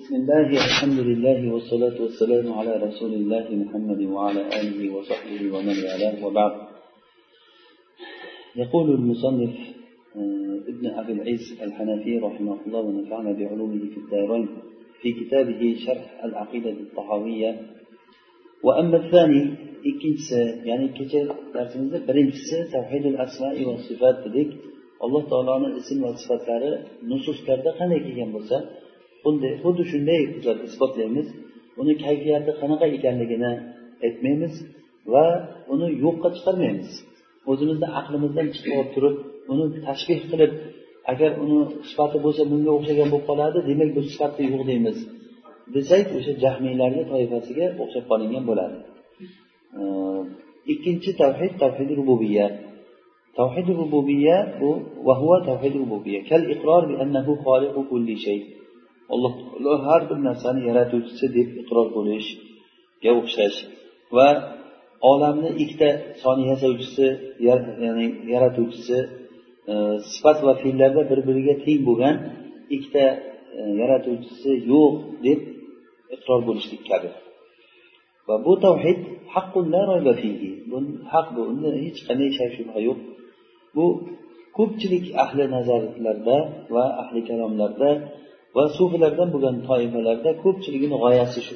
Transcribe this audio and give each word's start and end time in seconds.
بسم 0.00 0.14
الله 0.14 0.48
الحمد 0.68 0.98
لله 0.98 1.52
والصلاة 1.52 1.96
والسلام 2.02 2.52
على 2.58 2.72
رسول 2.86 3.12
الله 3.14 3.46
محمد 3.62 4.00
وعلى 4.02 4.40
آله 4.60 4.80
وصحبه 4.96 5.42
ومن 5.54 5.76
والاه 5.84 6.26
وبعد. 6.26 6.52
يقول 8.56 8.90
المصنف 8.90 9.54
ابن 10.72 10.84
أبي 11.00 11.12
العز 11.12 11.46
الحنفي 11.62 12.18
رحمه 12.18 12.58
الله 12.66 12.80
ونفعنا 12.80 13.32
بعلومه 13.32 13.82
في 13.92 13.98
الدارين 14.04 14.48
في 15.02 15.08
كتابه 15.12 15.76
شرح 15.86 16.24
العقيدة 16.24 16.70
الطحاوية. 16.70 17.50
وأما 18.62 18.96
الثاني 18.96 19.42
ikkinchisi 19.90 20.42
ya'ni 20.68 20.88
kecha 20.98 21.20
darsimizda 21.54 21.98
birinchisi 22.08 22.58
tavhidul 22.74 23.18
asmai 23.24 23.60
va 23.68 23.76
sifat 23.88 24.16
dedik 24.24 24.50
alloh 25.04 25.22
taoloni 25.32 25.68
ism 25.80 25.98
va 26.06 26.10
sifatlari 26.22 26.70
nususlarda 27.10 27.70
qanday 27.78 28.00
kelgan 28.06 28.30
bunday 29.24 29.52
xuddi 29.62 29.82
shunday 29.92 30.20
isbotlaymiz. 30.68 31.28
Uni 31.80 31.94
kayfiyati 32.04 32.50
qanaqa 32.60 32.86
ekanligini 32.96 33.52
aytmaymiz 34.06 34.54
va 35.12 35.26
uni 35.72 35.88
yo'qqa 36.04 36.28
chiqarmaymiz. 36.36 36.90
O'zimizni 37.50 37.88
aqlimizdan 38.00 38.46
chiqib 38.54 38.88
turib 38.94 39.16
uni 39.52 39.64
tashbih 39.86 40.20
qilib 40.30 40.52
agar 41.12 41.30
uni 41.44 41.58
sifati 41.88 42.18
bo'lsa 42.24 42.42
bunga 42.50 42.70
o'xshagan 42.78 43.08
bo'lib 43.12 43.26
qoladi 43.30 43.58
demak 43.68 43.90
bu 43.96 44.00
sifatda 44.10 44.42
yo'q 44.52 44.62
deymiz 44.70 44.98
desak 45.74 46.06
o'sha 46.18 46.32
jahmiylarni 46.44 47.02
toifasiga 47.12 47.66
o'xshab 47.82 48.04
qolingan 48.10 48.44
bo'ladi. 48.50 48.76
Ikkinchi 50.72 51.10
tavhid 51.22 51.52
tavhidi 51.62 51.92
rububiya 52.00 52.46
tavhid 53.38 53.68
rububiya 53.80 54.36
bu 54.60 54.70
vahva 55.08 55.36
tavhid 55.48 55.74
rububiya 55.82 56.20
kal 56.30 56.42
iqror 56.54 56.82
bi 56.90 56.94
annahu 57.04 57.32
xoliqu 57.44 57.80
kulli 57.90 58.16
shay. 58.24 58.38
Alloh 59.14 59.32
taolo 59.40 59.72
har 59.86 60.00
bir 60.10 60.18
narsani 60.28 60.60
yaratuvchisi 60.70 61.26
deb 61.36 61.48
iqror 61.62 61.86
bo'lishga 61.96 63.10
o'xshash 63.20 63.58
va 64.16 64.28
olamni 65.10 65.50
ikkita 65.62 65.88
soni 66.22 66.44
yasovchisi 66.52 67.06
ya'ni 67.48 68.06
yaratuvchisi 68.34 68.98
e, 69.72 69.74
sifat 70.12 70.38
va 70.46 70.52
fe'llarda 70.62 71.02
bir 71.10 71.20
biriga 71.28 71.54
teng 71.64 71.80
bo'lgan 71.88 72.16
ikkita 72.76 73.04
e, 73.58 73.60
yaratuvchisi 73.80 74.50
yo'q 74.72 74.92
deb 75.26 75.40
iqror 76.16 76.40
bo'lishlik 76.48 76.82
kabi. 76.90 77.08
Va 78.28 78.36
bu 78.46 78.52
tavhid 78.66 78.98
bu 80.70 80.78
haq 81.12 81.26
bu 81.34 81.40
unda 81.52 81.68
hech 81.84 81.98
qanday 82.06 82.30
shak 82.38 82.50
shubha 82.56 82.78
yo'q. 82.88 82.98
Bu 83.76 83.86
ko'pchilik 84.56 85.06
ahli 85.24 85.44
nazarlarda 85.56 86.38
va 86.74 86.84
ahli 87.02 87.20
kalomlarda 87.28 87.90
va 88.56 88.64
sufilardan 88.76 89.28
bo'lgan 89.34 89.56
toifalarda 89.68 90.30
ko'pchiligini 90.42 90.96
g'oyasi 91.04 91.40
shu. 91.46 91.54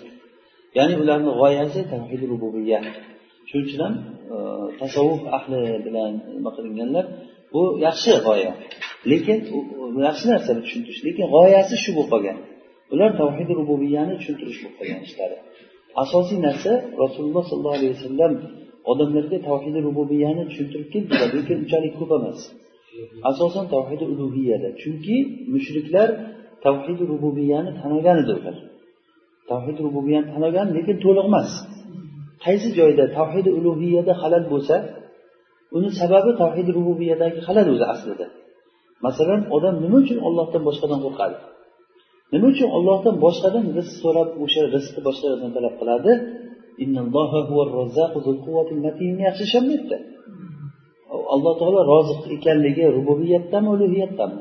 Ya'ni 0.79 0.95
ularni 1.03 1.33
g'oyasi 1.41 1.81
tavhid 1.93 2.23
rububiya. 2.33 2.79
Shuning 3.49 3.67
uchun 3.69 3.81
ham 3.85 3.95
e, 4.35 4.37
tasavvuf 4.81 5.23
ahli 5.37 5.61
bilan 5.87 6.13
nima 6.37 6.51
qilinganlar 6.57 7.05
bu 7.53 7.63
yaxshi 7.87 8.13
g'oya. 8.27 8.53
Lekin 9.13 9.39
yaxshi 10.09 10.27
narsani 10.33 10.61
tushuntirish 10.65 11.01
lekin 11.09 11.27
g'oyasi 11.35 11.75
shu 11.83 11.91
bo'lib 11.97 12.11
qolgan. 12.13 12.39
Ular 12.95 13.11
tavhid 13.23 13.49
rububiyani 13.61 14.15
tushuntirish 14.21 14.59
bo'lib 14.63 14.77
qolgan 14.79 15.01
ishlari. 15.09 15.37
Asosiy 16.03 16.39
narsa 16.49 16.73
rasululloh 17.03 17.45
sollallohu 17.51 17.77
alayhi 17.79 17.95
vasallam 17.97 18.33
odamlarga 18.91 19.39
tavhidi 19.49 19.79
rububiyani 19.89 20.43
tushuntirib 20.51 20.89
keldilar 20.95 21.29
lekin 21.39 21.57
unchalik 21.63 21.93
ko'p 22.01 22.13
emas. 22.19 22.41
Asosan 23.31 23.67
tavhidi 23.75 24.05
ulug'iyada 24.13 24.69
chunki 24.83 25.17
mushriklar 25.53 26.09
tavhid 26.65 26.99
rububiyani 27.11 27.71
tanagan 27.81 28.17
edi 28.23 28.33
ular 28.39 28.57
tavhid 29.51 29.79
rububiyani 29.87 30.27
tanagan 30.35 30.67
lekin 30.77 30.97
to'liq 31.05 31.27
emas. 31.31 31.51
Qaysi 32.45 32.69
joyda 32.79 33.05
tavhid 33.19 33.47
ulug'iyada 33.59 34.13
halal 34.23 34.45
bo'lsa 34.53 34.77
uni 35.77 35.91
sababi 36.01 36.31
tavhid 36.43 36.69
rububiyadagi 36.77 37.39
halal 37.47 37.67
o'zi 37.75 37.85
aslida. 37.95 38.27
Masalan 39.07 39.41
odam 39.57 39.75
nima 39.85 39.97
uchun 40.05 40.19
ollohdan 40.29 40.63
boshqadan 40.69 40.99
qo'rqadi? 41.05 41.37
Nima 42.33 42.47
uchun 42.53 42.69
ollohdan 42.77 43.15
boshqadan 43.25 43.65
rizq 43.77 43.95
so'rab 44.03 44.29
o'sha 44.45 44.63
rizqni 44.75 45.01
boshqalardan 45.09 45.51
talab 45.57 45.75
qiladi? 45.81 46.13
Yaxshi 49.27 49.43
ishonmayapti 49.49 49.97
alloh 51.35 51.53
taolo 51.61 51.81
roziq 51.93 52.21
ekanligi 52.37 52.85
rububiyatdanmi 52.97 53.71
ulug'iyatdami 53.77 54.37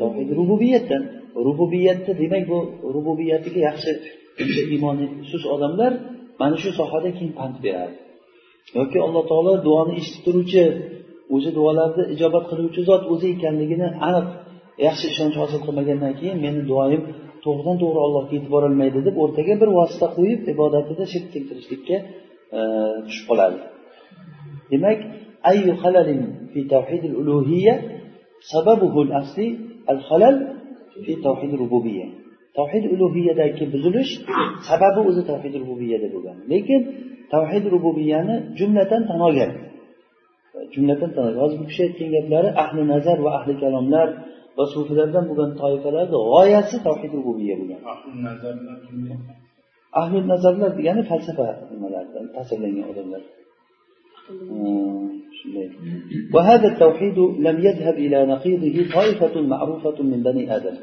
tavhid 0.00 0.28
rububiyatdan. 0.40 1.02
Rububiyatda 1.46 2.12
demak 2.22 2.44
bu 2.52 2.58
rububiyatiga 2.96 3.60
yaxshi 3.68 3.92
iymoni 4.74 5.04
sust 5.30 5.46
odamlar 5.54 5.92
mana 6.40 6.56
shu 6.62 6.70
sohada 6.80 7.08
keyin 7.16 7.32
pand 7.38 7.56
beradi. 7.64 7.96
Yoki 8.78 8.98
alloh 9.06 9.24
taolo 9.30 9.52
duoni 9.66 9.92
eshitib 10.00 10.22
turuvchi 10.26 10.62
o'zi 11.34 11.50
duolarni 11.58 12.04
ijobat 12.14 12.44
qiluvchi 12.50 12.80
zot 12.88 13.02
o'zi 13.12 13.26
ekanligini 13.36 13.88
aniq 14.08 14.26
yaxshi 14.86 15.06
ishonch 15.12 15.36
hosil 15.42 15.60
qilmagandan 15.66 16.12
keyin 16.20 16.38
meni 16.44 16.60
duoyim 16.70 17.02
to'g'ridan 17.44 17.76
to'g'ri 17.82 18.00
allohga 18.06 18.32
yetib 18.36 18.50
borolmaydi 18.56 18.98
deb 19.06 19.16
o'rtaga 19.22 19.54
bir 19.62 19.70
vosita 19.78 20.06
qo'yib 20.16 20.40
ibodatida 20.54 21.04
shirk 21.12 21.28
keltirishlikka 21.34 21.96
e, 22.58 22.60
tushib 23.06 23.24
qoladi. 23.30 23.58
Demak 24.72 24.98
ayyu 25.50 25.72
halalin 25.82 26.22
fi 26.52 26.60
tavhidil 26.72 27.14
ulug'iyya 27.20 27.74
sababuhu 28.52 29.00
al-asli 29.90 29.94
al-halal 29.94 30.36
fi 31.04 31.12
tavhid 31.26 31.52
rububiyya. 31.62 32.06
Tavhid 32.58 32.84
ulug'iyadagi 32.94 33.64
buzilish 33.74 34.12
sababi 34.68 35.00
o'zi 35.08 35.22
tavhid 35.30 35.54
rububiyada 35.62 36.08
bo'lgan. 36.14 36.36
Lekin 36.52 36.80
tavhid 37.34 37.64
rububiyyani 37.74 38.36
jumlatan 38.58 39.02
tan 39.08 39.20
olgan 39.28 39.52
jumlatan 40.74 41.10
tan 41.14 41.22
olgan 41.28 41.40
hozir 41.44 41.58
bu 41.62 41.66
kishi 41.70 41.82
aytgan 41.86 42.08
gaplari 42.16 42.48
ahli 42.62 42.82
nazar 42.92 43.18
va 43.24 43.30
ahli 43.38 43.52
kalomlar 43.62 44.08
va 44.56 44.64
sufilardan 44.74 45.24
bo'lgan 45.30 45.50
toifalarni 45.62 46.16
g'oyasi 46.32 46.76
tavhid 46.86 47.12
rububiyya 47.18 47.54
bo'lgan. 47.60 47.80
Ahli 50.02 50.18
nazarlar 50.32 50.70
degani 50.78 51.02
falsafa 51.10 51.48
nimalardan 51.72 52.24
ta'sirlangan 52.36 52.86
odamlar 52.92 53.22
وهذا 56.33 56.67
التوحيد 56.73 57.17
لم 57.47 57.57
يذهب 57.67 57.95
إلى 58.05 58.17
نقيضه 58.33 58.75
طائفة 58.95 59.41
معروفة 59.53 59.97
من 60.11 60.19
بني 60.27 60.43
آدم 60.55 60.75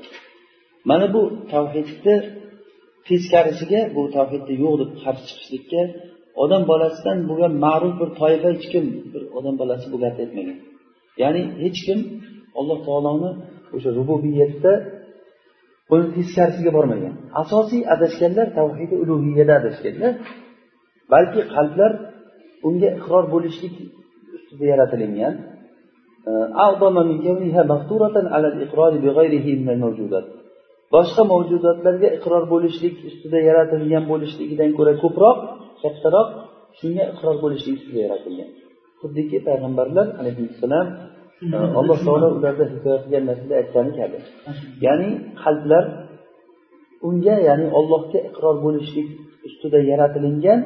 mana 0.84 1.14
bu 1.14 1.22
tavhidni 1.52 2.14
teskarisiga 3.08 3.80
bu 3.94 4.02
tavhidni 4.16 4.54
yo'q 4.64 4.74
deb 4.80 4.90
qarshi 5.02 5.24
chiqishlikka 5.28 5.82
odam 6.42 6.62
bolasidan 6.70 7.18
bo'lgan 7.28 7.52
ma'ruf 7.64 7.94
bir 8.00 8.08
toifa 8.20 8.48
hech 8.54 8.66
kim 8.72 8.84
bir 9.12 9.22
odam 9.38 9.54
bolasi 9.60 9.86
bu 9.92 9.96
gapni 10.04 10.20
aytmagan 10.24 10.58
ya'ni 11.22 11.42
hech 11.62 11.80
kim 11.86 11.98
alloh 12.58 12.78
taoloni 12.88 13.30
o'sha 13.76 13.90
rububiyatda 13.98 14.72
buni 15.90 16.06
teskarisiga 16.16 16.70
bormagan 16.76 17.14
asosiy 17.42 17.82
adashganlar 17.94 18.46
tavhidi 18.58 18.94
ulug'iyada 19.02 19.52
adashganlar 19.60 20.12
balki 21.12 21.40
qalblar 21.54 21.92
unga 22.68 22.88
iqror 22.98 23.24
bo'lishlik 23.34 23.74
ustida 24.53 24.65
yaratilingan. 24.73 25.33
Boshqa 30.95 31.23
mavjudotlarga 31.31 32.09
iqror 32.17 32.43
bo'lishlik 32.53 32.95
ustida 33.09 33.39
yaratilgan 33.49 34.03
bo'lishligidan 34.11 34.69
ko'ra 34.77 34.93
ko'proq 35.03 35.37
kattaroq 35.81 36.27
shunga 36.79 37.03
iqror 37.13 37.35
bo'lishlik 37.43 37.75
ustida 37.79 37.99
yaratilgan. 38.05 38.49
Xuddiki 39.01 39.37
payg'ambarlar 39.47 40.07
alayhissalom 40.21 40.87
alloh 41.79 41.97
taolo 42.07 42.27
ularda 42.37 42.65
hikoya 42.73 42.97
qilgan 43.03 43.23
narsada 43.29 43.53
aytgani 43.61 43.91
kabi. 43.99 44.17
Ya'ni 44.85 45.09
qalblar 45.43 45.83
unga 47.07 47.35
ya'ni 47.47 47.67
ollohga 47.79 48.19
iqror 48.29 48.55
bo'lishlik 48.65 49.07
ustida 49.47 49.79
yaratilingan 49.91 50.59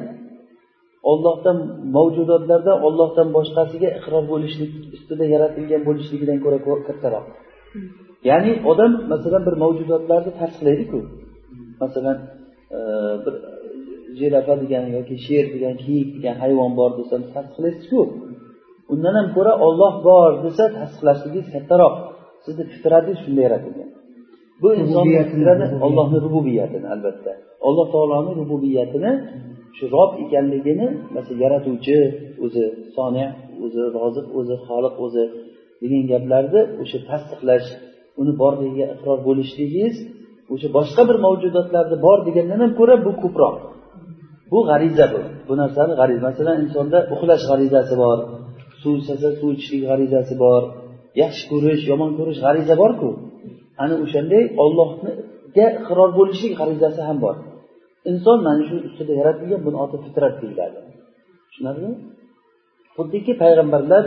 ollohdan 1.10 1.58
mavjudotlardan 1.96 2.76
ollohdan 2.86 3.28
boshqasiga 3.36 3.88
iqror 3.98 4.24
bo'lishlik 4.32 4.70
ustida 4.96 5.24
yaratilgan 5.34 5.82
bo'lishligidan 5.88 6.38
ko'ra 6.44 6.58
kattaroq. 6.88 7.26
Ya'ni 8.30 8.52
odam 8.70 8.92
masalan 9.12 9.42
bir 9.48 9.54
mavjudotlarni 9.64 10.32
tasdiqlaydiku. 10.40 10.98
Masalan 11.82 12.18
bir 13.24 13.34
jirafa 14.18 14.54
degan 14.62 14.84
yoki 14.96 15.16
sher 15.26 15.44
degan 15.54 15.74
kiyik 15.84 16.08
degan 16.16 16.36
hayvon 16.42 16.72
bor 16.78 16.90
desa 16.98 17.16
tasdiqlaysizku. 17.34 18.00
Undan 18.92 19.14
ham 19.18 19.26
ko'ra 19.36 19.52
olloh 19.66 19.94
bor 20.08 20.30
desa 20.44 20.64
tasdiqlashligingiz 20.78 21.46
kattaroq. 21.54 21.94
Sizni 22.44 22.64
fitratingiz 22.72 23.18
shunday 23.24 23.44
yaratilgan. 23.48 23.90
Bu 24.62 24.68
insonni 24.80 25.20
fitrati 25.32 25.64
ollohni 25.86 26.18
rububiyatini 26.26 26.86
albatta. 26.94 27.32
Alloh 27.68 27.86
taoloni 27.94 28.32
rububiyatini 28.40 29.10
shu 29.76 29.84
rob 29.96 30.10
ekanligini 30.24 30.86
masalan 31.14 31.40
yaratuvchi 31.44 31.96
o'zi 32.44 32.64
soni 32.96 33.24
o'zi 33.64 33.82
roziq 33.96 34.26
o'zi 34.38 34.54
xoliq 34.66 34.94
o'zi 35.04 35.24
degan 35.82 36.02
gaplarni 36.12 36.60
o'sha 36.82 36.98
tasdiqlash 37.08 37.66
uni 38.20 38.32
borligiga 38.42 38.86
iqror 38.94 39.18
bo'lishligingiz 39.28 39.94
o'sha 40.52 40.68
boshqa 40.76 41.02
bir 41.08 41.16
mavjudotlarni 41.26 41.96
bor 42.06 42.18
degandan 42.28 42.58
ham 42.64 42.72
ko'ra 42.80 42.94
bu 43.06 43.12
ko'proq. 43.22 43.54
Bu 44.52 44.58
g'ariza 44.68 45.06
bu. 45.12 45.20
Bu 45.48 45.54
narsani 45.62 45.94
g'ariza. 46.00 46.22
Masalan 46.28 46.56
insonda 46.64 46.98
uxlash 47.14 47.44
g'arizasi 47.50 47.94
bor 48.02 48.18
suv 48.80 48.92
ichsa 49.00 49.28
suv 49.40 49.50
ichishlik 49.56 49.82
g'arizasi 49.90 50.34
bor 50.44 50.62
yaxshi 51.22 51.44
ko'rish 51.50 51.82
yomon 51.90 52.10
ko'rish 52.18 52.38
g'ariza 52.44 52.74
borku. 52.82 53.08
Ana 53.82 53.94
o'shanday 54.04 54.44
ollohga 54.64 55.66
iqror 55.80 56.10
bo'lishlik 56.18 56.52
g'arizasi 56.60 57.00
ham 57.08 57.18
bor. 57.24 57.36
inson 58.10 58.38
mana 58.46 58.62
shu 58.68 58.76
ustida 58.88 59.12
yaratilgan 59.20 59.60
buni 59.66 59.76
oti 59.84 59.96
fitrat 60.04 60.34
deyiladi. 60.42 60.78
Tushunarlimi 61.48 61.92
xuddiki 62.96 63.32
payg'ambarlar 63.42 64.04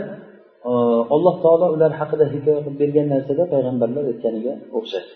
e, 0.70 0.72
alloh 1.14 1.34
taolo 1.44 1.66
ular 1.74 1.92
haqida 2.00 2.24
hikoya 2.34 2.60
qilib 2.64 2.76
bergan 2.82 3.06
narsada 3.14 3.44
payg'ambarlar 3.54 4.04
aytganiga 4.12 4.52
o'xshaydi 4.78 5.12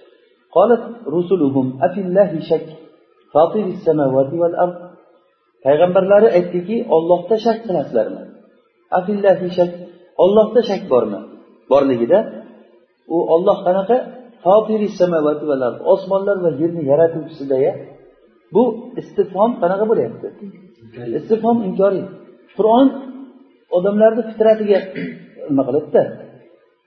rusuluhum 1.15 1.67
afillahi 1.87 2.39
shak 2.51 2.65
val 4.43 4.57
ard. 4.65 4.77
Payg'ambarlari 5.65 6.29
aytdiki 6.39 6.77
ollohda 6.97 7.37
shak 7.47 7.59
qilasizlarmi? 7.67 8.23
Afillahi 8.99 9.47
shak 9.59 9.71
ollohda 10.25 10.61
shak 10.71 10.83
bormi? 10.93 11.21
Borligida 11.73 12.19
u 13.15 13.17
olloh 13.35 13.59
qanaqa? 13.67 13.97
Osmonlar 15.93 16.37
va 16.45 16.51
yerni 16.61 16.83
yaratuvchisidaya 16.91 17.73
bu 18.57 18.65
istifhom 19.01 19.51
qanaqa 19.63 19.85
bo'lyapti? 19.91 20.27
Istifhom 21.19 21.57
inkoriy 21.69 22.05
qur'on 22.57 22.87
odamlarni 23.77 24.23
fitratiga 24.31 24.79
nima 25.51 25.63
qiladida 25.69 26.03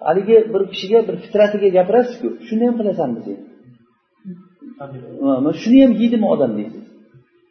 haligi 0.07 0.37
bir 0.53 0.61
kishiga 0.71 0.99
bir 1.07 1.15
fitratiga 1.23 1.69
gapirasizku 1.77 2.27
shuni 2.47 2.63
ham 2.67 2.75
qilasanmi 2.79 3.19
sen 3.27 3.37
shuni 5.61 5.79
ham 5.83 5.91
yeydimi 6.01 6.27
odam 6.33 6.51
deysiz? 6.59 6.83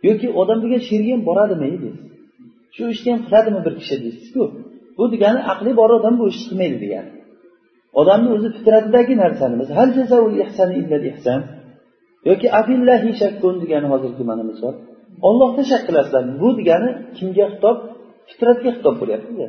Yoki 0.09 0.27
odam 0.41 0.59
degan 0.65 0.81
sherga 0.89 1.11
ham 1.15 1.23
boradimi 1.29 1.67
deysiz? 1.85 1.95
Shu 2.75 2.83
ishni 2.95 3.09
ham 3.15 3.21
qiladimi 3.27 3.61
bir 3.67 3.75
kishi 3.81 3.97
deysizku? 4.05 4.43
Bu 4.99 5.05
degani 5.15 5.41
aqli 5.53 5.71
bor 5.81 5.91
odam 5.99 6.15
bu 6.21 6.25
ishni 6.33 6.45
qilmaydi 6.49 6.79
degani. 6.85 7.11
Odamni 8.01 8.29
o'zi 8.37 8.49
fitratidagi 8.57 9.15
narsani 9.23 9.55
yoki 12.30 12.48
afillahi 12.60 13.10
shakkun 13.22 13.56
degani 13.64 13.88
hozirgi 13.94 14.24
mana 14.30 14.44
misol 14.52 14.74
ollohda 15.28 15.62
shak 15.72 15.82
qilasizlar 15.88 16.24
bu 16.42 16.48
degani 16.60 16.90
kimga 17.18 17.46
xitob 17.52 17.78
fitratga 18.30 18.70
xitob 18.76 18.96
bo'lyaptida 19.02 19.46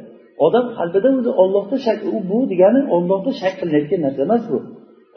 odam 0.46 0.66
qalbida 0.78 1.08
o'zi 1.18 1.30
ollohda 1.42 1.76
shak 1.86 1.98
u 2.16 2.18
bu 2.30 2.38
degani 2.52 2.80
ollohda 2.96 3.30
shak 3.40 3.54
qilinayotgan 3.60 4.00
narsa 4.06 4.20
emas 4.28 4.42
bu 4.52 4.58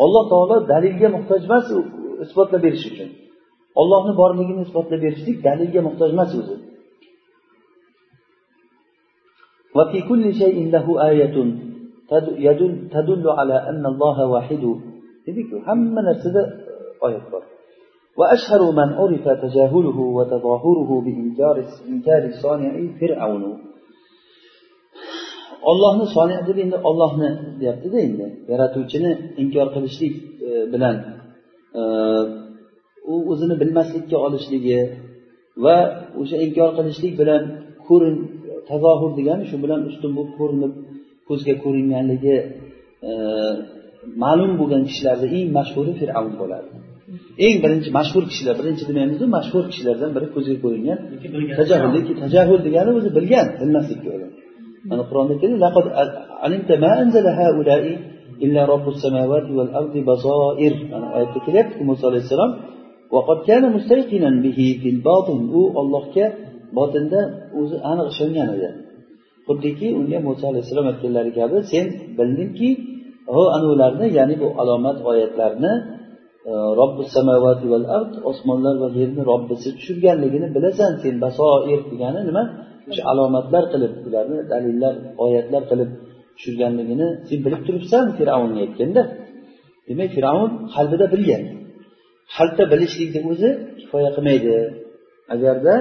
alloh 0.04 0.24
taolo 0.32 0.56
dalilga 0.72 1.08
muhtoj 1.16 1.42
emas 1.50 1.66
isbotlab 2.24 2.62
berish 2.66 2.86
uchun 2.92 3.10
ollohni 3.82 4.14
borligini 4.22 4.62
isbotlab 4.68 5.00
berishlik 5.06 5.38
dalilga 5.48 5.80
muhtoj 5.88 6.10
emas 6.18 6.32
o'zi 6.42 6.58
وفي 9.78 10.00
كل 10.10 10.24
شيء 10.42 10.58
له 10.76 10.86
آية 11.10 11.36
يدل 12.48 12.72
تدل 12.94 13.26
على 13.40 13.58
أن 13.70 13.84
الله 13.92 14.18
واحد 14.34 14.64
هم 15.68 15.80
narsada 16.08 16.42
oyat 17.08 17.28
bor 17.34 17.44
وأشهر 18.20 18.62
من 18.80 18.90
عرف 19.00 19.26
تجاهله 19.44 19.98
وتظاهره 20.18 20.90
بإنكار 21.06 21.56
إنكار 21.92 22.22
الصانع 22.34 22.74
فرعون 23.00 23.44
ollohni 25.72 26.06
soni 26.16 26.36
deb 26.48 26.58
endi 26.64 26.78
ollohni 26.90 27.30
deyaptida 27.60 27.98
endi 28.08 28.26
yaratuvchini 28.52 29.12
inkor 29.42 29.68
qilishlik 29.76 30.14
bilan 30.74 30.96
u 33.12 33.16
o'zini 33.32 33.56
bilmaslikka 33.62 34.18
olishligi 34.28 34.80
va 35.64 35.78
o'sha 36.22 36.38
inkor 36.46 36.70
qilishlik 36.78 37.14
bilan 37.22 37.44
ko'rin 37.88 38.16
tazohur 38.70 39.12
degani 39.20 39.44
shu 39.50 39.58
bilan 39.64 39.82
ustun 39.90 40.12
bo'lib 40.18 40.34
ko'rinib 40.40 40.74
ko'zga 41.28 41.54
ko'ringanligi 41.64 42.38
ma'lum 44.24 44.52
bo'lgan 44.60 44.84
kishilarni 44.90 45.28
eng 45.38 45.48
mashhuri 45.58 45.94
fir'avn 46.00 46.34
bo'ladi 46.42 46.70
eng 47.45 47.57
birinchi 47.65 47.91
mashhur 47.99 48.23
kishilar 48.31 48.55
birinchi 48.61 48.85
demaymizu 48.89 49.25
mashhur 49.37 49.65
kishilardan 49.71 50.11
biri 50.17 50.27
ko'zga 50.35 50.55
ko'ringan 50.65 50.99
tajahul 51.59 51.91
tajahul 52.23 52.61
degani 52.67 52.91
o'zi 52.99 53.11
bilgan 53.17 53.47
bilmaslikka 53.61 54.09
o'yladi 54.15 54.37
mana 54.91 55.03
qur'onda 55.09 55.35
keladi 55.41 55.57
kelyapti 61.47 61.81
muso 61.91 62.05
alayhissalomu 62.11 62.55
u 65.59 65.61
ollohga 65.81 66.27
botinda 66.77 67.21
o'zi 67.61 67.77
aniq 67.91 68.07
ishongan 68.13 68.49
edi. 68.57 68.69
Xuddiki 69.47 69.87
unga 69.99 70.19
muso 70.29 70.45
alayhissalom 70.51 70.87
aytganlari 70.93 71.31
kabi 71.39 71.57
sen 71.73 71.87
bildingki 72.19 72.71
ho 73.35 73.43
ana 73.57 73.67
ularni 73.75 74.07
ya'ni 74.19 74.35
bu 74.43 74.49
alomat 74.63 74.99
oyatlarni 75.11 75.73
robbi 76.81 77.03
samovati 77.17 77.67
val 77.73 77.87
ard 77.99 78.13
osmonlar 78.31 78.75
va 78.83 78.89
yerni 79.01 79.23
robbisi 79.31 79.69
tushirganligini 79.79 80.49
bilasan 80.57 80.93
sen 81.03 81.15
basoir 81.25 81.81
degani 81.93 82.21
nima? 82.29 82.43
O'sha 82.91 83.03
alomatlar 83.13 83.65
qilib 83.73 83.93
ularni 84.09 84.39
dalillar 84.53 84.95
oyatlar 85.25 85.63
qilib 85.71 85.91
tushirganligini 86.37 87.07
sen 87.29 87.39
bilib 87.47 87.63
turibsan 87.67 88.05
fir'avnga 88.19 88.61
aytganda. 88.65 89.03
Demak 89.89 90.11
fir'avn 90.17 90.51
qalbida 90.75 91.07
bilgan. 91.15 91.43
Qalbda 92.37 92.65
bilishlikni 92.73 93.21
o'zi 93.31 93.49
kifoya 93.81 94.11
qilmaydi. 94.17 94.55
Agarda 95.35 95.75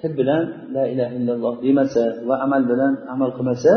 til 0.00 0.12
bilan 0.20 0.44
la 0.76 0.84
ilaha 0.92 1.12
illalloh 1.18 1.54
demasa 1.66 2.04
va 2.28 2.34
amal 2.46 2.62
bilan 2.70 2.92
amal 3.14 3.30
qilmasa 3.36 3.72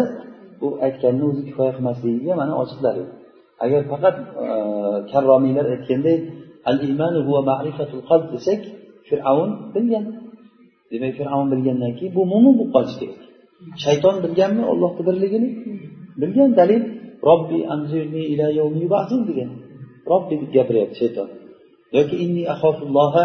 bu 0.62 0.68
aytganni 0.86 1.24
o'zi 1.30 1.42
kifoya 1.48 1.72
qilmasligiga 1.78 2.34
mana 2.42 2.54
ochiqlar 2.64 2.96
edi 3.02 3.12
agar 3.65 3.83
faqat 3.93 4.17
e, 4.45 4.47
karromiylar 5.11 5.67
aytganday 5.75 6.19
al 6.71 6.79
imanu 6.91 7.19
huwa 7.27 7.41
ma'rifatul 7.51 8.03
qalb 8.11 8.27
desak 8.35 8.61
fir'avn 9.09 9.51
bilgan 9.75 10.05
demak 10.91 11.13
fir'avn 11.19 11.47
bilgandan 11.53 11.93
keyin 11.99 12.13
bu 12.17 12.23
mo'min 12.33 12.55
bo'lib 12.59 12.71
qolishi 12.77 12.97
kerak 13.01 13.21
shayton 13.85 14.17
bilganmi 14.25 14.63
ollohni 14.73 15.03
birligini 15.09 15.49
bilgan 16.21 16.51
dalil 16.61 16.83
robbi 17.29 17.59
anzirni 17.75 18.23
ila 18.33 18.47
yawmi 18.59 18.79
yub'asun 18.85 19.21
degan 19.29 19.51
robbi 20.11 20.35
deb 20.41 20.51
gapiryapti 20.57 20.97
shayton 21.03 21.29
yoki 21.97 22.17
inni 22.25 22.43
axofulloha 22.55 23.25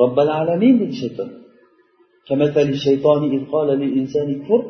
robbil 0.00 0.30
alamin 0.40 0.74
dedi 0.82 0.96
shayton 1.04 1.30
كمثل 2.28 2.66
الشيطان 2.76 3.20
إذ 3.34 3.42
قال 3.54 3.68
للإنسان 3.82 4.28
كفر 4.42 4.60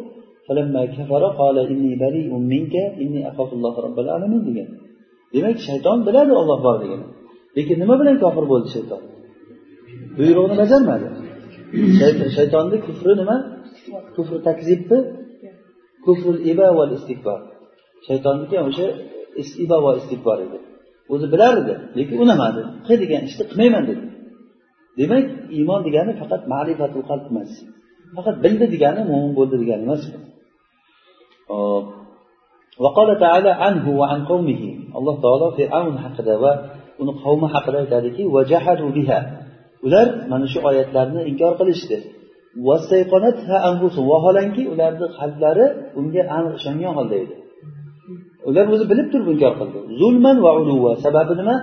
فلما 0.47 0.83
كفر 0.97 1.23
قال 1.41 1.57
إني 1.73 1.93
بريء 2.03 2.31
منك 2.53 2.75
إني 3.03 3.21
أخاف 3.31 3.51
الله 3.53 3.75
رب 3.87 3.99
العالمين 4.05 4.43
degan 4.49 4.69
Demak 5.34 5.58
shayton 5.68 5.98
biladi 6.08 6.32
olloh 6.42 6.60
borligini 6.68 7.08
lekin 7.58 7.78
nima 7.84 7.96
bilan 8.02 8.18
kofir 8.24 8.46
bo'ldi 8.52 8.70
shayton? 8.76 9.02
Buyrug'ini 10.18 10.56
bajarmadi. 10.62 11.08
Shaytonni 12.38 12.78
kufri 12.88 13.14
nima? 13.22 13.36
Kufri 14.16 14.38
takzibmi? 14.48 15.00
Kufrul 16.06 16.40
iba 16.52 16.68
val 16.78 16.92
istikbor. 16.98 17.40
Shaytonniki 18.08 18.58
o'sha 18.68 18.88
iba 19.64 19.78
va 19.86 19.92
istikbor 20.02 20.38
edi. 20.46 20.58
O'zi 21.14 21.28
bilar 21.34 21.54
edi 21.62 21.74
lekin 21.98 22.18
unamadi. 22.26 22.62
Qil 22.88 22.98
degan 23.04 23.22
ishni 23.30 23.44
qilmayman 23.50 23.84
dedi. 23.90 24.06
Demak 25.00 25.26
iymon 25.58 25.82
degani 25.88 26.14
faqat 26.22 26.42
ma'rifatul 26.54 27.04
qalb 27.10 27.26
emas. 27.32 27.52
Faqat 28.18 28.36
bildi 28.46 28.66
degani 28.76 29.02
mo'min 29.12 29.32
bo'ldi 29.40 29.56
degani 29.64 29.84
emas. 29.88 30.02
وقال 32.83 33.09
تعالى 33.25 33.51
عنه 33.65 33.85
وعن 34.01 34.21
قومه 34.31 34.63
alloh 34.99 35.17
taolo 35.25 35.47
fir'avn 35.59 35.97
haqida 36.05 36.35
va 36.43 36.53
uni 37.01 37.13
qavmi 37.23 37.47
haqida 37.55 37.77
aytadiki 37.83 38.23
biha 38.97 39.19
ular 39.87 40.07
mana 40.33 40.47
shu 40.53 40.59
oyatlarni 40.69 41.21
inkor 41.31 41.53
qilishdi 41.61 41.97
vaholanki 44.11 44.63
ularni 44.73 45.07
qalblari 45.19 45.67
unga 45.99 46.23
aniq 46.37 46.55
ishongan 46.61 46.93
holda 46.99 47.17
edi 47.25 47.35
ular 48.49 48.65
o'zi 48.75 48.85
bilib 48.91 49.09
turib 49.13 49.29
inkor 49.35 49.53
qildi 49.61 49.79
zulman 50.01 50.37
va 50.45 50.51
uluva 50.61 50.93
sababi 51.05 51.35
nima 51.41 51.57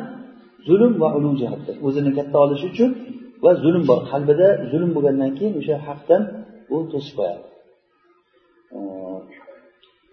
zulm 0.67 0.93
va 1.01 1.09
ulu 1.17 1.29
jihatdan 1.41 1.75
o'zini 1.88 2.11
katta 2.17 2.38
olish 2.45 2.63
uchun 2.69 2.89
va 3.43 3.51
zulm 3.63 3.83
bor 3.89 3.99
qalbida 4.11 4.47
zulm 4.71 4.89
bo'lgandan 4.95 5.31
keyin 5.38 5.53
o'sha 5.59 5.75
haqdan 5.88 6.21
u 6.73 6.77
to'sib 6.91 7.13
qo'yadi 7.19 7.43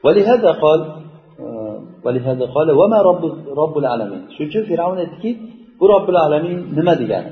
ولهذا 0.04 0.50
قال 0.64 0.80
ولهذا 2.04 2.44
قال 2.56 2.68
وما 2.80 2.98
رب 3.10 3.22
رب 3.62 3.74
العالمين 3.82 4.22
shuning 4.34 4.48
uchun 4.50 4.62
fir'avn 4.70 4.98
aytdiki 5.04 5.30
bu 5.80 5.84
robbil 5.92 6.18
alamin 6.26 6.58
nima 6.78 6.94
degani 7.00 7.30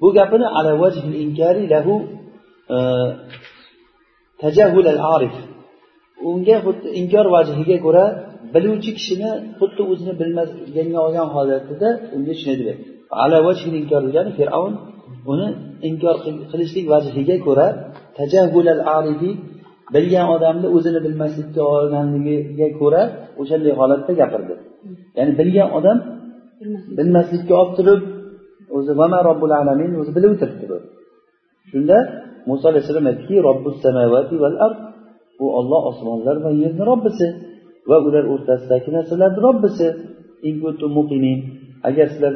bu 0.00 0.08
gapini 0.18 0.46
ala 0.58 0.72
vajhil 0.82 1.16
inkari 1.24 1.62
lahu 1.74 1.94
tajahul 4.42 4.86
al 4.94 5.00
arif 5.14 5.34
unga 6.30 6.56
xuddi 6.64 6.88
inkor 7.00 7.26
vajhiga 7.36 7.76
ko'ra 7.86 8.04
biluvchi 8.54 8.90
kishini 8.98 9.30
xuddi 9.58 9.82
o'zini 9.90 10.12
bilmaganga 10.20 10.98
olgan 11.06 11.28
holatida 11.34 11.88
unga 12.16 12.34
shunday 12.40 12.64
deb 12.68 12.78
ala 13.22 13.38
inkor 13.80 14.00
degani 14.08 14.30
fir'avn 14.38 14.74
uni 15.32 15.48
inkor 15.88 16.16
qilishlik 16.50 16.86
vajihiga 16.92 17.36
ko'ra 17.46 17.66
tajahulal 18.18 18.82
arifi 18.98 19.30
bilgan 19.95 20.27
odamni 20.35 20.67
o'zini 20.75 20.99
bilmaslikka 21.05 21.61
olganligiga 21.75 22.67
ko'ra 22.79 23.01
o'shanday 23.41 23.73
holatda 23.79 24.11
gapirdi. 24.21 24.53
Ya'ni 25.17 25.33
bilgan 25.39 25.69
odam 25.77 25.97
bilmaslikka 26.97 27.53
olib 27.61 27.73
turib 27.77 28.01
o'zi 28.77 28.91
vama 29.01 29.19
robbil 29.29 29.53
alamin 29.61 29.91
o'zi 30.01 30.11
bilib 30.17 30.31
o'tiribdi 30.35 30.65
bu. 30.71 30.77
Shunda 31.71 31.97
muso 32.49 32.65
alayhissalom 32.71 33.05
aytdiki 33.11 33.35
robbus 33.47 33.75
samavati 33.85 34.35
val 34.43 34.57
ard 34.65 34.79
bu 35.39 35.45
olloh 35.59 35.81
osmonlar 35.91 36.35
va 36.45 36.51
yerni 36.61 36.83
robbisi 36.91 37.27
va 37.89 37.97
ular 38.07 38.23
o'rtasidagi 38.33 38.89
narsalarni 38.97 39.39
robbisi. 39.47 39.87
Agar 41.89 42.07
sizlar 42.13 42.33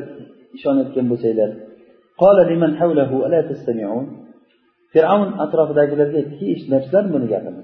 ishonayotgan 0.55 1.05
bo'lsanglar 1.12 1.50
fir'avn 4.95 5.29
atrofidagilarga 5.43 6.17
aytdiki 6.21 6.45
eshitmayapsizlarmi 6.53 7.11
buni 7.15 7.27
gapini 7.33 7.61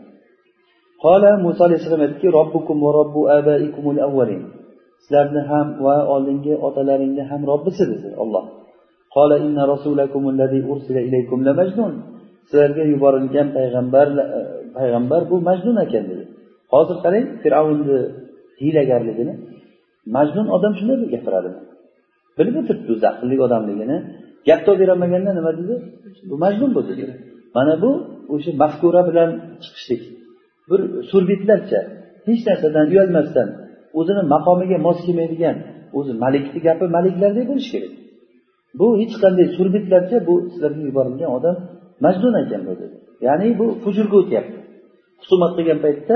qola 1.04 1.32
muso 1.46 1.62
alayhissalom 1.68 2.02
aytdiki 2.06 2.28
robbukum 2.38 2.78
va 2.86 2.92
robbu 3.00 3.22
abaikumul 3.38 4.00
avvalin 4.08 4.42
sizlarni 5.04 5.42
ham 5.52 5.68
va 5.86 5.96
oldingi 6.14 6.54
otalaringni 6.68 7.24
ham 7.30 7.42
robbisi 7.52 7.84
dedi 7.92 8.10
olloh 8.24 8.46
qola 9.16 9.36
inna 9.46 9.64
rasulakum 9.74 10.24
allazi 10.32 10.60
ursila 10.72 11.02
ilaykum 11.08 11.40
la 11.48 11.54
majnun. 11.60 11.94
Sizlarga 12.50 12.84
yuborilgan 12.92 13.48
payg'ambar 13.58 14.08
e, 14.38 14.40
payg'ambar 14.78 15.22
bu 15.32 15.36
majnun 15.50 15.78
ekan 15.86 16.04
dedi. 16.12 16.24
Hozir 16.74 16.98
qarang 17.06 17.26
fir'avnni 17.44 17.98
hiylagarligini. 18.62 19.34
Majnun 20.16 20.48
odam 20.56 20.74
shunday 20.80 20.98
deb 21.02 21.10
gapiradimi 21.16 21.60
bilib 22.38 22.56
o'tiribdi 22.62 22.92
o'zi 22.96 23.06
aqlli 23.14 23.36
odamligini. 23.48 23.98
Gap 24.48 24.60
topib 24.66 24.80
berolmaganda 24.82 25.32
nima 25.40 25.52
dedi? 25.60 25.76
Bu 26.30 26.36
majnun 26.44 26.72
bu 26.78 26.82
dedi. 26.90 27.04
Mana 27.56 27.74
bu 27.84 27.92
o'sha 28.34 28.52
mafkura 28.64 29.02
bilan 29.10 29.30
chiqishlik. 29.64 30.02
Bir 30.70 30.82
surbetlarcha 31.12 31.80
hech 32.28 32.42
narsadan 32.48 32.86
uyalmasdan 32.94 33.48
o'zini 34.00 34.24
maqomiga 34.34 34.78
mos 34.88 35.00
kelmaydigan 35.06 35.56
o'zi 35.98 36.14
malikni 36.24 36.60
gapi 36.68 36.86
maliklardek 36.98 37.46
bo'lishi 37.52 37.70
kerak. 37.74 37.94
Bu 38.80 38.88
hech 39.02 39.16
qanday 39.24 39.48
surbetlarcha 39.58 40.18
bu 40.28 40.34
sizlarga 40.52 40.82
yuborilgan 40.90 41.30
odam 41.38 41.56
majnun 42.06 42.34
ekan 42.44 42.62
bu 42.68 42.74
dedi. 42.82 42.96
Ya'ni 43.28 43.48
bu 43.60 43.66
hujurga 43.84 44.18
o'tyapti. 44.24 44.58
Husumat 45.22 45.52
qilgan 45.58 45.80
paytda 45.86 46.16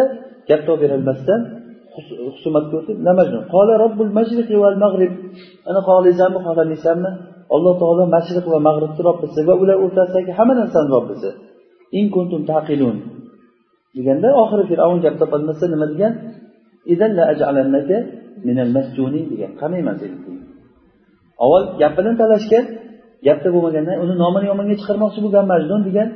gap 0.49 0.61
topib 0.67 0.81
berolmasdan 0.83 1.41
husumatga 2.35 2.75
o'tib 2.81 2.97
namajnun 3.09 3.43
qola 3.53 3.73
robbul 3.83 4.11
majriqi 4.19 4.55
val 4.63 4.77
mag'rib 4.85 5.13
ana 5.69 5.79
xohlaysanmi 5.87 6.39
xohlamaysanmi 6.45 7.11
alloh 7.55 7.73
taolo 7.81 8.03
mashriq 8.15 8.45
va 8.53 8.59
mag'ribni 8.67 9.01
robbisi 9.09 9.39
va 9.49 9.53
ular 9.63 9.77
o'rtasidagi 9.85 10.31
hamma 10.37 10.53
narsani 10.61 10.89
robbisi 10.95 11.29
in 11.99 12.05
kuntum 12.15 12.41
taqilun 12.51 12.95
deganda 13.95 14.27
oxiri 14.41 14.63
fir'avn 14.71 14.99
gap 15.05 15.15
topolmasa 15.21 15.65
nima 15.73 15.87
degan? 15.93 16.13
Degan. 19.31 19.51
Qamayman 19.61 19.95
seni 20.01 20.15
avval 21.43 21.63
gap 21.81 21.93
bilan 21.97 22.15
talashgan 22.21 22.65
gapda 23.27 23.49
bo'lmagandan 23.55 23.95
uni 24.03 24.15
nomini 24.23 24.45
yomonga 24.51 24.75
chiqarmoqchi 24.81 25.19
bo'lgan 25.25 25.45
majnun 25.53 25.81
degan 25.87 26.07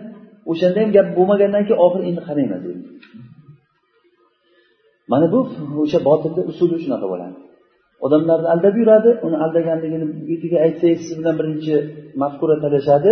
o'shanda 0.51 0.77
ham 0.83 0.89
gap 0.97 1.07
bo'lmagandan 1.17 1.63
keyin 1.67 1.79
oxiri 1.85 2.03
endi 2.09 2.21
qarayman 2.27 2.59
dedi 2.65 2.81
mana 5.11 5.25
bu 5.33 5.39
o'sha 5.83 5.99
botilni 6.07 6.41
usuli 6.51 6.75
shunaqa 6.83 7.07
bo'ladi. 7.13 7.35
odamlarni 8.04 8.48
aldab 8.54 8.74
yuradi 8.80 9.10
uni 9.26 9.36
aldaganligini 9.44 10.06
betiga 10.30 10.58
aytsangiz 10.66 11.00
siz 11.06 11.14
bilan 11.20 11.34
birinchi 11.40 11.74
mafkura 12.22 12.56
talashadi 12.64 13.10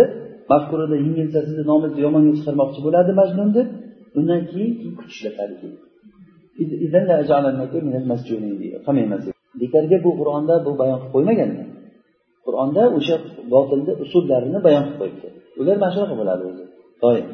mafkurada 0.51 0.95
yengilsa 1.05 1.39
sizni 1.47 1.63
nomingizni 1.71 2.01
yomonga 2.07 2.31
chiqarmoqchi 2.37 2.79
bo'ladi 2.85 3.11
majnun 3.21 3.49
deb 3.57 3.67
undan 4.19 4.41
keyin 4.51 4.71
keyin 4.79 4.93
kuch 4.99 5.11
ishlatadi 5.15 5.55
bekorga 9.61 9.97
bu 10.05 10.11
qur'onda 10.19 10.55
bu 10.65 10.71
bayon 10.81 10.97
qilib 11.01 11.11
qo'ymaganlar 11.15 11.67
qur'onda 12.45 12.83
o'sha 12.97 13.15
botilni 13.53 13.93
usullarini 14.03 14.59
bayon 14.67 14.83
qilib 14.85 14.97
qo'yibdi 15.01 15.27
ular 15.61 15.75
mana 15.81 15.91
shunaqa 15.95 16.15
bo'ladi 16.21 16.43
o'zi 16.49 16.63
doim 17.03 17.27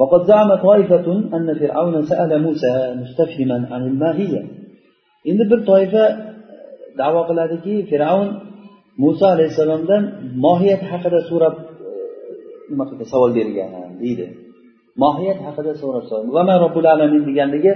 وقد 0.00 0.20
زعم 0.30 0.50
طائفة 0.68 1.06
أن 1.36 1.48
فرعون 1.60 1.96
سأل 2.10 2.30
موسى 2.46 2.72
مستفهما 3.02 3.58
عن 3.72 3.82
الماهية 3.90 4.42
endi 5.30 5.44
bir 5.50 5.60
toifa 5.70 6.04
davo 7.01 7.21
qiladiki 7.29 7.73
fir'avn 7.89 8.29
muso 9.03 9.25
alayhissalomdan 9.35 10.03
mohiyat 10.45 10.81
haqida 10.91 11.19
so'rab 11.29 11.55
e, 11.59 11.91
nima 12.71 12.83
qildi? 12.89 13.03
Savol 13.13 13.31
bergan 13.37 13.69
deydi. 14.01 14.25
Mohiyat 15.03 15.39
haqida 15.45 15.71
so'rab 15.81 16.03
vama 16.35 16.55
robbil 16.63 16.87
alamin 16.93 17.21
deganligi 17.29 17.73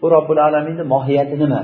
bu 0.00 0.06
robbil 0.14 0.40
alaminni 0.48 0.84
mohiyati 0.94 1.36
nima? 1.42 1.62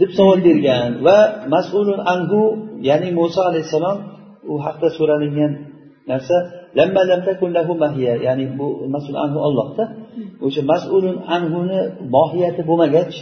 deb 0.00 0.10
savol 0.18 0.38
bergan. 0.46 0.90
Va 1.06 1.18
mas'ulun 1.54 2.00
anhu 2.14 2.40
ya'ni 2.88 3.08
muso 3.20 3.40
alayhissalom 3.50 3.98
u 4.52 4.54
haqida 4.64 4.88
so'ralingan 4.98 5.52
narsa 6.10 6.36
ya'ni 8.26 8.44
bu 8.58 8.66
mas'ul 8.94 9.16
anhu 9.24 9.38
ollohda 9.48 9.84
o'sha 10.46 10.62
mas'ulun 10.72 11.16
anhuni 11.36 11.80
mohiyati 12.16 12.60
bo'lmagach 12.68 13.14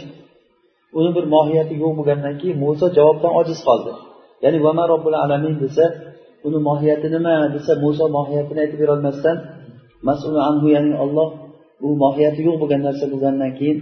uni 0.97 1.09
bir 1.17 1.25
mohiyati 1.35 1.73
yo'q 1.83 1.93
bo'lgandan 1.99 2.33
keyin 2.41 2.57
muso 2.65 2.85
javobdan 2.97 3.31
ojiz 3.39 3.59
qoldi. 3.67 3.91
Ya'ni 4.43 4.57
vama 4.65 4.83
robbil 4.91 5.17
alamin 5.23 5.55
desa 5.63 5.85
uni 6.47 6.59
mohiyati 6.69 7.07
nima? 7.15 7.35
desa 7.55 7.71
muso 7.83 8.05
mohiyatini 8.17 8.59
aytib 8.63 8.79
berolmasdan 8.83 9.37
mas'ul 10.07 10.37
anhu 10.49 10.67
ya'ni 10.75 10.93
olloh 11.03 11.29
bu 11.81 11.89
mohiyati 12.03 12.39
yo'q 12.47 12.55
bo'lgan 12.61 12.81
narsa 12.87 13.05
bo'lgandan 13.13 13.51
keyin 13.59 13.77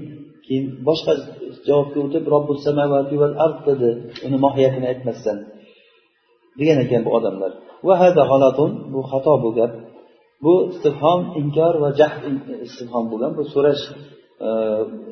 keyin 0.46 0.65
boshqa 0.88 1.13
javobga 1.67 2.00
o'tib 2.05 2.24
robbus 2.34 2.60
samavati 2.65 3.15
val 3.22 3.36
ard 3.46 3.58
dedi 3.67 3.89
uni 4.25 4.38
mohiyatini 4.46 4.86
aytmasdan. 4.91 5.38
Degan 6.60 6.77
ekan 6.86 7.01
bu 7.08 7.12
odamlar. 7.17 7.51
Va 7.88 7.96
hada 8.01 8.24
g'alatun 8.32 8.72
bu 8.93 9.00
xato 9.12 9.34
bu 9.43 9.50
gap. 9.58 9.72
Bu 10.43 10.53
istifhom 10.72 11.20
inkor 11.41 11.74
va 11.84 11.89
jahd 12.00 12.22
istifhom 12.67 13.05
bo'lgan 13.12 13.32
bu 13.38 13.43
so'rash 13.53 13.84
e, 14.48 14.50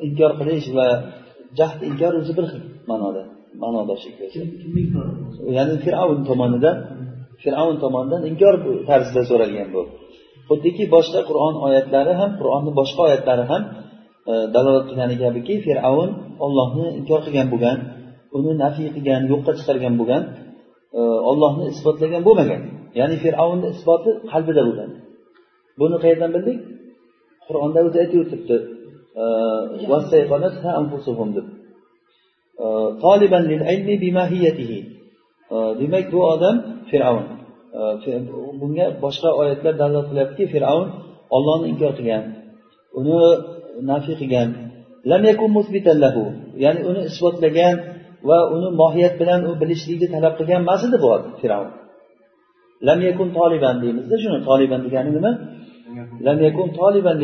inkor 0.06 0.32
qilish 0.40 0.68
va 0.78 0.86
jahd 1.58 1.78
inkor 1.90 2.12
o'zi 2.20 2.32
bir 2.38 2.46
xil 2.52 2.62
ma'noda 2.90 3.22
ma'nodosh 3.62 4.04
ya'ni 5.56 5.74
fir'avn 5.84 6.20
tomonidan 6.28 6.76
fir'avn 7.42 7.76
tomonidan 7.84 8.22
inkor 8.30 8.54
tarzida 8.88 9.22
so'ralgan 9.30 9.68
bu. 9.74 9.82
Xuddiki 10.48 10.84
boshqa 10.94 11.20
qur'on 11.28 11.54
oyatlari 11.66 12.12
ham 12.20 12.30
qur'onni 12.40 12.72
boshqa 12.80 13.00
oyatlari 13.08 13.44
ham 13.50 13.62
e, 14.30 14.32
dalolat 14.54 14.84
qilgani 14.90 15.16
kabiki 15.22 15.54
fir'avn 15.66 16.10
ollohni 16.46 16.86
inkor 16.98 17.20
qilgan 17.26 17.48
bo'lgan 17.52 17.78
uni 18.36 18.52
nafiy 18.64 18.88
qilgan 18.96 19.22
yo'qqa 19.32 19.52
chiqargan 19.58 19.94
bo'lgan 20.00 20.22
e, 20.98 21.00
ollohni 21.30 21.64
isbotlagan 21.72 22.22
bo'lmagan. 22.28 22.62
Ya'ni 23.00 23.16
fir'avnni 23.24 23.68
isboti 23.74 24.10
qalbida 24.32 24.62
bo'lgan. 24.68 24.90
Buni 25.80 25.96
qayerdan 26.04 26.30
bildik? 26.36 26.58
Qur'onda 27.46 27.78
o'zi 27.86 27.96
aytib 28.02 28.18
o'tibdi 28.24 28.56
demak 35.80 36.06
bu 36.12 36.20
odam 36.32 36.56
fir'avn. 36.90 37.24
Bunga 38.60 38.86
boshqa 39.04 39.30
oyatlar 39.40 39.74
dalolat 39.82 40.06
qilyaptiki 40.10 40.44
fir'avn 40.54 40.88
ollohni 41.36 41.66
inkor 41.72 41.92
qilgan 41.98 42.24
uni 42.98 43.16
nafiy 43.90 44.14
qilgan. 44.22 44.48
Ya'ni 46.64 46.80
uni 46.90 47.00
isbotlagan 47.10 47.74
va 48.28 48.38
uni 48.54 48.68
mohiyat 48.80 49.14
bilan 49.20 49.40
u 49.48 49.52
bilishlikni 49.60 50.08
talab 50.14 50.34
qilgan 50.38 50.60
emas 50.64 50.82
edi 50.88 50.96
bu 51.04 51.08
fir'avn. 51.40 51.70
Lam 52.86 52.98
yakun 53.08 53.28
toliban 53.38 53.76
deymizda 53.82 54.16
shuni. 54.22 54.38
Toliban 54.48 54.80
degani 54.86 55.10
nima? 55.16 55.32
Lam 56.26 56.38
yakun. 56.46 56.68
Toliban 56.80 57.16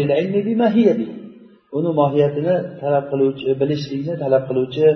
uni 1.76 1.90
mohiyatini 2.00 2.54
talab 2.82 3.04
qiluvchi 3.12 3.48
bilishlikni 3.60 4.14
talab 4.22 4.44
qiluvchi 4.48 4.86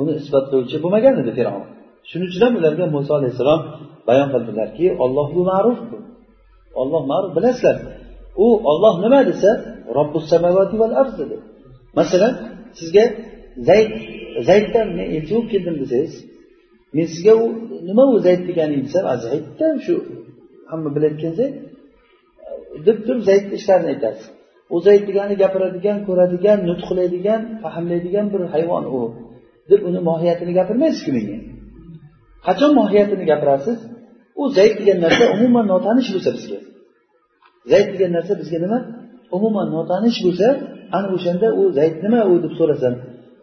uni 0.00 0.12
isbotlovchi 0.20 0.76
bo'lmagan 0.84 1.14
edi 1.22 1.32
fir'avn. 1.38 1.64
Shuning 2.08 2.28
uchun 2.30 2.42
ham 2.46 2.54
ularga 2.60 2.84
muso 2.96 3.12
alayhissalom 3.18 3.60
bayon 4.08 4.28
qildilarki 4.34 4.86
olloh 5.04 5.26
bu 5.36 5.42
ma'ruf 5.50 5.78
bu 5.90 5.98
olloh 6.80 7.02
ma'ruf 7.12 7.30
bilasizlar 7.36 7.76
u 8.44 8.46
olloh 8.70 8.94
nima 9.04 9.20
desa 9.30 9.50
robbus 9.96 10.24
samavati 10.32 10.74
val 10.82 10.92
ard 11.00 11.12
dedi. 11.20 11.36
Masalan 11.98 12.32
sizga 12.78 13.04
zayd 13.68 13.90
zayddan 14.48 14.86
men 14.96 15.06
elchi 15.16 15.32
bo'lib 15.34 15.48
keldim 15.52 15.76
desangiz 15.82 16.14
men 16.96 17.06
sizga 17.14 17.32
u 17.44 17.46
nima 17.88 18.04
u 18.12 18.14
zayd 18.26 18.42
deganing 18.48 18.82
desam 18.86 19.04
zayddan 19.26 19.74
shu 19.84 19.94
hamma 20.70 20.88
bilayotgan 20.96 21.34
zayd? 21.40 21.54
deb 22.86 22.98
turib 23.06 23.22
zaydni 23.28 23.54
ishlarini 23.60 23.88
aytasiz 23.94 24.26
u 24.74 24.76
degani 24.86 25.34
gapiradigan 25.42 25.98
ko'radigan 26.06 26.58
nutq 26.68 26.84
qiladigan 26.88 27.40
fahmlaydigan 27.62 28.26
bir 28.32 28.42
hayvon 28.54 28.84
u. 28.98 29.00
Deb 29.70 29.80
uni 29.88 30.00
mohiyatini 30.08 30.52
gapirmaysizku 30.58 31.10
menga. 31.16 31.36
Qachon 32.46 32.70
mohiyatini 32.80 33.24
gapirasiz? 33.32 33.78
U 34.40 34.42
zayd 34.56 34.74
degan 34.80 34.98
narsa 35.04 35.24
umuman 35.34 35.66
notanish 35.72 36.08
bo'lsa 36.14 36.30
bizga. 36.36 36.58
Zayd 37.72 37.88
degan 37.94 38.10
narsa 38.16 38.32
bizga 38.40 38.58
nima? 38.64 38.78
Umuman 39.36 39.66
notanish 39.76 40.18
bo'lsa 40.26 40.46
ana 40.96 41.06
o'shanda 41.16 41.48
u 41.60 41.62
zayd 41.78 41.94
nima 42.04 42.20
u 42.30 42.34
deb 42.44 42.52
so'rasam 42.60 42.94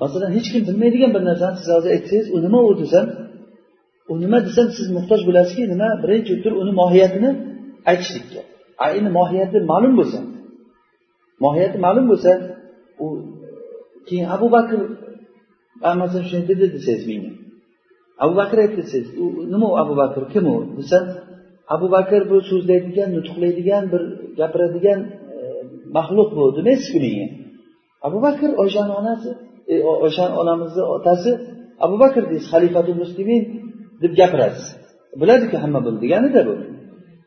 masalan 0.02 0.32
hech 0.38 0.48
kim 0.54 0.62
bilmaydigan 0.68 1.12
bir 1.16 1.24
narsani 1.30 1.56
siz 1.62 1.70
hozir 1.76 1.90
aytsangiz 1.96 2.28
u 2.36 2.38
nima 2.46 2.60
u 2.70 2.72
desam 2.82 3.06
u 4.12 4.14
nima 4.24 4.38
desam 4.48 4.68
siz 4.78 4.88
muhtoj 4.98 5.22
bo'lasizki 5.28 5.64
nima? 5.74 5.90
Birinchi 6.04 6.34
tur 6.44 6.54
uni 6.62 6.72
mohiyatini 6.82 7.30
aytishlikka. 7.92 8.42
Endi 8.98 9.10
mohiyati 9.20 9.58
ma'lum 9.72 9.94
bo'lsa 10.00 10.20
mohiyati 11.44 11.78
ma'lum 11.86 12.06
bo'lsa 12.12 12.32
u 13.04 13.06
keyin 14.08 14.28
abu 14.36 14.48
bakr 14.56 14.80
masalan 16.02 16.26
shunday 16.32 16.48
dedi 16.50 16.66
desangiz 16.76 17.04
menga. 17.12 17.32
Abu 18.24 18.34
bakr 18.42 18.58
aytdi 18.64 18.78
desangiz 18.82 19.10
u 19.24 19.26
nima 19.54 19.68
u 19.74 19.76
abu 19.84 19.94
bakr? 20.02 20.22
Kim 20.34 20.46
u? 20.54 20.56
Desa 20.78 20.98
abu 21.76 21.88
bakr 21.96 22.22
bu 22.32 22.38
so'zlaydigan 22.50 23.10
nutqlaydigan 23.18 23.84
bir 23.92 24.04
gapiradigan 24.40 25.00
e, 25.34 25.38
maxluq 25.98 26.30
bu 26.38 26.44
demaysizku 26.58 26.98
menga? 27.06 27.28
Abu 28.08 28.18
bakr 28.26 28.50
oyshani 28.64 28.94
onasi 29.02 29.30
e, 29.72 29.74
onamizni 30.42 30.84
otasi 30.98 31.32
abu 31.86 31.96
bakr 32.04 32.24
deysiz 32.32 32.48
xalifatul 32.54 32.98
muslimin 33.04 33.44
deb 34.02 34.14
gapirasiz. 34.20 34.66
Biladiku 35.22 35.56
hamma 35.64 35.80
buni 35.86 35.98
deganida 36.04 36.42
bu. 36.48 36.54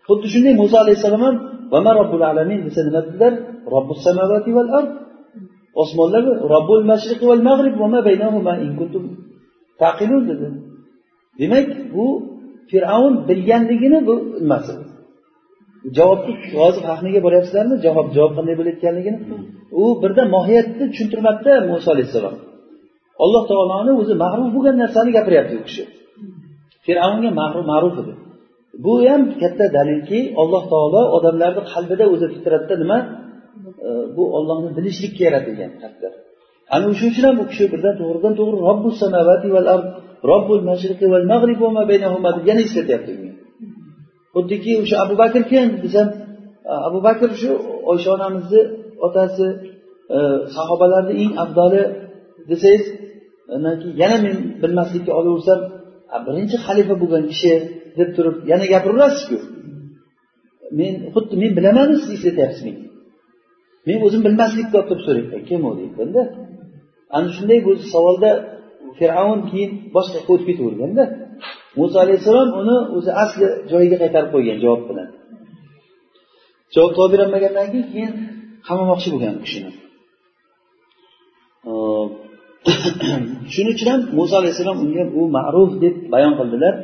Xuddi 0.07 0.27
shunday 0.35 0.55
muso 0.63 0.77
alayhissalom 0.85 1.23
ham 1.27 1.37
vama 1.73 1.93
robbul 2.01 2.23
alamin 2.31 2.61
desa 2.67 2.81
nima 2.87 3.01
dedilar? 3.07 3.33
Robbus 3.75 3.99
samavati 4.07 4.51
val 4.57 4.71
ard. 4.79 4.91
Osmonlar 5.83 6.25
robbul 6.53 6.83
mashriqi 6.91 7.25
val 7.31 7.43
mag'rib 7.49 7.75
va 7.83 7.87
ma 7.95 8.01
baynahuma 8.09 8.53
in 8.65 8.73
kuntum 8.81 9.05
taqilun 9.83 10.23
dedi. 10.31 10.47
Demak 11.41 11.69
bu 11.95 12.07
fir'avn 12.71 13.15
bilganligini 13.29 13.99
bu 14.09 14.15
nimasi? 14.43 14.75
Javobni 15.97 16.33
hozir 16.61 16.83
fahmiga 16.89 17.21
boryapsizlarmi? 17.27 17.77
Javob 17.87 18.07
javob 18.17 18.33
qanday 18.39 18.55
bo'layotganligini? 18.61 19.19
U 19.83 19.85
birdan 20.03 20.29
mohiyatni 20.37 20.85
tushuntirmadida 20.93 21.53
muso 21.71 21.89
alayhissalom. 21.95 22.37
Alloh 23.25 23.43
taoloni 23.51 23.93
o'zi 24.01 24.15
mag'rur 24.25 24.49
bo'lgan 24.57 24.77
narsani 24.83 25.11
gapiryapti 25.19 25.55
u 25.61 25.63
kishi. 25.69 25.85
Fir'avnga 26.87 27.31
mag'rur 27.41 27.65
ma'ruf 27.73 27.95
edi. 28.03 28.13
Bu 28.85 28.93
ham 29.09 29.23
katta 29.43 29.67
dalilki 29.77 30.19
alloh 30.43 30.63
taolo 30.73 31.03
odamlarni 31.17 31.63
qalbida 31.73 32.05
o'zi 32.15 32.27
fitratda 32.35 32.75
nima? 32.83 32.99
E, 33.89 33.91
bu 34.17 34.25
ollohni 34.37 34.71
bilishlikka 34.77 35.23
yaratilgan 35.29 35.73
qalblar 35.83 36.13
ana 36.75 36.87
shuning 36.99 37.13
uchun 37.13 37.25
ham 37.29 37.37
bu 37.41 37.45
kishi 37.51 37.65
birdan 37.73 37.95
to'g'ridan 38.01 38.33
to'g'ri 38.39 38.57
robbus 38.69 38.95
samavati 39.03 39.49
val 39.57 39.67
ard 39.75 39.87
robbul 40.31 40.63
mashriqi 40.71 41.07
val 41.13 41.27
mag'rib 41.33 41.59
va 41.65 41.71
ma 41.77 41.83
baynahuma 41.91 42.31
deb 42.37 42.45
yana 42.51 42.63
eslatyapti 42.67 43.13
xuddiki 44.35 44.73
o'sha 44.83 44.97
abu 45.05 45.15
bakr 45.23 45.43
kim 45.51 45.67
desam 45.85 46.09
e, 46.71 46.73
abu 46.89 46.99
bakr 47.07 47.29
shu 47.41 47.51
oysha 47.91 48.11
onamizni 48.17 48.63
otasi 49.07 49.47
e, 50.17 50.19
sahobalarni 50.57 51.15
eng 51.23 51.33
afzali 51.45 51.83
desangiz 52.51 52.85
yana 54.03 54.17
men 54.25 54.37
bilmaslikka 54.63 55.13
olaversam 55.21 55.61
birinchi 56.27 56.57
xalifa 56.67 56.95
bo'lgan 57.03 57.25
kishi 57.33 57.53
deb 57.99 58.09
turib 58.17 58.37
yana 58.51 58.65
gapiraverasizku 58.73 59.37
men 60.79 60.95
xuddi 61.15 61.35
men 61.43 61.53
bilamanu 61.59 61.95
siz 62.03 62.11
eslatyapsiz 62.17 62.63
menga 62.67 62.87
men 63.87 63.99
o'zim 64.07 64.23
bilmaslikka 64.27 64.77
olib 64.79 64.89
turib 64.91 65.03
so'rayapman 65.07 65.41
e, 65.43 65.47
kim 65.49 65.61
u? 65.69 65.71
deyapmanda 65.79 66.23
ana 67.17 67.29
shunday 67.37 67.59
bu 67.67 67.73
savolda 67.93 68.31
fir'avn 68.99 69.41
keyin 69.51 69.71
boshqa 69.95 70.15
yoqqa 70.19 70.31
o'tib 70.35 70.47
ketaverganda 70.51 71.05
muso 71.79 71.97
alayhissalom 72.05 72.49
uni 72.61 72.77
o'zi 72.97 73.11
asli 73.23 73.47
joyiga 73.71 73.97
qaytarib 74.03 74.31
qo'ygan 74.35 74.59
javob 74.65 74.83
bilan. 74.91 75.09
Javob 76.75 76.93
topib 76.97 77.13
berolmagandan 77.15 77.67
keyin 77.73 77.87
keyin 77.93 78.13
qamamoqchi 78.67 79.09
bo'lgan 79.13 79.35
u 79.39 79.41
kishini. 79.47 79.71
Shuning 83.55 83.75
uchun 83.77 83.89
ham 83.93 84.01
muso 84.19 84.35
alayhissalom 84.41 84.79
unga 84.85 85.05
u 85.21 85.23
ma'ruf 85.37 85.71
deb 85.85 85.95
bayon 86.13 86.33
qildilar. 86.39 86.75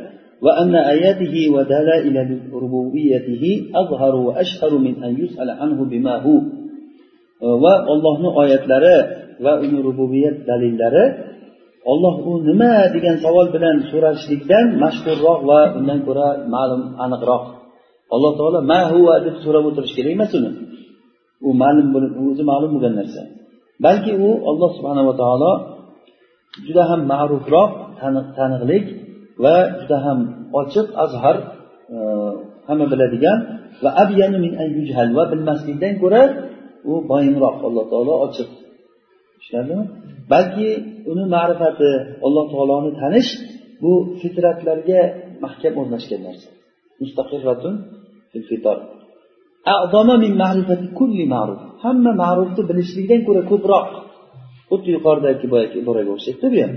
وأن 0.46 0.76
آياته 0.76 1.36
ودلائل 1.56 2.16
ربوبيته 2.54 3.44
أظهر 3.82 4.14
وأشهر 4.16 4.72
من 4.78 5.04
أن 5.04 5.12
يسأل 5.24 5.50
عنه 5.50 5.80
بما 5.86 6.16
هو 6.26 6.38
va 7.64 7.74
ollohni 7.92 8.30
oyatlari 8.42 8.96
va 9.46 9.54
uni 9.64 9.78
rububiyat 9.88 10.38
dalillari 10.50 11.06
olloh 11.92 12.16
u 12.30 12.32
nima 12.50 12.74
degan 12.96 13.16
savol 13.26 13.48
bilan 13.56 13.76
so'rashlikdan 13.92 14.66
mashhurroq 14.84 15.40
va 15.52 15.60
undan 15.78 16.00
ko'ra 16.08 16.28
ma'lum 16.56 16.82
aniqroq 17.06 17.44
alloh 18.16 18.32
taolo 18.40 18.60
ma 18.72 18.80
huva 18.92 19.16
deb 19.26 19.36
so'rab 19.46 19.64
o'tirish 19.70 19.94
kerak 19.98 20.14
emas 20.18 20.32
uni 20.40 20.52
u 21.48 21.50
ma'lum 21.62 21.88
o'zi 22.32 22.44
ma'lum 22.52 22.70
bo'lgan 22.76 22.94
narsa 23.00 23.22
balki 23.86 24.12
u 24.28 24.30
alloh 24.50 24.70
subhanava 24.78 25.14
taolo 25.22 25.52
juda 26.66 26.84
ham 26.90 27.02
ma'rufroq 27.12 27.72
taniqlik 28.38 28.86
va 29.45 29.57
juda 29.81 29.99
ham 30.07 30.19
ochiq 30.61 30.89
azhar 31.05 31.37
e, 31.95 31.99
hamma 32.69 32.87
biladigan 32.93 33.39
va 33.83 33.91
abyanu 34.03 34.39
min 34.45 34.53
va 35.19 35.25
bilmaslikdan 35.33 35.95
ko'ra 36.03 36.23
u 36.91 36.93
boyinroq 37.11 37.57
alloh 37.69 37.85
taolo 37.93 38.15
ochiq. 38.27 38.51
Tushunarlimi? 39.39 39.85
Balki 40.33 40.69
uni 41.13 41.25
ma'rifati 41.35 41.91
alloh 42.27 42.45
taoloni 42.53 42.91
tanish 43.01 43.31
bu 43.83 43.93
fitratlarga 44.21 45.01
mahkam 45.45 45.75
o'rnashgan 45.81 46.21
narsa. 46.27 46.49
Mustaqirratun 47.01 47.75
fil 48.31 48.45
fitor. 48.51 48.79
Hamma 51.85 52.13
ma'rufni 52.23 52.63
bilishlikdan 52.71 53.21
ko'ra 53.27 53.43
ko'proq. 53.51 53.89
Xuddi 54.71 54.89
yuqoridagi 54.97 55.47
boyagi 55.53 55.77
iboraga 55.83 56.11
o'xshaydi 56.17 56.47
bu 56.55 56.59
ham. 56.65 56.73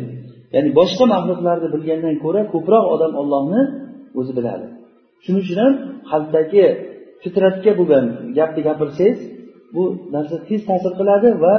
Ya'ni 0.56 0.70
boshqa 0.80 1.06
maxluqlarni 1.14 1.68
bilgandan 1.76 2.16
ko'ra 2.24 2.42
ko'proq 2.54 2.86
odam 2.96 3.12
ollohni 3.22 3.62
o'zi 4.20 4.32
biladi. 4.38 4.68
Shuning 5.24 5.42
uchun 5.46 5.58
ham 5.64 5.74
qalbdagi 6.12 6.64
fitratga 7.24 7.72
bo'lgan 7.80 8.06
gapni 8.38 8.62
gapirsangiz 8.68 9.20
bu 9.76 9.84
narsa 10.16 10.36
tez 10.48 10.62
ta'sir 10.70 10.92
qiladi 11.00 11.30
va 11.44 11.54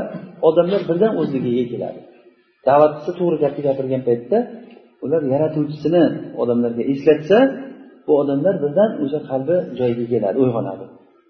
odamlar 0.48 0.80
birdan 0.88 1.12
o'zligiga 1.20 1.64
keladi. 1.72 2.00
Da'vat 2.68 2.92
qilsa 2.96 3.12
to'g'ri 3.18 3.36
gapni 3.44 3.62
gapirgan 3.68 4.02
paytda 4.08 4.38
ular 5.04 5.22
yaratuvchisini 5.34 6.04
odamlarga 6.42 6.82
eslatsa 6.92 7.38
bu 8.06 8.12
odamlar 8.22 8.54
birdan 8.64 8.90
o'sha 9.02 9.20
qalbi 9.30 9.56
joyiga 9.78 10.04
keladi 10.12 10.36
uyg'onadi. 10.44 10.84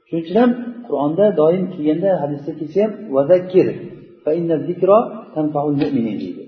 Shuning 0.08 0.22
uchun 0.24 0.36
ham 0.42 0.50
qur'onda 0.86 1.24
doim 1.40 1.64
kelganda 1.74 2.10
hadisda 2.22 2.52
kelsa 2.60 2.78
ham 2.84 2.92
vazakkir 3.16 3.66
deydi. 6.20 6.43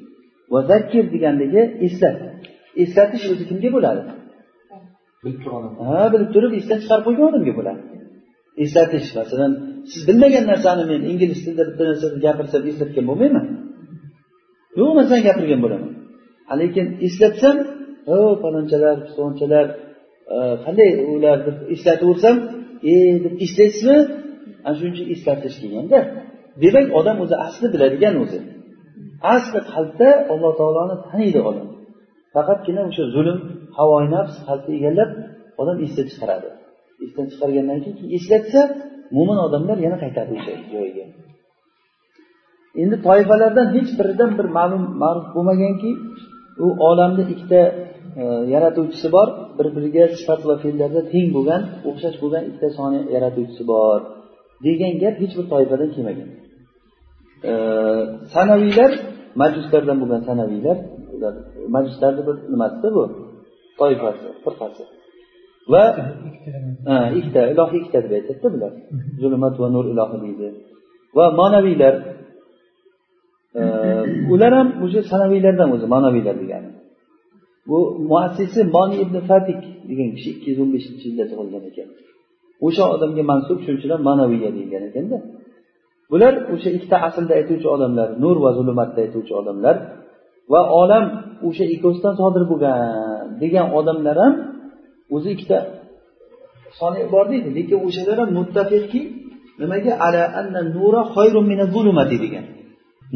Vazakkir 0.54 1.04
deganligi 1.14 1.62
eslat 1.86 2.16
eslatish 2.82 3.24
o'zi 3.32 3.44
kimga 3.50 3.70
bo'ladi? 3.76 4.02
Ha 5.90 6.02
bilib 6.12 6.30
turib 6.34 6.52
esdan 6.60 6.78
chiqarib 6.82 7.04
qo'ygan 7.08 7.26
odamga 7.30 7.52
bo'ladi. 7.58 7.82
Eslatish 8.64 9.08
masalan 9.18 9.52
siz 9.90 10.02
bilmagan 10.08 10.44
narsani 10.52 10.84
men 10.90 11.00
ingliz 11.10 11.40
tilida 11.44 11.64
bitta 11.68 11.82
narsani 11.90 12.18
gapirsam 12.26 12.62
eslatgan 12.70 13.04
bo'lmayman. 13.10 13.46
Yo'q 14.78 14.90
narsani 14.98 15.22
gapirgan 15.28 15.60
bo'laman. 15.64 15.92
Lekin 16.60 16.86
eslatsam 17.06 17.56
o 18.14 18.16
falonchalar 18.42 18.96
pistonchalar 19.06 19.66
e, 20.34 20.36
qanday 20.64 20.90
ular 21.14 21.38
deb 21.46 21.56
eslataversam 21.74 22.36
e 22.92 22.94
deb 23.24 23.34
eslaysizmi? 23.44 23.98
Ana 24.66 24.74
shuning 24.78 24.94
uchun 24.96 25.06
eslatish 25.14 25.56
kelganda 25.62 25.98
demak 26.62 26.86
odam 26.98 27.16
o'zi 27.24 27.34
asli 27.46 27.66
biladigan 27.74 28.14
o'zi 28.24 28.38
asli 29.34 29.60
qalbda 29.72 30.08
alloh 30.32 30.52
taoloni 30.60 30.96
taniydi 31.06 31.40
odam. 31.50 31.68
Faqatgina 32.34 32.82
o'sha 32.88 33.04
zulm 33.14 33.38
havoyi 33.78 34.08
nafs 34.16 34.34
qalbni 34.48 34.72
egallab 34.78 35.10
odam 35.62 35.76
esdan 35.86 36.06
chiqaradi. 36.12 36.48
Esdan 37.04 37.26
chiqargandan 37.32 37.78
keyin 37.84 38.08
eslatsa 38.18 38.60
mo'min 39.16 39.38
odamlar 39.46 39.76
yana 39.86 39.96
qaytadi 40.04 40.30
o'sha 40.38 40.52
joyiga 40.74 41.06
endi 42.82 42.96
toifalardan 43.06 43.68
hech 43.76 43.90
biridan 43.98 44.30
bir 44.38 44.46
ma'lum 44.58 44.82
ma'ruf 45.02 45.26
bo'lmaganki 45.36 45.90
u 46.64 46.66
olamni 46.88 47.22
ikkita 47.32 47.60
e, 48.20 48.24
yaratuvchisi 48.54 49.08
bor. 49.16 49.28
Bir 49.58 49.66
biriga 49.76 50.04
sifat 50.20 50.40
va 50.48 50.54
fe'llarda 50.64 51.00
teng 51.12 51.28
bo'lgan 51.36 51.62
o'xshash 51.88 52.16
bo'lgan 52.22 52.42
ikkita 52.48 52.68
soni 52.78 53.00
yaratuvchisi 53.14 53.62
bor. 53.72 53.98
Degan 54.66 54.92
gap 55.02 55.14
hech 55.22 55.34
bir 55.38 55.46
toifadan 55.52 55.90
kelmagan. 55.94 56.28
Sanaviylar 58.34 58.90
majuslardan 59.42 59.96
bo'lgan 60.02 60.22
sanaviylar 60.28 60.76
majuslarni 61.76 62.22
bir 62.28 62.36
nimasida 62.52 62.88
bu? 62.96 63.02
Toifasi 63.78 64.28
firqasi. 64.44 64.82
Va 65.72 65.84
ikkita 67.18 67.40
ilohiy 67.52 67.78
ikkita 67.82 67.98
deb 68.04 68.12
aytadida 68.18 68.48
bular. 68.54 68.72
Zulmat 69.22 69.54
va 69.62 69.68
nur 69.74 69.84
ilohi 69.92 70.16
deydi. 70.24 70.48
Va 71.16 71.24
ma'naviylar 71.40 71.94
ular 74.32 74.52
ham 74.58 74.68
o'sha 74.84 75.00
sanaviylardan 75.12 75.68
o'zi 75.74 75.86
ma'naviylar 75.94 76.36
degani. 76.42 76.70
Bu 77.68 77.78
muassisi 78.10 78.60
moni 78.76 78.96
ibn 79.04 79.16
fatik 79.30 79.60
degan 79.90 80.08
kishi 80.14 80.28
ikki 80.34 80.46
yuz 80.50 80.58
o'n 80.64 80.70
beshinchi 80.74 81.04
yilda 81.08 81.24
tug'ilgan 81.30 81.64
ekan. 81.70 81.88
O'sha 82.66 82.84
odamga 82.94 83.22
mansub 83.32 83.58
shuning 83.62 83.78
uchun 83.78 83.90
ham 83.94 84.02
manaviya 84.10 84.50
deyilgan 84.56 84.82
ekanda. 84.90 85.16
Bular 86.10 86.32
o'sha 86.54 86.70
ikkita 86.76 86.96
aslda 87.08 87.32
aytuvchi 87.40 87.68
odamlar 87.76 88.08
nur 88.22 88.36
va 88.44 88.50
zulmatda 88.58 88.98
aytuvchi 89.06 89.32
odamlar 89.40 89.76
va 90.52 90.60
olam 90.82 91.04
o'sha 91.48 91.64
ikkovsidan 91.74 92.14
sodir 92.20 92.44
bo'lgan 92.50 92.78
degan 93.42 93.66
odamlar 93.78 94.16
ham 94.24 94.34
o'zi 95.14 95.28
ikkita 95.34 95.58
soni 96.78 97.02
bor 97.14 97.24
deydi 97.32 97.48
lekin 97.58 97.78
o'shalar 97.86 98.16
ham 98.22 98.30
muttafiqki 98.38 99.00
nimaga? 99.60 99.92
Ala 100.06 100.22
anna 100.40 100.60
nura 100.76 101.02
min 101.50 101.60
zulumati 101.74 102.16
degan. 102.24 102.44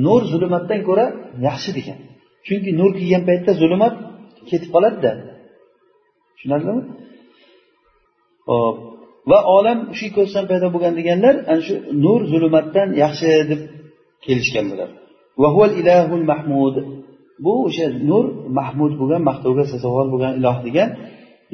Nur 0.05 0.21
zulmatdan 0.33 0.81
ko'ra 0.89 1.07
yaxshi 1.49 1.71
degan. 1.79 1.99
Chunki 2.47 2.71
nur 2.81 2.91
kelgan 2.99 3.23
paytda 3.29 3.53
zulmat 3.63 3.95
ketib 4.51 4.71
qoladida. 4.75 5.13
Tushunarlimi? 6.35 6.83
Hop 8.49 8.77
va 9.31 9.39
olam 9.57 9.79
shu 9.97 10.05
ikkovsidan 10.11 10.47
paydo 10.51 10.67
bo'lgan 10.75 10.93
deganlar 11.01 11.35
ana 11.51 11.63
shu 11.67 11.75
nur 12.05 12.21
zulmatdan 12.33 12.89
yaxshi 13.03 13.31
deb 13.51 13.61
kelishgan 14.25 14.67
bular 14.71 14.89
ilahul 15.81 16.25
mahmud. 16.33 16.77
Bu 17.45 17.53
o'sha 17.67 17.87
nur 18.11 18.25
mahmud 18.59 18.93
bo'lgan 19.01 19.23
maqtovga 19.31 19.65
sazovor 19.73 20.07
bo'lgan 20.13 20.33
iloh 20.41 20.57
degan 20.67 20.89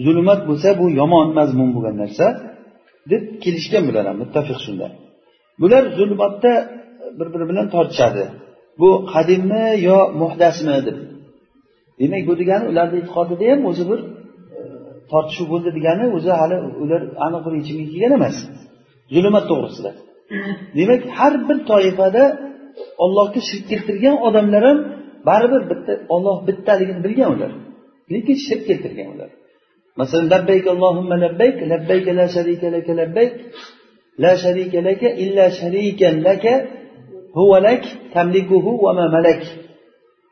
zulmat 0.05 0.41
bo'lsa 0.49 0.69
bu 0.81 0.87
yomon 1.01 1.29
mazmun 1.39 1.69
bo'lgan 1.77 1.97
narsa 2.03 2.27
deb 3.11 3.23
kelishgan 3.43 3.83
bular 3.89 4.05
ham 4.09 4.17
muttafiq 4.23 4.59
shunda. 4.67 4.87
Bular 5.61 5.83
zulmatda 5.99 6.53
bir 7.19 7.29
biri 7.33 7.45
bilan 7.51 7.67
tortishadi. 7.75 8.25
Bu 8.81 8.91
qadimmi 9.13 9.67
yo 9.89 9.99
muhdasmi 10.21 10.77
deb. 10.87 10.99
Demak 12.01 12.23
bu 12.29 12.35
degani 12.41 12.65
ularni 12.73 12.97
e'tiqodida 13.01 13.45
ham 13.53 13.61
o'zi 13.71 13.85
bir 13.91 14.01
tortishuv 15.13 15.47
bo'ldi 15.53 15.71
degani 15.77 16.05
o'zi 16.17 16.33
hali 16.41 16.57
ular 16.83 17.03
aniq 17.27 17.43
bir 17.47 17.53
yechimga 17.61 17.87
kelgan 17.93 18.13
emas. 18.19 18.37
Zulmat 19.15 19.45
to'g'risida. 19.51 19.91
Demak 20.79 21.03
har 21.19 21.35
bir 21.49 21.59
toifada 21.71 22.25
ollohga 23.05 23.41
shirk 23.49 23.65
keltirgan 23.71 24.17
odamlar 24.27 24.63
ham 24.69 24.79
baribir 25.29 25.63
bitta 25.71 25.93
olloh 26.15 26.37
bittaligini 26.49 27.01
bilgan 27.07 27.29
ular. 27.35 27.53
Lekin 28.13 28.37
shirk 28.47 28.63
keltirgan 28.69 29.09
ular. 29.15 29.31
Masalan 30.01 30.27
labbayk 30.35 30.65
allohumma 30.75 31.17
labbayk 31.25 31.57
labbayka 31.73 32.11
la 32.19 32.27
sharika 32.35 32.67
laka 32.77 32.93
labbayk 33.01 33.33
la 34.23 34.33
sharika 34.43 34.79
laka 34.89 35.09
illa 35.25 35.45
sharikan 35.61 36.15
laka 36.29 36.55
huva 37.39 37.59
lak 37.67 37.83
tamlikuhu 38.15 38.73
va 38.85 38.93
ma 38.99 39.07
malak. 39.17 39.43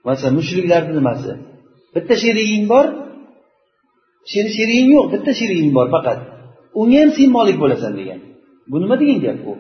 Masalan 0.09 0.35
mushriklarni 0.39 0.93
nimasi? 0.99 1.33
Bitta 1.95 2.15
sheriging 2.23 2.65
bor 2.73 2.87
sheriging 4.33 4.89
yo'q 4.95 5.07
bitta 5.13 5.31
sheriging 5.41 5.71
bor 5.79 5.87
faqat. 5.95 6.19
Unga 6.81 6.99
ham 7.03 7.11
sen 7.17 7.29
molik 7.37 7.57
bo'lasan 7.63 7.93
degan. 8.01 8.21
Bu 8.71 8.77
nima 8.83 8.97
degan 9.03 9.19
gap 9.25 9.39
u? 9.51 9.53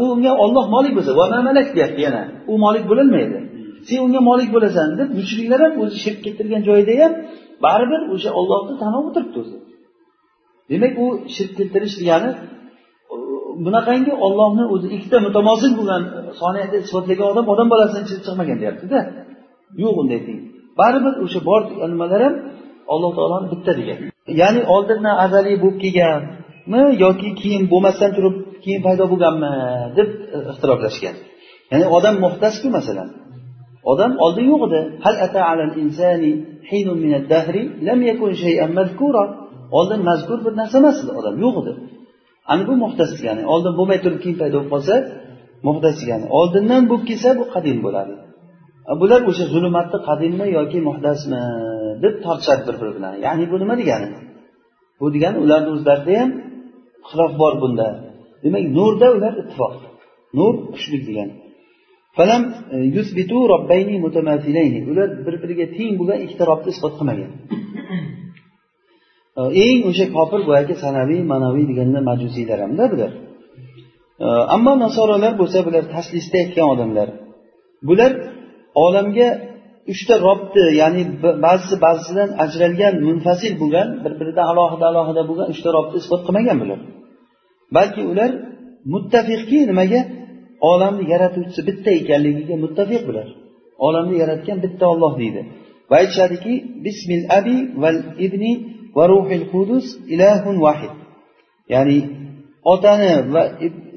U 0.00 0.02
unga 0.14 0.32
olloh 0.44 0.64
molik 0.74 0.92
bo'lsa 0.96 1.12
va 1.18 1.24
mamalak 1.34 1.68
deyapti 1.76 2.00
yana. 2.06 2.22
U 2.50 2.52
molik 2.64 2.84
bo'lolmaydi 2.90 3.38
sen 3.88 3.98
unga 4.06 4.20
molik 4.30 4.48
bo'lasan 4.54 4.88
deb 4.98 5.08
mushriklar 5.18 5.60
ham 5.64 5.72
o'zi 5.82 5.96
shirk 6.04 6.18
keltirgan 6.24 6.62
joyida 6.68 6.94
ham 7.02 7.12
baribir 7.64 8.00
o'sha 8.14 8.30
ollohni 8.40 8.74
tanib 8.82 9.04
o'tiribdi 9.08 9.38
o'zi. 9.42 9.56
Demak 10.70 10.92
u 11.04 11.06
shirk 11.34 11.52
keltirish 11.58 11.94
degani 12.00 12.30
bunaqangi 13.64 14.12
ollohni 14.26 14.64
o'zi 14.74 14.86
ikkita 14.96 15.18
mutamosil 15.26 15.72
bo'lgan 15.78 16.02
soniyatda 16.40 16.76
isbotlagan 16.84 17.26
odam 17.32 17.46
odam 17.54 17.68
bolasidan 17.72 18.04
chiqib 18.08 18.22
chiqmagan 18.26 18.58
deyaptida. 18.62 18.98
Yo'q 19.82 19.94
unday 20.02 20.20
teng 20.26 20.40
baribir 20.80 21.14
o'sha 21.24 21.40
bor 21.48 21.60
nimalar 21.92 22.20
ham 22.26 22.34
alloh 22.92 23.10
taoloni 23.18 23.46
bitta 23.52 23.72
degan. 23.80 23.98
Ya'ni 24.40 24.60
oldindan 24.74 25.16
azaliy 25.24 25.56
bo'lib 25.62 25.78
kelganmi 25.84 26.82
yoki 27.04 27.28
keyin 27.40 27.62
bo'lmasdan 27.72 28.10
turib 28.16 28.36
keyin 28.64 28.80
paydo 28.86 29.04
bo'lganmi 29.12 29.52
deb 29.98 30.08
e, 30.36 30.38
ixtiroflashgan 30.52 31.16
ya'ni 31.72 31.86
odam 31.96 32.14
muhtasku 32.24 32.68
masalan. 32.76 33.08
Odam 33.92 34.12
oldin 34.24 34.46
yo'q 34.52 34.62
edi. 34.68 34.80
Hal 35.04 35.16
ata 35.26 35.40
alal 35.50 35.72
insani 35.82 36.32
hinun 36.70 36.98
min 37.04 37.12
ad-dahri 37.20 37.62
lam 37.86 37.98
yakun 38.10 38.30
shay'an 38.42 38.70
mazkura 38.78 39.24
oldin 39.78 40.00
mazkur 40.08 40.38
bir 40.44 40.52
narsa 40.60 40.76
emas 40.82 40.96
edi. 41.02 41.12
Odam 41.20 41.36
yo'q 41.44 41.56
edi. 41.62 41.72
Ana 42.52 42.62
bu 42.68 42.74
muhtas 42.84 43.10
degani 43.16 43.42
oldin 43.52 43.72
bo'lmay 43.78 43.98
turib 44.04 44.20
keyin 44.24 44.38
paydo 44.42 44.56
bo'lib 44.58 44.70
qolsa 44.74 44.94
muhtas 45.68 45.94
degani 46.02 46.26
oldindan 46.38 46.82
bo'lib 46.90 47.04
kelsa 47.10 47.28
bu 47.40 47.44
qadim 47.54 47.78
bo'ladi. 47.86 48.14
Bular 49.00 49.20
o'sha 49.30 49.44
zulmatni 49.54 49.98
qadimmi 50.08 50.46
yoki 50.58 50.78
muhdasmi 50.88 51.42
deb 52.02 52.14
tortishadi 52.24 52.62
bir 52.68 52.76
biri 52.80 52.92
bilan. 52.96 53.14
Ya'ni 53.26 53.44
bu 53.52 53.56
nima 53.62 53.74
degani? 53.82 54.08
Bu 55.00 55.06
degani 55.14 55.38
ularni 55.44 55.70
o'zlarida 55.76 56.12
ham 56.20 56.30
xilof 57.08 57.32
bor 57.42 57.54
bunda. 57.62 57.88
Demak 58.44 58.64
nurda 58.76 59.06
ular 59.16 59.32
ittifoq. 59.42 59.74
Nur 60.38 60.54
kuchli 60.74 60.98
degani 61.08 61.34
e, 62.18 62.76
ular 64.90 65.08
bir 65.26 65.34
biriga 65.42 65.66
teng 65.76 65.92
bo'lgan 66.00 66.18
ikkita 66.24 66.44
robni 66.50 66.70
isbot 66.74 66.94
qilmagan. 66.98 67.30
E, 69.40 69.42
eng 69.64 69.78
o'sha 69.90 70.06
kofir 70.16 70.40
boyagi 70.48 70.74
sanaviy 70.84 71.20
manaviy 71.32 71.64
deganlar 71.70 72.02
majusiylar 72.10 72.58
hamda 72.64 72.84
bular. 72.92 73.12
E, 74.24 74.26
ammo 74.54 74.72
nasorolar 74.84 75.32
bo'lsa 75.40 75.58
bular 75.66 75.84
taslisda 75.94 76.36
aytgan 76.42 76.66
odamlar. 76.74 77.08
Bular 77.88 78.12
olamga 78.84 79.28
uchta 79.92 80.14
robni 80.26 80.64
ya'ni 80.80 81.02
ba'zisi 81.46 81.76
ba'zisidan 81.84 82.30
ajralgan 82.44 82.94
munfasil 83.08 83.52
bo'lgan 83.62 83.88
bir 84.04 84.12
biridan 84.20 84.46
alohida 84.52 84.84
alohida 84.92 85.22
bo'lgan 85.28 85.48
uchta 85.54 85.68
robni 85.76 85.96
isbot 86.02 86.20
qilmagan 86.26 86.56
bular. 86.62 86.80
Balki 87.76 88.02
ular 88.12 88.30
muttafiqki 88.92 89.58
nimaga? 89.70 90.00
Olamni 90.72 91.04
yaratuvchisi 91.12 91.60
bitta 91.68 91.90
ekanligiga 92.00 92.54
muttafiq 92.64 93.02
bular. 93.08 93.28
Olamni 93.86 94.16
yaratgan 94.22 94.58
bitta 94.64 94.84
olloh 94.92 95.12
deydi. 95.22 95.40
Va 95.90 95.94
aytishadiki 96.02 96.52
bismil 96.84 97.24
abi 97.38 97.56
val 97.82 97.98
ibni 98.26 98.52
va 98.96 99.04
ruhil 99.12 99.44
qudus 99.52 99.86
ilahun 100.14 100.56
vahid. 100.66 100.94
Ya'ni 101.74 101.98
otani 102.72 103.12
va 103.34 103.42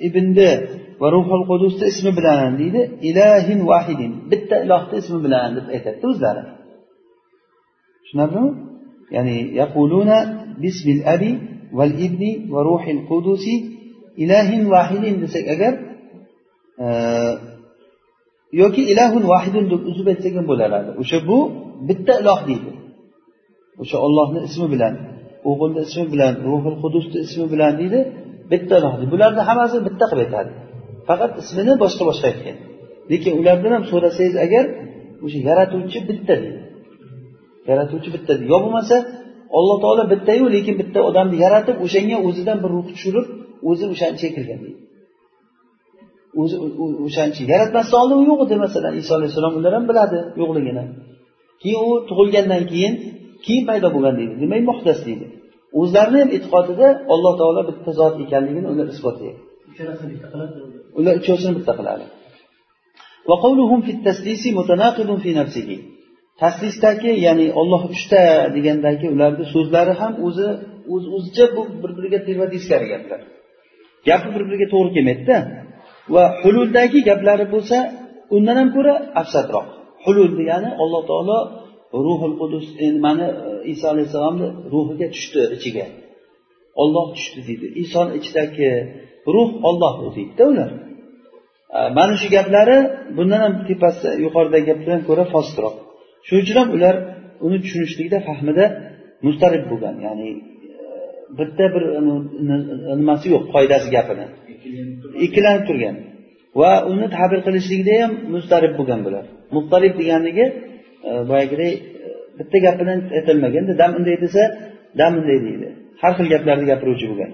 ibnni 0.08 0.52
va 1.02 1.08
ruhul 1.16 1.44
qudusni 1.52 1.86
ismi 1.94 2.12
bilan 2.20 2.52
deydi 2.62 2.82
ilahin 3.10 3.60
vahidin. 3.72 4.12
Bitta 4.32 4.56
ilohni 4.66 4.96
ismi 5.02 5.20
bilan 5.26 5.50
deb 5.58 5.66
aytadida 5.76 6.06
o'zlari. 6.12 6.44
Tushunarlimi? 8.04 8.52
Ya'ni 9.16 9.38
yaquluna 9.62 10.18
bismil 10.64 11.02
abi 11.14 11.32
val 11.78 11.94
ibni 12.08 12.32
va 12.54 12.60
ruhil 12.70 13.02
qudusi 13.10 13.56
ilahin 14.24 14.64
vahidin 14.74 15.16
desak 15.24 15.46
agar 15.56 15.74
e, 16.84 16.88
yoki 18.62 18.82
ilahun 18.92 19.24
vahidun 19.34 19.66
deb 19.72 19.82
uzib 19.90 20.08
aytsak 20.12 20.34
ham 20.38 20.46
bo'laveradi 20.52 20.90
o'sha 21.02 21.18
bu 21.30 21.38
bitta 21.88 22.14
iloh 22.22 22.40
deydi. 22.50 22.72
O'sha 23.82 23.98
ollohni 24.06 24.40
ismi 24.48 24.68
bilan 24.74 24.94
o'g'ilni 25.50 25.82
ismi 25.88 26.06
bilan 26.14 26.34
ruhul 26.50 26.78
qudusni 26.84 27.18
ismi 27.28 27.46
bilan 27.54 27.74
deydi 27.82 28.00
bitta 28.52 28.74
iloh 28.80 28.94
bularni 29.12 29.42
hammasini 29.50 29.82
bitta 29.88 30.06
qilib 30.12 30.24
aytadi. 30.26 30.52
Faqat 31.10 31.32
ismini 31.42 31.74
boshqa 31.84 32.04
boshqa 32.10 32.26
aytgan. 32.32 32.58
Lekin 33.12 33.34
ulardan 33.40 33.72
ham 33.76 33.84
so'rasangiz 33.92 34.36
agar 34.46 34.66
o'sha 35.26 35.40
yaratuvchi 35.50 36.00
bitta 36.10 36.34
deydi. 36.42 36.62
Yaratuvchi 37.70 38.10
bitta 38.16 38.32
deydi. 38.38 38.46
Yo 38.54 38.58
bo'lmasa 38.64 38.96
alloh 39.58 39.78
taolo 39.84 40.04
bittayu 40.14 40.46
lekin 40.56 40.76
bitta 40.82 41.00
odamni 41.10 41.38
yaratib 41.46 41.76
o'shanga 41.86 42.18
o'zidan 42.28 42.58
bir 42.64 42.70
ruh 42.76 42.86
tushirib 42.92 43.26
o'zi 43.70 43.86
o'shani 43.94 44.16
chekilgan 44.22 44.60
deydi. 44.64 44.80
O'zi 46.42 46.56
o'shancha 47.06 47.42
yaratmasdan 47.54 47.98
oldin 48.04 48.18
u 48.24 48.26
yo'q 48.32 48.40
edi 48.46 48.56
masalan. 48.66 48.94
Iso 49.02 49.12
alayhissalom 49.18 49.54
ular 49.60 49.74
ham 49.78 49.86
biladi 49.90 50.18
yo'qligini. 50.42 50.84
Keyin 51.62 51.80
u 51.88 51.90
tug'ilgandan 52.10 52.64
keyin 52.72 52.94
keyin 53.46 53.64
paydo 53.70 53.88
bo'lgan 53.96 54.16
deydi. 54.20 54.34
Demak 54.44 54.64
muhdas 54.70 55.00
deydi. 55.08 55.26
O'zlarini 55.80 56.18
ham 56.24 56.30
e'tiqodida 56.38 56.88
alloh 57.14 57.34
taolo 57.40 57.62
bitta 57.70 57.90
zot 58.00 58.16
ekanligini 58.26 58.68
ular 58.74 58.88
isbotlaydi 58.96 59.40
ular 61.00 61.16
uchovsini 61.22 61.54
bitta 61.60 61.74
qiladi. 61.80 62.06
Taslisdagi 66.44 67.12
ya'ni 67.26 67.48
olloh 67.60 67.82
uchta 67.94 68.22
degandagi 68.56 69.08
ularni 69.16 69.46
so'zlari 69.54 69.94
ham 70.02 70.14
o'zi 70.28 70.48
o'z 70.94 71.04
o'zicha 71.16 71.46
bu 71.56 71.62
bir 71.82 71.92
biriga 71.98 72.20
teva 72.28 72.46
teskari 72.54 72.88
gaplar. 72.94 73.22
Gapi 74.08 74.28
bir 74.36 74.44
biriga 74.48 74.68
to'g'ri 74.74 74.92
kelmaydida. 74.96 75.38
Va 76.14 76.24
hululdagi 76.42 77.00
gaplari 77.10 77.46
bo'lsa 77.54 77.78
undan 78.36 78.58
ham 78.62 78.70
ko'ra 78.76 78.94
afsatroq 79.22 79.68
hulul 80.06 80.32
degani 80.40 80.70
alloh 80.84 81.02
taolo 81.10 81.40
ruhul 82.06 82.36
qudus 82.42 82.66
nimani 82.80 83.28
e, 83.30 83.34
iso 83.74 83.86
alayhissalomni 83.94 84.48
ruhiga 84.74 85.08
tushdi 85.16 85.42
ichiga. 85.58 85.86
Olloh 86.82 87.06
tushdi 87.16 87.40
deydi. 87.48 87.68
Isoni 87.84 88.12
ichidagi 88.20 88.70
ruh 89.36 89.50
olloh 89.70 89.94
deydida 90.16 90.44
ular. 90.52 90.72
Mana 91.98 92.14
shu 92.22 92.28
gaplari 92.36 92.78
bundan 93.18 93.40
ham 93.46 93.54
tepasi 93.70 94.08
yuqoridagi 94.26 94.66
gaplardan 94.70 95.02
ko'ra 95.10 95.24
fostroq. 95.34 95.76
Shuning 96.28 96.44
uchun 96.46 96.58
ham 96.62 96.70
ular 96.78 96.96
uni 97.46 97.58
tushunishlikda 97.64 98.18
fahmida 98.28 98.66
mustarib 99.26 99.64
bo'lgan 99.72 99.96
ya'ni 100.06 100.30
e, 100.32 100.38
bitta 101.40 101.66
bir 101.74 101.84
nimasi 103.02 103.26
yo'q 103.34 103.44
qoidasi 103.54 103.88
gapini. 103.96 104.26
Ikkilanib 105.26 105.64
turgan. 105.70 105.96
Va 106.60 106.72
uni 106.92 107.08
tabir 107.18 107.40
qilishlikda 107.48 107.94
ham 108.02 108.12
mustarib 108.34 108.74
bo'lgan 108.80 109.00
bular. 109.08 109.26
Mustarib 109.56 109.94
deganligi 110.02 110.46
e, 111.10 111.12
boyagiday 111.30 111.72
e, 111.74 111.80
bitta 112.40 112.58
gapidan 112.66 113.00
aytolmaganda 113.18 113.74
dam 113.82 113.92
unday 114.00 114.18
desa 114.26 114.42
dam 115.00 115.12
unday 115.20 115.38
deydi. 115.48 115.68
Har 116.02 116.12
xil 116.18 116.28
gaplarni 116.34 116.66
gapiruvchi 116.72 117.06
bo'lgan. 117.12 117.32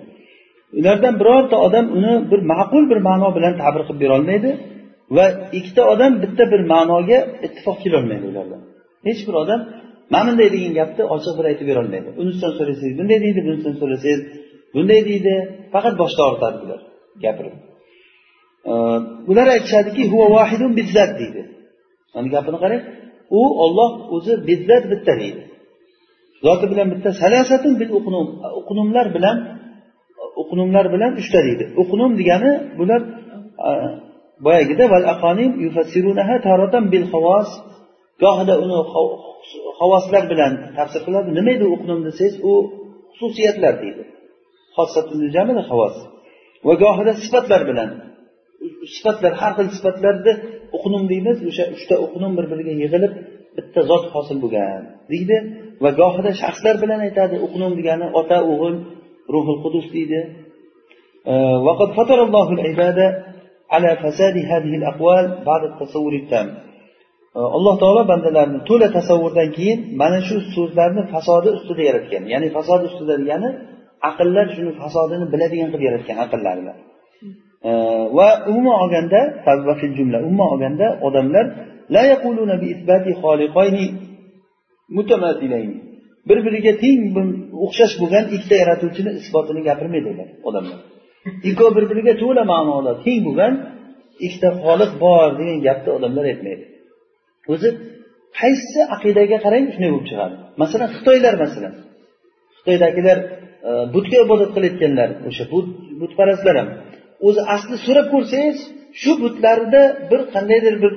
Ulardan 0.79 1.13
birorta 1.21 1.57
odam 1.67 1.85
uni 1.97 2.13
bir 2.31 2.41
ma'qul 2.53 2.83
bir 2.91 2.99
ma'no 3.09 3.27
bilan 3.37 3.53
tabir 3.61 3.81
qilib 3.87 3.99
berolmaydi 4.03 4.49
va 5.17 5.25
ikkita 5.57 5.83
odam 5.93 6.11
bitta 6.23 6.43
bir 6.53 6.61
ma'noga 6.73 7.19
ittifoq 7.45 7.77
kelolmaydi 7.83 8.25
ulardan. 8.31 8.61
Hech 9.07 9.21
bir 9.27 9.35
odam 9.43 9.59
mana 10.13 10.29
bunday 10.31 10.49
degan 10.55 10.73
gapni 10.79 11.03
ochiq 11.15 11.33
bir 11.37 11.45
aytib 11.49 11.65
berolmaydi. 11.71 12.09
Unisidan 12.21 12.51
so'rasangiz 12.57 12.95
bunday 12.99 13.19
deydi 13.25 13.39
bunisidan 13.47 13.75
so'rasangiz 13.81 14.21
bunday 14.75 15.01
deydi 15.09 15.33
faqat 15.73 15.95
boshda 16.01 16.21
og'ritadi 16.29 16.57
bular 16.63 16.79
gapirib. 17.25 17.55
Ular 19.31 19.47
aytishadiki 19.55 20.03
deydi. 21.21 21.41
Mana 22.13 22.27
gapini 22.35 22.57
qarang. 22.63 22.81
U 23.39 23.41
olloh 23.63 23.91
o'zi 24.15 24.33
bizzat 24.49 24.83
bitta 24.91 25.13
deydi. 25.21 25.41
Zoti 26.45 26.65
bilan 26.71 26.87
bitta 26.93 27.09
salasatun 27.21 27.73
bil 27.81 27.91
uqnum 27.99 28.27
uqnumlar 28.59 29.07
bilan 29.15 29.37
uqnumlar 30.41 30.85
bilan 30.93 31.11
uchta 31.21 31.39
deydi. 31.47 31.65
Uqnum 31.81 32.11
degani 32.19 32.51
bular 32.79 33.01
e, 33.67 33.69
boyagida 34.45 34.85
val 34.93 35.05
aqonim 35.13 35.51
yufassirunaha 35.65 36.35
taratan 36.47 36.83
bil 36.93 37.05
havos 37.13 37.49
gohida 38.23 38.55
uni 38.63 38.75
havoslar 39.79 40.23
bilan 40.31 40.51
tafsir 40.77 41.01
qiladi. 41.05 41.29
Nima 41.37 41.51
edi 41.57 41.65
uqnum 41.75 41.99
desangiz 42.07 42.35
u 42.49 42.51
xususiyatlar 43.17 43.73
deydi. 43.83 44.03
Havos 44.77 45.95
va 46.67 46.73
gohida 46.83 47.13
sifatlar 47.23 47.61
bilan. 47.69 47.89
Sifatlar 48.95 49.33
har 49.41 49.51
xil 49.57 49.67
sifatlarni 49.77 50.33
uqnum 50.77 51.03
deymiz 51.11 51.37
o'sha 51.49 51.65
uchta 51.75 51.95
uqnum 52.05 52.31
bir 52.37 52.45
biriga 52.51 52.73
yig'ilib 52.83 53.13
bitta 53.57 53.81
zot 53.89 54.03
hosil 54.13 54.37
bo'lgan 54.43 54.81
deydi. 55.11 55.37
Va 55.83 55.89
gohida 56.01 56.31
shaxslar 56.41 56.75
bilan 56.83 56.99
aytadi 57.07 57.35
uqnum 57.47 57.71
degani 57.79 58.05
ota 58.19 58.37
o'g'il 58.51 58.75
ruhul 59.34 59.58
qudus 59.64 59.86
deydi 59.96 60.20
وقد 61.66 61.88
فطر 61.98 62.18
الله 62.26 62.48
العباد 62.56 62.98
على 63.74 63.90
فساد 64.02 64.36
هذه 64.52 64.72
الأقوال 64.80 65.24
بعد 65.48 65.62
التصور 65.70 66.12
التام 66.22 66.48
alloh 67.56 67.74
taolo 67.82 68.02
bandalarni 68.12 68.58
to'la 68.68 68.88
tasavvurdan 68.96 69.48
keyin 69.56 69.78
mana 70.00 70.18
shu 70.28 70.36
so'zlarni 70.56 71.02
fasodi 71.14 71.48
ustida 71.56 71.82
yaratgan 71.88 72.22
ya'ni 72.32 72.48
fasod 72.56 72.80
ustida 72.88 73.14
degani 73.22 73.48
aqllar 74.10 74.46
shuni 74.56 74.72
fasodini 74.80 75.26
biladigan 75.32 75.68
qilib 75.72 75.86
yaratgan 75.88 76.16
aqllar 76.24 76.54
bilan 76.60 76.76
va 78.18 78.28
umuman 78.50 78.76
olganda 78.84 79.20
jumla 79.98 80.18
umuman 80.26 80.48
olganda 80.54 80.86
odamlar 81.06 81.46
la 81.94 82.02
yaquluna 82.12 82.54
bi 82.62 82.66
isbati 82.74 83.10
xoliqayni 83.22 83.86
mutamathilayni 84.96 85.76
bir 86.29 86.37
biriga 86.45 86.73
teng 86.83 86.99
o'xshash 87.65 87.93
bo'lgan 88.01 88.25
ikkita 88.35 88.55
yaratuvchini 88.63 89.11
isbotini 89.21 89.61
gapirmaydi 89.69 90.07
ular 90.13 90.29
odamlar. 90.49 90.79
Ikkovi 91.49 91.71
bir 91.77 91.85
biriga 91.91 92.13
to'la 92.23 92.43
ma'noda 92.53 92.91
teng 93.05 93.19
bo'lgan 93.27 93.53
ikkita 94.25 94.49
xoliq 94.63 94.91
bor 95.03 95.29
degan 95.39 95.59
gapni 95.67 95.89
odamlar 95.97 96.25
aytmaydi. 96.31 96.63
O'zi 97.53 97.69
qaysi 98.39 98.79
aqidaga 98.95 99.37
qarang 99.45 99.65
shunday 99.73 99.89
bo'lib 99.93 100.07
chiqadi. 100.09 100.35
Masalan 100.61 100.89
xitoylar 100.95 101.33
masalan. 101.43 101.73
Xitoydagilar 102.57 103.17
e, 103.69 103.71
butga 103.95 104.17
ibodat 104.25 104.49
qilayotganlar 104.55 105.09
o'sha 105.29 105.43
butparastlar 106.01 106.55
ham. 106.61 106.69
O'zi 107.27 107.41
asli 107.55 107.75
so'rab 107.85 108.07
ko'rsangiz 108.13 108.57
shu 109.01 109.11
butlarda 109.23 109.81
bir 110.11 110.21
qandaydir 110.33 110.75
bir 110.83 110.93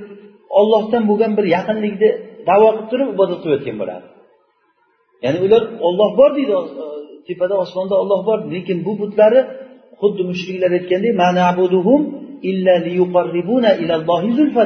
ollohdan 0.61 1.03
bo'lgan 1.11 1.33
bir 1.39 1.47
yaqinlikni 1.57 2.11
davo 2.49 2.69
qilib 2.75 2.89
turib 2.93 3.09
ibodat 3.15 3.39
qilayotgan 3.45 3.77
bo'ladi. 3.83 4.07
Ya'ni 5.24 5.38
ular 5.46 5.62
olloh 5.87 6.11
bor 6.18 6.31
deydi 6.38 6.55
e, 6.83 6.87
tepada 7.26 7.55
osmonda 7.64 7.94
olloh 8.02 8.20
bor. 8.29 8.38
Lekin 8.55 8.79
bu 8.87 8.92
butlari 9.02 9.40
xuddi 10.00 10.22
mushriklar 10.31 10.70
aytgandek 10.79 11.12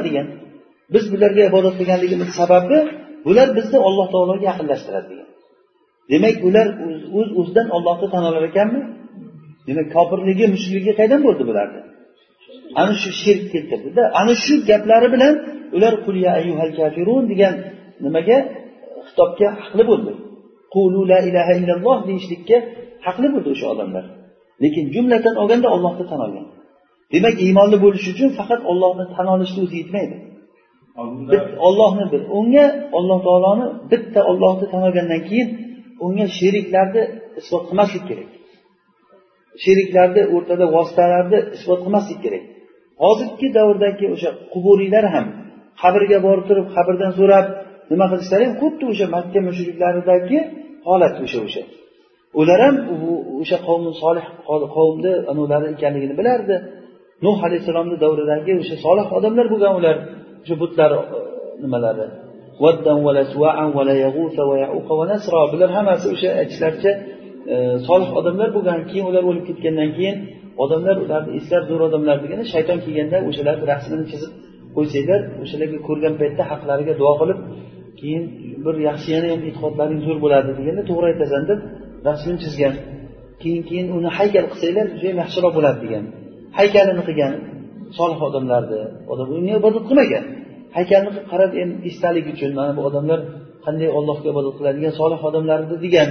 degan. 0.07 0.27
Biz 0.93 1.03
bularga 1.13 1.41
ibodat 1.49 1.75
qilganligimiz 1.79 2.29
sababi 2.39 2.77
bular 3.25 3.47
bizni 3.57 3.77
alloh 3.87 4.07
taologa 4.13 4.45
yaqinlashtiradi 4.51 5.07
degan. 5.11 5.29
Demak 6.11 6.35
ular 6.47 6.67
o'z 7.19 7.29
o'zidan 7.39 7.67
ollohni 7.75 8.07
tan 8.13 8.23
olar 8.29 8.43
ekanmi? 8.51 8.81
Demak 9.67 9.87
kofirligi 9.95 10.45
mushrikligi 10.53 10.93
qayerdan 10.99 11.21
bo'ldi 11.27 11.43
bularni? 11.49 11.81
Ana 12.81 12.93
shu 13.01 13.09
shirk 13.21 13.43
keltirdida. 13.53 14.03
Ana 14.19 14.33
shu 14.43 14.53
gaplari 14.69 15.07
bilan 15.15 15.33
ular 15.75 15.93
ayyuhal 16.39 16.71
kafirun 16.79 17.23
degan 17.31 17.53
nimaga 18.05 18.37
xitobga 19.07 19.47
haqli 19.61 19.83
bo'ldi. 19.91 20.11
Qulu 20.73 21.01
la 21.11 21.19
ilaha 21.29 21.53
illalloh 21.59 21.97
deyishlikka 22.07 22.57
haqli 23.05 23.27
bo'ldi 23.33 23.49
o'sha 23.55 23.67
odamlar. 23.73 24.05
Lekin 24.63 24.85
jumladan 24.95 25.35
olganda 25.41 25.67
ollohni 25.75 26.05
tan 26.11 26.19
olgan. 26.25 26.45
Demak 27.13 27.35
iymonli 27.45 27.77
bo'lish 27.85 28.05
uchun 28.13 28.29
faqat 28.39 28.61
ollohni 28.71 29.05
tan 29.15 29.27
olishni 29.35 29.59
o'zi 29.65 29.75
yetmaydi. 29.81 30.15
Ollohni 31.67 32.05
bil 32.13 32.25
unga 32.39 32.65
alloh 32.97 33.19
taoloni 33.27 33.65
bitta 33.91 34.19
ollohni 34.31 34.65
tan 34.71 34.81
olgandan 34.87 35.21
keyin 35.29 35.47
unga 36.05 36.25
sheriklarni 36.37 37.03
isbot 37.39 37.63
qilmaslik 37.69 38.03
kerak. 38.09 38.29
Sheriklarni 39.63 40.21
o'rtada 40.35 40.65
vositalarni 40.75 41.39
isbot 41.55 41.79
qilmaslik 41.85 42.19
kerak. 42.25 42.43
Hozirgi 43.03 43.47
davrdagi 43.57 44.05
o'sha 44.15 44.29
quburiylar 44.53 45.05
ham 45.15 45.25
qabrga 45.81 46.17
borib 46.25 46.45
turib 46.49 46.67
qabrdan 46.75 47.11
so'rab 47.19 47.45
nima 47.91 48.05
qilishlari 48.11 48.43
ham 48.47 48.55
xuddi 48.61 48.83
o'sha 48.91 49.05
makka 49.15 49.39
mushriklaridagi 49.47 50.37
holat 50.89 51.15
o'sha 51.25 51.39
o'sha. 51.47 51.63
Ular 52.39 52.59
ham 52.65 52.75
o'sha 53.41 53.57
qavmi 53.67 53.91
solih 54.03 54.25
qavmni 54.75 55.13
anavlari 55.31 55.67
ekanligini 55.75 56.15
bilardi. 56.19 56.55
Nuh 57.25 57.37
alayhissalomni 57.47 57.95
davridagi 58.03 58.51
o'sha 58.61 58.75
solih 58.85 59.05
odamlar 59.17 59.45
bo'lgan 59.53 59.73
ular 59.79 59.95
o'sha 60.43 60.55
butlar 60.61 60.91
e, 60.99 61.01
nimalari. 61.63 62.07
Bular 65.53 65.69
hammasi 65.77 66.05
o'sha 66.13 66.29
aytishlaricha 66.41 66.91
e, 67.53 67.55
solih 67.87 68.09
odamlar 68.19 68.49
bo'lgan 68.55 68.79
keyin 68.89 69.05
ular 69.11 69.23
o'lib 69.29 69.43
ketgandan 69.49 69.89
keyin 69.97 70.17
odamlar 70.63 70.95
ularni 71.05 71.31
eslab 71.39 71.63
zo'r 71.69 71.81
odamlar 71.87 72.17
degani 72.23 72.43
shayton 72.53 72.77
kelganda 72.85 73.17
o'shalarni 73.29 73.65
rasmini 73.73 74.05
chizib 74.11 74.31
qo'ysanglar 74.75 75.21
o'shalarga 75.43 75.79
ko'rgan 75.87 76.13
paytda 76.21 76.43
haqlariga 76.51 76.93
duo 77.01 77.13
qilib 77.21 77.39
keyin 78.01 78.23
bir 78.65 78.75
yaxshi 78.89 79.09
yana 79.15 79.27
ham 79.33 79.41
e'tiqodlaring 79.49 79.99
zo'r 80.05 80.17
bo'ladi 80.25 80.49
deganda 80.59 80.83
to'g'ri 80.89 81.05
aytasan 81.11 81.43
deb 81.49 81.59
rasmini 82.07 82.39
chizgan. 82.43 82.73
Keyin 83.41 83.63
keyin 83.69 83.87
uni 83.97 84.09
haykal 84.17 84.45
qilsanglar 84.51 84.85
judayam 84.95 85.17
yaxshiroq 85.23 85.53
bo'ladi 85.57 85.79
degan. 85.85 86.03
Haykalini 86.59 87.03
qilgan 87.07 87.33
solih 87.97 88.19
odamlarni 88.27 88.81
odam 89.11 89.27
unga 89.37 89.53
ibodat 89.61 89.83
qilmagan. 89.89 90.23
Haykalni 90.77 91.11
qarab 91.31 91.51
endi 91.61 91.75
esdalik 91.89 92.25
uchun 92.33 92.51
mana 92.59 92.71
bu 92.77 92.81
odamlar 92.89 93.19
qanday 93.65 93.89
ollohga 93.99 94.27
ibodat 94.33 94.53
qiladigan 94.59 94.93
solih 95.01 95.19
odamlar 95.29 95.59
edi 95.65 95.75
degan. 95.85 96.09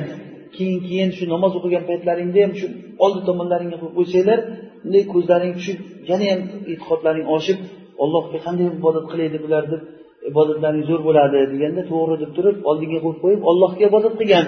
Keyin 0.57 0.81
keyin 0.89 1.11
shu 1.17 1.25
namoz 1.35 1.53
o'qigan 1.59 1.85
paytlaringda 1.91 2.39
ham 2.45 2.53
shu 2.61 2.67
oldi 3.05 3.21
tomonlaringga 3.29 3.77
qo'yib 3.81 3.95
qo'ysanglar 3.99 4.39
bunday 4.83 5.05
ko'zlaring 5.15 5.53
tushib 5.59 5.79
yana 6.11 6.25
ham 6.31 6.41
e'tiqodlaring 6.73 7.27
oshib 7.37 7.59
ollohga 8.03 8.39
qanday 8.47 8.67
ibodat 8.81 9.05
qilaydi 9.13 9.39
bular 9.45 9.65
deb 9.73 9.83
ibodatlaring 10.29 10.85
zo'r 10.91 11.01
bo'ladi 11.09 11.39
deganda 11.53 11.83
to'g'ri 11.91 12.17
deb 12.23 12.31
turib 12.37 12.57
oldinga 12.71 12.99
qo'yib 13.05 13.19
qo'yib 13.25 13.43
ollohga 13.51 13.83
ibodat 13.91 14.15
qilgan. 14.21 14.47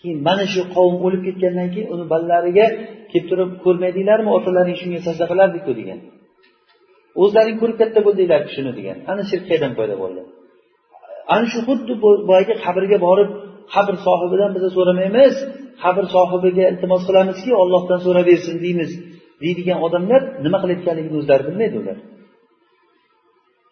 Keyin 0.00 0.18
mana 0.28 0.44
shu 0.52 0.60
qavm 0.76 0.96
o'lib 1.06 1.22
ketgandan 1.26 1.68
keyin 1.74 1.88
uni 1.94 2.04
balalariga 2.12 2.66
kelib 3.10 3.26
turib 3.30 3.50
ko'rmaydinglarmi 3.64 4.30
otalaring 4.38 4.76
shunga 4.82 5.00
sajda 5.06 5.24
qilardiku 5.30 5.72
degan. 5.80 5.98
O'zlaring 7.22 7.56
ko'rib 7.60 7.76
katta 7.82 8.00
bo'ldinglarku 8.06 8.50
shuni 8.56 8.72
degan. 8.78 8.96
Ana 9.10 9.22
shirk 9.30 9.44
qayerdan 9.48 9.72
paydo 9.78 9.94
bo'ldi. 10.02 10.20
Ana 11.34 11.46
shu 11.52 11.58
xuddi 11.68 11.92
boyagi 12.28 12.54
qabrga 12.64 12.98
borib 13.06 13.30
qabr 13.74 13.94
sohibidan 14.06 14.50
biza 14.56 14.68
so'ramaymiz. 14.76 15.34
Qabr 15.82 16.04
sohibiga 16.14 16.64
iltimos 16.70 17.02
qilamizki 17.08 17.50
ollohdan 17.62 18.00
so'rab 18.06 18.26
bersin 18.30 18.56
deymiz. 18.64 18.90
Deydigan 19.42 19.78
odamlar 19.86 20.20
nima 20.44 20.58
qilayotganligini 20.62 21.16
o'zlari 21.20 21.42
bilmaydi 21.48 21.76
ular. 21.82 21.98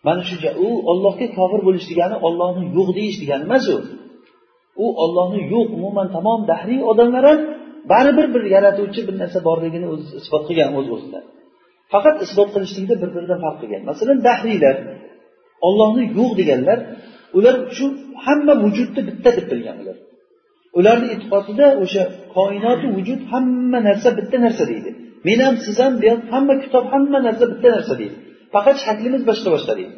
Mana 0.06 0.22
shu 0.28 0.36
u 0.66 0.68
ollohga 0.90 1.26
kofir 1.38 1.60
bo'lish 1.66 1.86
degani 1.90 2.16
ollohni 2.26 2.64
yo'q 2.76 2.88
deyish 2.98 3.18
degani 3.22 3.42
emas 3.48 3.64
u. 3.74 3.76
U 4.84 4.86
ollohni 5.04 5.40
yo'q 5.54 5.66
umuman 5.76 6.08
tamom 6.16 6.40
dahriy 6.50 6.80
odamlar 6.90 7.24
ham 7.30 7.40
baribir 7.92 8.26
bir 8.34 8.42
yaratuvchi 8.54 9.00
bir 9.08 9.14
narsa 9.22 9.38
borligini 9.48 9.86
o'zi 9.92 10.06
isbot 10.20 10.42
qilgan 10.48 10.70
o'z 10.78 10.88
o'zida 10.96 11.20
faqat 11.92 12.16
isbot 12.26 12.48
qilishlikda 12.54 12.94
bir 13.02 13.10
biridan 13.16 13.38
farq 13.44 13.58
qilgan. 13.62 13.82
Masalan 13.90 14.18
dahriylar 14.28 14.76
ollohni 15.66 16.04
yo'q 16.18 16.30
deganlar 16.40 16.78
ular 17.38 17.56
shu 17.76 17.86
hamma 18.24 18.54
vujudni 18.64 19.00
bitta 19.08 19.30
deb 19.36 19.46
bilgan 19.52 19.76
ular. 19.82 19.96
Ularni 20.78 21.06
e'tiqodida 21.14 21.66
o'sha 21.82 22.02
koinoti 22.36 22.86
vujud 22.96 23.20
hamma 23.32 23.78
narsa 23.88 24.08
bitta 24.18 24.36
narsa 24.44 24.64
deydi. 24.72 24.90
Men 25.26 25.38
ham 25.46 25.54
siz 25.64 25.76
ham 25.84 25.92
bu 26.02 26.10
hamma 26.32 26.54
kitob 26.64 26.84
hamma 26.92 27.18
narsa 27.26 27.44
bitta 27.52 27.68
narsa 27.76 27.94
deydi. 28.00 28.16
Faqat 28.54 28.76
shaklimiz 28.86 29.22
boshqa 29.30 29.48
boshqa 29.54 29.72
deydi. 29.78 29.94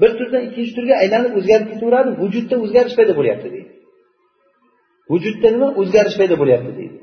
Bir 0.00 0.10
turdan 0.18 0.42
ikkinchi 0.48 0.72
turga 0.78 0.94
aylanib 1.02 1.32
o'zgarib 1.38 1.66
ketaveradi 1.72 2.10
vujudda 2.22 2.56
o'zgarish 2.64 2.94
paydo 2.98 3.12
bo'lyapti 3.18 3.48
deydi. 3.54 3.70
Vujudda 5.12 5.48
nima? 5.54 5.68
O'zgarish 5.80 6.16
paydo 6.20 6.34
bo'lyapti 6.42 6.72
deydi. 6.78 6.96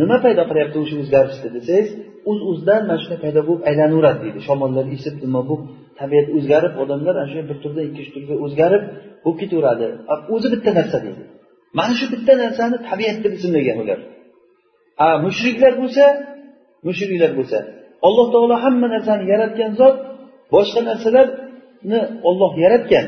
Nima 0.00 0.16
paydo 0.24 0.42
qilyapti 0.50 0.76
o'sha 0.82 0.96
o'zgarishni 1.02 1.48
desangiz 1.56 1.88
o'z 2.30 2.40
o'zidan 2.50 2.82
mana 2.88 2.98
shunday 3.02 3.18
paydo 3.24 3.40
bo'lib 3.48 3.62
aylanaveradi 3.70 4.20
deydi. 4.24 4.38
Shamollar 4.48 4.84
esib 4.96 5.14
nima 5.24 5.40
bu 5.48 5.54
tabiat 6.00 6.26
o'zgarib 6.36 6.74
odamlar 6.82 7.14
ana 7.22 7.28
shu 7.32 7.38
bir 7.50 7.56
turdan 7.62 7.84
ikkinchi 7.90 8.10
turga 8.16 8.34
o'zgarib 8.44 8.82
bo'lib 9.24 9.38
ketaveradi. 9.42 9.84
O'zi 10.34 10.48
bitta 10.54 10.70
narsa 10.78 10.98
deydi. 11.06 11.22
Mana 11.78 11.94
shu 11.98 12.06
bitta 12.14 12.32
narsani 12.44 12.76
tabiat 12.88 13.18
deb 13.24 13.32
ismlagan 13.38 13.76
ular. 13.82 13.98
A 15.04 15.06
mushriklar 15.26 15.72
bo'lsa 15.82 16.04
mushriklar 16.86 17.30
bo'lsa 17.38 17.58
alloh 18.06 18.26
taolo 18.34 18.56
hamma 18.64 18.86
narsani 18.94 19.24
yaratgan 19.32 19.72
zot 19.80 19.96
boshqa 20.54 20.80
narsalarni 20.88 22.00
olloh 22.28 22.52
yaratgan 22.64 23.06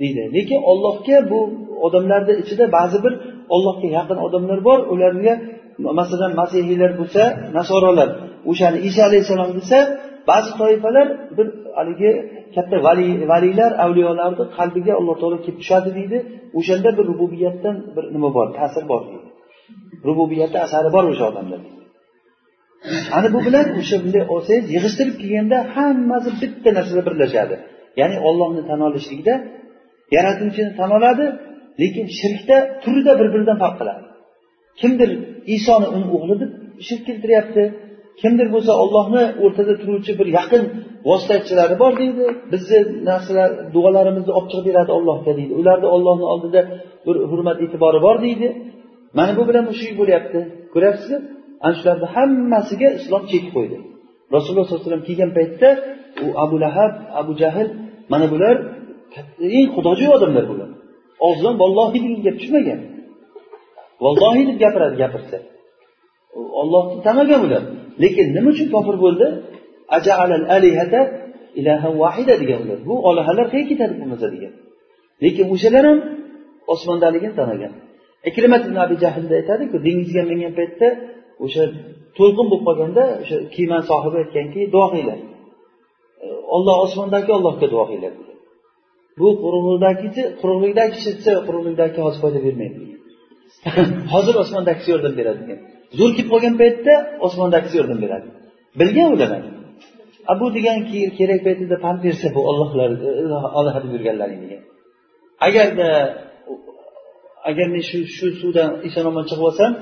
deydi. 0.00 0.22
Lekin 0.36 0.60
ollohga 0.70 1.16
bu 1.30 1.40
odamlarni 1.86 2.34
ichida 2.42 2.64
ba'zi 2.78 2.98
bir 3.04 3.12
ollohga 3.54 3.88
yaqin 3.98 4.18
odamlar 4.26 4.58
bor. 4.68 4.78
Ularga 4.92 5.32
masalan 6.00 6.32
masihiylar 6.40 6.90
bo'lsa 7.00 7.22
nasorolar 7.58 8.08
o'shani 8.50 8.78
iso 8.88 9.00
alayhissalom 9.08 9.50
desa 9.58 9.78
ba'zi 10.30 10.50
toifalar 10.60 11.06
bir 11.36 11.46
haligi 11.78 12.10
katta 12.54 12.76
vali 12.86 13.06
valiylar 13.32 13.70
avliyolarni 13.84 14.44
qalbiga 14.58 14.92
alloh 15.00 15.14
taolo 15.20 15.38
kelib 15.44 15.58
tushadi 15.62 15.90
deydi. 15.98 16.18
O'shanda 16.58 16.90
bir 16.98 17.04
rububiyatdan 17.10 17.76
bir 17.96 18.04
nima 18.14 18.28
bor 18.36 18.46
ta'sir 18.58 18.84
bor 18.90 19.02
deydi. 19.10 19.28
Rububiyatni 20.08 20.58
asari 20.66 20.88
bor 20.96 21.04
o'sha 21.12 21.24
odamlarda. 21.32 21.73
Ana 23.16 23.28
bu 23.34 23.38
bilan 23.46 23.66
o'sha 23.80 23.96
bunday 24.04 24.24
olsangiz 24.34 24.66
yig'ishtirib 24.76 25.16
kelganda 25.22 25.58
hammasi 25.74 26.30
bitta 26.42 26.70
narsada 26.78 27.02
birlashadi. 27.08 27.54
Ya'ni 28.00 28.16
ollohni 28.28 28.62
tan 28.68 28.80
olishlikda 28.88 29.34
yaratuvchini 30.16 30.72
tan 30.78 30.90
oladi 30.98 31.24
lekin 31.82 32.06
shirkda 32.18 32.56
turida 32.82 33.12
bir 33.20 33.28
biridan 33.34 33.58
farq 33.62 33.76
qiladi. 33.80 34.02
Kimdir 34.80 35.10
isoni 35.56 35.86
uni 35.96 36.06
o'g'li 36.16 36.34
deb 36.42 36.50
shirk 36.86 37.02
keltiryapti 37.08 37.62
kimdir 38.20 38.48
bo'lsa 38.54 38.72
ollohni 38.82 39.22
o'rtada 39.44 39.74
turuvchi 39.82 40.12
bir 40.20 40.28
yaqin 40.38 40.62
vositachilari 41.08 41.76
bor 41.82 41.92
deydi 42.02 42.24
bizni 42.52 42.78
narsalar 43.10 43.50
duolarimizni 43.74 44.32
olib 44.38 44.48
chiqib 44.50 44.66
beradi 44.68 44.90
ollohga 44.98 45.32
deydi. 45.38 45.52
Ularni 45.60 45.88
ollohni 45.96 46.26
oldida 46.32 46.60
bir 47.06 47.16
hurmat 47.30 47.58
e'tibori 47.64 47.98
bor 48.06 48.16
deydi. 48.26 48.48
Mana 49.18 49.32
bu 49.38 49.42
bilan 49.48 49.64
mushrik 49.70 49.94
bo'lyapti. 50.00 50.38
Ko'ryapsizmi? 50.74 51.18
Ana 51.64 51.74
shularni 51.78 52.06
hammasiga 52.14 52.88
islom 52.98 53.22
chek 53.32 53.44
qo'ydi. 53.54 53.76
Rasululloh 54.34 54.64
sollallohu 54.66 54.82
alayhi 54.82 54.90
vasallam 54.90 55.06
kelgan 55.10 55.30
paytda 55.38 55.68
u 56.24 56.26
abu 56.44 56.56
lahab 56.64 56.92
abu 57.20 57.32
jahl 57.42 57.68
mana 58.12 58.26
bular 58.32 58.56
eng 59.58 59.68
xudojo'y 59.74 60.08
odamlar 60.16 60.44
bular. 60.52 60.68
Og'zidan 61.26 61.54
vallohi 61.62 61.98
degan 62.04 62.20
gap 62.26 62.36
tushmagan. 62.40 62.80
Vallohi 64.04 64.42
deb 64.48 64.56
gapiradi 64.64 64.96
gapirsa. 65.02 65.36
Ollohni 66.60 66.96
tanigan 67.06 67.40
ular 67.46 67.62
lekin 68.02 68.26
nima 68.36 68.48
uchun 68.54 68.68
kofir 68.74 68.96
bo'ldi? 69.04 69.26
Degan 72.42 72.60
ular 72.64 72.78
bu 72.88 72.94
olahalar 73.08 73.46
qayerga 73.52 73.68
ketadi 73.70 73.94
bo'lmasa 74.00 74.26
degan. 74.34 74.52
Lekin 75.24 75.46
o'shalar 75.54 75.84
ham 75.90 75.98
osmondaligini 76.72 77.34
tanigan 77.40 77.72
ikrimat 78.28 78.62
ibn 78.68 78.76
abi 78.84 78.94
jahlda 79.04 79.34
aytadiku 79.40 79.76
dengizga 79.86 80.22
mingan 80.30 80.52
paytda 80.58 80.88
o'sha 81.44 81.64
to'lqin 82.18 82.46
bo'lib 82.50 82.64
qolganda 82.68 83.04
o'sha 83.22 83.36
kema 83.54 83.78
sohibi 83.90 84.16
aytganki 84.22 84.60
duo 84.74 84.86
qilinglar. 84.92 85.18
E, 86.24 86.26
olloh 86.54 86.76
osmondagi 86.84 87.30
ollohga 87.38 87.66
duo 87.74 87.84
qilinglar 87.90 88.14
bu 89.20 89.28
quruqlikdagisi 89.42 90.22
quruqlikdagi 90.40 90.98
desa 91.06 91.32
quruqlikdagi 91.46 91.98
hozir 92.06 92.20
foyda 92.24 92.40
bermaydi 92.46 92.78
hozir 94.14 94.34
osmondagisi 94.42 94.88
yordam 94.94 95.14
beradi 95.20 95.40
degan. 95.42 95.60
Zo'r 95.98 96.12
kelib 96.16 96.30
qolgan 96.34 96.54
paytda 96.62 96.94
osmondagisi 97.26 97.74
yordam 97.80 97.98
beradi. 98.04 98.26
Bilgan 98.80 99.08
ular 99.14 99.30
bu 100.40 100.46
degan 100.56 100.78
kerak 101.18 101.40
paytida 101.46 101.76
pand 101.84 101.98
bersa 102.06 102.26
bu 102.36 102.40
ollohlar 102.50 102.90
olloh 103.58 103.74
deb 103.84 103.92
yurganlaring 103.96 104.40
degan. 104.44 104.62
Agarda 105.46 105.88
agar 107.50 107.66
men 107.74 107.82
shu 107.90 107.98
shu 108.16 108.26
suvdan 108.40 108.70
eson 108.86 109.04
omon 109.10 109.24
chiqib 109.28 109.44
olsam 109.50 109.72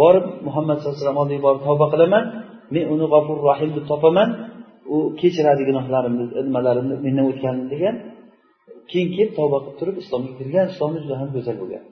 borib 0.00 0.26
muhammad 0.46 0.76
sallallohu 0.78 0.96
alayhi 0.96 1.04
vasallam 1.04 1.22
oldiga 1.22 1.42
borib 1.46 1.62
tavba 1.68 1.86
qilaman. 1.92 2.24
Men 2.74 2.84
uni 2.94 3.06
g'afur 3.12 3.38
rohim 3.48 3.70
deb 3.76 3.84
topaman. 3.92 4.28
U 4.94 4.96
kechiradi 5.20 5.62
gunohlarimni 5.68 6.24
nimalarimni 6.48 6.94
mendan 7.06 7.24
o'tganini 7.30 7.66
degan. 7.74 7.94
Keyin 8.90 9.08
kelib 9.14 9.32
tavba 9.38 9.58
qilib 9.64 9.76
turib 9.80 9.96
islomga 10.02 10.32
kirgan 10.38 10.66
islomi 10.72 10.98
juda 11.04 11.16
ham 11.20 11.28
go'zal 11.36 11.56
bo'lgan. 11.62 11.82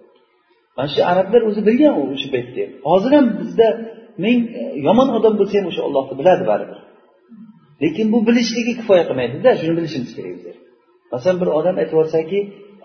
Mana 0.77 0.89
shu 0.95 1.01
arablar 1.13 1.43
o'zi 1.49 1.61
bilgan 1.69 1.93
u 2.01 2.03
o'sha 2.15 2.29
paytda. 2.35 2.63
Hozir 2.91 3.11
ham 3.17 3.27
bizda 3.41 3.69
men 4.25 4.37
e, 4.61 4.63
yomon 4.87 5.09
odam 5.19 5.35
bo'lsa 5.41 5.55
ham 5.59 5.67
o'sha 5.71 5.83
ollohni 5.89 6.15
biladi 6.21 6.45
baribir. 6.51 6.79
Lekin 7.83 8.07
bu 8.15 8.19
bilishligi 8.29 8.73
kifoya 8.81 9.05
qilmaydida 9.09 9.51
shuni 9.61 9.73
bilishimiz 9.79 10.11
kerak 10.17 10.33
bizlar 10.39 10.57
masalan 11.13 11.39
bir 11.43 11.49
odam 11.59 11.77
aytib 11.81 11.95
yuborsaki 11.97 12.39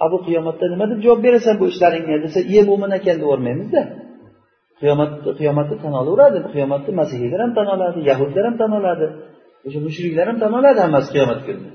abu 0.06 0.18
qiyomatda 0.26 0.66
nima 0.74 0.86
deb 0.92 1.00
javob 1.06 1.20
berasan 1.26 1.56
bu 1.62 1.66
ishlaringga? 1.74 2.16
desa 2.26 2.40
iye 2.52 2.62
mo'min 2.70 2.92
ekan 2.98 3.16
deb 3.18 3.26
yubormaymizda. 3.26 3.82
qiyomatni 4.81 5.19
qiyomatda 5.41 5.75
tan 5.83 5.93
olaveradi 6.01 6.39
qiyomatni 6.55 6.93
masihiylar 7.01 7.41
ham 7.45 7.53
tan 7.59 7.67
oladi 7.75 7.99
yahudlar 8.11 8.45
ham 8.49 8.57
tan 8.61 8.71
oladi 8.79 9.07
o'sha 9.67 9.81
mushriklar 9.87 10.27
ham 10.31 10.39
tan 10.43 10.53
oladi 10.59 10.79
hammasi 10.87 11.09
qiyomat 11.15 11.41
kunida 11.47 11.71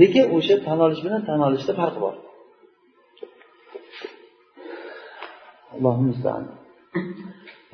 lekin 0.00 0.24
o'sha 0.36 0.54
tan 0.66 0.78
olish 0.86 1.00
bilan 1.06 1.22
tan 1.28 1.38
olishda 1.46 1.72
farq 1.80 1.96
bor 2.04 2.14
allohu 5.74 6.02
musta'an 6.10 6.44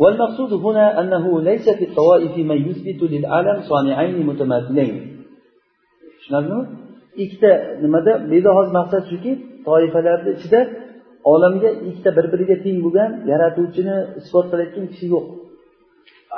والمقصود 0.02 0.52
هنا 0.66 0.86
أنه 1.00 1.24
ليس 1.48 1.66
في 1.78 1.84
الطوائف 1.88 2.34
من 2.50 2.58
يثبت 2.68 3.00
للعالم 3.14 3.56
صانعين 3.70 4.16
متماثلين 4.30 4.94
tushunarlimi 6.18 6.62
ikkita 7.22 7.50
nimada 7.82 8.12
bu 8.28 8.34
yerda 8.34 8.50
hozir 8.56 8.72
maqsad 8.78 9.02
shuki 9.10 9.32
toifalarni 9.66 10.30
ichida 10.36 10.60
olamga 11.33 11.69
ikkita 11.87 12.11
bir 12.17 12.25
biriga 12.33 12.55
teng 12.65 12.77
bo'lgan 12.85 13.11
yaratuvchini 13.31 13.95
isbot 14.19 14.45
qilayotgan 14.51 14.85
kishi 14.91 15.05
yo'q. 15.13 15.25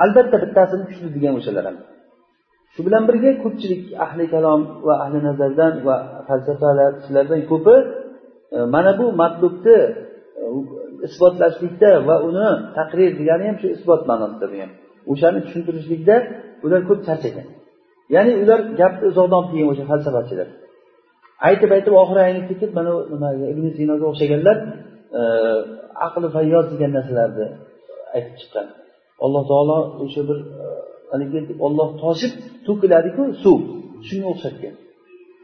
Albatta 0.03 0.37
bittasini 0.43 0.83
kuchli 0.89 1.07
degan 1.15 1.33
o'shalar 1.39 1.65
ham. 1.69 1.77
Shu 2.73 2.79
bilan 2.87 3.03
birga 3.09 3.31
ko'pchilik 3.43 3.83
ahli 4.05 4.25
kalom 4.33 4.61
va 4.87 4.93
ahli 5.03 5.19
nazardan 5.27 5.73
va 5.87 5.95
falsafalarchilardan 6.27 7.41
ko'pi 7.51 7.75
e, 8.55 8.57
mana 8.73 8.91
bu 8.99 9.05
matlubni 9.21 9.77
e, 10.41 10.45
isbotlashlikda 11.07 11.89
va 12.07 12.15
uni 12.29 12.47
taqrir 12.77 13.11
degani 13.19 13.43
ham 13.49 13.57
shu 13.61 13.67
isbot 13.75 14.01
ma'nosida 14.09 14.47
degan. 14.53 14.69
O'shani 15.11 15.39
tushuntirishlikda 15.45 16.15
ular 16.65 16.81
ko'p 16.89 16.99
charchagan. 17.07 17.47
Ya'ni 18.15 18.33
ular 18.43 18.59
gapni 18.81 19.05
uzoqdan 19.11 19.37
olib 19.39 19.49
kelgan 19.51 19.69
o'sha 19.73 19.85
falsafachilar. 19.91 20.47
Aytib 21.47 21.69
aytib 21.75 21.93
oxiri 22.01 22.21
aynib 22.27 22.45
ketib 22.51 22.71
mana 22.77 22.91
nimaga 23.13 23.45
ibn 23.53 23.65
sinoga 23.77 24.05
o'xshaganlar 24.11 24.57
e, 25.19 25.21
aqli 26.05 26.27
fayyoz 26.35 26.65
degan 26.73 26.91
narsalarni 26.97 27.47
aytib 28.15 28.35
chiqqan. 28.39 28.67
Alloh 29.25 29.43
taolo 29.51 29.77
o'sha 30.03 30.21
bir 30.29 30.37
e, 30.63 30.65
haligi 31.11 31.39
olloh 31.65 31.89
toshib 32.03 32.33
to'kiladiku 32.67 33.23
suv. 33.43 33.59
Shunga 34.07 34.27
o'xshatgan. 34.33 34.75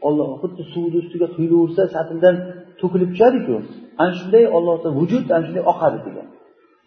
Olloh 0.08 0.28
xuddi 0.42 0.62
suvni 0.72 0.96
ustiga 1.02 1.28
quyilaversa 1.36 1.82
satildan 1.94 2.36
to'kilib 2.80 3.10
tushadiku. 3.14 3.54
Ana 4.02 4.12
shunday 4.18 4.44
ollohni 4.56 4.90
vujud 4.98 5.24
ana 5.34 5.42
shunday 5.46 5.64
oqadi 5.72 5.98
degan. 6.06 6.26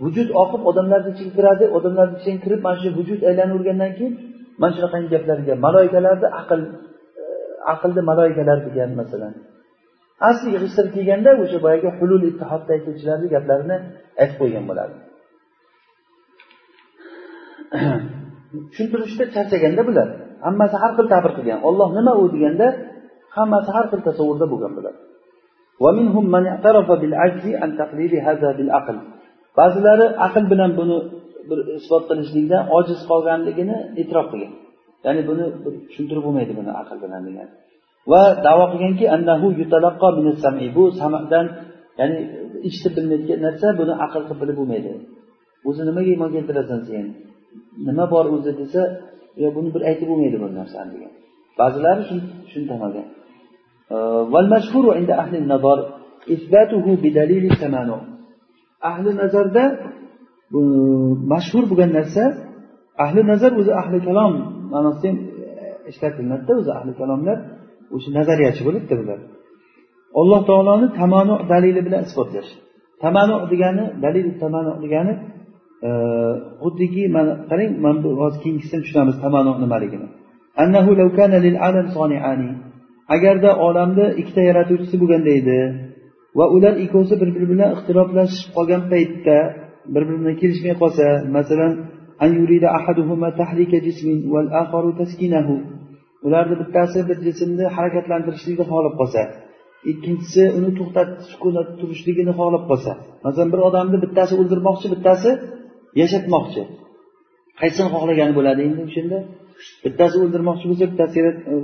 Vujud 0.04 0.30
oqib 0.44 0.62
odamlarni 0.70 1.10
ichiga 1.14 1.32
kiradi 1.38 1.66
odamlarni 1.78 2.16
ichiga 2.20 2.40
kirib 2.46 2.62
mana 2.66 2.78
shu 2.82 2.90
vujud 3.00 3.20
aylanavergandan 3.30 3.92
keyin 3.98 4.14
mana 4.62 4.72
shunaqangi 4.76 5.08
gaplarga 5.14 5.54
maloikalarni 5.66 6.28
aql 6.42 6.60
e, 7.60 7.62
aqlni 7.74 8.02
maloikalar 8.10 8.60
degan 8.68 8.92
masalan. 9.02 9.34
Asli 10.30 10.48
yig'ishtirib 10.56 10.92
kelganda 10.98 11.32
o'sha 11.44 11.58
boyagi 11.66 11.90
hulul 11.98 12.24
ittihodda 12.32 12.72
aytuvchilarni 12.78 13.28
gaplarini 13.36 13.78
aytib 14.22 14.38
qo'ygan 14.42 14.66
bo'ladi 14.70 14.96
tushuntirishda 18.72 19.26
charchaganda 19.36 19.82
bular. 19.90 20.08
Hammasi 20.46 20.76
har 20.84 20.92
xil 20.98 21.08
ta'bir 21.14 21.32
qilgan. 21.38 21.60
Olloh 21.70 21.90
nima 21.98 22.14
u 22.22 22.24
deganda 22.36 22.68
hammasi 23.38 23.70
har 23.76 23.86
xil 23.92 24.02
tasavvurda 24.08 24.46
bo'lgan 24.54 24.72
bular. 24.78 24.96
Ba'zilari 29.60 30.06
aql 30.26 30.44
bilan 30.52 30.72
buni 30.80 30.98
bir 31.50 31.60
isbot 31.78 32.04
qilishlikdan 32.10 32.64
ojiz 32.78 33.00
qolganligini 33.12 33.78
e'tirof 34.02 34.28
qilgan. 34.32 34.54
Ya'ni 35.06 35.22
buni 35.30 35.46
tushuntirib 35.88 36.24
bo'lmaydi 36.28 36.54
buni 36.60 36.72
aql 36.82 36.98
bilan 37.04 37.22
degan 37.28 37.50
va 38.12 38.22
davo 38.48 38.66
qilganki 38.74 39.06
annahu 39.16 39.48
bu 40.78 40.84
samadan 41.02 41.46
ya'ni 42.00 42.18
eshitib 42.68 42.92
bilinayotgan 42.96 43.40
narsa 43.46 43.68
buni 43.80 43.94
aql 44.06 44.22
qilib 44.28 44.40
bilib 44.42 44.58
bo'lmaydi. 44.60 44.92
O'zi 45.68 45.82
nimaga 45.90 46.10
iymon 46.14 46.30
keltirasan 46.36 46.80
sen? 46.90 47.06
Nima 47.88 48.06
bor 48.14 48.26
o'zi 48.36 48.52
desa 48.62 48.82
yo 49.44 49.48
buni 49.58 49.70
bir 49.76 49.82
aytib 49.90 50.08
bo'lmaydi 50.12 50.38
bu 50.44 50.48
narsani 50.60 50.90
degan. 50.96 51.14
Ba'zilari 51.60 52.04
shuni 52.52 52.66
tamagan 52.72 53.08
ahli 58.90 59.12
nazarda 59.22 59.64
mashhur 61.34 61.64
bo'lgan 61.72 61.92
narsa 61.98 62.24
ahli 63.04 63.22
nazar 63.32 63.52
o'zi 63.60 63.72
ahli 63.82 63.98
kalom. 64.08 64.34
Ma'nosida 64.74 65.08
ham 65.12 65.18
eh, 65.64 65.92
ishlatilinadida 65.92 66.54
o'zi 66.60 66.72
ahli 66.78 66.92
kalomlar 67.02 67.38
o'sha 67.96 68.10
nazariyachi 68.18 68.62
bo'libdi 68.68 68.94
bular. 69.02 69.20
Alloh 70.20 70.42
taoloni 70.50 70.88
tamanu 71.00 71.36
dalili 71.52 71.82
bilan 71.88 72.02
isbotlash. 72.08 72.50
Tamanu 73.04 73.36
degani 73.52 73.86
dalil 74.04 74.26
tamanu 74.44 74.72
degani 74.84 75.14
eh, 75.88 76.34
xuddiki 76.64 77.04
mana 77.16 77.32
qarang 77.50 77.72
mana 77.86 78.00
bu 78.04 78.10
hozir 78.22 78.40
keyingisini 78.44 78.82
tushunamiz 78.84 79.16
tamanu 79.26 79.52
nimaligini. 79.64 80.08
Annahu 80.64 80.92
law 81.00 81.10
kana 81.20 81.38
lil 81.46 81.56
alam 81.68 81.88
soniani 81.98 82.50
agarda 83.16 83.50
olamni 83.68 84.06
ikkita 84.22 84.42
yaratuvchisi 84.50 84.96
bo'lganda 85.02 85.32
edi 85.40 85.60
va 86.38 86.46
ular 86.56 86.74
ikkovsi 86.86 87.14
bir 87.22 87.30
biri 87.36 87.48
bilan 87.54 87.70
ixtiroflashib 87.76 88.50
qolgan 88.58 88.82
paytda 88.92 89.38
bir 89.94 90.02
biri 90.08 90.18
bilan 90.22 90.36
kelishmay 90.42 90.74
qolsa 90.82 91.06
masalan 91.38 91.74
أن 92.24 92.30
يريد 92.40 92.64
أحدهما 92.64 93.30
تحريك 93.30 93.74
جسم 93.76 94.08
والآخر 94.34 94.84
تسكينه. 95.00 95.50
Ularni 96.28 96.56
bittasi 96.62 97.00
bir 97.10 97.18
jismni 97.28 97.66
harakatlantirishlikni 97.76 98.66
xohlab 98.72 98.94
qolsa 99.00 99.22
ikkinchisi 99.92 100.44
uni 100.58 100.70
to'xtatib 100.78 101.20
sukunat 101.32 101.68
turishligini 101.80 102.34
xohlab 102.40 102.64
qolsa 102.70 102.92
masalan 103.26 103.50
bir 103.54 103.62
odamni 103.70 103.98
bittasi 104.06 104.34
o'ldirmoqchi 104.42 104.88
bittasi 104.94 105.30
yashatmoqchi. 106.02 106.62
Qaysini 107.60 107.90
xohlagani 107.96 108.34
bo'ladi 108.40 108.62
endi 108.68 108.82
o'shanda 108.88 109.18
bittasi 109.86 110.16
o'ldirmoqchi 110.24 110.66
bo'lsa 110.70 110.86
bittasi 110.92 111.18
e, 111.28 111.56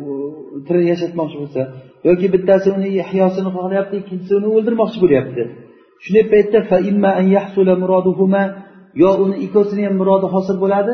tirik 0.67 0.85
yashatmoqchi 0.93 1.37
bo'lsa 1.41 1.61
yoki 2.07 2.27
bittasi 2.35 2.67
uni 2.77 2.87
ihyosini 3.01 3.49
xohlayapti 3.57 3.95
ikkinchisi 4.01 4.33
uni 4.39 4.47
o'ldirmoqchi 4.55 4.97
bo'lyapti. 5.03 5.41
Shunday 6.03 6.25
paytda 6.33 6.59
yo 9.01 9.09
uni 9.23 9.35
ikkovsini 9.45 9.81
ham 9.87 9.95
murodi 10.01 10.27
hosil 10.35 10.57
bo'ladi. 10.63 10.93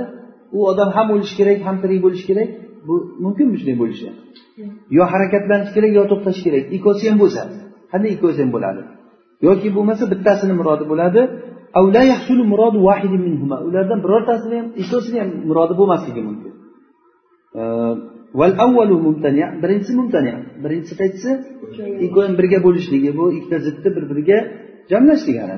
U 0.58 0.60
odam 0.72 0.90
ham 0.96 1.08
o'lishi 1.14 1.36
kerak 1.40 1.60
ham 1.68 1.76
tirik 1.84 2.00
bo'lishi 2.06 2.26
kerak. 2.30 2.50
Bu 2.88 2.94
mumkinmi 3.24 3.56
shunday 3.60 3.78
bo'lishi? 3.84 4.08
Yo 4.98 5.04
harakatlanish 5.14 5.72
kerak 5.76 5.92
yo 6.00 6.04
to'xtash 6.12 6.40
kerak. 6.46 6.64
Ikkovsi 6.78 7.04
ham 7.10 7.18
bo'lsa 7.24 7.42
qanday 7.92 8.10
ikkovsi 8.16 8.40
ham 8.44 8.52
bo'ladi? 8.56 8.82
Yoki 9.48 9.68
bo'lmasa 9.78 10.04
bittasini 10.14 10.54
murodi 10.60 10.86
bo'ladi. 10.92 11.22
Ulardan 13.68 14.00
birortasini 14.06 14.56
ham 14.60 14.68
ikkovsini 14.82 15.18
ham 15.22 15.30
murodi 15.50 15.74
bo'lmasligi 15.80 16.22
mumkin. 16.30 16.54
Birinchisi 19.64 19.94
mumtani 20.00 20.34
birinchisi 20.64 20.94
qaytisi 21.02 21.30
ikkovi 22.06 22.30
birga 22.40 22.60
bo'lishligi. 22.68 23.10
Bu 23.20 23.26
ikkita 23.38 23.58
zidni 23.68 23.90
bir 23.96 24.04
biriga 24.12 24.38
jamlash 24.92 25.24
degani 25.28 25.56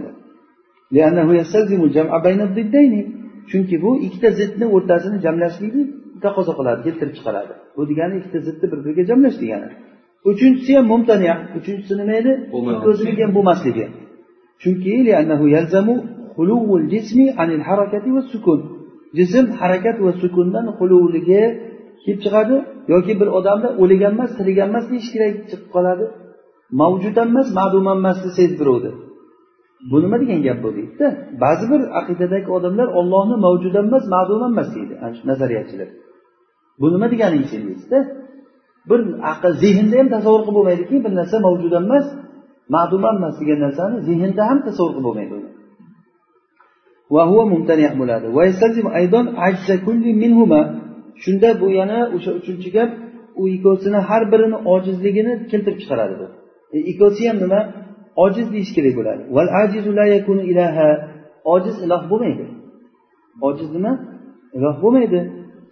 chunki 3.49 3.75
bu 3.83 3.91
ikkita 4.05 4.29
zidni 4.39 4.65
o'rtasini 4.75 5.17
jamlashlikni 5.25 5.83
taqozo 6.25 6.51
qiladi 6.59 6.79
keltirib 6.85 7.13
chiqaradi. 7.17 7.53
Bu 7.75 7.81
degani 7.89 8.13
ikkita 8.19 8.39
zidni 8.47 8.65
bir 8.71 8.79
biriga 8.85 9.03
jamlash 9.11 9.37
degani. 9.43 9.69
Uchinchisi 10.31 10.71
ham 10.77 10.85
mumtani 10.91 11.27
uchinchisi 11.57 11.93
nima 11.99 12.13
edi? 12.21 12.31
O'zligi 12.89 13.21
ham 13.25 13.31
bo'lmasligi. 13.37 13.85
Chunki 14.61 14.93
jism 19.17 19.45
harakat 19.59 19.97
va 20.05 20.11
sukundan 20.21 20.65
xuluvligi 20.77 21.43
kelib 22.03 22.19
chiqadi. 22.23 22.55
Yoki 22.93 23.13
bir 23.19 23.29
odamda 23.37 23.67
o'lik 23.81 24.01
ham 24.05 24.13
emas 24.17 24.31
tirik 24.37 24.57
ham 24.61 24.69
emas 24.71 24.85
deyish 24.91 25.09
kerak 25.13 25.33
chiqib 25.49 25.69
qoladi. 25.75 26.05
Mavjud 26.81 27.15
emas 27.25 27.47
ma'lum 27.59 27.85
emas 27.95 28.17
desangiz 28.25 28.53
birovni 28.61 28.91
bu 29.91 29.97
nima 30.03 30.17
degan 30.21 30.39
gap 30.47 30.57
bu 30.63 30.69
deydida 30.77 31.07
ba'zi 31.43 31.65
bir 31.71 31.81
aqidadagi 31.99 32.49
odamlar 32.57 32.87
ollohni 32.99 33.35
mavjud 33.45 33.75
emas 33.81 34.05
ma'lum 34.15 34.41
emas 34.49 34.69
deydi 34.75 34.93
ana 35.03 35.13
shu 35.17 35.23
nazariyachilar 35.31 35.89
bu 36.81 36.87
nima 36.93 37.07
deganing 37.13 37.45
sen 37.51 37.61
deysizda 37.67 37.99
bir 38.89 38.99
aql 39.31 39.51
zehnda 39.63 39.95
ham 39.99 40.07
tasavvur 40.15 40.41
qilib 40.45 40.55
bo'lmaydiki 40.57 40.95
bir 41.05 41.11
narsa 41.19 41.35
mavjud 41.47 41.73
ham 41.77 41.85
emas 41.89 42.05
ma'dum 42.75 43.03
emas 43.13 43.35
degan 43.41 43.59
narsani 43.65 43.95
zehnda 44.09 44.43
ham 44.49 44.59
tasavvur 44.67 44.93
qilib 44.95 45.05
bo'lmaydi 45.07 45.35
shunda 51.23 51.49
bu 51.61 51.67
yana 51.79 51.99
o'sha 52.15 52.31
uchinchi 52.39 52.69
gap 52.77 52.89
u 53.41 53.43
ikkovsini 53.55 53.99
har 54.07 54.23
birini 54.31 54.57
ojizligini 54.73 55.33
keltirib 55.51 55.79
chiqaradi 55.81 56.15
bu. 56.21 56.27
E, 56.75 56.77
ikkovsi 56.91 57.21
ham 57.29 57.37
nima? 57.43 57.61
Ojiz 58.23 58.47
deyish 58.53 58.71
kerak 58.75 58.93
bo'ladi. 58.99 59.21
Ojiz 61.53 61.75
iloh 61.85 62.03
bo'lmaydi. 62.11 62.45
Ojiz 63.47 63.69
nima? 63.75 63.93
Iloh 64.57 64.75
bo'lmaydi. 64.83 65.19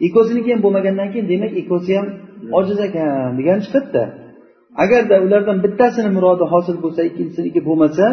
Ikkosiniki 0.07 0.49
ham 0.53 0.61
bo'lmagandan 0.65 1.07
keyin 1.13 1.27
demak 1.33 1.51
ikkosi 1.61 1.91
ham 1.97 2.07
ojiz 2.59 2.79
ekan 2.87 3.31
degani 3.37 3.61
chiqadida 3.65 4.03
agarda 4.83 5.15
ulardan 5.25 5.57
bittasini 5.65 6.09
murodi 6.17 6.45
hosil 6.53 6.75
bo'lsa 6.83 7.01
ikkinchisiniki 7.09 7.61
bo'lmasa 7.67 8.05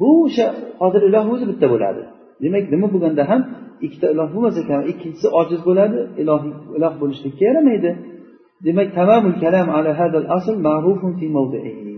bu 0.00 0.08
o'sha 0.24 0.46
qodir 0.80 1.02
iloh 1.08 1.24
o'zi 1.34 1.44
bitta 1.50 1.66
bo'ladi. 1.74 2.02
Demak 2.42 2.64
nima 2.74 2.86
bo'lganda 2.94 3.22
ham 3.30 3.40
ikkita 3.86 4.06
iloh 4.14 4.28
bo'lmas 4.34 4.56
ekan 4.62 4.80
ikkinchisi 4.90 5.28
ojiz 5.40 5.60
bo'ladi 5.68 5.98
iloh 6.22 6.40
iloh 6.78 6.94
bo'lishlikka 7.00 7.42
yaramaydi. 7.50 7.90
Demak 8.66 8.88
tamomul 8.98 9.36
kalam 9.42 9.68
ala 9.76 9.90
hadal 10.00 10.26
asl 10.36 10.56
ma'rufun 10.68 11.12
fi 11.18 11.26
mawdi'ihi. 11.36 11.94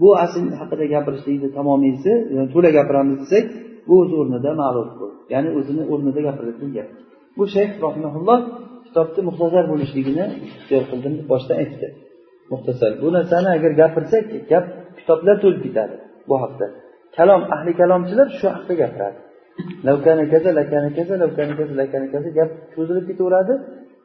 Bu 0.00 0.08
asl 0.24 0.44
haqida 0.60 0.84
gapirishlikni 0.94 1.48
tamomiysi 1.58 2.12
to'la 2.52 2.70
gapiramiz 2.78 3.16
desak 3.22 3.44
bu 3.88 3.94
o'z 4.02 4.10
o'rnida 4.20 4.50
ma'ruf 4.62 4.88
ya'ni 5.32 5.50
o'zini 5.58 5.82
o'rnida 5.92 6.20
gapirilgan 6.28 6.70
gap. 6.76 6.88
Bu 7.36 7.44
shayx 7.54 7.72
rohimaulloh 7.84 8.38
kitobni 8.86 9.20
muxtasar 9.28 9.64
bo'lishligini 9.72 10.24
ixtiyor 10.46 10.82
qildim 10.90 11.12
deb 11.18 11.26
boshdan 11.32 11.56
aytdi. 11.62 11.86
Muxtasar 12.52 12.90
bu 13.02 13.08
narsani 13.16 13.48
agar 13.56 13.72
gapirsak 13.80 14.24
gap 14.52 14.64
kitoblar 14.98 15.36
to'lib 15.42 15.60
ketadi 15.66 15.94
bu 16.28 16.34
haqda. 16.42 16.66
Kalom 17.16 17.42
ahli 17.54 17.72
kalomchilar 17.80 18.28
shu 18.38 18.46
haqda 18.54 18.74
gapiradi. 18.82 19.18
Lavkana 19.86 20.24
kaza 20.32 20.50
lakana 20.58 20.90
kaza 20.98 21.14
lavkana 21.22 21.52
kaza 21.58 21.74
lakana 21.80 22.06
kaza 22.14 22.28
gap 22.38 22.50
cho'zilib 22.74 23.04
ketaveradi. 23.10 23.54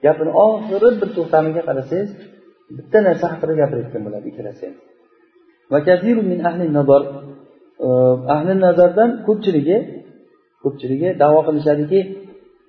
Gapini 0.05 0.31
oxiri 0.45 0.89
bir 0.99 1.09
to'xtamiga 1.17 1.61
qarasangiz 1.69 2.09
bitta 2.77 2.99
narsa 3.07 3.25
haqida 3.33 3.53
gapirayotgan 3.61 4.01
bo'ladi 4.07 4.25
ikkalasi. 4.31 4.65
Ham 6.45 6.57
e, 7.85 7.89
ahli 8.35 8.53
nazardan 8.65 9.09
ko'pchiligi 9.27 9.77
ko'pchiligi 10.63 11.09
davo 11.21 11.39
qilishadiki 11.47 11.99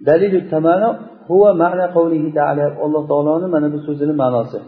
dalilu 0.09 0.39
tamana 0.53 0.89
huwa 1.31 1.51
ma'na 1.63 1.87
qawlihi 1.97 2.29
ta'ala 2.39 2.65
alloh 2.85 3.03
taoloni 3.11 3.47
mana 3.55 3.67
bu 3.75 3.79
so'zini 3.87 4.15
ma'nosi. 4.23 4.59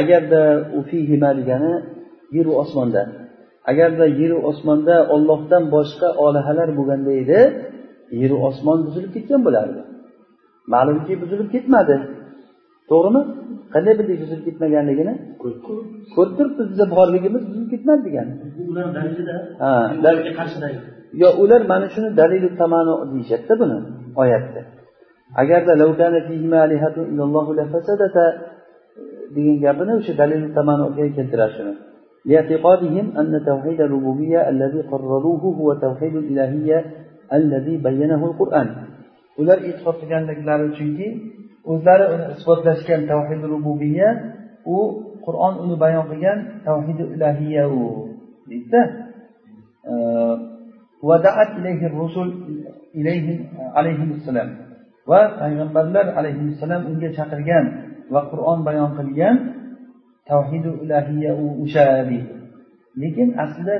Agarda 0.00 0.42
u 0.78 0.80
fihima 0.88 1.30
degani 1.38 1.72
yeru 2.36 2.52
osmonda. 2.62 3.02
Agarda 3.70 4.06
yeru 4.20 4.36
osmonda 4.50 4.96
ollohdan 5.14 5.62
boshqa 5.74 6.08
olihalar 6.26 6.68
bo'lganda 6.78 7.12
edi 7.22 7.40
yeru 8.21 8.35
osmon 8.47 8.79
buzilib 8.87 9.11
ketgan 9.15 9.41
bo'lardi 9.47 9.81
ma'lumki 10.73 11.13
buzilib 11.21 11.47
ketmadi 11.55 11.95
to'g'rimi 12.89 13.21
qanday 13.73 13.93
bildik 13.99 14.17
buzilib 14.23 14.43
ketmaganligini 14.47 15.13
ko'rib 16.15 16.33
turibmiz 16.37 16.67
biza 16.71 16.85
borligimiz 16.95 17.41
buzilib 17.47 17.69
ketmadi 17.73 18.01
degani 18.07 18.33
yo 21.21 21.29
ular 21.43 21.61
mana 21.71 21.87
shuni 21.93 22.09
dalilu 22.19 22.49
tamano 22.61 22.93
deyishadida 23.11 23.53
buni 23.61 23.77
oyatda 24.21 24.61
agarda 25.41 25.73
degan 29.35 29.55
gapini 29.65 29.91
o'sha 29.99 30.13
dalilu 30.21 30.47
tamanoga 30.57 31.03
keltiradi 31.17 31.53
shuni 31.57 31.73
لاعتقادهم 32.25 33.17
أن 33.17 33.45
توحيد 33.45 33.81
الربوبية 33.81 34.49
الذي 34.49 34.81
قرروه 34.81 35.43
هو 35.59 35.73
توحيد 35.73 36.15
الإلهية 36.15 36.79
الذي 36.79 36.85
بينه 36.85 36.85
القرآن 36.85 37.12
ular 39.40 39.58
e'tiqod 39.68 39.96
qilganliklari 40.00 40.64
uchunki 40.70 41.08
o'zlari 41.70 42.04
uni 42.14 42.24
isbotlashgan 42.34 43.00
tavhidi 43.10 43.46
rububiya 43.54 44.08
u 44.74 44.78
qur'on 45.26 45.54
uni 45.64 45.76
bayon 45.84 46.04
qilgan 46.10 46.38
tavhidi 46.66 47.04
ilahiya 47.14 47.64
u 47.78 47.82
deydida. 48.50 48.82
Va 55.10 55.20
payg'ambarlar 55.40 56.06
alayhissalom 56.18 56.82
unga 56.90 57.08
chaqirgan 57.18 57.64
va 58.14 58.20
qur'on 58.32 58.58
bayon 58.68 58.90
qilgan 58.98 59.36
tavhidi 60.30 60.70
ilahiya 60.84 61.32
u 61.44 61.46
o'sha 61.64 61.84
deydi 62.10 62.43
lekin 63.02 63.28
aslida 63.44 63.74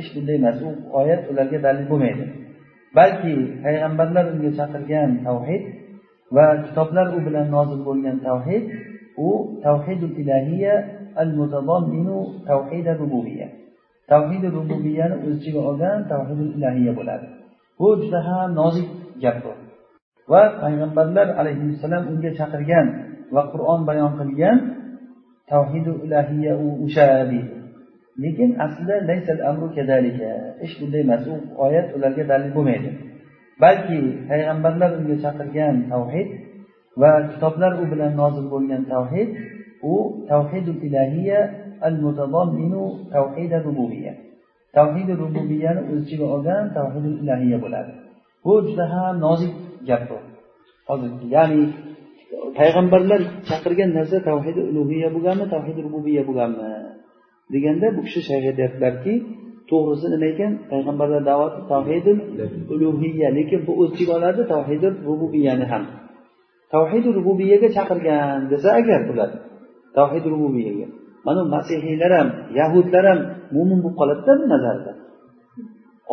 ish 0.00 0.08
bunday 0.14 0.36
emas 0.40 0.58
u 0.66 0.68
oyat 1.00 1.22
ularga 1.30 1.58
dalil 1.66 1.84
bo'lmaydi. 1.90 2.24
Balki 2.98 3.34
payg'ambarlar 3.64 4.24
unga 4.32 4.50
chaqirgan 4.58 5.10
tavhid 5.26 5.62
va 6.36 6.46
kitoblar 6.66 7.06
u 7.16 7.18
bilan 7.26 7.46
nozil 7.56 7.80
bo'lgan 7.88 8.16
tavhid 8.28 8.64
u 9.26 9.28
tavhidul 9.64 10.14
ilahiya 10.22 10.74
al 11.22 11.30
mutadamminu 11.38 12.18
tavhid 12.48 12.86
rububiya 13.00 13.48
tavhidi 14.12 14.48
rububiyani 14.56 15.16
o'z 15.24 15.34
ichiga 15.38 15.60
olgan 15.70 15.98
tavhidul 16.12 16.52
ilahiya 16.56 16.92
bo'ladi. 16.98 17.26
Bu 17.78 17.88
juda 18.00 18.20
ham 18.28 18.48
nozik 18.60 18.88
gap 19.22 19.36
bu. 19.44 19.52
Va 20.32 20.42
payg'ambarlar 20.62 21.26
alayhissalom 21.40 22.04
unga 22.12 22.30
chaqirgan 22.38 22.86
va 23.34 23.42
qur'on 23.52 23.80
bayon 23.88 24.12
qilgan 24.20 24.56
tavhidu 25.52 25.92
ilahiya 26.04 26.52
u 26.64 26.68
o'sha 26.84 27.08
deydi 27.30 27.60
lekin 28.22 28.50
aslida 28.64 28.96
ish 30.64 30.74
bunday 30.80 31.00
emas 31.06 31.22
u 31.32 31.34
oyat 31.64 31.88
ularga 31.96 32.24
dalil 32.30 32.50
bo'lmaydi. 32.56 32.90
Balki 33.62 34.00
payg'ambarlar 34.30 34.90
unga 34.98 35.16
chaqirgan 35.24 35.76
tavhid 35.92 36.28
va 37.00 37.12
kitoblar 37.32 37.72
u 37.82 37.84
bilan 37.92 38.12
nozil 38.22 38.46
bo'lgan 38.54 38.82
tavhid 38.94 39.28
u 39.92 39.94
tavhidul 40.30 40.80
ilahiya 40.86 41.40
al 41.86 41.96
mutadamminu 42.04 42.84
tavhid 43.14 43.52
rububiyya. 43.66 44.12
Tavhidi 44.76 45.12
rububiyani 45.22 45.80
o'z 45.90 46.00
ichiga 46.04 46.26
olgan 46.34 46.64
tavhidul 46.78 47.16
ilahiya 47.22 47.58
bo'ladi. 47.64 47.92
Bu 48.44 48.52
juda 48.66 48.84
ham 48.92 49.14
nozik 49.26 49.52
gap 49.88 50.02
bu. 50.10 50.18
Hozir 50.88 51.10
ya'ni 51.34 51.62
payg'ambarlar 52.58 53.20
chaqirgan 53.48 53.90
narsa 53.98 54.16
tavhidi 54.28 54.60
ulug'iya 54.70 55.08
bo'lganmi 55.14 55.46
tavhidi 55.54 55.80
rububiya 55.86 56.22
bo'lganmi 56.28 56.68
deganda 57.52 57.86
bu 57.96 58.00
kishi 58.06 58.20
shayx 58.28 58.44
aytyaptilarki 58.50 59.12
to'g'risi 59.70 60.06
nima 60.12 60.26
ekan? 60.32 60.52
Payg'ambarlar 60.72 61.22
da'vati 61.30 61.60
tavhidul 61.72 62.20
ulug'iya 62.74 63.28
lekin 63.38 63.60
bu 63.66 63.72
o'z 63.80 63.90
ichiga 63.94 64.12
oladi 64.18 64.42
tavhidi 64.54 64.88
rububiyani 65.08 65.66
ham. 65.72 65.84
Tavhidi 66.74 67.08
rububiyaga 67.18 67.68
chaqirgan 67.76 68.40
desa 68.52 68.68
agar 68.80 69.00
bular 69.08 69.30
tavhidi 69.98 70.26
rububiyaga 70.34 70.86
mana 71.26 71.42
masihiylar 71.54 72.12
ham 72.18 72.28
yahudlar 72.60 73.04
ham 73.10 73.20
mo'min 73.54 73.78
bo'lib 73.84 73.96
qoladida 74.00 74.32
bu 74.40 74.46
nazarda. 74.54 74.92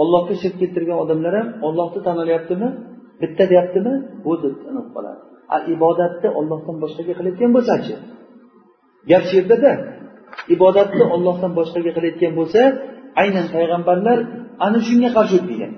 Ollohga 0.02 0.34
shirk 0.42 0.56
keltirgan 0.62 0.98
odamlar 1.04 1.34
ham 1.40 1.48
ollohni 1.68 2.00
tan 2.08 2.18
olyaptimi 2.24 2.68
bitta 3.22 3.44
deyaptimi? 3.52 3.94
Bu 4.24 4.32
deb 4.44 4.54
qoladi. 4.96 5.37
Ibodatni 5.76 6.30
ollohdan 6.40 6.76
boshqaga 6.84 7.14
qilayotgan 7.18 7.52
bo'lsachi? 7.56 7.94
Gap 9.10 9.24
shu 9.28 9.34
yerdada 9.40 9.72
ibodatni 10.56 11.04
ollohdan 11.16 11.52
boshqaga 11.60 11.92
qilayotgan 11.98 12.34
bo'lsa 12.40 12.62
aynan 13.22 13.46
payg'ambarlar 13.56 14.18
ana 14.66 14.80
shunga 14.88 15.10
qarshi 15.18 15.38
degan 15.52 15.74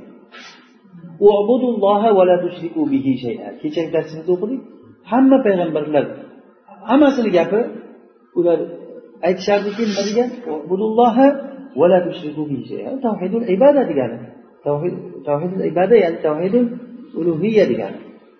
kechagi 3.62 3.90
darsimizda 3.96 4.32
o'qidik. 4.36 4.62
Hamma 5.12 5.38
payg'ambarlar 5.46 6.06
hammasini 6.90 7.30
gapi 7.38 7.60
ular 8.40 8.60
aytishardiki 9.28 9.84
nima 9.90 10.04
degan? 10.10 10.30
Tavhidul 13.06 13.46
ibada 13.56 13.82
degani. 13.92 14.18
Tavhidul 15.28 15.64
ibada 15.72 15.96
ya'ni 16.04 16.18
tavhidul 16.28 16.68
ulug'iya 17.20 17.66
degani. 17.72 18.00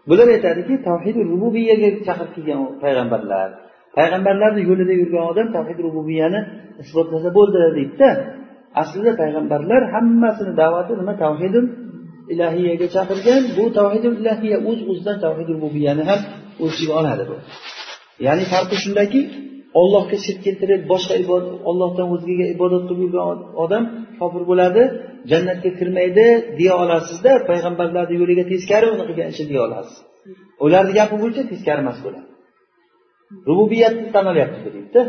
Bular 0.10 0.28
aytadiki 0.36 0.74
tavhidi 0.90 1.20
rububiyaga 1.32 1.90
chaqirib 2.08 2.32
kelgan 2.36 2.60
payg'ambarlar. 2.84 3.50
Payg'ambarlarni 3.98 4.62
yo'lida 4.70 4.94
yurgan 5.02 5.24
odam 5.32 5.48
tavhid 5.58 5.80
rububiyani 5.88 6.40
isbotlasa 6.84 7.30
bo'ldi 7.38 7.58
deydida. 7.78 8.10
Aslida 8.82 9.12
payg'ambarlar 9.22 9.82
hammasini 9.94 10.52
da'vati 10.62 10.92
nima? 11.00 11.14
Tavhidul 11.26 11.68
ilahiyaga 12.34 12.88
chaqirgan. 12.96 13.42
Bu 13.58 13.64
tavhidul 13.80 14.16
ilahiya 14.22 14.58
o'z 14.70 14.80
o'zidan 14.92 15.18
tavhid 15.26 15.48
rububiyani 15.56 16.04
ham 16.10 16.20
o'z 16.64 16.72
ichiga 16.76 16.94
oladi 17.02 17.24
bu. 17.30 17.36
Ya'ni 18.26 18.44
farqi 18.54 18.76
shundaki 18.84 19.22
ollohga 19.82 20.18
shirk 20.26 20.40
keltirib 20.46 20.82
boshqa 20.92 21.14
ibodat 21.24 21.54
ollohdan 21.70 22.08
o'zgaga 22.16 22.46
ibodat 22.56 22.84
qilib 22.88 23.02
yurgan 23.06 23.40
odam 23.64 23.84
kofir 24.20 24.44
bo'ladi. 24.50 24.82
Jannatga 25.32 25.70
kirmaydi 25.80 26.28
deya 26.60 26.74
olasizda 26.84 27.32
payg'ambarlarni 27.50 28.16
yo'liga 28.22 28.44
teskari 28.52 28.86
uni 28.94 29.04
qilgan 29.10 29.28
ishi 29.34 29.44
deya 29.52 29.62
olasiz. 29.68 29.98
Ularni 30.66 30.94
gapi 31.00 31.16
bo'yicha 31.22 31.44
teskari 31.52 31.80
emas 31.86 32.00
bo'ladi. 32.06 32.28
Rububiyatni 33.50 34.08
tan 34.16 34.26
olyapti 34.32 34.60
deydida. 34.76 35.02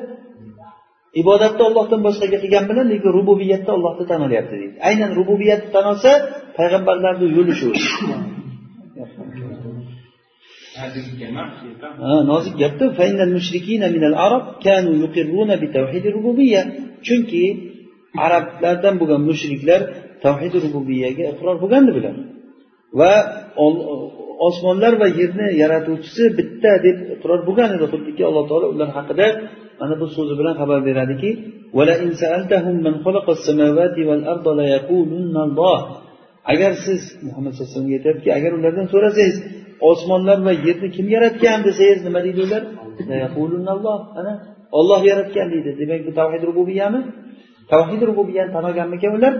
Ibodatni 1.22 1.62
ollohdan 1.68 2.00
boshqaga 2.06 2.38
qilgan 2.44 2.64
bilan 2.70 2.86
lekin 2.92 3.11
rububiyatda 3.18 3.70
ollohni 3.76 4.04
tan 4.11 4.20
olyapti 4.26 4.54
deydi. 4.61 4.76
Aynan 4.88 5.11
rububiyatni 5.18 5.68
tan 5.76 5.84
olsa 5.92 6.11
payg'ambarlarni 6.58 7.26
yo'li 7.36 7.52
shu 7.61 7.68
nozik 12.30 12.54
gapda 12.62 12.84
chunki 17.06 17.44
arablardan 18.26 18.94
bo'lgan 19.00 19.20
mushriklar 19.28 19.80
tavhidi 20.24 20.56
rububiyaga 20.64 21.24
iqror 21.32 21.56
bo'lgandi 21.62 21.90
bular. 21.96 22.14
Va 23.00 23.12
osmonlar 24.48 24.92
va 25.02 25.08
yerni 25.20 25.46
yaratuvchisi 25.62 26.22
bitta 26.38 26.72
deb 26.86 26.96
iqror 27.14 27.40
bo'lgan 27.48 27.70
edi 27.76 27.86
xuddiki 27.92 28.22
alloh 28.28 28.44
taolo 28.50 28.66
ular 28.74 28.88
haqida 28.98 29.26
mana 29.80 29.94
bu 30.00 30.06
so'zi 30.16 30.34
bilan 30.40 30.54
xabar 30.61 30.80
beradiki 30.88 31.30
agar 36.52 36.72
siz 36.84 37.00
muhammad 37.26 37.52
sallallohu 37.52 37.70
alayhi 37.70 37.76
vasallamga 37.76 37.96
aytyaptiki 37.98 38.30
agar 38.38 38.52
ulardan 38.58 38.86
so'rasangiz 38.92 39.36
osmonlar 39.90 40.38
va 40.46 40.52
yerni 40.66 40.88
kim 40.96 41.06
yaratgan 41.16 41.58
desangiz 41.68 42.00
nima 42.06 42.20
deydi 42.26 42.40
ular 42.46 42.62
ana 44.20 44.32
olloh 44.78 45.00
yaratgan 45.11 45.46
deydi. 45.52 45.70
Demak 45.80 46.00
bu 46.06 46.12
tavhid 46.20 46.42
rububiyami 46.50 47.00
tavhid 47.73 48.01
rububiyani 48.09 48.51
tan 48.55 48.64
olganmikan 48.71 49.12
ular? 49.18 49.35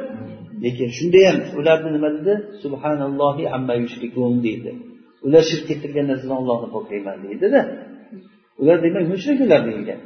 Lekin 0.65 0.89
shunda 0.99 1.21
ham 1.29 1.37
ularni 1.61 1.91
nima 1.97 2.09
dedi? 2.17 2.33
Subhanallohi 2.63 3.45
amma 3.57 3.75
yushrikun 3.83 4.35
deydi. 4.47 4.71
Ular 5.27 5.43
shirk 5.51 5.65
keltirgan 5.69 6.07
narsadan 6.11 6.37
ollohni 6.43 6.69
poklayman 6.77 7.17
deydida 7.25 7.61
ular 8.61 8.77
demak 8.85 9.05
mushrik 9.13 9.39
ular 9.47 9.61
deyilgan. 9.69 10.01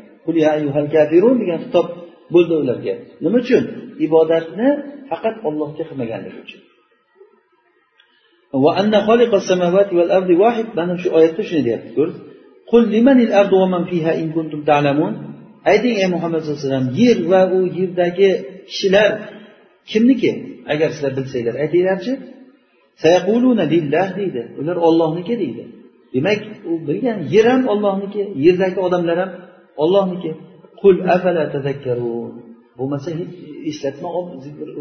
Degan 1.40 1.58
xitob 1.64 1.86
bo'ldi 2.34 2.54
ularga. 2.62 2.94
Nima 3.24 3.38
uchun? 3.44 3.62
Ibodatni 4.06 4.68
faqat 5.10 5.36
ollohga 5.48 5.82
qilmaganligi 5.88 6.38
uchun. 6.46 6.60
Mana 10.78 10.94
shu 11.02 11.08
oyatda 11.18 11.42
shuni 11.48 11.62
deyapti 11.68 11.90
ayting 15.71 15.95
ey 16.03 16.07
muhammad 16.15 16.39
sallallohu 16.41 16.59
alayhi 16.61 16.69
vasallam 16.69 16.89
yer 17.01 17.17
va 17.31 17.41
u 17.57 17.59
yerdagi 17.79 18.29
kishilar 18.69 19.11
kimniki 19.91 20.31
agar 20.73 20.89
sizlar 20.95 21.11
bilsanglar 21.17 21.55
aytinglarchi 21.63 22.13
deydi 24.19 24.41
ular 24.59 24.77
ollohniki 24.87 25.35
deydi 25.43 25.63
demak 26.13 26.39
u 26.69 26.71
bilgan 26.87 27.17
yer 27.35 27.45
ham 27.51 27.61
ollohniki 27.73 28.21
yerdagi 28.45 28.79
odamlar 28.87 29.17
ham 29.23 29.31
ollohniki 29.83 30.31
qul 30.81 30.95
afala 31.15 31.43
tazakkarun 31.55 32.33
bo'lmasa 32.77 33.09
hech 33.19 33.33
eslatma 33.71 34.07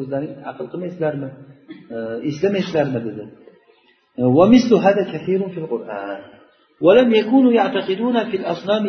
o'zlaring 0.00 0.32
aql 0.50 0.64
qilmaysizlarmi 0.72 1.28
eslamaysizlarmi 2.30 3.00
dedi 3.08 3.24
ومثل 4.38 4.72
هذا 4.86 5.02
كثير 5.14 5.48
في 5.48 5.58
القرآن 5.58 6.20
ولم 6.80 7.08
يكونوا 7.14 7.52
يعتقدون 7.52 8.16
في 8.30 8.36
الأصنام 8.36 8.84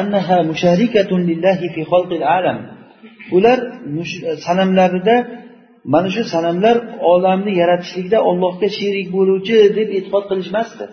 annaha 0.00 0.36
musharikatun 0.50 1.20
lillahi 1.30 1.66
fi 1.74 1.80
xalqil 1.92 2.24
alam 2.38 2.58
ular 3.36 3.58
sanamlarida 4.46 5.16
mana 5.92 6.08
shu 6.14 6.22
sanamlar 6.34 6.76
olamni 7.12 7.52
yaratishlikda 7.62 8.18
ollohga 8.30 8.68
sherik 8.78 9.08
bo'luvchi 9.16 9.56
deb 9.78 9.88
e'tiqod 9.96 10.24
qilishmasdi. 10.30 10.84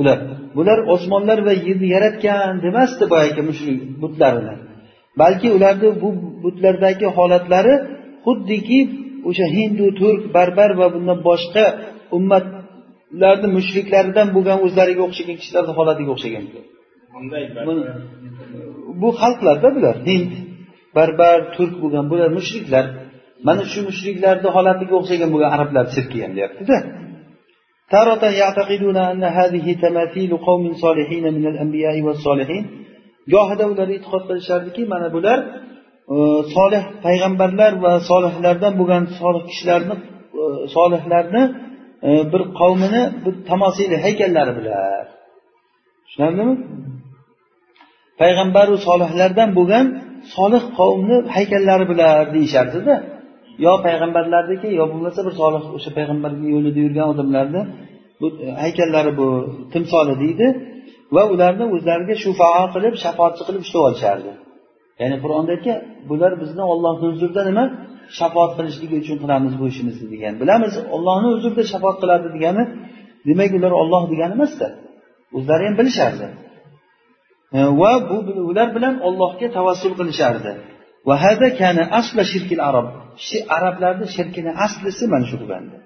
Ular 0.00 0.18
bular 0.56 0.78
osmonlar 0.94 1.38
va 1.46 1.52
yerni 1.66 1.88
yaratgan 1.96 2.54
demasdi 2.66 3.04
boyagi 3.12 3.42
mushrik 3.48 3.78
butlarini. 4.02 4.54
Balki 5.20 5.48
ularni 5.56 5.88
bu 6.02 6.08
butlardagi 6.44 7.06
holatlari 7.16 7.74
xuddiki 8.26 8.80
o'sha 9.28 9.46
hindu 9.56 9.86
turk 10.00 10.22
barbar 10.36 10.70
va 10.80 10.86
bundan 10.94 11.18
boshqa 11.28 11.64
ummatlarni 12.16 13.48
mushriklaridan 13.56 14.28
bo'lgan 14.36 14.58
o'zlariga 14.66 15.02
o'xshagan 15.08 15.36
kishilarni 15.40 15.72
holatiga 15.78 16.10
o'xshagan. 16.14 16.44
bu 19.01 19.09
xalqlarda 19.21 19.69
bular 19.75 19.95
hind 20.07 20.31
barbar 20.97 21.37
turk 21.55 21.75
bo'lgan 21.83 22.05
bular 22.11 22.29
mushriklar 22.37 22.85
mana 23.47 23.63
shu 23.71 23.79
mushriklarni 23.89 24.49
holatiga 24.55 24.93
o'xshagan 24.99 25.29
bo'lgan 25.33 25.51
arablar 25.55 25.85
sirki 25.95 26.17
ham 26.23 26.31
deyaptida 26.37 26.77
تارة 27.93 28.23
يعتقدون 28.41 28.97
أن 29.11 29.23
هذه 29.39 29.65
تماثيل 29.85 30.31
قوم 30.47 30.63
صالحين 30.83 31.25
من 31.37 31.45
الأنبياء 31.51 31.95
والصالحين 32.05 32.63
gohida 33.33 33.65
ular 33.71 33.87
e'tiqod 33.95 34.23
qilishardiki 34.29 34.81
mana 34.93 35.07
bular 35.15 35.39
e, 36.15 36.17
solih 36.55 36.83
payg'ambarlar 37.05 37.71
va 37.83 37.93
solihlardan 38.09 38.73
bo'lgan 38.79 39.03
solih 39.19 39.43
kishilarni 39.49 39.95
e, 40.41 40.43
solihlarni 40.75 41.43
e, 42.07 42.11
bir 42.31 42.41
qavmini 42.59 43.03
bir 43.23 43.33
tamosili 43.49 43.97
haykallari 44.05 44.51
bular 44.59 45.05
tushunarlimi 46.05 46.55
Payg'ambaru 48.20 48.74
solihlardan 48.86 49.50
bo'lgan 49.58 49.86
solih 50.34 50.62
qavmni 50.78 51.16
haykallari 51.36 51.84
bular 51.90 52.24
deyishardida. 52.34 52.94
Yo 53.64 53.72
payg'ambarlarniki 53.86 54.68
yo 54.78 54.84
bo'lmasa 54.92 55.20
bir 55.26 55.34
solih 55.40 55.62
o'sha 55.76 55.90
payg'ambarni 55.98 56.46
yo'lida 56.54 56.80
yurgan 56.84 57.06
odamlarni 57.12 57.62
bu 58.20 58.26
e, 58.44 58.46
haykallari 58.62 59.12
bu 59.20 59.26
timsoli 59.72 60.14
deydi. 60.22 60.46
Va 61.14 61.22
ularni 61.32 61.64
o'zlariga 61.74 62.14
shufao 62.24 62.64
qilib 62.74 62.94
shafoatchi 63.04 63.42
qilib 63.48 63.62
ushlab 63.66 63.82
olishardi. 63.88 64.32
Ya'ni 65.00 65.16
qur'onda 65.24 65.50
aytgan 65.56 65.78
bular 66.10 66.32
bizni 66.42 66.62
ollohni 66.72 67.06
huzurida 67.12 67.42
nima? 67.50 67.64
Shafoat 68.18 68.52
qilishligi 68.58 68.96
uchun 69.02 69.16
qilamiz 69.22 69.52
bu 69.60 69.64
ishimizni 69.72 70.06
degan. 70.14 70.32
Bilamiz 70.42 70.72
ollohni 70.96 71.28
huzurida 71.34 71.62
shafoat 71.72 71.96
qiladi 72.02 72.26
degani 72.36 72.64
demak 73.28 73.50
ular 73.58 73.72
olloh 73.82 74.02
degani 74.12 74.32
emasda. 74.38 74.68
O'zlari 75.36 75.62
ham 75.68 75.74
bilishardi. 75.80 76.26
Va 77.52 77.92
bu 78.08 78.16
ular 78.50 78.68
bilan 78.76 78.94
ollohga 79.08 79.46
tavassul 79.56 79.92
qilishardi. 79.98 80.52
Arab. 82.70 82.86
Arablarni 83.56 84.06
shirkini 84.16 84.52
aslisi 84.64 85.04
mana 85.12 85.26
shu 85.30 85.36
bo'lgandi 85.42 85.76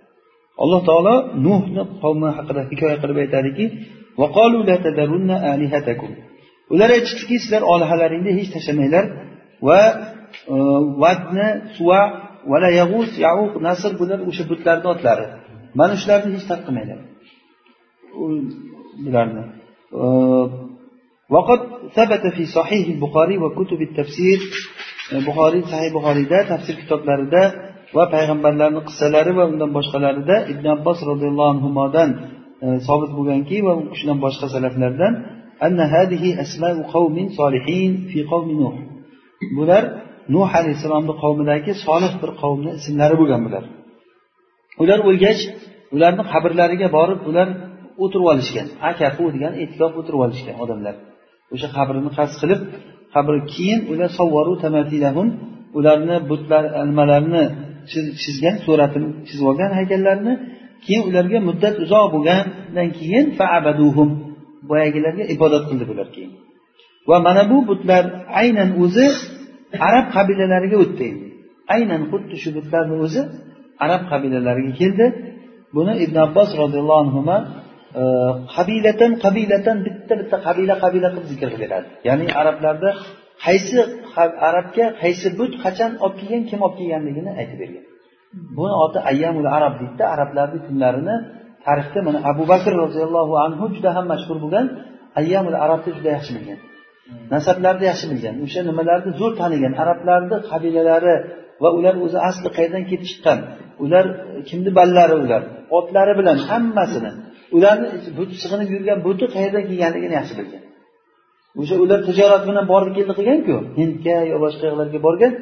alloh 0.62 0.81
taolo 0.89 1.15
nuhni 1.47 1.83
qavmi 2.03 2.29
haqida 2.37 2.62
hikoya 2.71 2.97
qilib 3.03 3.19
aytadiki 3.25 3.65
ular 6.75 6.91
aytishdiki 6.97 7.37
sizlar 7.43 7.62
olihalaringni 7.73 8.33
hech 8.39 8.51
tashlamanglar 8.57 9.05
va 9.69 9.81
e, 10.55 10.57
vadni 11.03 11.49
suva 11.77 12.01
vala 12.53 12.69
yag'us 12.81 13.11
yauq 13.27 13.53
nasr 13.69 13.91
bular 14.01 14.19
o'sha 14.29 14.45
butlarni 14.51 14.87
otlari. 14.95 15.27
Mana 15.81 15.95
shularni 16.01 16.31
hech 16.37 16.47
tark 16.51 16.62
qilmanglar 16.67 17.01
bularni 19.07 19.43
وقد 21.36 21.60
ثبت 21.97 22.24
في 22.36 22.43
صحيح 22.57 22.88
البخاري 22.95 23.36
وكتب 23.43 23.80
التفسير 23.88 24.39
buxoriy 25.28 25.64
sahih 25.72 25.91
buxoriyda 25.97 26.39
tafsir 26.51 26.76
kitoblarida 26.82 27.43
va 27.97 28.03
payg'ambarlarni 28.14 28.82
qissalari 28.88 29.32
va 29.39 29.43
undan 29.51 29.72
boshqalarida 29.78 30.36
ibn 30.53 30.66
abbos 30.76 30.99
roziyallohu 31.10 31.51
anhudan 31.55 32.10
e, 32.66 32.68
sobit 32.88 33.12
bo'lganki 33.18 33.57
va 33.68 33.74
u 33.80 33.82
kishidan 33.91 34.18
boshqa 34.26 34.47
salaflardan 34.55 35.14
bular 39.57 39.84
nuh 40.36 40.49
alayhissalomni 40.60 41.14
qavmidagi 41.24 41.72
solih 41.86 42.14
bir 42.22 42.32
qavmni 42.41 42.72
ismlari 42.80 43.16
bo'lgan 43.22 43.41
bular 43.47 43.64
ular 44.84 44.99
o'lgach 45.10 45.41
ularni 45.95 46.24
qabrlariga 46.34 46.88
borib 46.97 47.22
ular 47.30 47.47
o'tirib 48.03 48.28
olishgan 48.34 48.68
akafu 48.91 49.26
degan 49.36 49.53
e'tikof 49.64 49.91
o'tirib 49.99 50.22
olishgan 50.26 50.55
odamlar 50.64 50.95
O'sha 51.55 51.68
qabrini 51.76 52.11
qasd 52.18 52.34
qilib 52.42 52.61
qabr 53.14 53.34
keyin 53.55 53.80
ular 53.92 54.11
savvaru 54.18 54.52
tamatilahum 54.64 55.28
ularni 55.78 56.16
butlar 56.30 56.64
nimalarini 56.88 57.44
chizgan 58.22 58.57
suratini 58.64 59.09
chizib 59.28 59.46
olgan 59.50 59.70
haykallarni 59.78 60.32
keyin 60.84 61.02
ularga 61.11 61.38
muddat 61.48 61.74
uzoq 61.84 62.07
bo'lgandan 62.14 62.88
keyin 62.98 63.26
faabaduhum 63.38 64.09
boyagilarga 64.70 65.24
ibodat 65.34 65.64
qildi 65.70 65.84
bular 65.90 66.09
keyin. 66.14 66.32
Va 67.09 67.16
mana 67.26 67.42
bu 67.50 67.59
butlar 67.70 68.05
aynan 68.40 68.70
o'zi 68.84 69.07
arab 69.88 70.07
qabilalariga 70.16 70.76
o'tdi. 70.84 71.05
Endi 71.11 71.26
aynan 71.74 72.02
xuddi 72.11 72.34
shu 72.42 72.48
butlarni 72.57 72.96
o'zi 73.05 73.22
arab 73.84 74.02
qabilalariga 74.11 74.72
keldi. 74.80 75.07
Buni 75.76 75.92
ibn 76.05 76.16
abbos 76.26 76.50
roziyallohu 76.62 77.00
anhu 77.05 77.20
qabilatan 78.57 79.11
qabilatan 79.24 79.76
bitta 79.86 80.14
bitta 80.20 80.36
qabila 80.47 80.74
qabila 80.84 81.09
qilib 81.14 81.26
zikr 81.32 81.49
qilinadi 81.55 81.86
ya'ni 82.09 82.26
arablarda 82.40 82.90
qaysi 83.45 83.78
arabga 84.49 84.84
qaysi 85.03 85.26
but 85.38 85.53
qachon 85.64 85.92
olib 86.05 86.16
kelgan 86.20 86.42
kim 86.51 86.61
olib 86.66 86.76
kelganligini 86.80 87.30
aytib 87.40 87.59
bergan. 87.62 87.84
Buni 88.57 88.74
oti 88.84 88.99
ayyamul 89.11 89.49
arab 89.59 89.74
deydida 89.80 90.05
arablarni 90.14 90.59
kunlarini 90.66 91.16
tarixda 91.66 92.01
mana 92.07 92.18
abu 92.30 92.42
bakr 92.53 92.72
roziyallohu 92.84 93.34
anhu 93.45 93.64
juda 93.74 93.90
ham 93.97 94.07
mashhur 94.12 94.36
bo'lgan. 94.45 94.66
Ayyamul 95.20 95.57
arabni 95.64 95.90
juda 95.97 96.11
yaxshi 96.16 96.32
bilgan. 96.36 96.59
Nasablarni 97.34 97.84
yaxshi 97.90 98.07
bilgan. 98.12 98.34
O'sha 98.45 98.61
nimalarni 98.70 99.11
zo'r 99.20 99.32
tanigan 99.40 99.72
arablarni 99.82 100.36
qabilalari 100.51 101.14
va 101.62 101.68
ular 101.78 101.95
o'zi 102.05 102.18
asli 102.28 102.49
qayerdan 102.57 102.82
kelib 102.90 103.05
chiqqan? 103.11 103.38
Ular 103.84 104.05
kimni 104.49 104.70
ballari 104.78 105.14
ular? 105.24 105.42
Otlari 105.78 106.12
bilan 106.20 106.38
hammasini 106.49 107.11
ularni 107.57 107.88
but 108.18 108.30
sig'inib 108.42 108.68
yurgan 108.74 108.98
buti 109.07 109.24
qayerdan 109.34 109.64
kelganligini 109.70 110.14
yaxshi 110.20 110.34
bilgan. 110.40 110.62
O'sha 111.61 111.74
ular 111.84 112.00
tijorat 112.09 112.42
bilan 112.48 112.64
bordi 112.72 112.90
keldi 112.96 113.12
qilganku 113.18 113.55
hindga 113.80 114.16
yo 114.32 114.36
boshqa 114.44 114.64
yoqlarga 114.70 114.98
borgan 115.07 115.32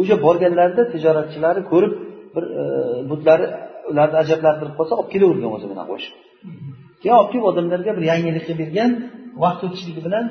o'sha 0.00 0.16
borganlarida 0.26 0.82
tijoratchilari 0.94 1.60
ko'rib 1.70 1.92
bir 2.34 2.44
e, 2.60 2.62
butlari 3.10 3.46
ularni 3.90 4.16
ajablantirib 4.24 4.74
qolsa 4.78 4.92
olib 5.00 5.08
kelavergan 5.14 5.50
o'zi 5.56 5.66
bilan 5.72 5.86
qo'shib. 5.92 6.14
Keyin 7.02 7.16
olib 7.20 7.30
kelib 7.32 7.46
odamlarga 7.50 7.90
bir 7.96 8.04
yangilik 8.12 8.44
qilib 8.48 8.60
bergan 8.62 8.90
vaqt 9.44 9.60
o'tishligi 9.66 10.00
bilan 10.06 10.24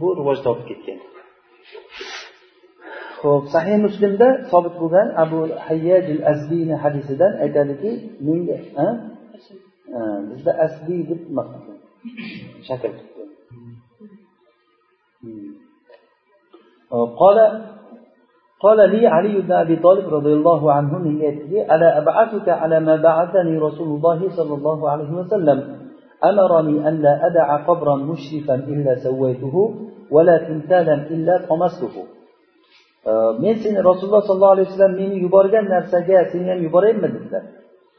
bu 0.00 0.08
rivoj 0.18 0.38
topib 0.46 0.66
ketgan. 0.70 0.98
Ho'p 3.22 3.44
sahih 3.54 3.76
muslimda 3.86 4.28
sobit 4.50 4.74
bo'lgan 4.82 5.08
abu 5.24 5.38
hayyajil 5.68 6.20
azbini 6.32 6.76
hadisidan 6.82 7.32
aytadiki 7.44 7.90
menga 8.26 8.58
bizda 10.28 10.52
asliy 10.66 11.02
deb 11.08 11.20
shakl 12.68 12.92
قال 17.20 17.38
قال 18.60 18.78
لي 18.90 19.06
علي 19.06 19.40
بن 19.40 19.52
أبي 19.52 19.76
طالب 19.76 20.14
رضي 20.14 20.32
الله 20.32 20.72
عنه 20.72 20.98
من 20.98 21.20
يأتي 21.20 21.74
ألا 21.74 21.98
أبعثك 21.98 22.48
على 22.48 22.80
ما 22.80 22.96
بعثني 22.96 23.58
رسول 23.58 23.88
الله 23.96 24.20
صلى 24.36 24.54
الله 24.54 24.90
عليه 24.90 25.10
وسلم؟ 25.20 25.58
أمرني 26.24 26.88
أن 26.88 26.94
لا 27.04 27.26
أدع 27.26 27.48
قبرا 27.68 27.96
مشرفا 27.96 28.54
إلا 28.54 28.92
سويته 29.04 29.74
ولا 30.10 30.36
تمثالا 30.48 30.94
إلا 30.94 31.34
طمسته 31.48 31.94
men 33.42 33.54
seni 33.62 33.80
rasululloh 33.80 34.22
sollallohu 34.26 34.54
alayhi 34.56 34.68
vasallam 34.68 34.94
meni 35.00 35.16
yuborgan 35.24 35.64
narsaga 35.74 36.28
seni 36.32 36.46
ham 36.50 36.60
yuboraymi 36.66 37.08
dedilar 37.14 37.42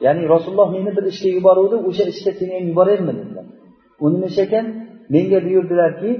ya'ni 0.05 0.23
rasululloh 0.33 0.69
meni 0.75 0.91
bir 0.97 1.05
ishga 1.11 1.29
yuboruvdi 1.37 1.75
o'sha 1.89 2.03
ishga 2.13 2.31
seni 2.39 2.51
ham 2.57 2.65
yuboraymi 2.71 3.13
dedilar. 3.19 3.45
U 4.03 4.05
nima 4.13 4.27
ish 4.31 4.39
ekan? 4.45 4.65
Menga 5.13 5.39
buyurdilarki 5.45 6.11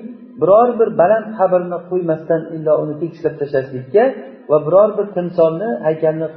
biror 0.41 0.69
bir 0.79 0.89
baland 1.01 1.27
qabrni 1.39 1.77
qo'ymasdan 1.91 2.41
illo 2.55 2.73
uni 2.83 2.95
tekislab 3.01 3.35
tashlashlikka 3.41 4.03
va 4.51 4.57
biror 4.67 4.89
bir 4.97 5.07
timsolni 5.17 5.69
haykalni 5.87 6.27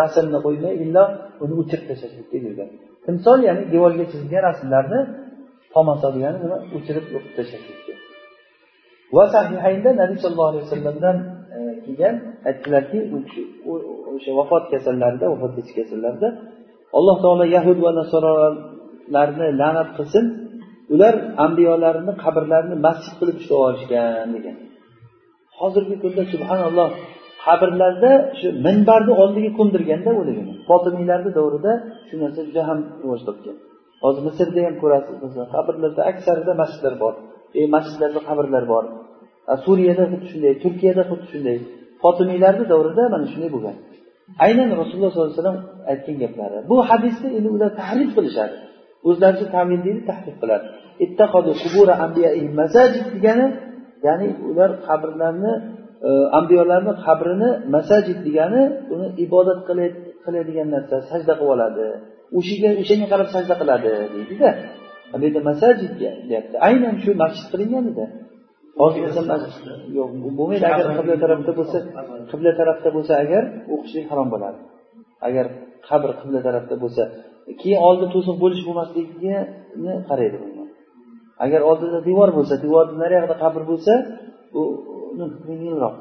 rasmni 0.00 0.38
qo'ymay 0.46 0.74
illo 0.84 1.04
uni 1.44 1.54
o'chirib 1.60 1.84
tashlashlikka 1.90 2.36
buyurgan. 2.42 2.68
Timsol 3.06 3.38
ya'ni 3.48 3.62
devorga 3.74 4.04
chizilgan 4.12 4.42
rasmlarni 4.48 5.00
tomasa 5.74 6.08
degani 6.14 6.38
nima? 6.44 6.58
O'chirib 6.76 7.04
yo'qib 7.14 7.32
tashlashlikka. 7.38 7.92
Va 9.16 9.24
sahihaynda 9.34 9.90
nabiy 10.00 10.18
sallallohu 10.22 10.50
alayhi 10.52 10.64
vasallamdan 10.66 11.16
e, 11.56 11.58
kelgan 11.84 12.14
aytdilarki 12.48 12.98
o'sha 14.14 14.30
vafot 14.38 14.64
kasallarida 14.72 15.26
vafot 15.32 15.52
etish 15.60 15.74
kasallarida 15.78 16.28
alloh 16.98 17.16
taolo 17.24 17.44
yahud 17.56 17.78
va 17.84 17.90
nasoralarni 18.00 19.48
la'nat 19.60 19.90
qilsin 19.98 20.24
ular 20.94 21.14
ambiyolarini 21.46 22.12
qabrlarini 22.24 22.76
masjid 22.86 23.14
qilib 23.20 23.36
ushlab 23.40 23.60
olishgan 23.68 24.28
degan. 24.36 24.56
Hozirgi 25.60 25.96
kunda 26.02 26.22
subhanalloh 26.32 26.88
qabrlarda 27.46 28.12
shu 28.38 28.48
minbarni 28.66 29.12
oldiga 29.22 29.50
ko'mdirganda 29.58 30.10
o'ligini 30.20 30.52
fotimiylarni 30.68 31.30
davrida 31.38 31.72
shu 32.08 32.14
narsa 32.22 32.40
juda 32.48 32.62
ham 32.68 32.78
rivoj 33.02 33.20
topgan. 33.28 33.56
Hozir 34.04 34.22
misrda 34.28 34.60
ham 34.66 34.74
ko'rasiz 34.82 35.16
masalan 35.24 35.48
qabrlarda 35.56 36.02
aksarida 36.10 36.52
masjidlar 36.62 36.94
bor. 37.02 37.14
E 37.58 37.60
masjidlarda 37.74 38.20
qabrlar 38.28 38.64
bor. 38.72 38.84
Suriyada 39.64 40.04
xuddi 40.10 40.26
shunday 40.32 40.52
turkiyada 40.64 41.02
xuddi 41.10 41.26
shunday. 41.32 41.58
Fotimiylarni 42.02 42.64
davrida 42.72 43.02
mana 43.14 43.26
shunday 43.32 43.50
bo'lgan. 43.56 43.76
Aynan 44.44 44.68
rasululloh 44.80 45.10
sollallohu 45.12 45.30
alayhi 45.32 45.40
vasallam 45.42 45.60
aytgan 45.92 46.16
gaplari. 46.22 46.58
Bu 46.70 46.76
hadisni 46.88 47.28
endi 47.38 47.48
ular 47.56 47.70
tahrif 47.80 48.10
qilishadi. 48.16 48.56
O'zlaricha 49.08 49.46
tavil 49.54 49.80
deydi 49.86 50.02
tahrif 50.10 50.36
qiladi. 50.42 50.66
Degani 53.14 53.46
ya'ni 54.06 54.28
ular 54.50 54.70
qabrlarni 54.88 55.52
e, 56.08 56.10
ambiyolarni 56.38 56.92
qabrini 57.06 57.50
masajid 57.74 58.18
degani 58.26 58.62
uni 58.94 59.06
ibodat 59.24 59.60
qiladigan 60.24 60.68
narsa 60.74 60.96
sajda 61.10 61.34
qilib 61.40 61.52
oladi. 61.54 61.86
O'shaga 62.38 62.70
o'shanga 62.82 63.06
qarab 63.12 63.28
sajda 63.34 63.54
qiladi 63.60 63.90
deydida. 64.14 64.50
Bu 65.20 65.24
yerda 65.26 65.40
masajidga 65.50 66.10
deyapti. 66.28 66.56
Aynan 66.68 66.94
shu 67.02 67.10
masjid 67.22 67.46
qilinganida 67.52 68.04
hozir 68.80 69.00
masalan 69.08 69.40
yo'q 69.98 70.10
bo'lmaydi. 70.38 70.64
Agar 70.72 70.86
qibla 70.98 71.16
tarafda 71.24 71.52
bo'lsa 71.58 71.78
qibla 72.30 72.50
tarafda 72.60 72.88
bo'lsa 72.96 73.12
agar 73.24 73.42
o'qishlik 73.74 74.06
harom 74.10 74.28
bo'ladi. 74.34 74.58
Agar 75.28 75.46
qabr 75.88 76.10
qibla 76.20 76.40
tarafda 76.46 76.74
bo'lsa 76.82 77.02
keyin 77.60 77.80
oldi 77.88 78.06
to'siq 78.14 78.36
bo'lish 78.42 78.62
bo'lmasligini 78.68 79.94
qaraydi 80.10 80.38
agar 81.44 81.60
oldida 81.70 81.98
devor 82.08 82.30
bo'lsa 82.38 82.54
devorni 82.64 82.96
nariyog'ida 83.04 83.36
qabr 83.44 83.62
bo'lsa 83.70 83.92
u 84.58 84.62
yengilroq. 85.50 85.96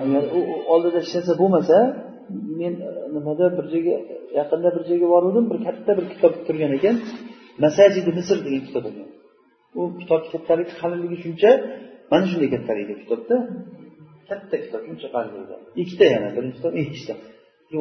Agar 0.00 0.22
u 0.38 0.40
oldida 0.72 0.98
hech 1.02 1.12
narsa 1.16 1.32
bo'lmasa 1.42 1.76
men 2.60 2.74
e, 2.88 2.90
nimada 3.14 3.46
bir 3.56 3.66
joyga 3.72 3.94
yaqinda 4.38 4.68
bir 4.76 4.82
joyga 4.90 5.06
borgandim 5.14 5.44
bir 5.50 5.58
katta 5.66 5.90
bir 5.98 6.06
kitob 6.12 6.32
turgan 6.46 6.72
ekan 6.78 6.96
masajidi 7.64 8.10
misr 8.18 8.38
degan 8.46 8.62
kitob 8.68 8.84
ekan. 8.90 9.08
U 9.78 9.82
kitob 10.00 10.22
kattaligi 10.32 10.72
qalinligi 10.80 11.16
shuncha 11.24 11.50
mana 12.10 12.24
shunday 12.30 12.48
kattalikda 12.54 12.94
kitobda 13.02 13.36
katta 14.28 14.56
kitob 14.64 14.82
shuncha 14.88 15.08
qalinlikda 15.14 15.56
ikkita 15.82 16.04
yana 16.14 16.28
birinchi 16.36 16.56
kitob 16.58 16.72
ikkita. 16.82 17.14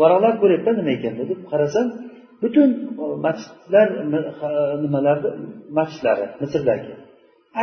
Varaqlab 0.01 0.35
ko'ryapman 0.41 0.75
nima 0.79 0.91
ekan 0.97 1.13
deb 1.19 1.39
qarasam 1.51 1.87
butun 2.41 2.69
e, 3.03 3.05
masjidlar 3.25 3.87
nimalarni 4.83 5.29
masjidlari 5.77 6.25
misrdagi 6.41 6.93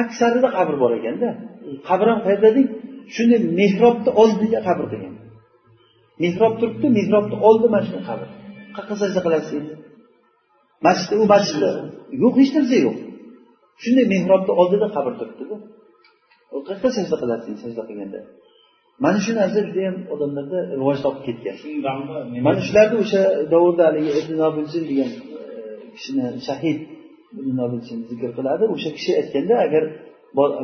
aksarida 0.00 0.48
qabr 0.56 0.74
bor 0.82 0.90
ekanda. 0.98 1.28
Qabr 1.88 2.06
ham 2.12 2.20
qayerda 2.26 2.50
deng? 2.56 2.68
Shunday 3.14 3.40
mehrobni 3.60 4.10
oldiga 4.22 4.60
qabr 4.68 4.84
degan. 4.94 5.14
Mehrob 6.22 6.54
turibdi 6.60 6.88
mehrobni 6.98 7.36
oldi 7.48 7.66
mana 7.72 7.84
shunday 7.86 8.04
qabr. 8.10 8.28
Qayerqa 8.76 8.94
sajda 9.02 9.20
qilasiz 9.26 9.52
endi? 9.60 9.74
Masjidda 10.86 11.14
u 11.22 11.24
masjidda 11.34 11.70
yo'q 12.22 12.34
hech 12.40 12.52
narsa 12.56 12.76
yo'q. 12.86 12.96
Shunday 13.82 14.06
mehrobni 14.14 14.52
oldida 14.60 14.86
qabr 14.96 15.12
turibdida 15.20 15.56
qayerqa 16.68 16.88
sajda 16.96 17.16
qilasiz 17.22 17.54
sajda 17.64 17.82
qilganda? 17.88 18.20
Mana 19.04 19.18
shu 19.24 19.32
narsa 19.40 19.58
judayam 19.68 19.96
odamlarda 20.14 20.58
rivoj 20.80 20.98
topib 21.04 21.22
ketgan. 21.28 21.56
Mana 22.46 22.60
shularni 22.66 22.96
o'sha 23.04 23.22
davrda 23.52 23.82
haligi 23.88 24.10
ibn 24.20 24.32
nobilsin 24.42 24.82
degan 24.90 25.10
e, 25.14 25.20
kishini 25.96 26.24
shahid 26.48 26.78
ibn 27.40 27.58
zikr 28.10 28.30
qiladi. 28.38 28.64
O'sha 28.74 28.90
kishi 28.96 29.10
aytganda 29.20 29.54
agar 29.66 29.84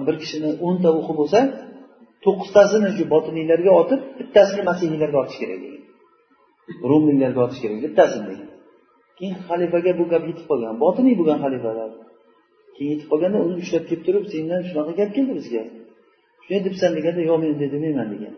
bir 0.07 0.17
kishini 0.23 0.51
o'nta 0.67 0.89
o'qi 0.99 1.13
bo'lsa 1.21 1.39
to'qqiztasini 2.25 2.89
shu 2.97 3.05
botiniylarga 3.15 3.73
otib 3.83 4.01
bittasini 4.19 4.63
masihiylarga 4.71 5.19
otish 5.25 5.39
kerak 5.43 5.59
degan. 5.65 5.83
Rumiylarga 6.91 7.41
otish 7.47 7.61
kerak 7.65 7.79
bittasini 7.87 8.25
degan. 8.31 8.51
Keyin 9.19 9.37
xalifaga 9.49 9.93
bu 10.01 10.05
gap 10.13 10.25
yetib 10.31 10.47
qolgan. 10.51 10.75
Botiniy 10.85 11.15
bo'lgan 11.21 11.39
xalifalar. 11.45 11.91
Keyin 12.77 12.91
yetib 12.95 13.09
qolganda 13.13 13.39
uni 13.47 13.55
ushlab 13.63 13.85
kelib 13.89 14.03
turib 14.07 14.25
sendan 14.33 14.61
shunaqa 14.69 14.93
gap 15.01 15.11
keldi 15.17 15.33
bizga 15.41 15.63
shunday 16.49 16.61
debsan 16.67 16.91
deganda 16.99 17.23
yo'q 17.31 17.39
men 17.43 17.51
unday 17.55 17.69
demayman 17.77 18.09
degan. 18.15 18.35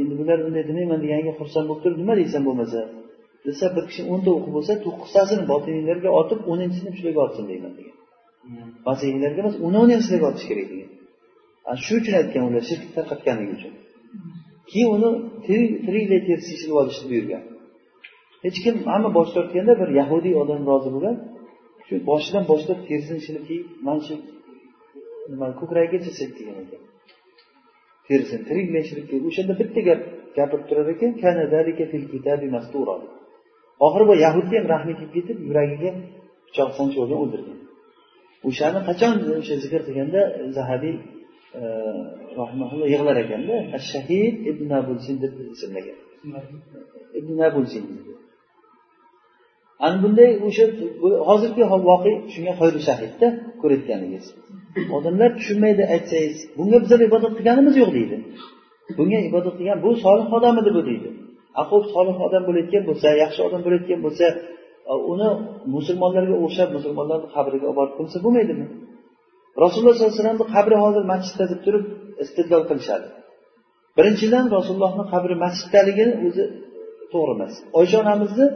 Endi 0.00 0.14
bular 0.20 0.38
unday 0.48 0.64
demayman 0.70 0.98
deganiga 1.04 1.32
xursand 1.40 1.66
bo'lib 1.68 1.82
turib 1.84 1.98
nima 2.02 2.14
deysan 2.20 2.42
bo'lmasa? 2.48 2.80
Desa 3.46 3.66
bir 3.76 3.84
kishi 3.90 4.02
o'nta 4.12 4.30
o'qib 4.36 4.52
bo'lsa 4.56 4.72
to'qqiztasini 4.84 5.44
botiniylarga 5.52 6.10
otib 6.20 6.40
o'ninchisini 6.52 6.92
shularga 6.98 7.20
otsin 7.26 7.44
deyman 7.50 7.72
degan. 7.78 7.96
Masihiylarga 8.88 9.38
emas 9.44 9.56
o'n 9.66 9.74
o'n 9.80 9.88
ham 9.92 10.00
sizlarga 10.04 10.26
otish 10.32 10.46
kerak 10.50 10.66
degan. 10.72 10.90
Shu 11.84 11.92
uchun 12.00 12.14
aytgan 12.20 12.42
ular 12.48 12.62
shirk 12.70 12.82
tarqatganligi 12.96 13.52
uchun. 13.58 13.72
Keyin 14.70 14.88
uni 14.96 15.10
tiriklay 15.86 16.20
terisi 16.28 16.50
ishilib 16.56 16.76
olishni 16.82 17.06
buyurgan. 17.12 17.42
Hech 18.44 18.58
kim 18.64 18.76
hamma 18.90 19.10
bosh 19.18 19.30
tortganda 19.36 19.72
bir 19.80 19.88
yahudiy 20.00 20.34
odam 20.42 20.60
rozi 20.70 20.88
bo'lgan. 20.94 21.16
Shu 21.86 21.94
boshidan 22.10 22.44
boshlab 22.50 22.78
terisini 22.88 23.20
shilib 23.26 23.44
kiyib 23.48 23.66
mana 23.86 24.00
shu 24.06 24.14
nima 25.32 25.46
ko'kragigacha 25.60 26.10
silktigan 26.18 26.56
ekan. 26.64 26.82
Terisini 28.08 28.42
tiriklay 28.48 28.82
shilib 28.88 29.06
kiyib 29.10 29.24
o'shanda 29.30 29.54
bitta 29.60 29.80
gap 29.88 30.00
gapirib 30.38 30.64
turar 30.68 30.86
ekan 30.94 31.10
oxiri 33.86 34.04
bu 34.08 34.14
yahudni 34.24 34.56
ham 34.58 34.66
rahmi 34.74 34.92
kelib 34.98 35.12
ketib 35.16 35.38
yuragiga 35.48 35.90
pichoq 36.46 36.70
sanchib 36.78 36.98
olgan 37.04 37.18
o'ldirgan. 37.24 37.58
O'shani 38.48 38.80
qachon 38.88 39.14
o'sha 39.40 39.54
zikr 39.64 39.80
qilganda 39.86 40.20
zahabiy 40.56 40.96
rahimaulloh 42.40 42.88
yig'lar 42.94 43.16
ekanda 43.24 43.54
shahid 43.92 44.34
ibn 44.50 44.68
abulsin 44.80 45.16
deb 45.22 45.32
ismlagan. 45.54 45.98
Ibn 47.20 47.36
abulsin 47.48 47.84
ana 49.84 49.96
bunday 50.02 50.30
o'sha 50.46 50.64
hozirgi 51.28 51.62
voqea 51.90 52.16
shunga 52.32 52.52
xoyri 52.60 52.80
shahidda 52.88 53.26
ko'rayotganingiz 53.60 54.26
odamlar 54.96 55.30
tushunmaydi 55.38 55.82
aytsangiz 55.94 56.38
bunga 56.58 56.78
bizlar 56.82 57.00
ibodat 57.08 57.32
qilganimiz 57.38 57.74
yo'q 57.82 57.90
deydi. 57.98 58.16
Bunga 58.98 59.18
ibodat 59.30 59.54
qilgan 59.58 59.78
bu 59.84 59.90
solih 60.04 60.26
odam 60.36 60.54
edi 60.62 60.70
bu 60.76 60.82
deydi. 60.88 61.08
Aqub 61.62 61.82
solih 61.94 62.16
odam 62.26 62.42
bo'layotgan 62.48 62.82
bo'lsa 62.88 63.06
yaxshi 63.22 63.40
odam 63.48 63.60
bo'layotgan 63.66 64.00
bo'lsa 64.06 64.26
uni 65.12 65.28
musulmonlarga 65.74 66.36
o'xshab 66.44 66.68
musulmonlarni 66.76 67.28
qabriga 67.36 67.66
olib 67.70 67.78
borib 67.80 67.94
qo'ysa 67.98 68.18
bo'lmaydimi? 68.24 68.66
Rasululloh 69.62 69.94
sollallohu 69.94 70.12
alayhi 70.12 70.22
vasallamni 70.22 70.46
qabri 70.56 70.76
hozir 70.84 71.02
masjidda 71.12 71.44
deb 71.52 71.60
turib 71.66 71.84
istidlol 72.24 72.64
qilishadi. 72.70 73.06
Birinchidan 73.98 74.44
rasulullohni 74.56 75.04
qabri 75.12 75.34
masjiddaligini 75.44 76.14
o'zi 76.26 76.44
to'g'ri 77.12 77.32
emas. 77.36 77.52
Oysha 77.80 77.96
onamizni 78.04 78.46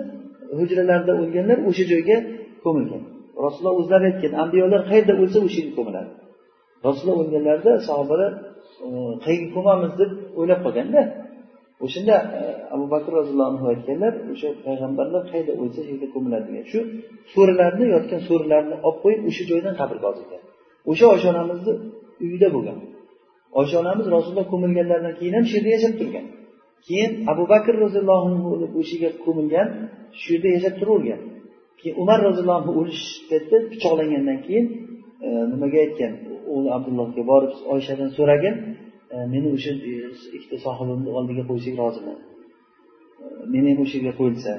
hujralarida 0.58 1.12
o'lganlar 1.22 1.58
o'sha 1.68 1.84
joyga 1.92 2.16
ko'milgan. 2.64 3.02
Rasululloh 3.44 3.74
o'zlari 3.80 4.04
aytgan 4.10 4.32
ambiyolar 4.42 4.80
qayerda 4.90 5.12
o'lsa 5.22 5.38
o'sha 5.46 5.58
yerga 5.60 5.74
ko'miladi. 5.78 6.10
Rasululloh 6.86 7.18
o'lganlarida 7.24 7.72
sahobalar 7.88 8.32
qayerga 9.24 9.48
ko'mamiz? 9.56 9.92
deb 10.00 10.10
o'ylab 10.38 10.60
qolganda 10.66 11.02
o'shanda 11.84 12.16
e, 12.38 12.40
abu 12.74 12.84
bakr 12.94 13.10
roziyallohu 13.18 13.50
anhu 13.52 13.66
aytganlar 13.72 14.12
o'sha 14.32 14.48
payg'ambarlar 14.66 15.22
qayerda 15.30 15.52
o'lsa 15.62 15.80
shu 15.86 15.90
yerda 15.92 16.08
ko'miladi. 16.14 16.46
degan. 16.48 16.64
Shu 16.72 16.80
so'rilarni 17.34 17.84
yotgan 17.94 18.20
so'rilarni 18.28 18.74
olib 18.86 18.98
qo'yib 19.04 19.22
o'sha 19.28 19.42
joydan 19.50 19.74
qabrga 19.80 20.06
ozilgan 20.12 20.42
o'sha 20.90 21.04
oysha 21.14 21.28
onamizni 21.34 21.72
uyida 22.24 22.48
bo'lgan. 22.54 22.76
Oysha 23.60 23.76
onamiz 23.82 24.06
rasululloh 24.14 24.46
ko'milganlaridan 24.52 25.14
keyin 25.18 25.34
ham 25.38 25.44
shu 25.50 25.54
yerda 25.56 25.70
yashab 25.76 25.94
turgan. 26.00 26.26
Keyin 26.86 27.10
abu 27.32 27.44
bakr 27.52 27.74
roziyallohu 27.84 28.24
anhu 28.30 28.48
o'sha 28.80 28.96
yerga 29.04 29.18
ko'milgan 29.26 29.68
shu 30.20 30.28
yerda 30.34 30.48
yashab 30.56 30.74
turavergan. 30.80 31.20
Keyin 31.80 31.94
umar 32.02 32.18
roziyallohu 32.28 32.58
anhu 32.60 32.72
o'lish 32.80 33.04
paytda 33.30 33.56
pichoqlangandan 33.72 34.38
keyin 34.46 34.66
e, 35.26 35.28
nimaga 35.52 35.78
aytgan? 35.84 36.12
O'g'li 36.52 36.68
abdullohga 36.76 37.22
borib 37.30 37.52
oyshadan 37.74 38.10
so'ragin 38.18 38.54
e, 39.14 39.16
meni 39.32 39.48
o'sha 39.56 39.72
e, 39.90 39.94
ikkita 40.36 40.56
sohibimni 40.66 41.10
oldiga 41.18 41.42
qo'ysak 41.50 41.74
roziman. 41.82 42.18
Meni 43.54 43.66
ham 43.72 43.78
o'sha 43.84 43.96
yerga 43.98 44.12
qo'yilsa 44.20 44.52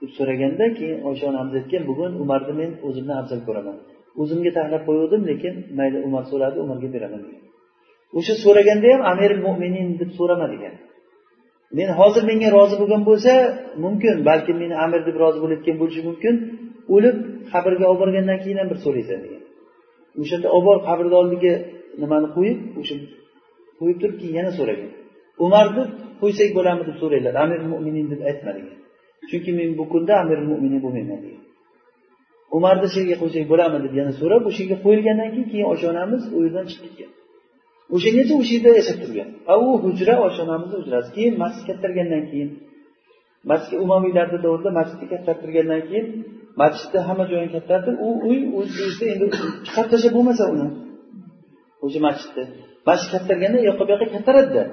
deb 0.00 0.10
so'raganda 0.18 0.64
keyin 0.78 0.98
oysha 1.08 1.24
onamiz 1.32 1.54
aytgan 1.60 1.82
bugun 1.90 2.12
umarni 2.22 2.52
men 2.60 2.70
o'zimdan 2.86 3.16
afzal 3.22 3.40
ko'raman. 3.48 3.76
O'zimga 4.22 4.50
tanlab 4.58 4.82
qo'ygandim 4.88 5.22
lekin 5.30 5.54
mayli 5.78 5.98
umar 6.08 6.24
so'radi 6.30 6.56
umarga 6.64 6.88
beraman. 6.96 7.20
degan. 7.26 7.42
O'sha 8.18 8.34
so'raganda 8.44 8.86
ham 8.94 9.02
amir 9.12 9.32
mo'minin 9.46 9.88
deb 10.00 10.10
so'rama 10.18 10.46
degan. 10.54 10.74
Men 11.78 11.88
hozir 11.98 12.22
menga 12.30 12.48
rozi 12.56 12.76
bo'lgan 12.80 13.02
bo'lsa 13.10 13.32
mumkin 13.84 14.14
balki 14.28 14.52
meni 14.62 14.74
amir 14.84 15.00
deb 15.08 15.16
rozi 15.22 15.38
bo'layotgan 15.42 15.76
bo'lishi 15.82 16.02
mumkin. 16.08 16.34
O'lib 16.94 17.16
qabrga 17.52 17.84
olib 17.90 18.00
borgandan 18.02 18.38
keyin 18.42 18.58
ham 18.60 18.68
bir 18.72 18.78
so'raysan 18.84 19.18
degan. 19.24 19.42
O'shanda 20.22 20.48
olib 20.54 20.66
borib 20.68 20.82
qabrni 20.88 21.14
oldiga 21.22 21.52
nimani 22.02 22.28
qo'yib 22.36 22.58
o'sha 22.80 22.94
qo'yib 23.78 23.96
turib 24.02 24.16
keyin 24.20 24.34
yana 24.40 24.52
so'ragan 24.58 24.90
umarni 25.44 25.82
qo'ysak 26.20 26.50
bo'ladimi 26.56 26.84
deb 26.88 26.96
so'raydilar 27.02 27.34
amir 27.44 27.60
mo'minin 27.72 28.06
deb 28.12 28.20
aytma 28.30 28.50
degan. 28.58 28.76
Chunki 29.28 29.50
men 29.58 29.70
bu 29.78 29.84
kunda 29.92 30.12
amir 30.22 30.38
mo'minin 30.50 30.80
bo'lmayman 30.84 31.20
degan. 31.24 31.42
Umarni 32.56 32.86
shu 32.92 32.98
yerga 33.02 33.16
qo'ysak 33.22 33.44
bo'ladimi 33.52 33.80
deb 33.86 33.94
yana 34.00 34.12
so'rab 34.20 34.42
o'sha 34.48 34.60
yerga 34.64 34.76
qo'yilgandan 34.84 35.28
keyin 35.34 35.48
keyin 35.52 35.66
oysha 35.72 35.86
onamiz 35.94 36.22
u 36.36 36.38
yerdan 36.44 36.66
chiqib 36.70 36.92
ketgan. 36.98 37.10
O'shangacha 37.94 38.34
o'sha 38.40 38.52
yerda 38.56 38.70
yashab 38.80 38.96
turgan. 39.02 39.28
A 39.52 39.54
u 39.66 39.68
hujra 39.84 40.14
oysha 40.24 40.40
onamizni 40.46 40.76
hujrasi. 40.80 41.08
Keyin 41.16 41.34
masjid 41.42 41.64
kattargandan 41.70 42.24
keyin 42.30 42.50
masjid 43.50 43.76
umaviylarni 43.84 44.38
davrida 44.44 44.70
masjidni 44.78 45.06
kattartirgandan 45.12 45.82
keyin 45.88 46.06
masjidni 46.62 47.00
hamma 47.08 47.24
joyini 47.30 47.50
kattartib 47.56 47.94
u 48.06 48.08
uy 48.28 48.38
o'zida 48.58 49.04
endi 49.14 49.26
chiqarib 49.66 49.90
tashlab 49.92 50.12
bo'lmasa 50.16 50.44
uni 50.54 50.68
o'sha 51.84 52.00
masjidni 52.08 52.44
masjid 52.88 53.08
kattarganda 53.14 53.56
u 53.62 53.64
yoqqa 53.70 53.82
bu 53.86 53.90
yoqqa 53.94 54.08
kattaradida. 54.16 54.64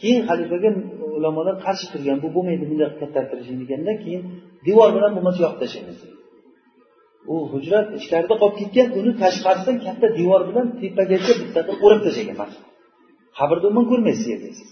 Keyin 0.00 0.20
xalifaga 0.28 0.70
ulamolar 1.18 1.54
qarshi 1.64 1.86
turgan 1.92 2.16
bu 2.24 2.28
bo'lmaydi 2.36 2.64
bunday 2.70 2.88
kattartirishing 3.00 3.58
deganda 3.62 3.92
keyin 4.02 4.22
devor 4.66 4.88
bilan 4.96 5.10
bo'lmasa 5.16 5.38
yoqib 5.44 5.58
tashlaymiz 5.64 5.98
u 7.32 7.34
hujra 7.52 7.78
ichkarida 7.98 8.34
qolib 8.42 8.56
ketgan 8.60 8.88
uni 8.98 9.12
tashqarisidan 9.22 9.76
katta 9.86 10.06
devor 10.18 10.40
bilan 10.48 10.66
tepagacha 10.80 11.32
bitta 11.40 11.60
qilib 11.66 11.82
o'rab 11.86 12.00
tashlagan 12.06 12.36
masjid 12.42 12.62
qabrni 13.38 13.66
umuman 13.70 13.86
ko'rmaysiz 13.92 14.26
yerda 14.32 14.50
siz. 14.58 14.70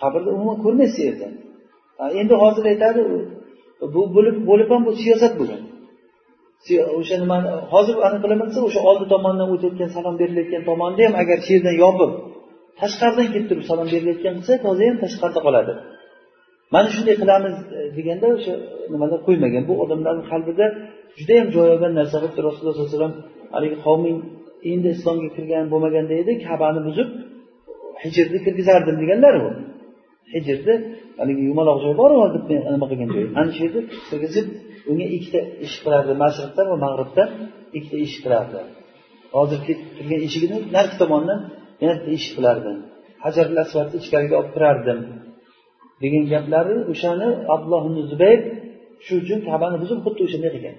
Qabrni 0.00 0.30
umuman 0.36 0.58
ko'rmaysiz 0.64 1.00
yerda. 1.06 1.28
Endi 2.20 2.34
hozir 2.42 2.64
aytadi 2.72 3.00
bu 3.94 4.02
bo'lib 4.16 4.36
bo'lib 4.50 4.68
ham 4.72 4.82
bu 4.88 4.92
siyosat 5.02 5.32
bo'lgan 5.40 5.62
o'sha 6.98 7.16
nimani 7.22 7.48
hozir 7.72 7.96
anaqa 8.06 8.22
qilamansa 8.24 8.58
o'sha 8.68 8.80
oldi 8.90 9.04
tomondan 9.12 9.48
o'tayotgan 9.54 9.90
salom 9.96 10.14
berilayotgan 10.20 10.62
tomonni 10.70 11.02
ham 11.06 11.14
agar 11.22 11.38
shu 11.44 11.50
yerdan 11.56 11.76
yopib 11.84 12.10
tashqaridan 12.80 13.26
kelib 13.32 13.46
turib 13.50 13.64
salom 13.70 13.88
berilayotgan 13.94 14.32
bo'lsa 14.38 14.54
toza 14.64 14.82
ham 14.88 14.96
tashqarida 15.04 15.40
qoladi. 15.46 15.72
Mana 16.74 16.88
shunday 16.94 17.16
qilamiz 17.22 17.56
e, 17.78 17.80
deganda 17.96 18.26
o'sha 18.36 18.54
nimalar 18.92 19.18
qo'ymagan. 19.26 19.62
Bu 19.70 19.74
odamlarni 19.84 20.24
qalbida 20.32 20.66
judayam 21.18 21.48
joy 21.54 21.66
olgan 21.74 21.92
narsa 21.98 22.16
qilibdi 22.22 22.40
rasululloh 22.48 22.74
sollallohu 22.76 22.90
alayhi 22.90 22.98
vasallam 22.98 23.14
haligi 23.54 23.76
qavming 23.86 24.18
endi 24.72 24.88
islomga 24.96 25.28
kirgan 25.36 25.64
bo'lmaganda 25.72 26.14
edi 26.22 26.32
kabani 26.46 26.80
buzib 26.88 27.08
hijrni 28.02 28.38
kirgizardim 28.46 28.96
deganlar 29.02 29.34
bu 29.42 29.50
hijrni 30.34 30.74
haligi 31.20 31.42
yumaloq 31.50 31.78
joy 31.84 31.94
bor 32.00 32.10
hozir 32.22 32.40
nima 32.74 32.86
qilgan 32.90 33.10
joy 33.14 33.24
ana 33.40 33.50
shu 33.56 33.60
yerda 33.66 33.80
kirgizib 34.08 34.46
unga 34.90 35.06
ikkita 35.16 35.40
eshik 35.64 35.80
qilardi 35.84 36.12
mashriqdan 36.24 36.66
va 36.72 36.76
mag'ribdan 36.84 37.28
ikkita 37.76 37.96
eshik 38.04 38.20
qilardi. 38.24 38.58
Hozirgi 39.36 39.74
turgan 39.96 40.20
eshigini 40.26 40.56
narigi 40.76 40.96
tomondan 41.02 41.40
yana 41.82 41.94
bitta 41.98 42.10
eshik 42.16 42.32
qilardi. 42.38 42.70
Hajarul 43.24 43.58
asvadni 43.64 43.96
ichkariga 44.02 44.34
olib 44.40 44.52
kirardim. 44.56 44.98
Degan 46.02 46.24
gaplari 46.32 46.74
o'shani 46.92 47.28
abdulloh 47.54 47.82
ibn 47.88 47.98
zubayr 48.12 48.40
shu 49.06 49.12
uchun 49.22 49.38
kabani 49.48 49.76
buzib 49.82 49.98
xuddi 50.04 50.20
o'shanday 50.26 50.50
qilgan 50.56 50.76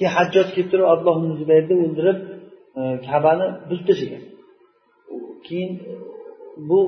keyin 0.00 0.12
hajjoj 0.16 0.48
kelib 0.54 0.68
turib 0.72 0.86
abdulloh 0.92 1.16
ibn 1.20 1.30
zubayrni 1.40 1.74
o'ldirib 1.84 2.18
e, 2.78 2.80
kabani 3.08 3.46
buzib 3.70 3.84
tashlagan. 3.90 4.22
Keyin 5.46 5.72
bu 6.68 6.78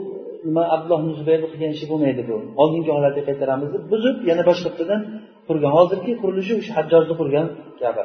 nima 0.47 0.63
abdulloh 0.75 0.99
ibn 1.03 1.13
zubayrni 1.21 1.47
qilgan 1.53 1.73
ishi 1.77 1.87
bo'lmaydi 1.93 2.23
bu. 2.29 2.37
Oldingi 2.63 2.91
holatiga 2.97 3.25
qaytaramiz 3.29 3.69
deb 3.75 3.85
buzib 3.93 4.17
yana 4.31 4.43
boshqatdan 4.51 5.01
qurgan. 5.49 5.71
Hozirgi 5.79 6.13
qurilishi 6.23 6.53
o'sha 6.61 6.73
hajjojni 6.79 7.15
qurgan 7.21 7.47
kaba. 7.81 8.05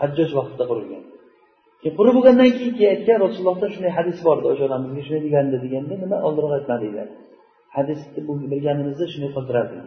Hajjoj 0.00 0.30
vaqtida 0.38 0.64
qurilgan. 0.70 1.02
Keyin 1.80 1.94
qurib 1.98 2.14
bo'lgandan 2.18 2.48
keyin 2.58 2.72
keyin 2.78 2.90
aytgan 2.94 3.18
rasulullohdan 3.24 3.70
shunday 3.74 3.92
hadis 3.98 4.18
bor 4.26 4.36
edi 4.40 4.46
o'sha 4.52 4.64
onamizga 4.68 5.02
shunday 5.06 5.22
degandi 5.26 5.56
deganda 5.64 5.94
nima 6.02 6.16
oldinroq 6.26 6.52
aytmadinglar 6.58 7.08
hadisni 7.76 8.20
bilganimizda 8.52 9.04
shunday 9.12 9.30
qildirardik. 9.36 9.80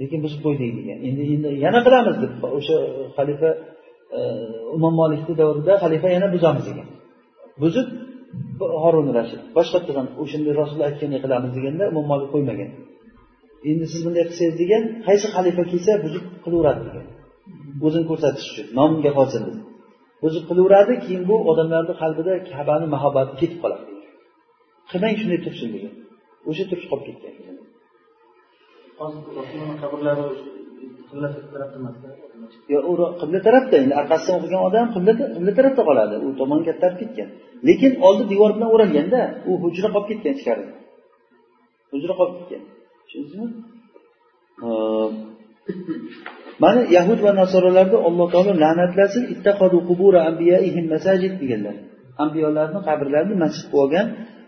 Lekin 0.00 0.18
biz 0.24 0.32
qo'ydik 0.44 0.70
degan 0.78 0.98
endi 1.08 1.22
endi 1.34 1.48
yana 1.64 1.80
qilamiz 1.86 2.16
deb 2.22 2.32
o'sha 2.58 2.76
xalifa 3.16 3.50
umom 4.76 4.76
imom 4.76 4.94
molikni 5.00 5.34
davrida 5.40 5.72
xalifa 5.82 6.08
yana 6.16 6.28
buzamiz 6.34 6.64
degan 6.70 6.88
buzib 7.62 7.88
horun 8.82 9.08
rashid 9.18 9.40
boshqatdan 9.56 10.06
o'shanday 10.22 10.52
rasululloh 10.60 10.88
aytganday 10.90 11.20
qilamiz 11.24 11.50
deganda 11.58 11.84
imom 11.92 12.06
molik 12.12 12.28
qo'ymagan. 12.34 12.70
Endi 13.70 13.84
siz 13.92 14.00
bunday 14.06 14.24
qilsangiz 14.30 14.56
degan 14.62 14.82
qaysi 15.06 15.26
xalifa 15.36 15.62
kelsa 15.72 15.92
buzib 16.04 16.24
qilaveradi 16.44 16.82
degan. 16.88 17.06
O'zini 17.86 18.06
ko'rsatish 18.10 18.46
uchun 18.52 18.66
nomga 18.78 19.10
qolsin 19.18 19.42
deb. 19.46 19.56
Buzib 20.24 20.44
qilaveradi 20.50 20.94
keyin 21.04 21.22
bu 21.30 21.36
odamlarni 21.50 21.94
qalbida 22.02 22.32
kabani 22.52 22.86
muhabbati 22.94 23.32
ketib 23.40 23.58
qoladi. 23.62 23.84
Qilmang 24.90 25.14
shunday 25.20 25.40
tursin 25.46 25.68
degan. 25.76 25.92
O'sha 26.50 26.64
turib 26.70 26.86
qolib 26.90 27.06
ketgan. 27.08 27.34
Yo'q 32.72 32.84
u 32.90 32.92
qibla 33.20 33.40
tarafda 33.46 33.74
endi 33.82 33.94
orqasidan 34.00 34.36
o'qigan 34.40 34.60
odam 34.68 34.86
qibla 34.94 35.12
qibla 35.36 35.52
tarafda 35.58 35.82
qoladi. 35.88 36.14
U 36.26 36.28
tomon 36.40 36.60
taraf 36.82 36.96
ketgan. 37.02 37.28
Lekin 37.68 37.92
oldi 38.06 38.24
devor 38.32 38.50
bilan 38.56 38.68
o'ralganda 38.74 39.20
u 39.50 39.52
hujra 39.62 39.88
qolib 39.94 40.08
ketgan 40.10 40.32
ichkarida 40.38 40.72
hujra 41.92 42.14
qolib 42.20 42.34
ketgan. 42.38 42.62
Tushundingizmi? 43.06 43.46
Mana 46.62 46.80
yahud 46.96 47.18
va 47.26 47.32
nasoralarni 47.40 47.98
alloh 48.08 48.26
taolo 48.34 48.52
la'natlasin 48.64 49.22
deganlar. 51.42 51.76
Ambiyolarni 52.24 52.80
qabrlarini 52.88 53.36
masjid 53.44 53.64
qilib 53.66 53.82
olgan 53.84 54.06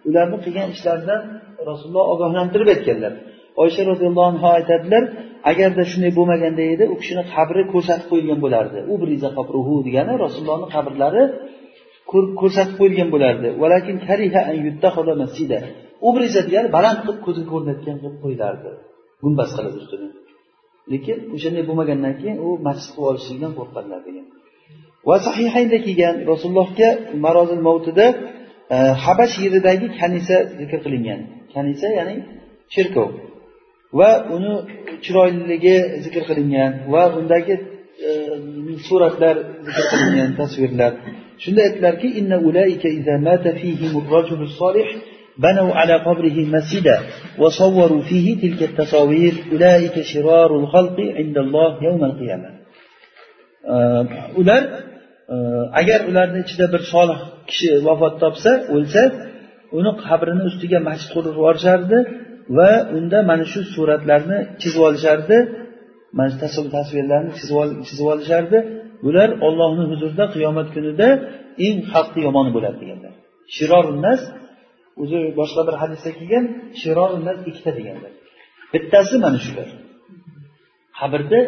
ularni 0.09 0.39
qilgan 0.45 0.69
ishlaridan 0.75 1.21
rasululloh 1.69 2.07
ogohlantirib 2.15 2.69
aytganlar. 2.75 3.13
Oysha 3.63 3.83
roziyallohu 3.91 4.29
anhu 4.33 4.47
aytadilar 4.59 5.03
agarda 5.51 5.83
shunday 5.91 6.13
bo'lmaganda 6.19 6.63
edi 6.75 6.85
u 6.93 6.95
kishini 7.01 7.23
qabri 7.35 7.63
ko'rsatib 7.73 8.07
qo'yilgan 8.11 8.41
bo'lardi. 8.45 8.79
U 8.93 8.95
qabruhu 9.39 9.75
degani 9.87 10.13
rasulullohni 10.25 10.69
qabrlari 10.75 11.23
ko'rsatib 12.41 12.77
qo'yilgan 12.81 13.09
bo'lardi. 13.15 13.49
Ubriza 16.09 16.41
degani 16.49 16.69
baland 16.77 16.99
qilib 17.03 17.19
ko'zga 17.27 17.45
ko'rinadigan 17.53 17.97
qilib 18.03 18.19
qo'yilardi 18.25 18.71
gumbaz 19.23 19.51
qilib 19.57 19.75
ustini 19.81 20.09
lekin 20.93 21.19
o'shanday 21.35 21.65
bo'lmagandan 21.69 22.15
keyin 22.21 22.39
u 22.47 22.49
masjid 22.67 22.91
qilib 22.95 23.09
olishlikdan 23.11 23.53
qo'rqqanlar 23.59 24.01
degan. 24.09 24.27
Va 25.09 25.17
sahihaynda 25.27 25.79
kelgan 25.87 26.15
rasulullohga 26.31 26.89
marozil 27.25 27.61
mavtida 27.69 28.07
e, 28.75 28.77
habash 29.05 29.35
yeridagi 29.45 29.87
kanisa 30.01 30.37
zikr 30.61 30.79
qilingan. 30.85 31.21
kanisa 31.54 31.88
ya'ni 31.98 32.16
cherkov 32.74 33.10
va 34.00 34.10
uni 34.36 34.54
chiroyliligi 35.04 35.78
zikr 36.04 36.22
qilingan 36.30 36.72
va 36.94 37.04
undagi 37.20 37.56
e, 38.08 38.12
suratlar 38.88 39.36
zikr 39.66 39.84
qilingan 39.92 40.30
tasvirlar 40.40 40.92
shunda 41.44 41.62
aytdilarki 41.68 42.08
inna 42.20 42.38
ulaika 42.50 42.88
idza 42.98 43.16
mata 43.28 43.52
fihim 43.62 43.92
ar-rajulu 44.02 44.46
solih 44.62 44.90
بنوا 45.46 45.72
على 45.80 45.96
قبره 46.08 46.38
مسجدا 46.56 46.98
وصوروا 47.42 48.02
فيه 48.10 48.28
تلك 48.44 48.62
التصاوير 48.70 49.34
أولئك 49.52 49.96
شرار 50.02 50.50
الخلق 50.62 50.98
عند 51.20 51.38
الله 51.38 51.72
يوم 51.88 52.02
القيامة 52.12 52.50
ular 54.40 54.64
agar 55.80 56.00
ularni 56.10 56.40
ichida 56.46 56.66
bir 56.74 56.82
solih 56.94 57.20
kishi 57.50 57.70
vafot 57.88 58.16
topsa 58.24 58.52
o'lsa 58.76 59.02
uni 59.79 59.93
qabrini 60.05 60.43
ustiga 60.51 60.79
masjid 60.89 61.09
qurib 61.15 61.33
yuborishardi 61.39 61.99
va 62.57 62.71
unda 62.97 63.19
mana 63.31 63.45
shu 63.53 63.61
suratlarni 63.75 64.39
chizib 64.61 64.83
olishardi. 64.89 65.37
Mana 66.19 66.31
shu 66.55 66.61
tasvirlarni 66.77 67.33
chizib 67.89 68.07
olishardi. 68.15 68.59
Bular 69.05 69.29
ollohni 69.47 69.85
huzurida 69.91 70.25
qiyomat 70.35 70.69
kunida 70.75 71.09
eng 71.67 71.79
xalqni 71.93 72.21
yomoni 72.27 72.51
bo'ladi 72.57 72.77
deganlar. 72.83 73.13
Shirorunnas 73.57 74.21
o'zi 75.03 75.19
boshqa 75.39 75.63
bir 75.69 75.75
hadisda 75.83 76.11
kelgan 76.19 76.45
shirorunnas 76.81 77.39
ikkita 77.51 77.71
deganlar. 77.79 78.13
Bittasi 78.73 79.15
mana 79.25 79.39
shular. 79.47 79.69
Qabrda 80.99 81.41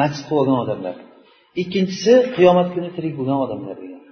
masjid 0.00 0.22
qilib 0.28 0.40
olgan 0.42 0.58
odamlar. 0.64 0.96
Ikkinchisi 1.62 2.14
qiyomat 2.36 2.68
kuni 2.74 2.88
tirik 2.96 3.14
bo'lgan 3.18 3.38
odamlar 3.44 3.76
degan. 3.82 4.02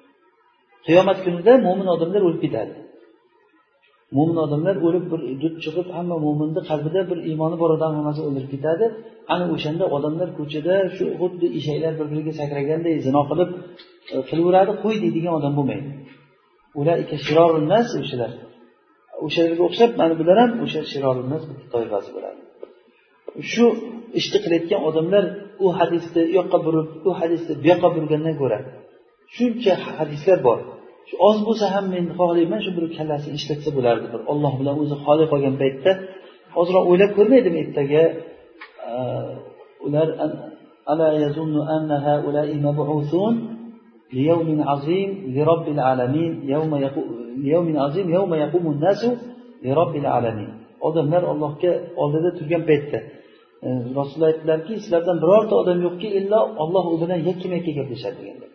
Qiyomat 0.86 1.18
kunida 1.24 1.52
mo'min 1.66 1.88
odamlar 1.94 2.22
o'lib 2.28 2.40
ketadi. 2.44 2.72
Mo'min 4.16 4.38
odamlar 4.44 4.76
o'lib 4.86 5.04
bir 5.12 5.20
dud 5.42 5.54
chiqib 5.64 5.88
hamma 5.96 6.16
mo'minni 6.26 6.60
qalbida 6.70 7.00
bir 7.10 7.18
iymoni 7.30 7.56
bor 7.62 7.70
odam 7.76 7.92
hammasi 7.98 8.20
o'ldirib 8.26 8.50
ketadi. 8.54 8.84
Ana 9.34 9.44
o'shanda 9.54 9.84
odamlar 9.96 10.28
ko'chada 10.38 10.74
shu 10.96 11.04
xuddi 11.20 11.46
eshaklar 11.58 11.92
bir 11.98 12.06
biriga 12.12 12.32
sakraganday 12.40 12.94
zino 13.06 13.22
qilib 13.30 13.50
e, 14.14 14.16
qilaveradi 14.28 14.72
qo'y 14.82 14.96
deydigan 15.04 15.34
odam 15.40 15.52
bo'lmaydi. 15.58 15.88
Ular 16.80 16.96
shirorunnas 17.26 17.88
o'shalar 18.02 18.32
o'shalarga 19.26 19.62
o'xshab 19.68 19.90
mana 20.00 20.14
bular 20.20 20.36
ham 20.42 20.50
o'sha 20.64 20.80
shirorunnas 20.92 21.42
bitta 21.48 21.66
toifasi 21.74 22.10
bo'ladi. 22.16 22.40
Shu 23.52 23.66
ishni 24.18 24.38
qilayotgan 24.44 24.80
odamlar 24.88 25.24
u 25.64 25.66
hadisni 25.78 26.22
u 26.30 26.32
yoqqa 26.38 26.58
burib 26.66 26.88
u 27.08 27.10
hadisni 27.20 27.52
bu 27.62 27.66
yoqqa 27.72 27.88
burgandan 27.96 28.34
ko'ra 28.42 28.58
shuncha 29.36 29.74
hadislar 29.98 30.38
bor. 30.48 30.58
shu 31.09 31.15
oz 31.30 31.38
bo'lsa 31.47 31.65
ham 31.76 31.86
men 31.95 32.05
xohlayman 32.20 32.59
shu 32.65 32.72
bir 32.78 32.86
kallasini 32.97 33.36
ishlatsa 33.39 33.70
bo'lardi 33.78 34.07
bir 34.13 34.22
olloh 34.32 34.53
bilan 34.59 34.76
o'zi 34.84 34.95
xoli 35.05 35.26
qolgan 35.32 35.55
paytda 35.61 35.91
ozroq 36.61 36.84
o'ylab 36.91 37.11
ko'rmaydimi 37.18 37.57
ertaga 37.65 38.03
ular 39.86 40.07
ألا 40.93 41.09
يظن 41.26 41.55
أن 41.76 41.89
هؤلاء 42.07 42.49
مبعوثون 42.68 43.34
ليوم 44.13 44.49
عظيم 44.70 45.09
لرب 45.36 45.68
العالمين 45.76 46.32
يوم 46.53 46.72
يوم 47.53 47.68
عظيم 47.84 48.07
يوم 48.18 48.32
يقوم 48.34 48.65
الناس 48.76 49.01
لرب 49.65 49.95
العالمين 50.03 50.51
odamlar 50.88 51.24
allohga 51.32 51.72
oldida 52.03 52.30
turgan 52.38 52.63
paytda 52.70 52.99
rasululloh 53.97 54.30
aytdilarki 54.32 54.74
sizlardan 54.84 55.18
birorta 55.24 55.53
odam 55.61 55.78
yo'qki 55.86 56.07
illo 56.20 56.39
olloh 56.63 56.86
u 56.93 56.95
bilan 57.01 57.20
yakkama 57.30 57.55
yakka 57.57 57.72
gaplashadi 57.80 58.18
deganlar 58.22 58.49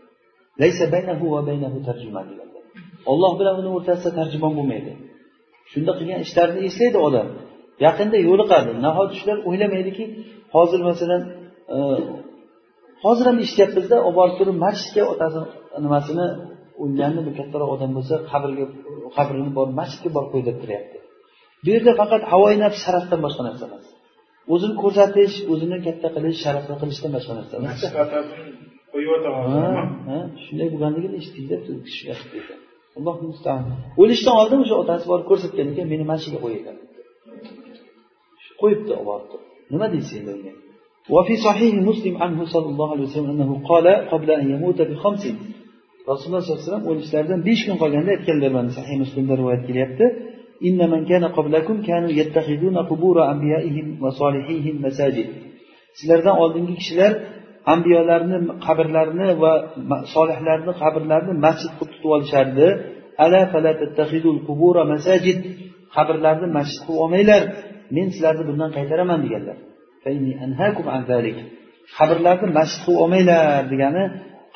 olloh 3.12 3.34
bilan 3.40 3.56
uni 3.62 3.70
o'rtasida 3.78 4.12
tarjimon 4.20 4.54
bo'lmaydi. 4.58 4.92
Shunda 5.72 5.92
qilgan 6.00 6.20
ishlarini 6.26 6.62
eslaydi 6.70 6.98
odam. 7.08 7.28
Yaqinda 7.86 8.18
yo'liqadi. 8.30 8.72
Nahot 8.86 9.10
shular 9.20 9.38
o'ylamaydiki 9.50 10.06
hozir 10.56 10.80
masalan 10.90 11.22
e, 11.76 11.78
hozir 13.06 13.26
ham 13.30 13.38
eshityapmizda 13.46 13.98
olib 14.08 14.16
borib 14.20 14.36
turib 14.40 14.58
masjidga 14.66 15.04
otasi 15.14 15.40
nimasini 15.86 16.28
o'lganni 16.84 17.22
bir 17.28 17.34
kattaroq 17.40 17.70
odam 17.76 17.92
bo'lsa 17.98 18.16
qabrga 18.32 18.66
qabrini 19.18 19.52
borib 19.58 19.74
masjidga 19.82 20.10
borib 20.16 20.30
qo'y 20.34 20.44
turyapti. 20.64 20.98
Bu 21.64 21.70
yerda 21.76 21.92
faqat 22.02 22.22
havoyi 22.32 22.58
nafs 22.64 22.80
sharafdan 22.86 23.20
boshqa 23.26 23.42
narsa 23.48 23.64
emas. 23.70 23.86
O'zini 24.54 24.76
ko'rsatish 24.84 25.36
o'zini 25.54 25.78
katta 25.88 26.08
qilish 26.16 26.40
sharafni 26.46 26.76
qilishdan 26.82 27.12
boshqa 27.16 27.34
narsa 27.40 27.54
emas. 27.60 27.80
shunday 30.45 30.69
bo'lganligini 30.73 31.17
eshitdikda 31.21 31.57
alloh 32.99 33.17
o'lishdan 34.03 34.35
oldin 34.43 34.59
o'sha 34.65 34.77
otasi 34.83 35.05
borib 35.11 35.27
ko'rsatgan 35.31 35.67
ekan 35.73 35.87
meni 35.93 36.05
mana 36.11 36.21
shu 36.25 36.29
yerga 36.31 36.41
qo'y 36.45 36.55
ekan 36.61 36.77
qo'yibdi 38.61 38.93
olib 39.01 39.31
nima 39.73 39.87
deysiz 39.95 40.17
endi 40.21 40.33
unga 40.39 40.53
وفي 41.15 41.35
صحيح 41.49 41.73
مسلم 41.91 42.15
عنه 42.23 42.41
صلى 42.55 42.69
الله 42.73 42.89
عليه 42.95 43.05
وسلم 43.09 43.31
أنه 43.35 43.51
قال 43.71 43.87
قبل 44.13 44.29
أن 44.41 44.45
يموت 44.55 44.79
بخمس 44.91 45.25
rasululloh 46.11 46.43
sollallohu 46.43 46.59
alayhi 46.59 46.69
vasallam 46.69 46.87
o'lishlaridan 46.91 47.41
besh 47.49 47.63
kun 47.67 47.77
qolganda 47.83 48.11
aytganlar 48.17 48.51
mana 48.59 48.71
sahih 48.79 48.97
muslimda 49.05 49.35
rivoyat 49.41 49.63
kelyapti 49.69 50.07
إن 50.69 50.81
من 50.93 51.03
كان 51.11 51.25
قبلكم 51.39 51.77
كانوا 51.89 52.11
يتخذون 52.21 52.77
قبور 52.91 53.17
أنبيائهم 53.33 53.87
وصالحيهم 54.03 54.75
مساجد 54.87 55.29
sizlardan 55.99 56.37
oldingi 56.43 56.75
kishilar 56.81 57.13
ambiyolarni 57.74 58.38
qabrlarini 58.66 59.28
va 59.42 59.54
solihlarni 60.16 60.72
qabrlarini 60.84 61.34
masjid 61.46 61.72
qilib 61.78 61.92
tutib 61.94 62.10
olishardi. 62.16 62.68
Ala 63.24 63.40
qubura 64.48 64.84
masajid. 64.94 65.40
Qabrlarni 65.96 66.48
masjid 66.58 66.80
qilib 66.86 67.00
olmanglar. 67.04 67.42
Men 67.96 68.08
sizlarni 68.14 68.44
bundan 68.50 68.70
qaytaraman 68.78 69.20
deganlar. 69.26 69.58
Qabrlarni 71.98 72.48
masjid 72.60 72.80
qilib 72.86 73.00
olmanglar 73.04 73.64
degani 73.72 74.04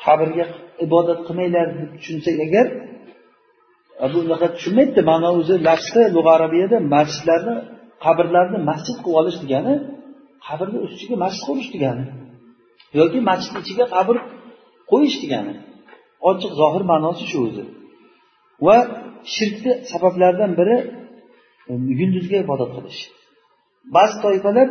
qabrga 0.04 0.44
ibodat 0.86 1.20
qilmanglar 1.26 1.66
deb 1.78 1.90
tushunsak 1.96 2.36
agar 2.46 2.66
bu 4.12 4.18
unaqa 4.26 4.46
tushunmaydida 4.56 5.02
ma'no 5.10 5.28
o'zi 5.40 5.54
lafzi 5.68 6.02
lug'a 6.16 6.32
arabiyada 6.38 6.76
masjidlarni 6.94 7.56
qabrlarni 8.04 8.58
masjid 8.70 8.96
qilib 9.04 9.18
olish 9.20 9.38
degani 9.44 9.74
qabrni 10.46 10.78
ustiga 10.86 11.14
masjid 11.24 11.42
qurish 11.48 11.70
degani. 11.74 12.04
Yoki 12.98 13.18
masjid 13.28 13.54
ichiga 13.62 13.84
qabr 13.94 14.16
qo'yish 14.90 15.16
degani. 15.22 15.54
Ochiq 16.30 16.52
zohir 16.60 16.82
ma'nosi 16.92 17.24
shu 17.30 17.38
o'zi. 17.46 17.64
Va 18.66 18.76
shirkni 19.34 19.72
sabablaridan 19.90 20.52
biri 20.60 20.76
e, 21.70 21.72
yulduzga 22.00 22.36
ibodat 22.44 22.70
qilish. 22.76 23.00
Ba'zi 23.96 24.16
toifalar 24.24 24.68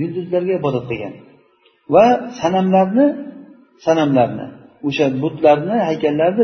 yulduzlarga 0.00 0.52
ibodat 0.60 0.84
qilgan. 0.90 1.14
Va 1.94 2.06
sanamlarni 2.40 3.06
sanamlarni 3.86 4.46
o'sha 4.88 5.06
butlarni 5.22 5.76
haykallarni 5.88 6.42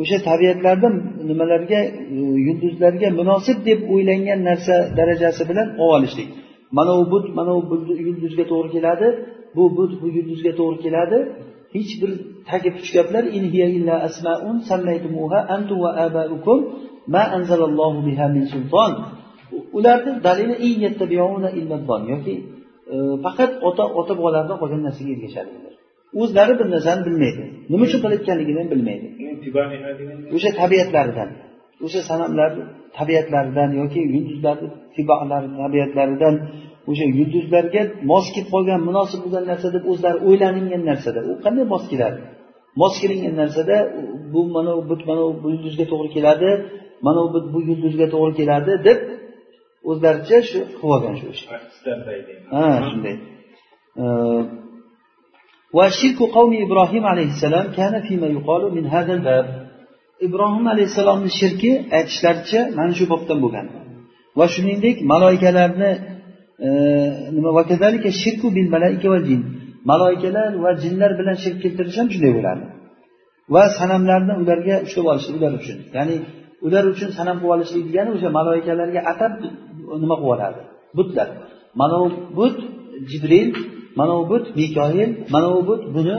o'sha 0.00 0.16
tabiatlarda 0.28 0.88
nimalarga 1.30 1.80
e, 1.84 2.18
yulduzlarga 2.46 3.08
munosib 3.20 3.58
deb 3.68 3.78
o'ylangan 3.92 4.40
narsa 4.48 4.74
darajasi 4.98 5.42
bilan 5.50 5.68
olib 5.84 5.94
olishlik. 5.96 6.28
Mana 6.76 6.92
u 7.00 7.04
but 7.12 7.24
mana 7.38 7.52
u 7.58 7.62
yulduzga 8.06 8.44
to'g'ri 8.52 8.70
keladi. 8.76 9.08
Bu 9.56 9.62
but 9.76 9.92
bu 10.00 10.06
yulduzga 10.16 10.52
to'g'ri 10.60 10.78
keladi. 10.84 11.18
Hech 11.76 11.92
bir 12.00 12.10
tagi 12.50 12.68
puch 12.76 12.90
gaplar 12.96 13.24
ularni 19.76 20.12
dalili 20.26 20.54
yoki 22.14 22.34
e, 22.94 22.96
faqat 23.24 23.50
ota 23.68 23.84
ota 24.00 24.12
bobolardan 24.18 24.56
qolgan 24.62 24.82
narsaga 24.86 25.10
ergashadi 25.16 25.50
o'zlari 26.20 26.52
bir 26.60 26.66
narsani 26.74 27.02
bilmaydi. 27.08 27.42
Nima 27.72 27.84
uchun 27.88 28.00
qilayotganligini 28.04 28.58
ham 28.62 28.68
bilmaydi 28.74 29.06
o'sha 30.36 30.50
tabiatlaridan 30.60 31.28
o'sha 31.84 32.00
sanamlar 32.10 32.50
tabiatlaridan 32.97 33.69
yoki 33.81 34.01
yulduzlarni 34.15 34.67
tabiatlaridan 35.61 36.35
o'sha 36.89 37.05
yulduzlarga 37.17 37.81
mos 38.11 38.25
kelib 38.33 38.49
qolgan 38.53 38.79
munosib 38.89 39.19
bo'lgan 39.23 39.43
narsa 39.51 39.67
deb 39.75 39.83
o'zlari 39.91 40.17
o'ylangan 40.27 40.81
narsada 40.89 41.19
u 41.29 41.33
qanday 41.45 41.65
mos 41.73 41.83
keladi 41.91 42.19
mos 42.81 42.93
kelingan 43.01 43.35
narsada 43.41 43.75
bu 44.33 44.41
mana 44.55 44.71
bu 44.89 44.95
mana 45.09 45.23
bu 45.43 45.47
yulduzga 45.53 45.85
to'g'ri 45.91 46.09
keladi 46.15 46.49
mana 47.05 47.21
bu 47.33 47.39
bu 47.53 47.59
yulduzga 47.69 48.07
to'g'ri 48.13 48.33
keladi 48.39 48.71
deb 48.87 48.99
o'zlaricha 49.89 50.37
shu 50.49 50.59
qilib 50.77 50.91
olgan 50.95 51.15
shu 51.19 51.27
ishni 51.35 51.57
ha 52.55 52.65
shunday 52.87 53.15
وشرك 55.77 56.19
قوم 56.37 56.51
إبراهيم 56.65 57.03
عليه 57.05 57.29
السلام 57.35 57.65
كان 57.79 57.93
فيما 58.07 58.27
يقال 58.27 58.61
من 58.75 58.85
هذا 58.95 59.13
الباب 59.13 59.62
ibrohim 60.26 60.66
alayhissalomni 60.74 61.30
shirki 61.40 61.70
aytishlaricha 61.98 62.60
mana 62.78 62.92
shu 62.98 63.04
bobdan 63.12 63.38
bo'lgan. 63.44 63.66
Va 64.38 64.46
shuningdek 64.54 64.96
maloikalarni 65.12 65.90
e, 66.66 66.68
nima 67.36 67.50
shirku 68.22 68.46
bil 68.56 68.68
malaika 68.74 69.08
va 69.14 69.20
jin. 69.28 69.40
Maloikalar 69.90 70.50
va 70.64 70.70
jinlar 70.82 71.10
bilan 71.20 71.36
shirk 71.44 71.58
keltirish 71.64 71.96
ham 72.00 72.08
shunday 72.14 72.32
bo'ladi. 72.38 72.64
Va 73.54 73.62
sanamlarni 73.78 74.34
ularga 74.42 74.74
ushlab 74.86 75.06
olishlik 75.12 75.36
ular 75.40 75.52
uchun. 75.60 75.78
Ya'ni 75.96 76.16
ular 76.66 76.84
uchun 76.92 77.10
sanam 77.18 77.36
qilib 77.40 77.54
olishlik 77.56 77.82
degani 77.88 78.10
o'sha 78.16 78.28
maloikalarga 78.38 79.00
atab 79.12 79.32
nima 80.02 80.16
qilib 80.20 80.34
oladi? 80.34 80.60
Butlar. 80.98 81.28
Mana 81.80 81.96
bu 82.02 82.08
but 82.38 82.56
jibril 83.10 83.48
mana 83.98 84.14
bu 84.18 84.24
but 84.30 84.44
mikoil 84.56 85.10
mana 85.34 85.48
bu 85.54 85.60
but 85.68 85.82
buni 85.94 86.16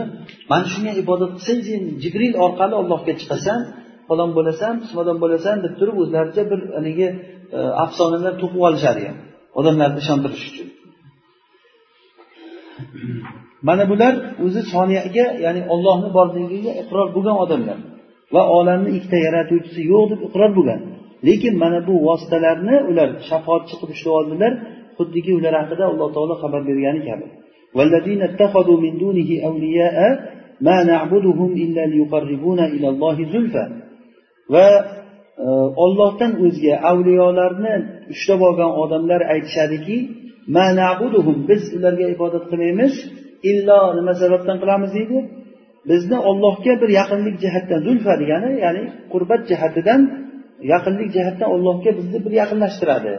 mana 0.49 0.65
shunga 0.73 0.91
ibodat 1.01 1.31
qilsang 1.37 1.59
sen 1.67 1.81
jibril 2.03 2.33
orqali 2.45 2.75
ollohga 2.81 3.13
chiqasan 3.21 3.59
falon 4.08 4.30
bo'lasan 4.36 4.74
pismadon 4.82 5.16
bo'lasan 5.24 5.56
deb 5.64 5.72
turib 5.80 5.96
o'zlaricha 6.02 6.42
bir 6.50 6.60
haligi 6.76 7.08
e, 7.56 7.58
afsonalar 7.84 8.34
to'qib 8.42 8.62
olishadi 8.68 9.02
ham 9.08 9.16
odamlarni 9.58 9.98
ishontirish 10.04 10.44
uchun 10.50 10.68
mana 13.68 13.84
bular 13.92 14.14
o'zi 14.44 14.60
soniyaga 14.74 15.26
ya'ni 15.44 15.62
ollohni 15.74 16.08
borligiga 16.18 16.72
iqror 16.82 17.06
bo'lgan 17.16 17.36
odamlar 17.44 17.78
va 18.34 18.42
olamni 18.58 18.90
ikkita 18.96 19.18
yaratuvchisi 19.26 19.80
yo'q 19.92 20.04
deb 20.12 20.20
iqror 20.28 20.50
bo'lgan 20.58 20.80
lekin 21.28 21.54
mana 21.62 21.78
bu 21.88 21.94
vositalarni 22.08 22.76
ular 22.90 23.08
shafoatchi 23.28 23.74
qilib 23.80 23.94
ushlab 23.96 24.14
oldilar 24.20 24.52
xuddiki 24.98 25.30
ular 25.38 25.54
haqida 25.60 25.84
alloh 25.90 26.08
taolo 26.16 26.34
xabar 26.42 26.60
bergani 26.68 27.02
kabi 27.08 27.26
ما 30.60 30.84
نعبدهم 30.84 31.52
إلا 31.52 31.86
ليقربونا 31.86 32.66
إلى 32.66 32.88
الله 32.88 33.16
زلفى 33.32 33.64
va 34.53 34.67
e, 35.45 35.47
ollohdan 35.83 36.31
o'zga 36.45 36.73
avliyolarni 36.91 37.73
ushlab 38.13 38.41
olgan 38.49 38.71
odamlar 38.83 39.21
aytishadiki 39.33 39.97
biz 41.49 41.63
ularga 41.77 42.05
ibodat 42.15 42.43
qilmaymiz 42.51 42.93
illo 43.51 43.79
nima 43.97 44.13
sababdan 44.21 44.57
qilamiz 44.61 44.91
deydi. 44.97 45.17
Bizni 45.89 46.17
ollohga 46.29 46.73
bir 46.81 46.89
yaqinlik 46.99 47.35
jihatdan 47.43 47.79
zulfa 47.87 48.13
degani 48.21 48.51
ya'ni 48.65 48.83
qurbat 49.13 49.41
jihatidan 49.51 50.01
yaqinlik 50.73 51.09
jihatdan 51.15 51.49
ollohga 51.55 51.91
bizni 51.99 52.19
bir 52.25 52.33
yaqinlashtiradi. 52.41 53.11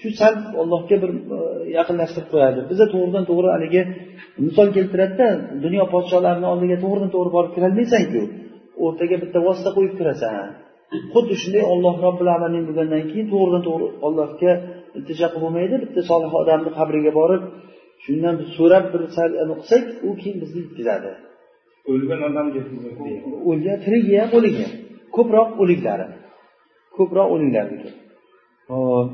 Shu 0.00 0.08
sal 0.20 0.34
allohga 0.62 0.96
bir 1.02 1.10
e, 1.36 1.38
yaqinlashtirib 1.78 2.28
qo'yadi. 2.34 2.60
Biza 2.70 2.84
to'g'ridan 2.92 3.24
to'g'ri 3.30 3.48
haligi 3.54 3.82
misol 4.46 4.68
keltiradida 4.76 5.28
dunyo 5.64 5.84
podsholarini 5.94 6.46
oldiga 6.52 6.76
to'g'ridan 6.84 7.10
to'g'ri 7.14 7.30
borib 7.36 7.52
kirolmaysanku. 7.56 8.22
O'rtaga 8.84 9.16
bitta 9.22 9.38
vosita 9.46 9.70
qo'yib 9.76 9.94
kirasan 9.98 10.46
xuddi 11.12 11.34
shunday 11.42 11.64
olloh 11.72 11.94
robbil 12.06 12.28
alamin 12.36 12.64
bo'lgandan 12.68 13.02
keyin 13.10 13.26
to'g'ridan 13.32 13.62
to'g'ri 13.68 13.86
ollohga 14.06 14.52
iltijo 14.96 15.26
qilib 15.32 15.42
bo'lmaydi. 15.44 15.74
Bitta 15.84 16.00
solih 16.10 16.32
odamni 16.40 16.70
qabriga 16.78 17.12
borib 17.20 17.42
shundan 18.04 18.34
so'rab 18.56 18.84
bir 18.92 19.02
qilsak 19.14 19.84
u 20.08 20.10
keyin 20.20 20.36
bizni 20.42 20.60
yetkazadi 20.64 21.10
o'lgan 21.92 22.20
odam 22.28 22.46
o'lgan 23.50 23.78
tirigi 23.84 24.14
ham 24.20 24.30
o'ligi 24.38 24.66
ko'proq 25.16 25.48
o'liklari. 25.62 26.06
Ko'proq 26.96 27.28
o'liklarniki 27.34 27.90
hop 28.70 29.08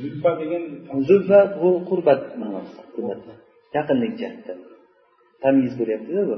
zulfa 0.00 0.30
degan 0.40 0.64
zulfa 1.08 1.38
qurbat 1.88 2.22
ma'nosida 2.40 3.34
yaqinlik 3.76 4.12
jihatdan 4.20 4.58
tamyiz 5.42 5.72
bo'lyaptida 5.80 6.22
bu 6.30 6.36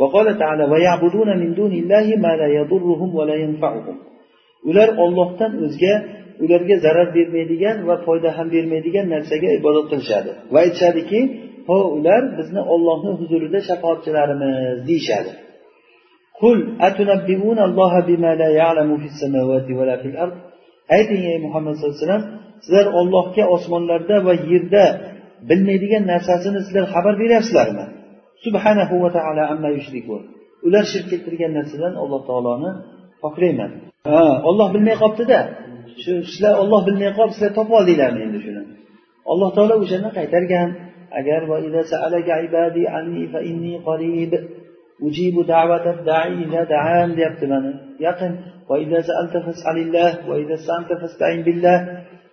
وقال 0.00 0.38
تعالى 0.38 0.64
ويعبدون 0.72 1.28
من 1.42 1.54
دون 1.54 1.72
الله 1.72 2.06
ما 2.24 2.32
لا 2.40 2.48
يضرهم 2.58 3.10
ولا 3.18 3.34
ينفعهم 3.44 3.96
ular 4.70 4.88
ollohdan 5.04 5.52
o'zga 5.64 5.94
ularga 6.44 6.76
zarar 6.84 7.08
bermaydigan 7.16 7.76
va 7.88 7.96
foyda 8.06 8.30
ham 8.36 8.46
bermaydigan 8.54 9.06
narsaga 9.14 9.48
ibodat 9.58 9.86
qilishadi 9.90 10.30
va 10.52 10.58
aytishadiki 10.64 11.20
ho 11.68 11.78
ular 11.98 12.22
bizni 12.38 12.62
ollohni 12.74 13.12
huzurida 13.20 13.58
shafoatchilarimiz 13.68 14.76
deyishadi 14.88 15.32
qul 16.40 16.58
ayting 20.96 21.22
ey 21.32 21.38
muhammad 21.46 21.72
sallallohu 21.74 21.96
alayhi 21.96 22.06
vasallam 22.06 22.26
sizlar 22.64 22.86
ollohga 23.00 23.44
osmonlarda 23.56 24.16
va 24.26 24.34
yerda 24.50 24.84
bilmaydigan 25.48 26.04
narsasini 26.12 26.60
sizlar 26.66 26.84
xabar 26.94 27.14
beryapsizlarmi 27.22 27.84
Subhanahu 28.45 28.95
va 29.03 29.09
taolo 29.17 29.43
amma 29.53 29.69
yushrikun 29.77 30.21
ular 30.67 30.83
shirk 30.91 31.05
keltirgan 31.11 31.51
narsadan 31.57 31.93
alloh 32.03 32.21
taoloni 32.29 32.71
poklayman 33.23 33.71
ha 34.07 34.23
olloh 34.49 34.67
bilmay 34.73 34.95
qolibdida. 35.01 35.39
Shu 36.03 36.13
sizlar 36.29 36.53
olloh 36.61 36.81
bilmay 36.87 37.11
qolib 37.17 37.33
sizlar 37.35 37.51
topib 37.57 37.73
oldinglarmi 37.79 38.19
endi 38.27 38.39
shuni? 38.45 38.61
Alloh 39.31 39.49
taolo 39.55 39.73
o'shani 39.83 40.09
qaytargan. 40.17 40.69
Agar 41.19 41.41
deyapti 47.17 47.45
mana. 47.53 47.71
Yaqin. 48.07 48.31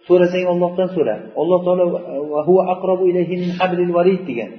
So'rasang 0.08 0.46
ollohdan 0.52 0.88
so'ra. 0.96 1.16
Alloh 1.40 1.60
taolo 1.66 1.84
degan. 4.30 4.50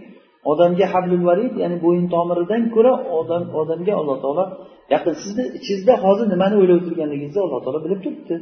Odamga 0.52 0.86
hablul 0.94 1.24
varid 1.30 1.54
ya'ni 1.62 1.78
bo'yin 1.86 2.06
tomiridan 2.16 2.62
ko'ra 2.76 2.94
odam 3.20 3.44
odamga 3.62 3.94
alloh 4.00 4.18
taolo 4.24 4.46
yaqin 4.94 5.14
sizni 5.24 5.44
ichingizda 5.58 5.94
hozir 6.06 6.26
nimani 6.34 6.56
o'ylab 6.62 6.78
o'tirganligingizni 6.82 7.42
alloh 7.46 7.60
taolo 7.66 7.80
bilib 7.86 8.00
turibdi. 8.06 8.36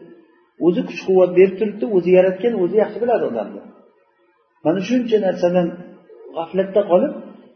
O'zi 0.67 0.81
kuch 0.89 1.01
quvvat 1.07 1.31
berib 1.39 1.55
turibdi 1.59 1.85
o'zi 1.95 2.09
yaratgan 2.17 2.53
o'zi 2.63 2.75
yaxshi 2.83 2.97
biladi 3.03 3.23
odamni. 3.31 3.61
Mana 4.65 4.79
shuncha 4.89 5.17
narsadan 5.27 5.67
g'aflatda 6.37 6.81
qolib 6.91 7.13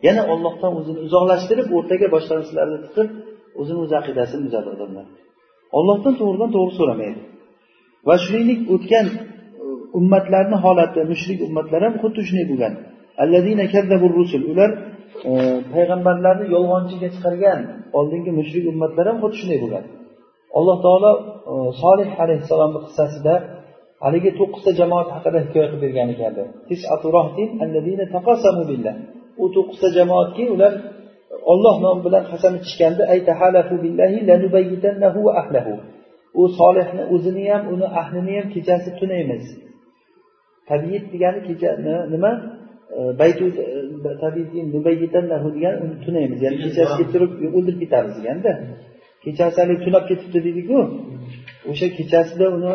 yana 0.08 0.22
ollohdan 0.34 0.72
o'zini 0.80 1.00
uzoqlashtirib 1.08 1.68
o'rtaga 1.78 2.08
boshqa 2.16 2.34
narsalarni 2.40 2.78
tiqib 2.86 3.08
o'zini 3.60 3.80
o'zi 3.86 3.96
aqidasini 4.02 4.42
buzadi 4.48 4.68
odamlar. 4.76 5.06
Ollohdan 5.78 6.14
to'g'ridan 6.20 6.50
to'g'ri 6.56 6.74
so'ramaydi. 6.80 7.22
Va 8.08 8.16
shuningdek 8.24 8.60
o'tgan 8.74 9.06
e, 9.14 9.18
ummatlarni 10.00 10.58
holati 10.66 11.00
mushrik 11.12 11.40
ummatlar 11.48 11.82
ham 11.86 11.96
xuddi 12.02 12.22
shunday 12.28 12.46
bo'lgan. 12.52 12.74
Ular 14.52 14.72
e, 15.30 15.32
payg'ambarlarni 15.74 16.46
yolg'onchiga 16.56 17.10
chiqargan 17.16 17.60
oldingi 17.98 18.32
mushrik 18.40 18.66
ummatlar 18.72 19.06
ham 19.10 19.18
xuddi 19.24 19.36
shunday 19.42 19.60
bo'lgan 19.64 19.86
alloh 20.58 20.78
taolo 20.86 21.12
e, 21.52 21.54
solih 21.82 22.10
alayhissalomni 22.24 22.80
qissasida 22.88 23.34
haligi 24.04 24.32
to'qqizta 24.40 24.72
jamoat 24.82 25.10
haqida 25.16 25.40
hikoya 25.46 25.68
qilib 25.72 25.82
bergan 25.86 26.08
ekanlar 26.16 26.48
u 29.44 29.46
to'qqizta 29.56 29.88
jamoatki 29.98 30.44
ular 30.56 30.74
olloh 31.52 31.76
nomi 31.86 32.02
bilan 32.08 32.24
qasam 32.32 32.54
ichishganda 32.60 33.04
u 36.34 36.44
solihni 36.60 37.04
o'zini 37.14 37.44
ham 37.52 37.64
uni 37.74 37.88
ahlini 38.02 38.34
ham 38.38 38.48
kechasi 38.56 38.90
tunaymiz. 39.00 39.46
Tabiit 40.70 41.06
degani 41.14 41.40
kecha 41.48 41.70
nima? 42.14 42.32
Degan 45.58 45.76
uni 45.84 45.96
tunaymiz. 46.06 46.40
Ya'ni 46.46 46.58
kechasi 46.66 46.94
kelib 46.98 47.10
turib 47.14 47.32
o'ldirib 47.58 47.80
ketamiz 47.84 48.14
deganda 48.20 48.52
kechasi 49.26 49.58
haligi 49.62 49.82
tunab 49.88 50.04
ketibdi 50.10 50.40
deydiku 50.46 50.78
o'sha 51.72 51.88
kechasida 51.98 52.46
uni 52.58 52.70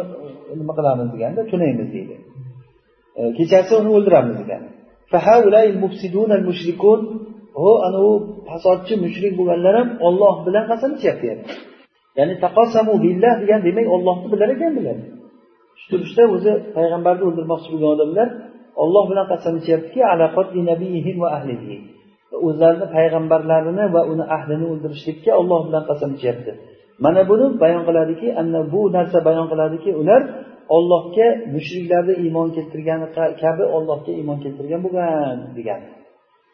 nima 0.60 0.72
qilamiz 0.78 1.08
deganda 1.14 1.40
tunaymiz 1.52 1.88
deydi. 1.94 2.14
Kechasi 3.38 3.72
uni 3.80 3.90
o'ldiramiz 3.96 4.36
degani 4.42 4.68
ho 7.60 7.70
anavi 7.88 8.12
fasodchi 8.48 8.94
mushrik 9.04 9.32
bo'lganlar 9.38 9.74
ham 9.80 9.88
olloh 10.06 10.34
bilan 10.46 10.64
qasam 10.70 10.90
ichyapti 10.96 11.26
ya'ni. 12.18 12.34
Taqosamu 12.44 12.94
billah 13.04 13.32
degan 13.42 13.60
demak 13.66 13.86
ollohni 13.96 14.26
bilar 14.32 14.48
ekan 14.54 14.72
bular 14.78 14.96
shu 15.80 15.86
turishda 15.92 16.22
o'zi 16.34 16.52
payg'ambarni 16.76 17.24
o'ldirmoqchi 17.28 17.68
bo'lgan 17.72 17.90
odamlar 17.96 18.28
olloh 18.82 19.04
bilan 19.10 19.26
qasam 19.32 19.54
ichyaptiki 19.60 20.00
o'zlarini 22.46 22.86
payg'ambarlarini 22.96 23.84
va 23.94 24.02
uni 24.12 24.24
ahlini 24.36 24.66
o'ldirishlikka 24.72 25.30
olloh 25.40 25.60
bilan 25.68 25.84
qasam 25.90 26.10
ichyapti 26.16 26.52
mana 27.04 27.20
buni 27.30 27.46
bayon 27.62 27.82
qiladiki 27.88 28.28
ana 28.40 28.60
bu 28.72 28.80
narsa 28.96 29.18
bayon 29.28 29.46
qiladiki 29.52 29.90
ular 30.02 30.22
ollohga 30.76 31.26
mushriklarni 31.54 32.14
iymon 32.24 32.48
keltirgani 32.56 33.06
kabi 33.42 33.64
ollohga 33.76 34.12
iymon 34.20 34.38
keltirgan 34.44 34.80
bo'lgan 34.84 35.36
degan. 35.58 35.80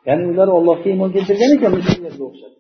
Ya'ni 0.08 0.24
ular 0.32 0.48
ollohga 0.58 0.88
iymon 0.94 1.10
keltirgan 1.16 1.50
ekan 1.56 1.70
mushriklarga 1.78 2.22
o'xshab. 2.28 2.52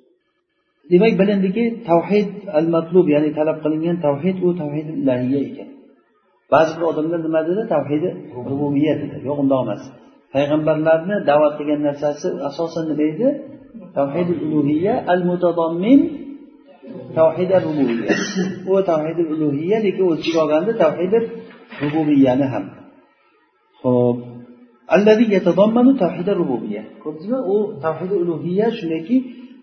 Demak 0.92 1.14
bilindiki 1.20 1.64
tavhid 1.90 2.28
al 2.58 2.66
matlub 2.74 3.06
ya'ni 3.14 3.30
talab 3.38 3.58
qilingan 3.64 3.96
tavhid 4.06 4.36
u 4.46 4.48
tavhid 4.62 4.86
ilahiya 5.02 5.40
ekan. 5.48 5.69
ba'zi 6.53 6.71
bir 6.77 6.83
odamlar 6.91 7.19
nima 7.27 7.41
dedi 7.49 7.61
tavhidi 7.73 8.09
rububiya 8.49 8.93
dedi 9.01 9.17
yo'q 9.27 9.37
undoq 9.43 9.61
emas 9.65 9.81
payg'ambarlarni 10.33 11.15
da'vat 11.29 11.53
qilgan 11.59 11.81
narsasi 11.87 12.27
asosan 12.49 12.85
nima 12.91 13.05
edi 13.13 13.27
tavhid 13.97 14.27
ulug'iyya 14.45 14.93
al 15.13 15.21
mutadammin 15.29 15.99
tavhid 17.19 17.49
rububiya 17.65 18.13
u 18.71 18.73
tavhid 18.91 19.17
ulug'iyya 19.33 19.77
lekin 19.85 20.03
o'z 20.09 20.17
ichiga 20.21 20.39
olganda 20.45 20.71
tavhid 20.83 21.13
rububiyani 21.83 22.45
ham 22.53 22.65
ho'p 23.83 24.17
الذي 24.97 25.25
يتضمن 25.35 25.87
توحيد 26.03 26.27
الربوبية 26.33 26.81
ko'rdingizmi 27.03 27.39
u 27.53 27.55
tavhid 27.85 28.11
ulug'iyya 28.21 28.67
shundayki 28.77 29.15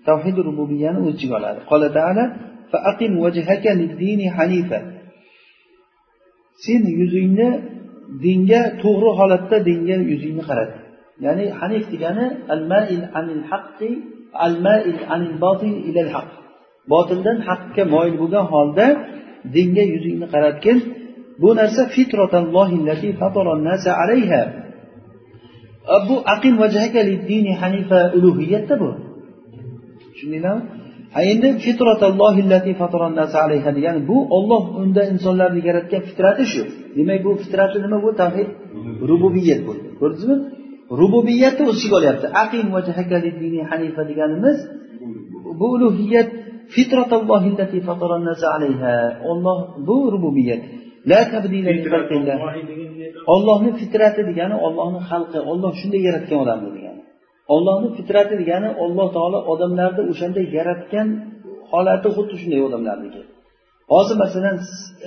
tavhid 0.09 0.37
rububiyani 0.49 0.99
o'z 1.07 1.14
ichiga 1.16 1.35
oladi 1.41 1.61
qola 1.70 1.89
taala 1.99 2.24
فأقم 2.72 3.12
وجهك 3.18 3.64
للدين 3.66 4.30
حنيفا 4.30 4.80
Sen 6.64 6.82
yuzingni 6.99 7.49
dinga 8.26 8.62
to'g'ri 8.82 9.10
holatda 9.20 9.58
dinga 9.70 9.95
yuzingni 10.12 10.43
qarat 10.49 10.72
ya'ni 11.26 11.45
hanif 11.60 11.84
degani 11.93 12.26
al 12.53 12.62
mail 12.72 13.01
anil 13.20 13.43
haqqi 13.51 13.91
al 14.45 14.55
mail 14.66 14.97
anil 15.14 15.36
botil 15.45 15.76
ilal 15.89 16.12
haq 16.16 16.30
botildan 16.91 17.38
haqqa 17.47 17.84
moyil 17.93 18.16
bo'lgan 18.22 18.45
holda 18.53 18.88
dinga 19.55 19.84
yuzingni 19.93 20.28
qaratgin 20.34 20.78
bu 21.41 21.49
narsa 21.60 21.82
alayha. 24.01 24.41
Bu 26.08 26.16
aqim 26.34 26.53
vajhaka 26.64 27.01
dini 27.30 27.53
hanifa 27.62 27.99
ulug'iyatda 28.18 28.76
bu. 28.82 28.89
Tushundinglarmi? 30.14 30.64
Endi 31.32 31.47
alayha 33.45 33.72
degani 33.78 33.99
bu 34.10 34.18
olloh 34.38 34.64
unda 34.82 35.01
insonlarni 35.14 35.62
yaratgan 35.70 36.01
fitrati 36.10 36.43
shu. 36.51 36.62
Demak 36.97 37.20
bu 37.26 37.32
fitrati 37.43 37.78
nima 37.86 37.97
bu? 38.05 38.10
Tavhid. 38.22 38.49
Rububiyat. 39.10 39.62
Bo'ldi 39.68 39.88
ko'rdingizmi? 39.99 40.38
Rububiyatni 41.01 41.64
o'z 41.70 41.78
ichiga 41.80 41.95
olyapti. 41.99 42.26
Aqim 42.43 42.68
hanifa 43.72 44.01
deganimiz 44.10 44.58
bu 45.60 45.66
ulug'iyat 45.76 46.30
olloh 49.32 49.58
bu 49.88 49.97
rububiyat. 50.13 50.62
Ollohni 53.34 53.71
fitrati 53.79 54.21
degani 54.29 54.55
ollohni 54.66 55.00
xalqi. 55.09 55.39
Olloh 55.51 55.71
shunday 55.79 56.01
yaratgan 56.08 56.39
odamni 56.46 56.70
degani 56.75 56.87
ollohni 57.55 57.89
fitrati 57.97 58.33
degani 58.41 58.69
olloh 58.83 59.07
taolo 59.15 59.39
odamlarni 59.53 60.03
o'shanday 60.11 60.45
yaratgan 60.57 61.07
holati 61.71 62.09
xuddi 62.15 62.36
shunday 62.41 62.61
odamlarniki. 62.67 63.21
Hozir 63.93 64.15
masalan 64.24 64.55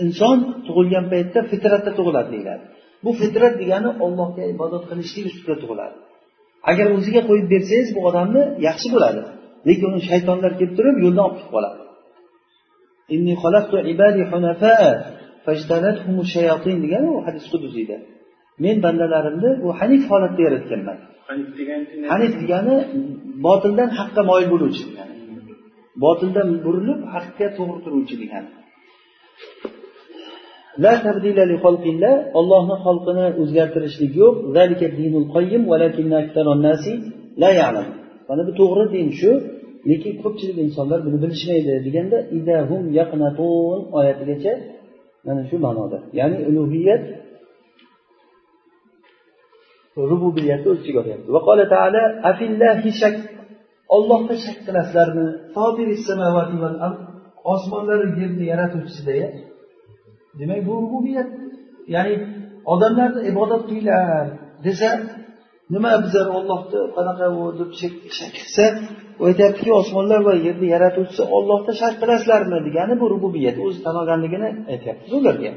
inson 0.04 0.36
tug'ilgan 0.66 1.04
paytda 1.12 1.40
fitratda 1.52 1.90
tug'iladi 1.98 2.28
deyiladi. 2.34 2.64
Bu 3.04 3.10
fitrat 3.20 3.54
degani 3.62 3.90
ollohga 4.04 4.42
ibodat 4.54 4.84
qilishlik 4.90 5.24
ustida 5.30 5.56
tug'iladi. 5.62 5.96
Agar 6.70 6.86
o'ziga 6.96 7.22
qo'yib 7.28 7.46
bersangiz 7.54 7.88
bu 7.96 8.00
odamni 8.08 8.42
yaxshi 8.68 8.88
bo'ladi. 8.94 9.20
Lekin 9.68 9.86
uni 9.90 10.00
shaytonlar 10.10 10.52
kelib 10.58 10.74
turib 10.78 10.96
yo'ldan 11.04 11.24
olib 11.28 11.36
ketib 11.38 11.52
qoladi. 11.56 11.80
Degan 16.84 17.04
u 17.10 17.14
hadis 17.26 17.44
qudusiyda. 17.52 17.96
Men 18.64 18.76
bandalarimni 18.84 19.50
u 19.66 19.68
hanif 19.78 20.02
holatda 20.10 20.40
yaratganman. 20.46 20.98
Hanif 22.12 22.32
degani 22.42 22.76
botildan 23.46 23.90
haqqa 23.98 24.22
moyil 24.30 24.48
bo'luvchi. 24.54 24.84
Degani 24.90 25.14
botildan 26.04 26.48
burilib 26.64 27.00
haqqa 27.14 27.46
to'g'ri 27.56 27.78
turuvchi 27.84 28.16
degani 28.22 28.50
la 30.84 30.94
tabdila 31.04 31.42
li 31.50 31.56
xalqillah 31.64 32.14
Allohning 32.38 32.80
xalqini 32.86 33.26
o'zgartirishlik 33.42 34.12
yo'q. 34.22 34.34
Zalika 34.56 34.86
dinul 34.98 35.26
walakinna 35.70 36.16
aktharun 36.22 36.58
nasi 36.68 36.92
la 37.42 37.50
ya'lam. 37.60 37.86
Mana 38.28 38.42
bu 38.48 38.52
to'g'ri 38.60 38.84
din 38.94 39.08
shu 39.20 39.30
lekin 39.90 40.12
ko'pchilik 40.22 40.56
insonlar 40.66 40.98
buni 41.06 41.18
bilishmaydi 41.22 41.72
deganda 41.86 42.18
idahum 42.38 42.82
yaqnatun 42.98 43.78
oyatigacha 43.98 44.52
mana 45.26 45.42
shu 45.50 45.56
ma'noda. 45.66 45.98
Ya'ni 46.18 46.38
ulug'iyat 46.48 47.02
rububiyatni 50.10 50.68
o'z 50.72 50.78
ichiga 50.82 50.98
olyapti. 51.02 51.28
Shak. 53.00 53.14
Ollohga 53.96 54.34
shak 54.44 54.58
qilasizlarmi 54.66 55.26
osmonlar 57.52 58.00
yerni 58.20 58.44
yaratuvchisida 58.52 59.14
demak 60.38 60.60
bu 60.66 60.72
rububiyat. 60.84 61.28
Ya'ni 61.94 62.14
odamlarni 62.72 63.20
ibodat 63.30 63.62
qilinglar 63.68 64.26
desa 64.66 64.88
nima 65.74 65.92
bizlar 66.04 66.26
ollohni 66.38 66.80
qanaqa 66.96 67.26
u 67.38 67.42
deb 67.60 67.70
shak 67.80 67.94
qilsa 68.36 68.64
u 69.20 69.22
aytyaptiki 69.30 69.70
osmonlar 69.80 70.20
va 70.28 70.34
yerni 70.46 70.66
yaratuvchisi 70.74 71.22
ollohda 71.36 71.72
shak 71.80 71.94
qilasizlarmi 72.02 72.58
degani 72.66 72.94
bu 73.00 73.06
rububiyat. 73.14 73.56
O'zi 73.66 73.78
tan 73.86 73.94
olganligini 74.00 74.48
aytyapmiz 74.72 75.12
ularga 75.18 75.50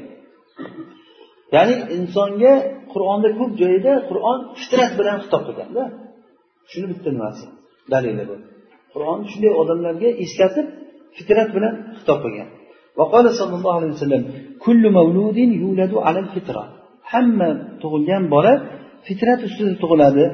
ya'ni 1.55 1.75
insonga 1.97 2.53
qur'onda 2.93 3.29
ko'p 3.39 3.51
joyida 3.61 3.93
qur'on 4.09 4.37
fitrat 4.59 4.91
bilan 4.99 5.17
xitob 5.23 5.41
qilganda 5.47 5.83
shuni 6.71 6.87
bitta 6.91 7.09
nimasi 7.15 7.45
dalili 7.93 8.23
bu 8.29 8.35
qur'on 8.93 9.19
shunday 9.31 9.53
odamlarga 9.61 10.09
eslatib 10.23 10.67
fitrat 11.17 11.49
bilan 11.55 11.73
xitob 11.99 12.19
qilgan 12.25 12.49
وقال 12.99 13.25
صلى 13.39 13.53
الله 13.59 13.73
عليه 13.79 13.91
وسلم 13.95 14.23
كل 14.65 14.83
مولود 14.97 15.37
يولد 15.63 15.93
على 16.07 16.19
الفطرة 16.25 16.63
hamma 17.13 17.49
tug'ilgan 17.81 18.23
bola 18.33 18.53
fitrat 19.07 19.39
ustida 19.47 19.73
tug'iladi 19.83 20.25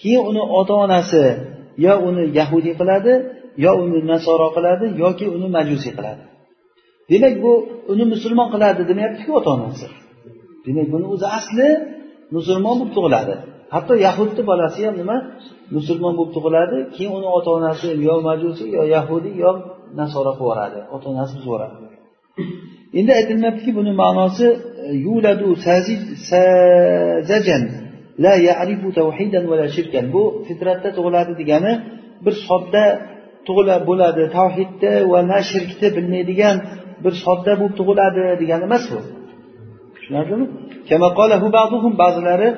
keyin 0.00 0.22
uni 0.30 0.42
ota 0.58 0.74
onasi 0.84 1.24
yo 1.84 1.94
uni 2.08 2.24
yahudiy 2.38 2.74
qiladi 2.80 3.12
yo 3.64 3.72
uni 3.84 3.98
nasoro 4.12 4.48
qiladi 4.56 4.86
yoki 5.02 5.26
uni 5.36 5.48
majusiy 5.56 5.92
qiladi 5.98 6.22
demak 7.10 7.34
bu 7.44 7.52
uni 7.92 8.04
musulmon 8.12 8.48
qiladi 8.54 8.80
demayaptiku 8.90 9.30
ota 9.40 9.50
onasi 9.56 9.86
demak 10.65 10.87
buni 10.93 11.05
o'zi 11.13 11.27
asli 11.39 11.67
musulmon 12.35 12.75
bo'lib 12.79 12.91
tug'iladi. 12.97 13.35
Hatto 13.73 13.93
yahudni 14.07 14.41
bolasi 14.51 14.79
ham 14.87 14.95
nima? 15.01 15.17
Musulmon 15.75 16.13
bo'lib 16.17 16.31
tug'iladi 16.37 16.77
keyin 16.95 17.11
uni 17.17 17.27
ota 17.37 17.49
onasi 17.59 17.87
yo 18.07 18.15
majusiy 18.27 18.69
yo 18.77 18.83
yahudiy 18.95 19.35
yo 19.43 19.51
nasoro 19.99 20.31
qilib 20.39 20.41
yuboradi 20.43 20.79
ota 20.95 21.05
onasi 21.13 21.31
buzib 21.35 21.47
yuboradi. 21.47 21.75
Endi 22.99 23.11
aytilmayaptiki 23.19 23.71
buni 23.79 23.91
ma'nosi 24.03 24.47
e, 24.51 24.57
yuladu 25.05 25.47
sazajan 26.29 27.63
la 28.23 28.33
ya'rifu 28.49 28.87
tawhidan 28.99 29.43
va 29.51 29.55
la 29.61 29.67
shirkan. 29.75 30.05
Bu 30.15 30.23
fitratda 30.47 30.89
tug'iladi 30.97 31.33
degani 31.41 31.73
bir 32.25 32.33
sodda 32.47 32.83
tug'ila 33.47 33.75
bo'ladi 33.89 34.23
tavhidni 34.37 34.93
va 35.11 35.19
na 35.31 35.39
shirkni 35.51 35.87
bilmaydigan 35.97 36.55
bir 37.03 37.13
sodda 37.25 37.51
bo'lib 37.59 37.75
tug'iladi 37.79 38.23
degani 38.41 38.63
emas 38.69 38.85
bu. 38.91 38.99
tushunarlimi 40.10 40.46
ba'zilari 42.02 42.48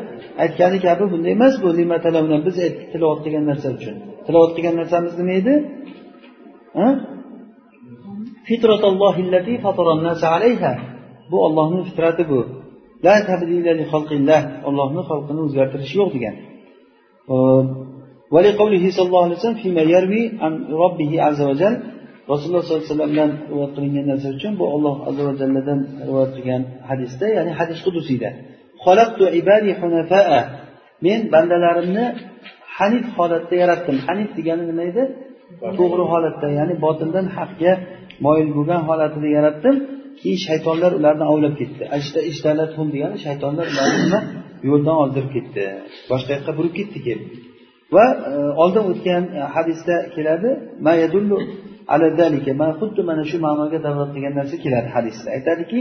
aytgani 0.44 0.78
kabi 0.86 1.04
bunday 1.12 1.32
emas 1.38 1.54
bu 1.62 1.68
biz 2.46 2.56
aytdik 2.64 2.86
tilovat 2.92 3.18
qilgan 3.24 3.44
narsa 3.50 3.68
uchun 3.78 3.96
tilovat 4.26 4.50
qilgan 4.56 4.74
narsamiz 4.80 5.12
nima 5.20 5.32
edi 5.40 5.54
bu 11.30 11.36
ollohni 11.46 11.80
fitrati 11.88 12.22
bu 12.30 12.40
ollohni 14.68 15.00
xalqini 15.10 15.40
o'zgartirishi 15.46 15.94
yo'q 16.00 16.10
degan 16.16 16.36
ولقوله 18.34 18.84
صلى 18.94 19.06
الله 19.08 19.22
عليه 19.26 19.36
وسلم 19.38 19.60
فيما 19.64 19.82
يروي 19.94 20.22
عن 20.42 20.52
ربه 20.84 21.10
عز 21.26 21.40
وجل 21.50 21.74
rasululloh 22.31 22.63
sollallohu 22.65 22.83
alayhi 22.85 22.93
vasallamdan 22.93 23.29
rivoyat 23.51 23.71
qilingan 23.75 24.05
narsa 24.11 24.27
uchun 24.37 24.53
bu 24.59 24.65
olloh 24.75 24.95
azza 25.09 25.21
va 25.27 25.33
jalladan 25.41 25.79
rivoyat 26.07 26.31
qilgan 26.37 26.61
hadisda 26.89 27.25
ya'ni 27.37 27.51
hadis 27.59 27.79
qudusiyda 27.85 28.29
men 31.05 31.19
bandalarimni 31.33 32.05
hanif 32.77 33.05
holatda 33.17 33.55
yaratdim. 33.63 33.97
Hanif 34.07 34.29
degani 34.37 34.63
nima 34.71 34.83
edi? 34.91 35.03
To'g'ri 35.79 36.03
holatda 36.13 36.47
ya'ni 36.59 36.75
botildan 36.85 37.25
haqga 37.37 37.71
moyil 38.25 38.49
bo'lgan 38.57 38.81
holatida 38.89 39.29
yaratdim. 39.37 39.75
Keyin 40.19 40.39
shaytonlar 40.47 40.91
ularni 40.99 41.25
ovlab 41.33 41.53
ketdi. 41.61 41.83
Degani 42.95 43.17
shaytonlar 43.25 43.65
ularni 43.73 43.97
nima? 44.05 44.19
Yo'ldan 44.69 44.95
oldirib 45.03 45.31
ketdi. 45.35 45.63
Boshqa 46.11 46.31
yoqqa 46.37 46.51
burib 46.57 46.73
ketdi 46.79 46.99
kelib 47.07 47.27
va 47.95 48.05
e, 48.31 48.33
oldin 48.63 48.83
o'tgan 48.91 49.23
e, 49.39 49.41
hadisda 49.55 49.95
keladi 50.15 50.49
mana 52.61 52.73
xuddi 52.79 53.01
mana 53.09 53.23
shu 53.29 53.37
ma'noga 53.45 53.77
dalolat 53.85 54.11
qilgan 54.15 54.33
narsa 54.39 54.55
keladi 54.63 54.89
hadisda. 54.95 55.27
Aytadiki 55.37 55.79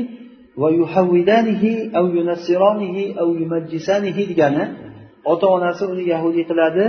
degani 4.31 4.65
ota 5.33 5.47
onasi 5.57 5.83
uni 5.93 6.05
yahudiy 6.15 6.45
qiladi 6.51 6.85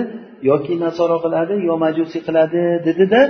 yoki 0.50 0.74
nasoro 0.86 1.18
qiladi 1.26 1.54
yo 1.68 1.74
majusiy 1.84 2.22
qiladi 2.28 2.62
dedida 2.88 3.22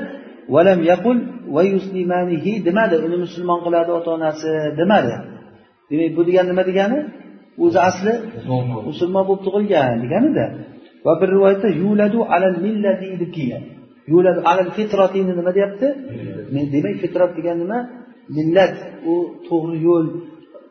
valam 0.54 0.80
yaqul 0.92 1.18
va 1.56 1.62
yuslimanihi 1.74 2.52
demadi. 2.68 2.96
Uni 3.08 3.18
musulmon 3.26 3.60
qiladi 3.66 3.92
ota 4.00 4.10
onasi 4.18 4.52
demadi. 4.80 5.16
Demak 5.90 6.12
bu 6.18 6.22
degani 6.28 6.48
nima 6.52 6.64
degani? 6.70 7.00
O'zi 7.64 7.80
asli 7.90 8.14
musulmon 8.90 9.24
bo'lib 9.28 9.42
tug'ilgan 9.48 9.96
deganida. 10.04 10.46
Va 11.06 11.14
bir 11.22 11.30
rivoyatda 11.36 11.70
yuladu 11.82 12.20
alal 12.36 12.58
millati 12.66 13.08
deb 13.22 13.32
kelgan 13.38 13.64
yuladu 14.12 14.40
alal 14.52 14.70
fitratini 14.78 15.34
nima 15.40 15.52
deyapti? 15.58 15.88
Demak 16.74 16.96
fitrat 17.04 17.32
degani 17.38 17.60
nima? 17.64 17.80
Millat 18.38 18.76
u 19.12 19.14
to'g'ri 19.48 19.78
yo'l 19.88 20.08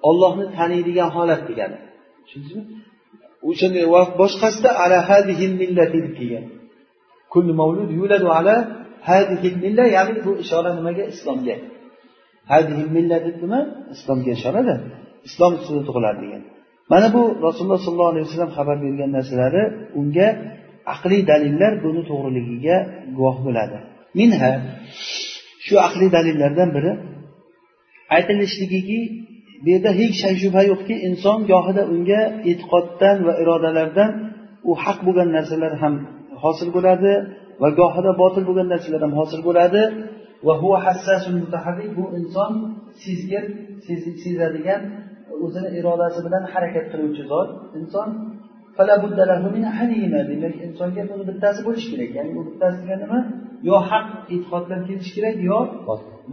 ollohni 0.09 0.45
taniydigan 0.57 1.09
holat 1.17 1.43
degani. 1.51 1.77
Tushundingizmi? 2.25 2.63
O'shanday 3.49 3.85
boshqasida 4.21 4.71
ala 4.83 4.99
hadihi 5.11 5.47
millati 5.61 5.99
deb 6.05 6.15
kelgan. 6.19 6.45
Kulli 7.33 7.53
mavlud 7.61 7.91
yuladu 8.01 8.29
ala 8.39 8.55
hadihi 9.09 9.49
milla 9.63 9.85
ya'ni 9.97 10.13
bu 10.27 10.33
ishora 10.45 10.71
nimaga? 10.79 11.03
Islomga. 11.15 11.57
Hadihi 12.53 12.85
milla 12.97 13.17
deb 13.27 13.37
nima? 13.45 13.61
Islomga 13.95 14.31
ishorada 14.39 14.75
islom 15.29 15.53
ustida 15.59 15.83
tug'iladi 15.89 16.19
degan. 16.25 16.43
Mana 16.93 17.07
bu 17.17 17.23
rasululloh 17.47 17.81
sollallohu 17.87 18.13
alayhi 18.15 18.27
vasallam 18.29 18.53
xabar 18.59 18.77
bergan 18.85 19.11
narsalari 19.19 19.63
unga 20.01 20.29
aqliy 20.95 21.23
dalillar 21.31 21.73
buni 21.85 22.03
to'g'riligiga 22.11 22.77
guvoh 23.17 23.37
bo'ladi. 23.47 23.79
Minha 24.19 24.53
shu 25.67 25.75
aqliy 25.89 26.11
dalillardan 26.17 26.69
biri 26.77 26.93
aytilishligiki 28.17 29.01
bu 29.63 29.69
yerda 29.75 29.91
hech 30.01 30.15
shak 30.23 30.37
shubha 30.43 30.63
yo'qki 30.73 30.95
inson 31.09 31.39
gohida 31.53 31.83
unga 31.95 32.21
e'tiqoddan 32.51 33.17
va 33.27 33.33
irodalardan 33.43 34.11
u 34.71 34.73
haq 34.85 34.99
bo'lgan 35.07 35.29
narsalar 35.37 35.73
ham 35.83 35.95
hosil 36.43 36.69
bo'ladi 36.77 37.13
va 37.63 37.69
gohida 37.81 38.11
botil 38.23 38.43
bo'lgan 38.49 38.69
narsalar 38.75 39.01
ham 39.07 39.13
hosil 39.21 39.41
bo'ladi. 39.49 39.83
Va 40.47 40.55
bu 41.97 42.05
inson 42.19 42.53
sezgir 43.05 43.45
sezadigan 44.23 44.83
o'zini 45.45 45.71
irodasi 45.79 46.21
bilan 46.27 46.45
harakat 46.53 46.87
qiluvchi 46.93 47.23
zot. 47.33 47.49
Inson 47.79 48.09
demak 50.31 50.55
insonga 50.67 51.03
buni 51.11 51.25
bittasi 51.31 51.61
bo'lishi 51.67 51.89
kerak. 51.93 52.11
Ya'ni 52.19 52.31
bu 52.37 52.41
bittasi 52.49 52.77
degani 52.83 53.03
nima? 53.05 53.19
Yo 53.69 53.77
haq 53.91 54.07
e'tiqoddan 54.33 54.81
kelishi 54.89 55.13
kerak 55.17 55.37
yo 55.51 55.59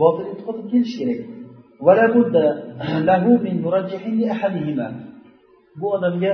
botil 0.01 0.25
e'tiqoddan 0.31 0.67
kelishi 0.71 0.95
kerak. 1.01 1.19
bu 5.79 5.87
odamga 5.95 6.31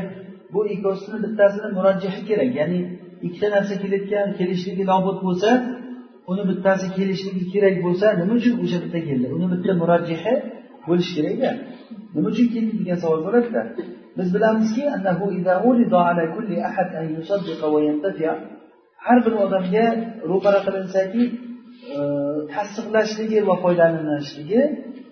bu 0.53 0.60
ikkovsini 0.73 1.18
bittasini 1.26 1.68
murajjihi 1.77 2.22
kerak. 2.30 2.49
Ya'ni 2.60 2.80
ikkita 3.26 3.48
narsa 3.56 3.73
kelayotgan 3.84 4.27
kelishligi 4.40 4.84
nobud 4.91 5.18
bo'lsa 5.26 5.49
uni 6.32 6.44
bittasi 6.49 6.86
kelishligi 6.98 7.45
kerak 7.53 7.76
bo'lsa 7.86 8.06
nima 8.19 8.34
uchun 8.40 8.56
o'sha 8.64 8.77
bitta 8.84 8.99
keldi? 9.07 9.26
Uni 9.38 9.48
bitta 9.53 9.72
murajjihi 9.82 10.34
bo'lishi 10.88 11.11
kerakda. 11.18 11.49
Nima 12.15 12.27
uchun 12.34 12.48
keldi 12.53 12.73
degan 12.82 12.98
savol 13.03 13.19
bo'ladida 13.27 13.61
biz 14.18 14.28
bilamizki 14.36 14.84
har 19.06 19.18
bir 19.26 19.34
odamga 19.46 19.86
ro'para 20.32 20.60
qilinsaki 20.68 21.24
e, 21.96 22.00
tasdiqlashligi 22.54 23.40
va 23.50 23.56
foydalanishligi 23.64 24.62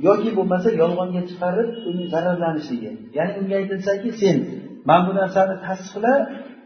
yoki 0.08 0.30
bo'lmasa 0.38 0.70
yolg'onga 0.82 1.22
chiqarib 1.30 1.70
uni 1.90 2.04
zararlanishligi. 2.14 2.92
Ya'ni 3.18 3.34
unga 3.40 3.56
aytilsaki 3.62 4.10
sen 4.22 4.38
mana 4.88 5.02
bu 5.08 5.12
narsani 5.20 5.56
tasdiqla 5.68 6.14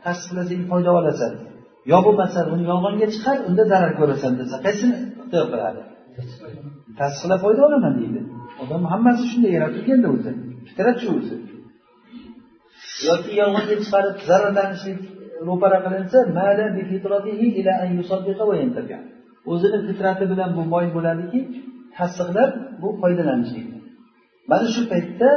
tasdiqlasang 0.05 0.63
foyda 0.71 0.91
olasan. 0.99 1.33
Yo 1.91 1.97
bo'lmasa 2.07 2.39
uni 2.53 2.63
yolg'onga 2.71 3.07
chiqar 3.15 3.37
unda 3.49 3.63
zarar 3.71 3.91
ko'rasan 3.99 4.33
desa 4.39 4.55
qaysini 4.65 4.95
ixtiyor 5.21 5.45
qiladi 5.53 5.81
tasdiqlab 7.01 7.39
foyda 7.45 7.61
olaman 7.67 7.93
deydi. 7.99 8.19
Odam 8.63 8.81
hammasi 8.93 9.23
shunday 9.31 9.51
yaratilganda 9.57 10.07
o'zi. 10.15 10.31
Fitrat 10.67 10.97
shu 11.03 11.09
o'zi 11.19 11.35
yoki 13.07 13.31
yolg'onga 13.41 13.75
chiqarib 13.83 14.15
zararlanishlik 14.29 14.99
ro'para 15.47 15.77
qilinsa 15.85 16.17
o'zini 19.51 19.79
fitrati 19.87 20.23
bilan 20.31 20.49
bu 20.57 20.61
moyil 20.73 20.91
bo'ladiki 20.97 21.39
tasdiqlab 21.97 22.51
bu 22.81 22.87
foydalanishlik. 23.01 23.67
Mana 24.51 24.67
shu 24.73 24.81
paytda 24.91 25.29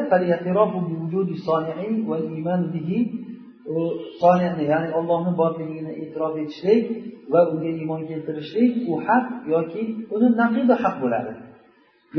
soniyani 4.20 4.64
ya'ni 4.72 4.88
ollohni 4.98 5.32
borligini 5.40 5.92
e'tirof 6.02 6.34
etishlik 6.42 6.84
va 7.32 7.40
unga 7.52 7.70
iymon 7.80 8.02
keltirishlik 8.10 8.72
u 8.90 8.92
haq 9.06 9.26
yoki 9.54 9.82
uni 10.14 10.28
naqidi 10.40 10.74
haq 10.82 10.96
bo'ladi. 11.02 11.32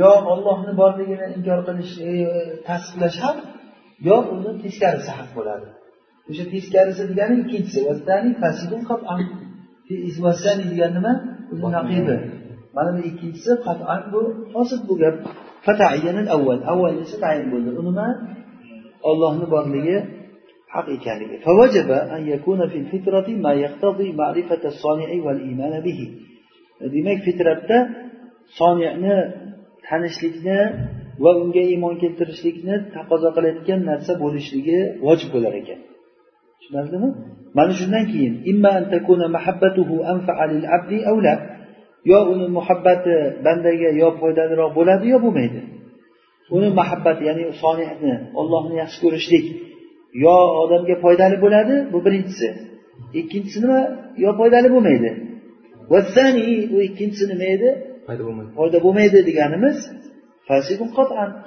Yo 0.01 0.11
ollohni 0.33 0.71
borligini 0.81 1.25
inkor 1.35 1.59
qilish 1.67 1.93
e, 2.11 2.13
tasdiqlash 2.67 3.17
haq 3.25 3.37
yo 4.07 4.17
uni 4.33 4.51
teskarisi 4.63 5.11
haq 5.17 5.29
bo'ladi. 5.37 5.67
O'sha 6.29 6.45
teskarisi 6.53 7.03
degani 7.11 7.35
ikkinchisi. 7.43 7.79
Degani 10.71 10.93
nima? 10.97 11.13
O'zi 11.51 11.67
naqibi 11.77 12.15
mana 12.75 12.89
bu 12.95 12.99
ikkinchisi 13.11 13.51
qat'an 13.67 14.01
bu 14.13 14.21
hosil 14.53 14.79
bu 14.89 14.93
gap. 15.01 15.15
Avval. 16.35 16.59
Avvalgisi 16.71 17.15
tayin 17.23 17.47
bo'ldi. 17.53 17.69
U 17.79 17.81
nima? 17.89 18.07
Ollohni 19.09 19.45
borligi 19.53 19.97
haq 20.73 20.85
ekanligi. 20.95 21.35
Demak 26.95 27.19
fitratda 27.27 27.77
soniyni 28.59 29.15
tanishlikni 29.87 30.59
va 31.23 31.31
unga 31.43 31.63
iymon 31.73 31.93
keltirishlikni 32.01 32.75
taqozo 32.95 33.29
qilayotgan 33.35 33.79
narsa 33.89 34.11
bo'lishligi 34.23 34.79
vojib 35.05 35.29
bo'lar 35.35 35.53
ekan. 35.61 35.79
Tushunarlimi? 36.59 37.09
Mana 37.57 37.73
shundan 37.79 38.05
keyin 38.11 38.33
yo 42.11 42.19
uni 42.33 42.47
muhabbati 42.57 43.15
bandaga 43.45 43.89
yo 44.01 44.07
foydaliroq 44.21 44.71
bo'ladi 44.77 45.05
yo 45.13 45.17
bo'lmaydi. 45.25 45.59
Uni 46.57 46.69
muhabbati 46.79 47.21
ya'ni 47.29 47.43
sonihni 47.63 48.13
ollohni 48.39 48.75
yaxshi 48.81 48.97
ko'rishlik 49.03 49.45
yo 50.25 50.35
odamga 50.61 50.95
foydali 51.03 51.37
bo'ladi 51.45 51.75
bu 51.93 51.97
birinchisi. 52.05 52.47
Ikkinchisi 53.19 53.59
nima? 53.63 53.79
Yo 54.23 54.29
foydali 54.39 54.67
bo'lmaydi. 54.75 55.09
U 56.75 56.77
ikkinchisi 56.87 57.25
nima 57.31 57.47
edi? 57.55 57.69
Foyda 58.57 58.77
bo'lmaydi 58.85 59.17
deganimiz 59.29 59.77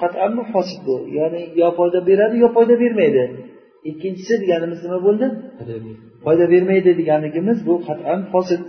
qat'an 0.02 0.32
fosid 0.52 0.80
bu 0.86 0.96
ya'ni 1.18 1.40
yo 1.60 1.68
foyda 1.78 1.98
beradi 2.08 2.36
yo 2.44 2.48
foyda 2.56 2.74
bermaydi. 2.82 3.24
Ikkinchisi 3.90 4.34
deganimiz 4.42 4.80
nima 4.86 4.98
bo'ldi? 5.06 5.26
Foyda 6.24 6.44
bermaydi. 6.54 6.90
Deganligimiz 7.00 7.58
bu 7.68 7.74
qat'an 7.88 8.20
fosid 8.32 8.62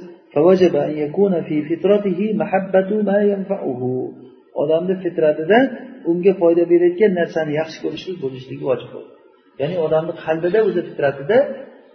odamni 4.61 4.95
fitratida 5.03 5.57
unga 6.11 6.33
foyda 6.41 6.63
berayotgan 6.71 7.11
narsani 7.19 7.51
yaxshi 7.61 7.77
ko'rishlik 7.83 8.17
bo'lishligi 8.23 8.63
vojib 8.69 8.89
bo'ldi. 8.95 9.11
Ya'ni 9.61 9.75
odamni 9.85 10.13
qalbida 10.25 10.59
o'zi 10.67 10.81
fitratida 10.89 11.37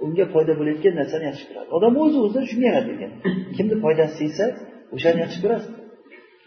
unga 0.05 0.25
foyda 0.35 0.53
bo'layotgan 0.59 0.95
narsani 1.01 1.25
yaxshi 1.31 1.45
ko'radi. 1.49 1.69
Odam 1.77 1.93
o'zi 2.05 2.17
o'zidan 2.25 2.45
shunga 2.51 2.67
yaratilgan. 2.71 3.13
Kimni 3.57 3.77
foydasi 3.85 4.15
tegsa 4.23 4.45
o'shani 4.95 5.19
yaxshi 5.25 5.39
ko'rasiz 5.45 5.71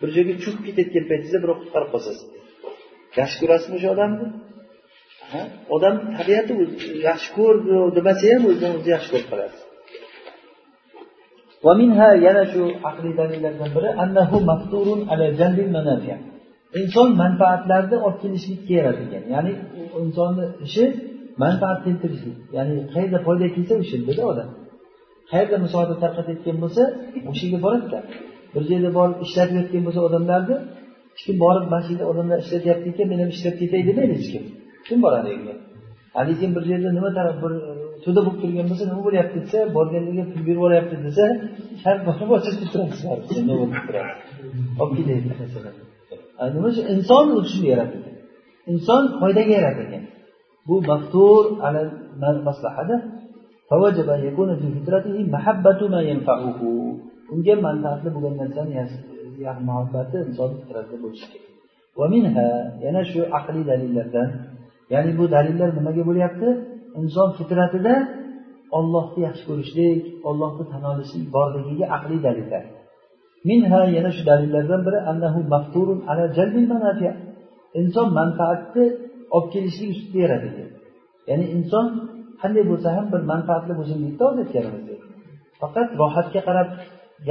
bir 0.03 0.09
joyga 0.17 0.35
cho'kib 0.45 0.63
ketayotgan 0.69 1.05
paytingizda 1.11 1.39
birov 1.45 1.57
qutqarib 1.63 1.91
qolsa 1.95 2.11
yaxshi 3.21 3.37
ko'rasizmi 3.43 3.77
o'sha 3.79 3.91
odamni 3.97 4.27
odam 5.77 5.95
tabiati 6.19 6.53
yaxshi 7.09 7.31
ko'r 7.39 7.55
demasa 7.97 8.25
ham 8.33 8.43
o'zidan 8.51 8.73
o'zi 8.79 8.89
yaxshi 8.97 9.11
ko'rib 9.15 9.29
qolasiz 9.33 9.63
ومنها 11.67 12.09
yana 12.27 12.45
shu 12.53 12.63
aqliy 12.91 13.13
dalillardan 13.21 13.71
biri 13.77 13.89
annahu 14.03 14.37
mafturun 14.51 15.01
ala 15.13 15.27
jalbil 15.41 15.71
manafi 15.77 16.15
inson 16.81 17.09
manfaatlarni 17.23 17.97
olib 18.07 18.19
kelishlikka 18.23 18.73
yaratilgan 18.79 19.25
ya'ni 19.35 19.53
insonni 20.03 20.45
ishi 20.67 20.85
manfaat 21.43 21.79
keltirishlik 21.87 22.37
ya'ni 22.57 22.75
qayerda 22.95 23.19
foyda 23.27 23.47
kelsa 23.57 23.75
o'sha 23.83 23.95
yerdada 23.99 24.23
odam 24.33 24.49
qayerda 25.31 25.57
misolda 25.65 25.95
tarqatayotgan 26.05 26.57
bo'lsa 26.65 26.83
o'sha 27.31 27.45
yerga 27.47 27.59
boradida 27.67 27.99
bir 28.55 28.63
joyda 28.71 28.91
borib 28.99 29.19
ishlatib 29.27 29.57
yotgan 29.61 29.83
bo'lsa 29.87 30.01
odamlarni 30.09 30.57
hech 31.13 31.23
kim 31.27 31.37
borib 31.45 31.65
mana 31.73 31.83
shu 31.85 31.91
yerda 31.93 32.07
odamlar 32.13 32.39
ishlatyapti 32.45 32.87
ekan 32.93 33.07
men 33.13 33.19
ham 33.23 33.31
ishlab 33.37 33.55
ketay 33.61 33.83
demaydi 33.89 34.15
hech 34.19 34.29
kim 34.33 34.45
kim 34.87 34.99
boradi 35.05 35.29
u 35.31 35.33
yerga 35.37 35.55
lekin 36.29 36.51
bir 36.57 36.63
joyda 36.71 36.89
nima 36.99 37.11
taraf 37.19 37.37
bir 37.43 37.53
to'da 38.05 38.21
bo'lib 38.27 38.39
turgan 38.43 38.67
bo'lsa 38.71 38.85
nima 38.91 39.03
bo'lyapti 39.07 39.37
desa 39.45 39.59
borganlarga 39.77 40.25
pul 40.31 40.41
berib 40.47 40.59
yuboryapti 40.59 40.97
desa 41.07 41.25
shart 41.83 42.01
borib 42.09 42.31
ochib 42.37 42.55
turadi 42.73 43.35
nima 43.49 43.55
bo'lib 43.61 43.83
turadi 43.89 44.13
olib 44.83 44.95
ketaylik 44.99 45.27
masalan 45.43 45.75
nima 46.55 46.67
uchun 46.73 46.85
inson 46.95 47.25
shunday 47.51 47.71
yaratilgan 47.75 48.17
inson 48.73 49.03
foydaga 49.21 49.53
yaratilgan 49.59 50.05
bu 50.69 50.75
maftur 50.91 51.43
ala 51.67 51.81
maslahada 52.49 52.97
فوجب 53.71 54.07
أن 54.17 54.21
يكون 54.29 54.57
في 54.61 54.67
فطرته 54.77 55.17
محبة 55.35 55.81
ما 55.89 56.01
ينفعه 56.11 56.61
Unga 57.34 57.56
manfaatli 57.68 58.10
bo'lgan 58.16 58.36
narsani 58.42 58.74
muhabbati 59.70 60.18
insonni 60.28 60.58
fitratida 60.62 60.98
bo'lishi 61.04 61.28
kerak. 61.32 61.52
Va 62.00 62.06
minha 62.14 62.48
yana 62.86 63.02
shu 63.12 63.20
aqliy 63.38 63.64
dalillardan 63.72 64.30
ya'ni 64.94 65.12
bu 65.20 65.24
dalillar 65.36 65.70
nimaga 65.78 66.04
bo'lyapti? 66.10 66.48
Inson 67.00 67.30
fitratida 67.40 67.94
ollohni 68.78 69.20
yaxshi 69.28 69.44
ko'rishlik 69.50 70.00
ollohni 70.30 70.64
tan 70.72 70.84
olishlik 70.92 71.26
borligiga 71.36 71.86
aqliy 71.98 72.20
dalillar. 72.28 72.64
Minha 73.50 73.82
yana 73.98 74.12
shu 74.16 74.24
dalillardan 74.32 74.82
biri 74.88 75.00
annahu 75.12 75.40
mafturun 75.54 76.00
ala 76.10 76.24
jalbil 76.38 76.66
manafi 76.74 77.08
inson 77.80 78.08
manfaatni 78.20 78.86
olib 79.36 79.50
kelishlik 79.54 79.90
ustida 79.96 80.18
yaratilgan 80.26 80.70
ya'ni 81.30 81.46
inson 81.56 81.86
qanday 82.42 82.64
bo'lsa 82.72 82.88
ham 82.98 83.06
bir 83.14 83.22
manfaatli 83.32 83.74
bo'lsin 83.80 83.98
deydida 84.04 84.24
odatgarimizda 84.32 84.96
faqat 85.62 85.88
rohatga 86.02 86.42
qarab 86.48 86.70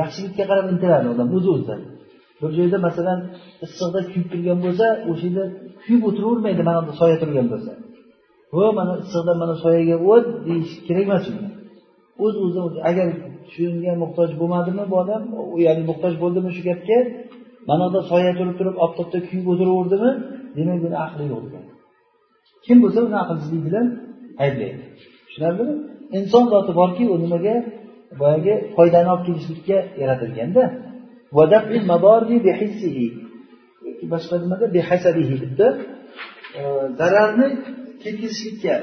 yaxshilikka 0.00 0.44
qarab 0.50 0.66
intiladi 0.72 1.06
odam 1.14 1.28
o'zi 1.36 1.48
o'zidan 1.54 1.80
bir 2.40 2.50
joyda 2.58 2.78
masalan 2.86 3.18
issiqda 3.64 4.00
kuyib 4.10 4.26
turgan 4.32 4.58
bo'lsa 4.64 4.86
o'sha 5.10 5.26
yerda 5.28 5.44
kuyib 5.84 6.02
o'tiravermaydi 6.08 6.62
mana 6.68 6.80
bu 6.88 6.92
soya 7.00 7.16
turgan 7.22 7.46
bo'lsa. 7.52 7.72
Ho 8.54 8.64
mana 8.78 8.92
issiqda 9.04 9.32
mana 9.42 9.54
soyaga 9.64 9.96
o't 10.12 10.26
deyish 10.46 10.72
kerak 10.86 11.04
emas 11.08 11.24
unga 11.30 11.48
o'z 12.24 12.34
o'zidan 12.44 12.66
agar 12.90 13.08
shunga 13.54 13.92
muhtoj 14.02 14.30
bo'lmadimi 14.40 14.84
bu 14.90 14.96
odam 15.02 15.22
ya'ni 15.66 15.82
muhtoj 15.90 16.14
bo'ldimi 16.22 16.50
shu 16.56 16.62
gapga 16.68 16.98
mana 17.70 17.84
bu 17.94 18.00
soya 18.10 18.32
turib 18.38 18.54
turib 18.60 18.76
oftobda 18.84 19.18
kuyib 19.28 19.46
o'tiraverdimi 19.52 20.10
demak 20.56 20.78
buni 20.84 20.96
aqli 21.06 21.24
yo'q 21.32 21.42
degan 21.46 21.64
kim 22.66 22.76
bo'lsa 22.84 22.98
uni 23.08 23.16
aqlsizlik 23.24 23.62
bilan 23.68 23.86
ayblaydi. 24.44 24.82
Tushunarlimi? 25.26 25.74
Inson 26.18 26.44
zoti 26.52 26.72
borki 26.80 27.04
u 27.12 27.14
nimaga 27.24 27.54
boyagi 28.20 28.54
foydani 28.76 29.08
olib 29.14 29.24
kelishlikka 29.28 29.78
yaratilganda 30.02 30.62
boshqa 34.12 34.34
nimada 34.44 34.66
behasadihi 34.76 35.34
debdi 35.42 35.66
e, 36.58 36.62
zararni 37.00 37.46
ketkazishlikka 38.02 38.74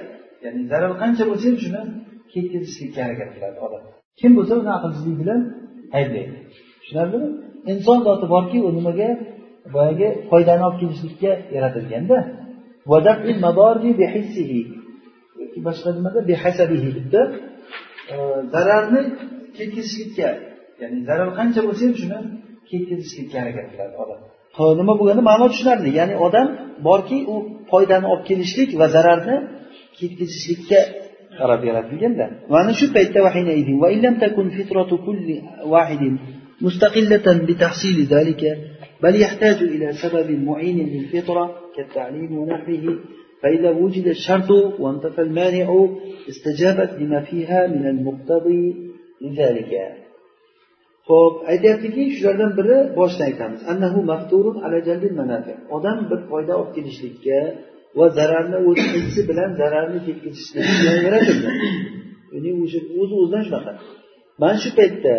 ya'ni 0.43 0.61
zarar 0.71 0.91
qancha 1.01 1.23
bo'lsa 1.29 1.45
ham 1.49 1.57
shuni 1.65 1.81
ketkazishlikka 2.33 2.99
harakat 3.05 3.29
qiladi 3.35 3.57
odam. 3.65 3.81
Kim 4.19 4.31
bo'lsa 4.37 4.53
uni 4.61 4.71
aqlsizlik 4.77 5.15
bilan 5.21 5.41
ayblaydi. 5.97 6.35
Tushunarlimi? 6.81 7.29
Inson 7.71 7.99
zoti 8.07 8.25
borki 8.35 8.57
u 8.67 8.69
nimaga 8.77 9.09
boyagi 9.75 10.07
foydani 10.29 10.63
olib 10.67 10.77
kelishlikka 10.81 11.31
yaratilganda 11.55 12.17
boshqa 15.65 15.89
nimada 15.97 16.19
behasadihi 16.29 16.89
debdi 16.97 17.21
zararni 18.54 19.00
ketkazishlikka 19.56 20.28
ya'ni 20.82 20.98
zarar 21.08 21.28
qancha 21.38 21.60
bo'lsa 21.66 21.82
ham 21.86 21.94
shuni 22.00 22.18
ketkazishlikka 22.70 23.36
harakat 23.42 23.66
qiladi 23.72 23.94
odam 24.02 24.20
nima 24.80 24.92
bo'lganda 24.98 25.22
ma'no 25.30 25.46
tushunarli 25.52 25.90
ya'ni 25.98 26.14
odam 26.26 26.48
borki 26.88 27.18
u 27.32 27.34
foydani 27.70 28.06
olib 28.12 28.24
kelishlik 28.30 28.70
va 28.80 28.86
zararni 28.96 29.36
ketkazishlikka 29.98 30.80
qarab 31.38 31.60
yaratilganda 31.68 32.26
mana 32.54 32.72
shu 32.78 32.86
paytda 32.96 33.18
مستقلة 36.60 37.26
بتحصيل 37.48 38.06
ذلك 38.14 38.58
بل 39.02 39.20
يحتاج 39.20 39.58
إلى 39.62 39.92
سبب 39.92 40.28
معين 40.48 40.78
للفطرة 40.88 41.44
كالتعليم 41.76 42.38
ونحوه 42.38 42.98
فإذا 43.42 43.70
وجد 43.70 44.06
الشرط 44.16 44.50
وانتفى 44.82 45.22
المانع 45.26 45.68
استجابت 46.28 46.90
لما 47.00 47.20
فيها 47.20 47.66
من 47.66 47.86
المقتضي 47.86 48.64
لذلك 49.24 49.72
ho'p 51.08 51.34
aytyaptiki 51.52 52.02
shulardan 52.16 52.50
biri 52.58 52.76
boshida 52.98 53.24
aytamiz 53.30 53.60
annahu 53.72 53.98
mafturun 54.10 54.56
ala 54.64 54.78
odam 55.76 55.98
bir 56.10 56.20
foyda 56.30 56.52
olib 56.60 56.72
kelishlikka 56.76 57.38
va 57.98 58.06
zararni 58.18 58.58
o'tkazisi 58.68 59.20
bilan 59.30 59.50
zararni 59.60 59.98
ketkazishlikka 60.06 60.92
yaratilgan 61.06 61.56
ya'ni 62.34 62.50
o'sha 62.62 62.80
o'zi 63.00 63.14
o'zidan 63.20 63.42
shunaqa 63.48 63.72
mana 64.42 64.56
shu 64.62 64.70
paytda 64.78 65.14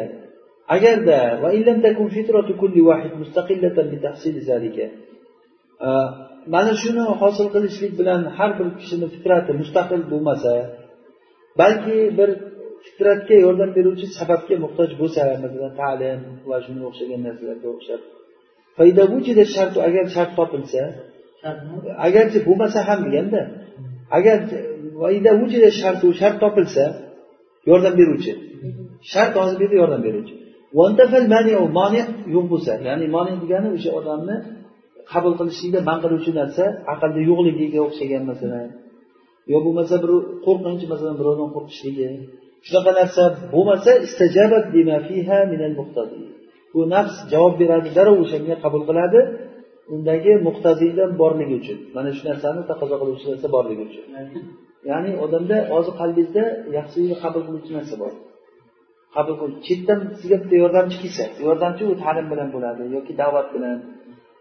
agarda 0.75 1.17
mana 6.54 6.72
shuni 6.82 7.02
hosil 7.20 7.46
qilishlik 7.54 7.92
bilan 8.00 8.20
har 8.36 8.50
bir 8.58 8.68
kishini 8.80 9.06
fitrati 9.14 9.50
mustaqil 9.60 10.02
bo'lmasa 10.12 10.52
balki 11.60 11.96
bir 12.18 12.30
fitratga 12.84 13.36
yordam 13.46 13.70
beruvchi 13.76 14.06
sababga 14.18 14.54
muhtoj 14.64 14.90
bo'lsa 15.00 15.20
masalan 15.44 15.72
ta'lim 15.82 16.18
va 16.50 16.56
shunga 16.64 16.84
o'xshagan 16.90 17.20
narsalarga 17.26 17.68
o'xshab. 17.74 18.00
Agar 19.88 20.04
shart 20.16 20.32
topilsa 20.38 20.82
agarchi 22.06 22.38
bo'lmasa 22.48 22.78
ham 22.88 22.98
deganda 23.06 23.40
agar 24.16 24.38
shart 26.20 26.36
topilsa 26.44 26.84
yordam 27.70 27.94
beruvchi. 28.00 28.32
Shart 29.12 29.32
hozir 29.38 29.56
bu 29.58 29.62
yerda 29.64 29.76
yordam 29.82 30.02
beruvchi. 30.06 30.34
Moni 31.78 32.00
yo'q 32.34 32.46
bo'lsa 32.52 32.72
ya'ni 32.88 33.06
moni 33.16 33.32
degani 33.42 33.68
o'sha 33.76 33.90
odamni 34.00 34.36
qabul 35.12 35.34
qilishlikda 35.40 35.80
man 35.88 35.98
qiluvchi 36.04 36.32
narsa 36.40 36.64
aqlda 36.92 37.20
yo'qligiga 37.30 37.80
o'xshagan 37.86 38.22
masalan. 38.30 38.68
Yo 39.52 39.58
bo'lmasa 39.64 39.94
bir 40.02 40.10
qo'rqinch 40.46 40.84
masalan 40.92 41.16
birovdan 41.20 41.48
qo'rqishligi. 41.56 42.08
Shunaqa 42.66 42.90
narsa 43.00 43.22
bo'lmasa 43.54 43.92
bu 46.74 46.80
nafs 46.94 47.16
javob 47.32 47.54
beradi 47.62 47.88
darrov 47.96 48.16
o'shanga 48.24 48.54
qabul 48.64 48.82
qiladi 48.88 49.20
undagi 49.94 50.32
muhtaziydan 50.46 51.10
borligi 51.20 51.54
uchun. 51.62 51.78
Mana 51.96 52.10
shu 52.16 52.22
narsani 52.30 52.60
taqozo 52.70 52.96
qiluvchi 53.02 53.26
narsa 53.32 53.46
borligi 53.56 53.82
uchun. 53.88 54.04
Ya'ni 54.90 55.10
odamda 55.24 55.56
hozir 55.72 55.92
qalbingizda 56.00 56.44
yaxshilikni 56.76 57.16
qabul 57.24 57.42
qiluvchi 57.46 57.72
narsa 57.78 57.94
bor. 58.02 58.12
Qabul 59.16 59.34
qil. 59.40 59.50
Chetdan 59.66 60.00
sizga 60.20 60.36
bitta 60.42 60.56
yordamchi 60.62 60.96
kelsa 61.02 61.24
yordamchi 61.46 61.82
u 61.90 61.94
ta'lim 62.02 62.26
bilan 62.32 62.48
bo'ladi 62.54 62.82
yoki 62.96 63.12
da'vat 63.22 63.48
bilan. 63.54 63.78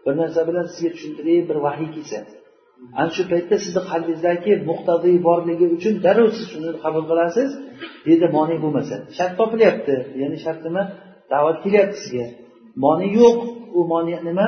Bir 0.04 0.14
narsa 0.20 0.40
bilan 0.48 0.66
sizga 0.72 0.90
tushuntirib 0.94 1.44
bir 1.50 1.58
vahiy 1.66 1.88
kelsa. 1.96 2.18
Ana 3.00 3.10
shu 3.16 3.22
paytda 3.32 3.56
sizni 3.64 3.82
qalbingizdagi 3.90 4.52
muqtadiy 4.70 5.16
borligi 5.28 5.66
uchun 5.76 5.94
darrov 6.04 6.28
siz 6.36 6.46
shuni 6.52 6.68
qabul 6.84 7.04
qilasiz. 7.10 7.50
Deydi 8.06 8.26
moni 8.36 8.56
bo'lmasa. 8.64 8.94
Shart 9.16 9.32
topilyapti. 9.40 9.94
Ya'ni 10.20 10.36
shart 10.44 10.60
nima? 10.66 10.82
Da'vat 11.32 11.56
kelyapti 11.64 11.98
sizga. 12.02 12.26
Moni 12.84 13.06
yo'q. 13.18 13.36
U 13.78 13.80
moni 13.92 14.14
nima? 14.28 14.46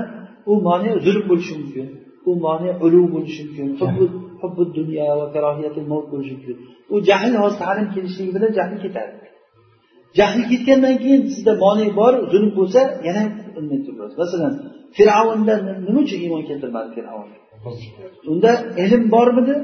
U 0.50 0.52
moni 0.66 0.90
zulm 1.04 1.24
bo'lishi 1.30 1.54
mumkin. 1.60 1.86
U 2.28 2.30
moni 2.44 2.70
ulug' 2.84 3.08
bo'lishi 3.14 3.42
mumkin. 3.46 3.68
Hubbu 4.42 4.62
dunyo 4.78 5.04
va 5.20 5.26
karohiyatul 5.34 5.86
mavt 5.92 6.06
bo'lishi 6.12 6.34
mumkin. 6.36 6.56
U 6.92 6.96
jahl 7.08 7.32
hozir 7.42 7.58
ta'lim 7.64 7.86
kelishligi 7.94 8.32
bilan 8.36 8.50
jahl 8.58 8.74
ketadi. 8.84 9.12
Jahl 10.18 10.40
ketgandan 10.50 10.96
keyin 11.02 11.22
sizda 11.34 11.52
moni 11.64 11.86
bor 11.98 12.12
zulm 12.32 12.50
bo'lsa 12.58 12.80
yana 13.08 13.22
bilmay 13.56 13.78
turibmiz 13.86 14.14
masalan 14.22 14.52
fir'avnda 14.96 15.54
nima 15.86 16.00
uchun 16.06 16.18
iymon 16.24 16.42
keltirmadi 16.48 16.88
fir'avn? 16.96 17.28
Unda 18.32 18.52
ilm 18.84 19.02
bormidi? 19.14 19.54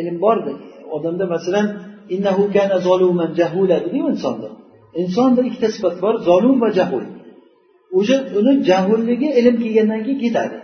Ilm 0.00 0.16
bordi. 0.24 0.52
Odamda 0.96 1.24
masalan 1.34 1.66
innahu 2.14 2.42
kana 2.56 2.76
zoluman 2.86 3.30
jahula 3.40 3.76
dediku 3.84 4.06
insonda. 4.14 4.48
Insonda 5.02 5.40
ikkita 5.48 5.68
sifat 5.76 5.96
bor 6.04 6.14
zolum 6.28 6.56
va 6.62 6.68
jahul. 6.78 7.04
O'sha 7.98 8.16
uni 8.38 8.52
jahulligi 8.70 9.28
ilm 9.38 9.56
kelgandan 9.62 10.00
keyin 10.06 10.20
ketadi. 10.24 10.56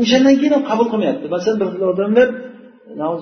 O'shandan 0.00 0.34
keyin 0.40 0.52
ham 0.56 0.64
qabul 0.70 0.86
qilmayapti. 0.92 1.26
Masalan 1.34 1.56
bir 1.62 1.68
xil 1.72 1.82
odamlar 1.92 2.28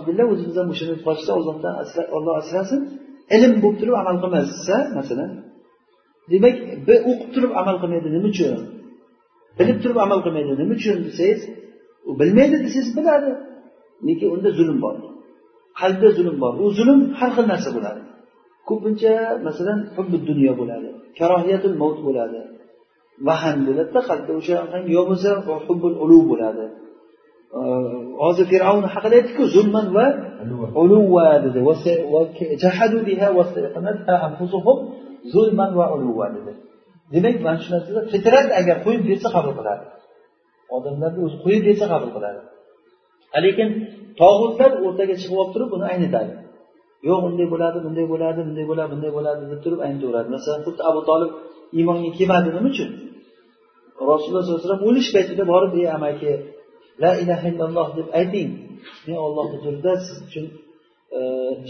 billah 0.07 0.27
o'zimiz 0.33 0.57
ham 0.61 0.69
o'shani 0.75 0.97
qochsa 1.07 1.31
allohdan 1.39 1.75
olloh 2.17 2.35
asrasin 2.43 2.81
ilm 3.37 3.53
bo'lib 3.63 3.79
turib 3.81 3.95
amal 4.03 4.17
qilmasa 4.23 4.77
masalan. 4.99 5.31
Demak 6.33 6.57
o'qib 7.11 7.29
turib 7.35 7.53
amal 7.61 7.77
qilmaydi 7.83 8.09
nima 8.17 8.29
uchun? 8.33 8.61
Bilib 9.59 9.79
turib 9.83 9.99
amal 10.07 10.21
qilmaydi 10.25 10.53
nima 10.61 10.75
uchun 10.79 10.97
desangiz 11.07 11.41
u 12.09 12.11
bilmaydi 12.21 12.57
desangiz 12.65 12.91
biladi. 12.99 13.33
Lekin 14.07 14.29
unda 14.35 14.51
zulm 14.59 14.79
bor. 14.85 14.97
Qalbda 15.81 16.09
zulm 16.19 16.37
bor. 16.43 16.53
U 16.63 16.65
zulm 16.79 17.01
har 17.19 17.31
xil 17.37 17.47
narsa 17.53 17.71
bo'ladi. 17.77 18.01
Ko'pincha 18.69 19.13
masalan 19.47 19.79
dunyo 20.31 20.53
bo'ladi. 20.61 20.89
Karohiyatul 21.19 21.77
mavt 21.83 21.99
bo'ladi. 22.09 22.41
Vahan 23.29 23.59
bo'ladida 23.67 24.01
qalbda 24.09 24.33
o'sha 24.41 24.57
yo 24.95 25.01
bo'lmasa 25.09 25.31
hubbul 25.67 25.97
ulug' 26.05 26.27
bo'ladi. 26.33 26.65
Hozir 28.23 28.47
fir'avn 28.53 28.85
haqida 28.95 29.15
aytdiku 29.19 29.45
zulman 29.57 29.87
va 29.97 30.07
uluva 30.83 31.29
dedi 31.45 31.61
zulman 35.33 35.71
va 35.79 35.87
uluva 35.95 36.27
dedi 36.37 36.53
demak 37.13 37.37
mana 37.47 37.59
shu 37.63 37.69
narsada 37.75 38.01
fitrat 38.13 38.49
agar 38.61 38.77
qo'yib 38.85 39.03
bersa 39.11 39.29
qabul 39.37 39.53
qiladi. 39.59 39.85
Odamlarni 40.77 41.21
o'zi 41.27 41.37
qo'yib 41.45 41.63
bersa 41.69 41.87
qabul 41.93 42.11
qiladi. 42.17 42.41
Lekin 43.45 43.69
tog'utlar 44.21 44.71
o'rtaga 44.87 45.15
chiqib 45.21 45.37
olib 45.41 45.53
turib 45.55 45.69
buni 45.75 45.85
aynitadi 45.93 46.33
yo'q 47.07 47.21
unday 47.29 47.47
bo'ladi 47.53 47.79
bunday 47.87 48.07
bo'ladi 48.13 48.41
bunday 48.49 48.67
bo'ladi 48.71 48.91
bunday 48.95 49.13
bo'ladi 49.17 49.43
deb 49.53 49.61
turib 49.65 49.81
aynitaveradi 49.87 50.29
masalan 50.37 50.61
xuddi 50.67 50.83
abu 50.91 51.01
tolib 51.11 51.31
iymonga 51.79 52.11
kelmadi 52.19 52.49
nima 52.57 52.69
uchun? 52.73 52.91
Rasululloh 54.13 54.43
sollallohu 54.43 54.61
alayhi 54.61 54.69
vasallam 54.69 54.85
o'lish 54.89 55.09
paytida 55.17 55.45
borib 55.53 55.73
ey 55.81 55.87
amaki 55.97 56.33
la 57.03 57.13
ilaha 57.23 57.47
illalloh 57.53 57.89
deb 57.99 58.09
ayting. 58.21 58.51
Men 59.07 59.19
olloh 59.27 59.47
huzurida 59.55 59.93
siz 60.07 60.17
uchun 60.27 60.45
e, 61.19 61.21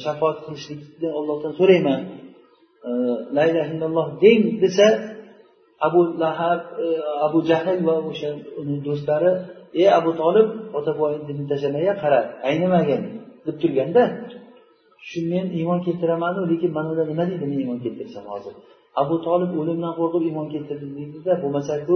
shafoat 0.05 0.37
qilishlikni 0.45 1.09
ollohdan 1.19 1.53
so'rayman. 1.61 2.01
La 3.37 3.43
illaha 3.49 3.71
illalloh 3.75 4.07
deng 4.25 4.43
desa 4.63 4.87
abu 5.87 6.01
lahab 6.23 6.61
e, 6.85 6.87
abu 7.27 7.39
jahl 7.51 7.79
va 7.89 7.95
o'sha 8.11 8.31
uni 8.61 8.77
do'stlari 8.87 9.31
ey 9.81 9.89
abu 9.99 10.11
tolib 10.21 10.49
ota 10.79 10.93
boyni 11.01 11.45
qara 12.03 12.21
aynimagin 12.49 13.03
deb 13.47 13.57
turganda 13.63 14.03
shu 15.09 15.19
men 15.33 15.47
iymon 15.59 15.79
keltiramanu 15.87 16.41
lekin 16.51 16.71
mana 16.77 16.89
ular 16.93 17.07
nima 17.13 17.25
deydi 17.31 17.47
men 17.53 17.59
iymon 17.65 17.79
keltirsam 17.85 18.25
hozir? 18.33 18.55
Abu 19.03 19.15
tolib 19.27 19.51
o'limdan 19.61 19.93
qo'rqib 19.99 20.23
iymon 20.29 20.47
keltirdi 20.55 20.87
deydida 20.99 21.33
bo'lmasaku 21.43 21.95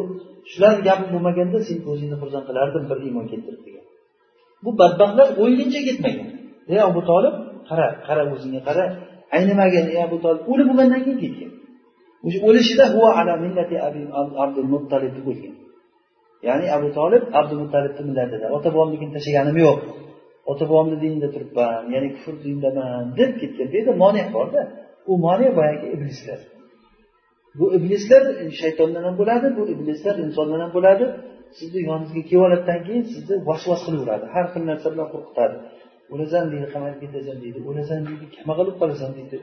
shular 0.51 0.74
gapi 0.89 1.05
bo'lmaganda 1.14 1.59
sen 1.69 1.78
ko'zingni 1.86 2.16
xursand 2.23 2.44
qilardim 2.48 2.85
bir 2.90 2.98
iymon 3.09 3.27
keltirib 3.32 3.62
degan. 3.66 3.85
Bu 4.64 4.70
badbaxtlar 4.81 5.28
o'yguncha 5.43 5.81
ketmagan. 5.89 6.28
Ey 6.73 6.81
abu 6.90 7.01
tolib 7.10 7.35
qara 7.69 7.86
qara 8.06 8.23
o'zingga 8.35 8.60
qara 8.69 8.85
aynimagan 9.37 9.87
ey 9.93 10.01
abu 10.07 10.17
tolib 10.25 10.43
o'lib 10.53 10.67
bo'lgandan 10.71 11.01
keyin 11.07 11.19
ketgan. 11.25 11.51
O'sha 12.27 12.39
o'lishida 12.49 12.85
ala 13.19 13.33
abdul 14.45 14.69
muttalib 14.75 15.13
deb 15.19 15.27
o'lgan 15.33 15.55
ya'ni 16.49 16.67
abu 16.77 16.89
tolib 16.99 17.23
abdul 17.39 17.61
muttalibni 17.65 18.03
millatida 18.09 18.47
ota 18.57 18.69
bobomnikini 18.75 19.13
tashlaganim 19.17 19.57
yo'q. 19.67 19.79
Ota 20.51 20.65
bobomni 20.71 20.97
dinida 21.05 21.29
turibman 21.35 21.83
ya'ni 21.95 22.09
kufr 22.17 22.35
dindaman 22.45 23.05
deb 23.19 23.31
ketgan. 23.41 23.67
Bu 23.71 23.75
yerda 23.79 23.93
moni 24.03 24.23
borda 24.37 24.61
u 25.11 25.13
moni 25.27 25.47
boyagi 25.59 25.87
iblislar. 25.97 26.41
Bu 27.59 27.67
iblislar 27.77 28.23
shaytondan 28.61 29.03
ham 29.07 29.15
bo'ladi 29.21 29.47
bu 29.59 29.63
iblislar 29.75 30.15
insondan 30.27 30.61
ham 30.65 30.73
bo'ladi. 30.79 31.05
Sizni 31.59 31.81
yoningizga 31.89 32.23
kelib 32.29 32.43
oladidan 32.47 32.81
keyin 32.87 33.05
sizni 33.15 33.35
vasvas 33.49 33.81
qilaveradi. 33.87 34.25
Har 34.35 34.47
xil 34.53 34.63
narsa 34.71 34.89
bilan 34.95 35.09
qo'rqitadi. 35.15 35.57
O'lasan 36.13 36.45
deydi 36.53 36.67
qamalib 36.75 36.99
ketasan 37.05 37.37
deydi. 37.43 37.59
O'lasan 37.71 38.01
deydi 38.09 38.25
nima 38.41 38.55
qilib 38.59 38.77
qolasan 38.83 39.11
deydi. 39.19 39.37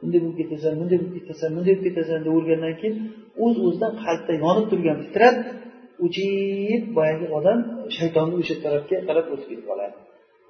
Bunday 0.00 0.18
bo'lib 0.24 0.36
ketasan 0.40 0.72
bunday 0.80 0.96
bo'lib 1.00 1.14
ketasan 1.18 1.48
bunday 1.56 1.72
bo'lib 1.74 1.84
ketasan 1.88 2.18
deb 2.24 2.32
o'lgandan 2.38 2.74
keyin 2.80 2.94
o'z 3.44 3.56
o'zidan 3.66 3.92
qalbda 4.04 4.32
yonib 4.44 4.66
turgan 4.70 4.96
fitrat 5.04 5.38
o'chib 6.04 6.82
boyagi 6.96 7.26
odam 7.38 7.58
shaytonni 7.96 8.34
o'sha 8.42 8.54
tarafga 8.64 8.96
qarab 9.08 9.26
o'tib 9.34 9.48
ketib 9.50 9.66
qoladi. 9.70 9.96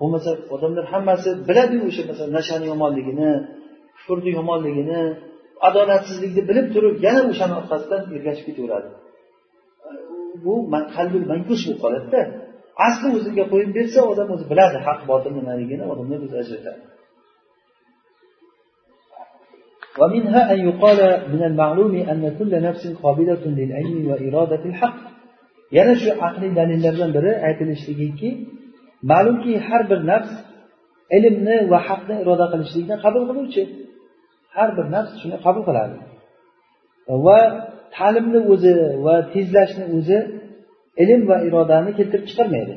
Bo'lmasa 0.01 0.31
odamlar 0.55 0.85
hammasi 0.93 1.29
biladiyu 1.49 1.83
o'sha 1.91 2.03
masalan 2.11 2.33
nashani 2.39 2.67
yomonligini 2.73 3.31
kufrni 3.97 4.31
yomonligini 4.39 5.01
adolatsizlikni 5.69 6.43
bilib 6.51 6.67
turib 6.75 6.95
yana 7.07 7.21
o'shani 7.31 7.55
orqasidan 7.61 8.03
ergashib 8.17 8.45
ketaveradi. 8.49 8.89
Bu 10.45 10.55
qalbi 10.97 11.19
mankus 11.33 11.61
bo'lib 11.67 11.81
qoladida. 11.85 12.21
asli 12.88 13.08
o'ziga 13.18 13.44
qo'yib 13.52 13.72
bersa 13.78 14.00
odam 14.12 14.28
o'zi 14.36 14.46
biladi 14.52 14.78
haq 14.88 15.00
botil 15.10 15.32
nimaligini 15.40 15.84
odamlar 15.92 16.20
o'zi 16.26 16.38
ajratadi 16.44 16.82
ومنها 20.00 20.42
أن 20.54 20.60
يقال 20.70 21.00
من 21.34 21.42
المعلوم 21.50 21.94
أن 22.12 22.24
كل 22.40 22.54
نفس 22.68 22.84
قابلة 23.04 23.44
للعلم 23.60 24.08
وإرادة 24.10 24.64
الحق 24.72 25.00
yana 25.78 25.94
shu 26.02 26.10
aqliy 26.28 26.52
dalillardan 26.60 27.10
biri 27.18 27.32
aytilishligiki 27.48 28.30
ma'lumki 29.12 29.54
har 29.68 29.82
bir 29.92 30.00
nafs 30.12 30.34
ilmni 31.18 31.58
va 31.72 31.80
haqni 31.88 32.16
iroda 32.24 32.46
qilishlikni 32.54 32.96
qabul 33.04 33.24
qiluvchi 33.30 33.64
har 34.56 34.70
bir 34.78 34.86
nafs 34.96 35.12
shuni 35.22 35.38
qabul 35.46 35.64
qiladi 35.70 35.96
va 37.26 37.40
ta'limni 37.96 38.40
o'zi 38.54 38.74
va 39.06 39.16
tezlashni 39.34 39.86
o'zi 39.98 40.18
ilm 41.03 41.23
va 41.31 41.37
irodani 41.49 41.91
keltirib 41.99 42.27
chiqarmaydi. 42.31 42.75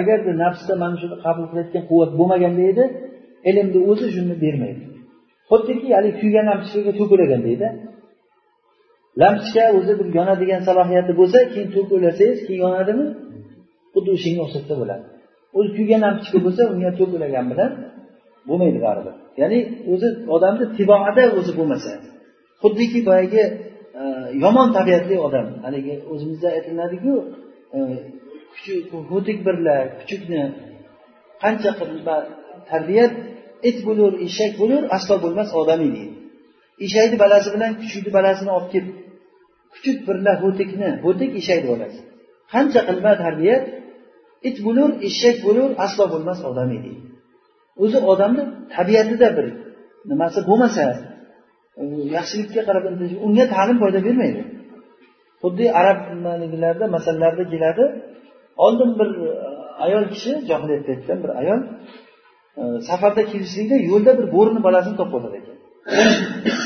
Agarda 0.00 0.32
nafsda 0.44 0.72
mana 0.82 0.96
shuni 1.02 1.16
qabul 1.24 1.44
qilayotgan 1.50 1.84
quvvat 1.90 2.10
bo'lmaganda 2.18 2.62
edi 2.72 2.84
ilmni 3.50 3.80
o'zi 3.90 4.06
shuni 4.16 4.34
bermaydi. 4.44 4.82
Xuddiki 5.50 5.88
haligi 5.96 6.16
kuygan 6.22 6.44
lampochkaga 6.50 6.92
to'kilgan 7.00 7.42
deydi 7.48 7.68
lampochka 9.20 9.64
o'zi 9.78 9.92
bir 10.00 10.06
yonadigan 10.18 10.62
salohiyati 10.68 11.12
bo'lsa 11.20 11.38
keyin 11.52 11.68
to'kilasangiz 11.76 12.38
keyin 12.46 12.60
yonadimi? 12.66 13.06
Xuddi 13.92 14.10
o'shanga 14.16 14.40
o'xshatsa 14.46 14.74
bo'ladi. 14.80 15.04
O'zi 15.58 15.70
kuygan 15.78 16.00
lampochka 16.06 16.38
bo'lsa 16.46 16.62
unga 16.72 16.90
to'kilagan 17.00 17.44
bilan 17.52 17.70
bo'lmaydi 18.48 18.78
baribir. 18.86 19.14
Ya'ni 19.40 19.58
o'zi 19.92 20.08
odamni 20.34 20.64
tiboada 20.76 21.24
o'zi 21.38 21.52
bo'lmasa. 21.58 21.92
Xuddiki 22.62 23.00
boyagi 23.08 23.42
e, 24.00 24.02
yomon 24.44 24.68
tabiatli 24.78 25.16
odam. 25.26 25.46
Haligi 25.64 25.94
o'zimizda 26.12 26.48
aytiladiki 26.56 27.14
e, 27.76 27.78
ho'tik 29.10 29.38
birlar 29.46 29.82
kuchukni 30.00 30.42
qancha 31.42 31.70
tarbiyat 32.70 33.12
it 33.68 33.78
bo'lur 33.86 34.12
eshak 34.26 34.52
bo'lur 34.60 34.82
aslo 34.96 35.14
bo'lmas 35.24 35.48
odamiy 35.60 35.90
deydi 35.96 36.14
eshakni 36.86 37.16
balasi 37.24 37.48
bilan 37.54 37.72
kuchukni 37.80 38.10
balasini 38.18 38.50
olib 38.56 38.70
kelib 38.74 38.94
kuchuk 39.74 39.98
birla 40.08 40.32
ho'tikni 40.42 40.88
ho'tik 41.04 41.30
eshakni 41.40 41.68
bolasi 41.72 42.00
qancha 42.52 42.80
qilma 42.88 43.12
tarbiyat? 43.24 43.64
It 44.48 44.56
bo'lur 44.66 44.90
eshak 45.08 45.36
bo'lur 45.46 45.70
aslo 45.86 46.04
bo'lmas 46.12 46.40
odamiy 46.50 46.80
deydi 46.86 47.02
o'zi 47.82 47.98
odamni 48.12 48.42
tabiatida 48.76 49.28
bir 49.36 49.46
nimasi 50.10 50.40
bo'lmasa 50.48 50.84
yaxshilikka 52.16 52.62
qarab 52.68 52.84
unga 53.26 53.44
ta'lim 53.54 53.76
foyda 53.82 54.00
bermaydi. 54.06 54.42
Xuddi 55.42 55.64
arab 55.80 55.98
nimaliklarda 56.10 56.84
masalalarda 56.96 57.44
keladi 57.52 57.84
oldin 58.64 58.90
bir 58.98 59.08
e, 59.26 59.30
ayol 59.84 60.04
kishi 60.12 60.32
johiliyat 60.48 60.82
paytida 60.88 61.14
bir 61.22 61.30
ayol 61.40 61.60
e, 62.60 62.62
safarda 62.88 63.22
kelishlikda 63.32 63.76
yo'lda 63.90 64.12
bir 64.18 64.26
bo'rini 64.36 64.60
balasini 64.66 64.96
topib 65.00 65.14
oladi 65.18 65.36
ekan. 65.40 65.56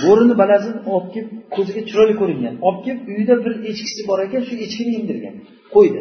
Bo'rini 0.05 0.35
balasini 0.43 0.79
olib 0.95 1.09
kelib 1.15 1.31
ko'ziga 1.57 1.83
chiroyli 1.89 2.15
ko'ringan. 2.21 2.55
Olib 2.67 2.81
kelib 2.87 3.03
uyida 3.13 3.35
bir 3.45 3.53
echkisi 3.71 4.03
bor 4.11 4.19
ekan 4.27 4.43
shu 4.49 4.55
echkini 4.65 4.93
emdirgan 5.01 5.35
qo'ydi. 5.75 6.01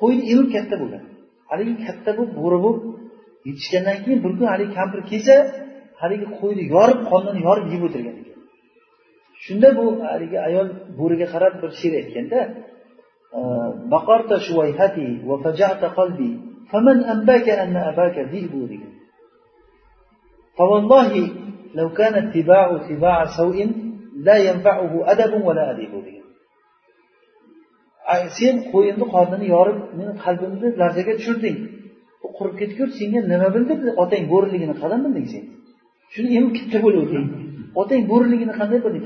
Qo'yni 0.00 0.22
emib 0.32 0.48
katta 0.54 0.74
bo'lgan 0.82 1.02
haligi 1.50 1.74
katta 1.86 2.10
bo'lib 2.18 2.32
bo'ri 2.40 2.58
bo'lib 2.64 2.84
yetishgandan 3.48 3.96
keyin 4.04 4.20
bir 4.24 4.32
kun 4.38 4.46
haligi 4.52 4.72
kampir 4.78 5.00
kelsa 5.10 5.34
haligi 6.01 6.27
qo'yni 6.39 6.63
yorib 6.75 6.99
qonini 7.11 7.39
yorib 7.47 7.67
yeb 7.73 7.81
o'tirgan 7.87 8.15
ekan 8.21 8.39
shunda 9.45 9.69
bu 9.77 9.85
haligi 10.09 10.37
ayol 10.47 10.67
bo'riga 10.99 11.27
qarab 11.33 11.53
bir 11.61 11.71
she'r 11.79 11.93
aytganda 12.01 12.39
بقرت 13.93 14.31
شويهتي 14.47 15.09
وفجعت 15.29 15.83
قلبي 15.85 16.39
فمن 16.71 16.97
أنباك 17.03 17.49
أن 17.49 17.75
أباك 17.77 18.19
ذئب 18.19 18.53
degan 18.69 18.93
فوالله 20.57 21.11
لو 21.75 21.89
كان 21.89 22.13
اتباع 22.13 22.75
اتباع 22.75 23.25
سوء 23.37 23.57
لا 24.15 24.37
ينفعه 24.37 25.11
أدب 25.11 25.33
ولا 25.45 25.71
أديب 25.71 25.93
degan 26.05 26.19
sen 28.37 28.55
qo'yimni 28.71 29.05
qornini 29.13 29.47
yorib 29.55 29.79
meni 29.97 30.13
qalbimni 30.25 30.67
larzaga 30.81 31.13
tushirding 31.19 31.57
u 32.25 32.27
qurib 32.37 32.55
ketgur 32.61 32.87
senga 32.99 33.19
nima 33.31 33.47
bildirdi 33.55 33.89
otang 34.03 34.23
bo'riligini 34.33 34.75
qanday 34.81 34.99
bilding 35.05 35.27
sen 35.33 35.43
shuni 36.13 36.29
endi 36.37 36.49
katta 36.57 36.77
bo'laverding 36.85 37.27
otang 37.81 38.01
bo'riligini 38.11 38.53
qanday 38.59 38.79
bilding 38.85 39.05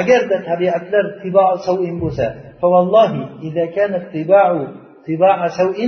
agarda 0.00 0.36
tabiatlar 0.48 1.04
tibou 1.22 1.52
savin 1.66 1.96
bo'lsa 2.04 2.26
فوالله 2.60 3.12
إذا 3.42 3.64
كان 3.66 3.94
اتباع 3.94 4.66
تباع 5.06 5.48
سوء 5.48 5.78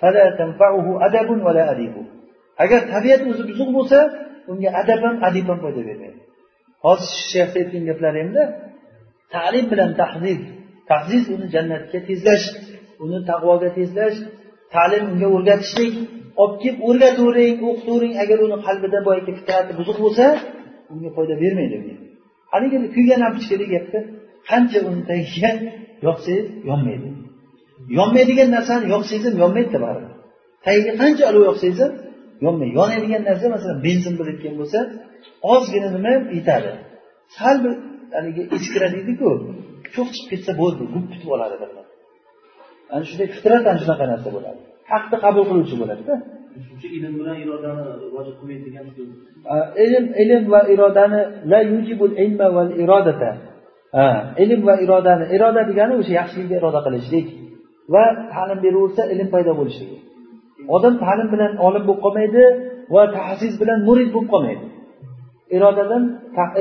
فلا 0.00 0.26
تنفعه 0.38 0.86
أدب 1.06 1.28
ولا 1.46 1.72
أديب 1.72 1.94
agar 2.64 2.80
tabiat 2.94 3.20
o'zi 3.30 3.42
buzuq 3.50 3.70
bo'lsa 3.76 3.98
unga 4.50 4.70
adab 4.80 5.00
ham 5.06 5.16
adib 5.28 5.46
ham 5.50 5.58
foyda 5.64 5.82
bermaydi 5.88 6.20
hozir 6.84 7.10
shayxni 7.32 7.58
aytgan 7.62 7.82
gaplarimda 7.90 8.42
ta'lim 9.34 9.64
bilan 9.72 9.90
tahziz 10.00 10.40
tahziz 10.90 11.24
uni 11.34 11.46
jannatga 11.54 11.98
tezlash 12.08 12.46
uni 13.04 13.18
taqvoga 13.30 13.68
tezlash 13.78 14.18
ta'lim 14.74 15.02
unga 15.12 15.28
o'rgatishlik 15.36 15.94
Olib 16.41 16.57
kelib 16.63 16.79
o'rgatavering 16.87 17.57
o'qitavering 17.67 18.13
agar 18.23 18.37
uni 18.45 18.57
qalbida 18.67 18.99
boyagi 19.07 19.31
fitrati 19.39 19.71
buzuq 19.79 19.97
bo'lsa 20.05 20.25
unga 20.93 21.09
foyda 21.17 21.35
bermaydi 21.43 21.77
haligi 22.53 22.77
kuygan 22.95 23.19
lampochkadagi 23.23 23.71
gapda. 23.75 23.99
Qancha 24.49 24.79
uni 24.89 25.01
tagiga 25.11 25.51
yoqsangiz 26.07 26.47
yonmaydi. 26.69 27.07
Yonmaydigan 27.99 28.49
narsani 28.57 28.85
yoqsangiz 28.93 29.25
ham 29.29 29.35
yonmaydida 29.43 29.79
baribir 29.85 30.11
tagiga 30.65 30.91
qancha 31.01 31.23
olov 31.31 31.43
yoqsangiz 31.49 31.79
ham 31.85 31.93
yonmaydi. 32.45 32.73
Yonadigan 32.79 33.23
narsa 33.29 33.45
masalan 33.55 33.79
benzin 33.87 34.13
birikkan 34.19 34.53
bo'lsa 34.59 34.79
ozgina 35.53 35.89
nima 35.95 36.13
yetadi? 36.37 36.71
Sal 37.37 37.55
bir 37.63 37.73
haligi 38.15 38.43
iskra 38.57 38.87
deydiku. 38.95 39.29
Cho'q 39.93 40.07
chiqib 40.15 40.27
ketsa 40.31 40.51
bo'ldi 40.61 40.83
gup 40.93 41.05
tutib 41.11 41.29
oladi 41.35 41.55
ana 42.93 43.03
shunday 43.09 43.27
fitrat 43.35 43.63
ana 43.71 43.79
shunaqa 43.83 44.05
narsa 44.13 44.29
bo'ladi. 44.35 44.61
Haqni 44.91 45.17
qabul 45.25 45.43
qiluvchi 45.49 45.75
bo'ladida. 45.81 46.13
Ilm 46.97 47.13
bilan 47.19 47.37
irodani 47.45 47.83
vojib 48.15 48.35
qilmaydi 48.39 48.63
degan 48.67 48.85
ilm 49.85 50.05
ilm 50.23 50.43
va 50.53 50.61
irodani 50.73 51.21
la 51.51 51.59
yujibul 51.71 52.13
ilma 52.23 52.47
val 52.55 52.69
irodata. 52.83 53.31
Ilm 54.43 54.61
va 54.67 54.75
irodani 54.85 55.25
iroda 55.35 55.61
degani 55.69 55.93
o'sha 55.99 56.13
yaxshilikka 56.19 56.55
iroda 56.61 56.79
qilishlik 56.85 57.27
va 57.93 58.03
ta'lim 58.33 58.59
beraversa 58.65 59.01
ilm 59.13 59.27
paydo 59.33 59.51
bo'lishligi. 59.59 59.97
Odam 60.75 60.93
ta'lim 61.03 61.27
bilan 61.33 61.51
olim 61.67 61.83
bo'lib 61.87 62.01
qolmaydi 62.05 62.43
va 62.95 63.03
tahziz 63.17 63.53
bilan 63.61 63.79
murid 63.87 64.09
bo'lib 64.15 64.29
qolmaydi. 64.33 64.65
Irodadan 65.57 66.03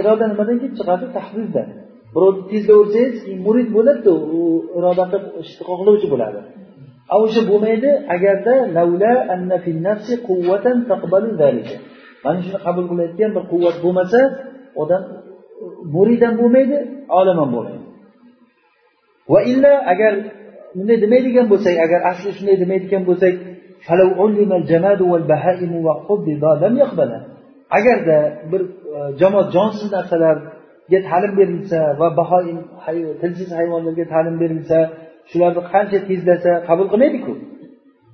iroda 0.01 0.25
nimadan 0.33 0.57
kelib 0.63 0.75
chiqadi? 0.79 1.05
Tahzizdan 1.19 1.69
birovni 2.15 2.43
tezlaversangiz 2.53 3.17
murid 3.47 3.69
bo'ladida 3.77 4.13
u 4.37 4.41
iroda 4.79 5.05
qilib 5.13 5.25
ishtiqoqlovchi 5.43 6.07
bo'ladi 6.13 6.39
o'sha 7.25 7.41
bo'lmaydi. 7.51 7.91
Agarda 8.15 8.55
mana 12.25 12.39
shuni 12.45 12.59
qabul 12.67 12.85
qilayotgan 12.91 13.31
bir 13.37 13.45
quvvat 13.53 13.77
bo'lmasa 13.85 14.21
odam 14.83 15.03
murid 15.95 16.21
ham 16.27 16.35
bo'lmaydi 16.41 16.77
olim 17.19 17.37
ham 17.43 17.51
bo'lmaydi. 17.57 17.85
Va 19.33 19.41
illa 19.53 19.73
agar 19.93 20.13
bunday 20.77 20.97
demaydigan 21.05 21.47
bo'lsak 21.53 21.75
agar 21.87 22.01
asli 22.11 22.29
shunday 22.37 22.57
demaydigan 22.63 23.03
bo'lsak 23.11 23.35
agarda 27.79 28.19
bir 28.53 28.63
e, 28.97 28.99
jamoat 29.21 29.49
jonsiz 29.57 29.89
narsalarga 29.97 30.99
ta'lim 31.09 31.33
berilsa 31.41 31.79
va 32.01 32.09
bahoim 32.21 32.59
tilsiz 33.21 33.49
hayvonlarga 33.59 34.05
ta'lim 34.15 34.37
berilsa 34.43 34.79
shularni 35.31 35.63
qancha 35.73 35.99
tezlasa 36.09 36.51
qabul 36.69 36.87
qilmaydiku. 36.93 37.33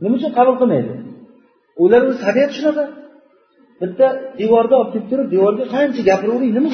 Nima 0.03 0.15
uchun 0.19 0.32
qabul 0.39 0.57
qilmaydi? 0.61 0.93
Ularni 1.85 2.15
tabiati 2.24 2.55
shunaqa. 2.59 2.85
Bitta 3.81 4.07
devorda 4.41 4.74
olib 4.81 4.91
kelib 4.95 5.07
turib 5.11 5.28
devorga 5.35 5.65
qancha 5.74 6.01
gapiravering 6.11 6.53
nima 6.59 6.70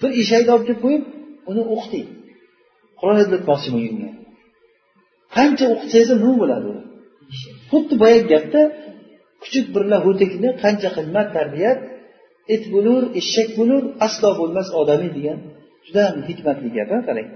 bir 0.00 0.10
eshakni 0.22 0.50
olib 0.56 0.66
kelib 0.68 0.80
qo'yib 0.84 1.04
uni 1.50 1.62
o'qiting 1.74 2.08
qur'on 2.98 3.16
eslatmoqchi 3.22 3.68
unga 3.76 4.10
qancha 5.36 5.64
o'qitsangiz 5.74 6.08
ham 6.12 6.20
nima 6.24 6.36
bo'ladi 6.42 6.70
xuddi 7.70 7.94
boyagi 8.02 8.26
gapda 8.32 8.60
kuchuk 9.42 9.66
birla 9.74 9.96
ho'tikni 10.06 10.48
qancha 10.62 10.88
qimmat 10.96 11.28
tarbiyat 11.36 11.78
it 12.54 12.64
bo'lur 12.74 13.02
eshak 13.20 13.48
bo'lur 13.58 13.82
aslo 14.06 14.30
bo'lmas 14.40 14.68
odamiy 14.80 15.10
degan 15.18 15.38
juda 15.86 16.04
hikmatli 16.28 16.68
gap 16.76 16.90
qarang. 17.08 17.28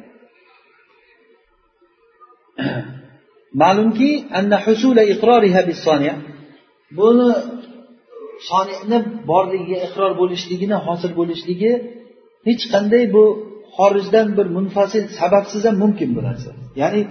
ma'lumki 3.63 4.11
buni 6.99 7.31
soniyni 8.49 8.99
borligiga 9.31 9.79
iqror 9.87 10.13
bo'lishligini 10.21 10.77
hosil 10.87 11.13
bo'lishligi 11.21 11.73
hech 12.49 12.63
qanday 12.73 13.05
bu 13.17 13.25
xorijdan 13.77 14.29
bir 14.37 14.47
munfasil 14.57 15.05
sababsiz 15.21 15.63
ham 15.69 15.77
mumkin 15.85 16.11
bu 16.17 16.21
narsa. 16.29 16.51
Ya'ni 16.83 17.03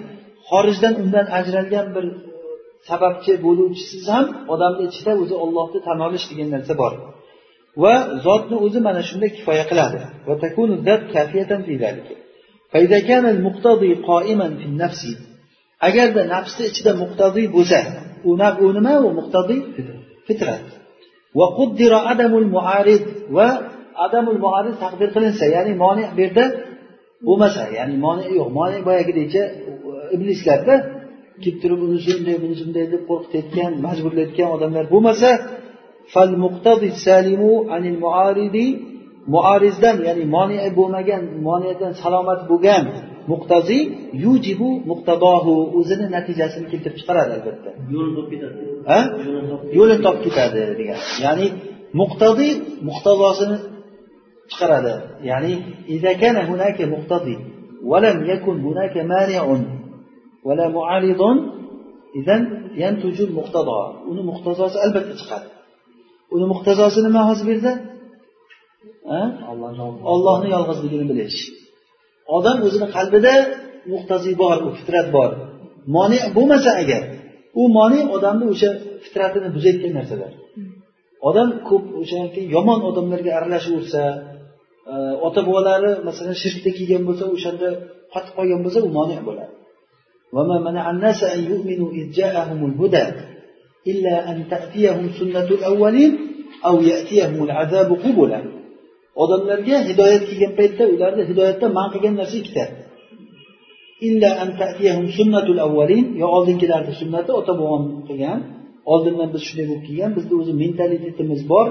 xorijdan 0.49 0.93
undan 1.03 1.27
ajralgan 1.39 1.87
bir 1.95 2.05
sababchi 2.89 3.33
bo'luvchisiz 3.45 4.03
ham 4.13 4.25
odamni 4.53 4.83
ichida 4.91 5.11
o'zi 5.21 5.35
ollohni 5.43 5.79
tan 5.87 5.97
olish 6.07 6.25
degan 6.31 6.49
narsa 6.55 6.73
bor. 6.81 6.93
Va 7.83 7.95
zotni 8.25 8.55
o'zi 8.65 8.79
mana 8.87 9.01
shunda 9.09 9.27
kifoya 9.37 9.65
qiladi. 9.71 9.99
Agarda 15.87 16.21
nafsni 16.33 16.63
ichida 16.71 16.91
muqtadiy 17.03 17.47
bo'lsa 17.55 17.79
u 18.29 18.31
u 18.65 18.67
nima? 18.77 18.93
U 19.07 19.09
muqtadiy 19.19 19.59
fitrat. 20.27 20.65
Va 21.37 21.47
quddira 21.57 21.99
adamul 22.11 22.47
muarid 22.55 23.03
va 23.37 23.47
adamul 24.05 24.39
muarid 24.45 24.75
taqdir 24.83 25.09
qilinsa 25.15 25.45
ya'ni 25.55 25.73
moni 25.83 26.03
bu 26.15 26.19
yerda 26.25 26.45
bo'lmasa 27.27 27.61
ya'ni 27.77 27.95
moni 28.05 28.23
yo'q. 28.37 28.49
Moni 28.59 28.77
boyagidekcha 28.87 29.43
iblislarda 30.15 30.75
kelib 31.41 31.57
turib 31.61 31.79
uni 31.87 31.99
shunday 32.07 32.35
buni 32.43 32.55
shunday 32.61 32.85
deb 32.93 33.01
qo'rqitayotgan 33.09 33.71
majburlayotgan 33.85 34.49
odamlar 34.55 34.85
bo'lmasa 34.93 35.29
fal 36.13 36.33
muqtadi 36.45 36.87
salimu 37.05 37.53
anil 37.75 37.97
muaridi 38.05 38.67
muarizdan 39.33 39.97
ya'ni 40.07 40.25
moni 40.35 40.57
bo'lmagan 40.79 41.23
moniyadan 41.47 41.93
salomat 42.01 42.39
bo'lgan. 42.51 42.83
muqtaziy 43.32 43.82
yujibu 44.24 44.68
muqtadohu 44.90 45.54
o'zini 45.78 46.06
natijasini 46.16 46.66
keltirib 46.72 46.96
chiqaradi 47.00 47.30
albatta 47.38 47.70
yo'lini 49.78 50.00
topib 50.06 50.22
ketadi 50.26 50.60
degan 50.80 51.00
ya'ni 51.24 51.46
muqtadiy 52.00 52.52
muqtazosini 52.88 53.56
chiqaradi 54.50 54.94
ya'ni 55.30 55.52
muqtadiy 56.94 57.38
ولم 57.90 58.18
يكن 58.32 58.56
هناك 58.60 58.96
مانع 58.96 59.42
ولا 60.44 60.68
معارض 60.68 61.22
إذا 62.16 62.36
ينتج 62.82 63.18
المقتضى 63.28 63.80
uni 64.10 64.22
muqtazosi 64.30 64.76
albatta 64.84 65.14
chiqadi 65.20 65.48
uni 66.34 66.46
muqtazosi 66.52 66.98
nima 67.06 67.22
hozir 67.28 67.44
bu 67.48 67.52
yerda 67.54 67.72
ollohni 70.12 70.48
yolg'izligini 70.54 71.06
bilish 71.10 71.38
odam 72.36 72.56
o'zini 72.66 72.88
qalbida 72.96 73.34
muqtaziy 73.92 74.34
bor 74.42 74.56
u 74.66 74.70
fitrat 74.78 75.06
bor 75.16 75.30
moni 75.96 76.18
bo'lmasa 76.36 76.70
agar 76.82 77.02
u 77.60 77.62
moni 77.78 78.00
odamni 78.16 78.46
o'sha 78.52 78.70
fitratini 79.04 79.48
buzayotgan 79.56 79.92
narsalar 79.98 80.32
odam 81.28 81.48
ko'p 81.68 81.84
o'sha 82.00 82.20
yomon 82.54 82.80
odamlarga 82.90 83.30
aralashaversa 83.38 84.02
e, 84.92 84.94
ota 85.26 85.40
bobolari 85.48 85.90
masalan 86.08 86.36
shirkda 86.42 86.70
kelgan 86.78 87.02
bo'lsa 87.08 87.24
o'shanda 87.36 87.68
qotib 88.12 88.32
qolgan 88.38 88.60
bo'lsa 88.64 88.78
u 88.88 88.90
moni 88.98 89.16
bo'ladi 89.30 89.54
وما 90.32 90.56
منع 90.68 90.90
الناس 90.90 91.24
أن 91.34 91.40
يؤمنوا 91.50 91.90
إذ 91.98 92.06
جاءهم 92.12 92.60
الهدى 92.70 93.06
إلا 93.86 94.30
أن 94.30 94.36
تأتيهم 94.48 95.10
سنة 95.18 95.48
الأولين 95.58 96.18
أو 96.66 96.80
يأتيهم 96.80 97.44
العذاب 97.44 97.92
قبلا 98.04 98.40
Odamlarga 99.21 99.77
hidoyat 99.89 100.23
kelgan 100.29 100.53
paytda 100.59 100.83
ularni 100.95 101.23
hidoyatdan 101.29 101.71
man 101.77 101.87
qilgan 101.93 102.15
narsa 102.19 102.35
ikkita. 102.41 102.65
Illa 104.07 104.29
an 104.43 104.49
ta'tiyahum 104.59 105.07
sunnatul 105.17 105.59
avvalin 105.65 106.05
yo 106.21 106.27
oldingilarni 106.37 106.93
sunnati 107.01 107.31
ota 107.39 107.53
bobom 107.61 107.83
qilgan. 108.07 108.39
Oldindan 108.93 109.29
biz 109.33 109.41
shunday 109.47 109.65
bo'lib 109.69 109.83
kelgan 109.87 110.11
bizni 110.17 110.33
o'zi 110.41 110.53
mentalitetimiz 110.63 111.41
bor. 111.51 111.67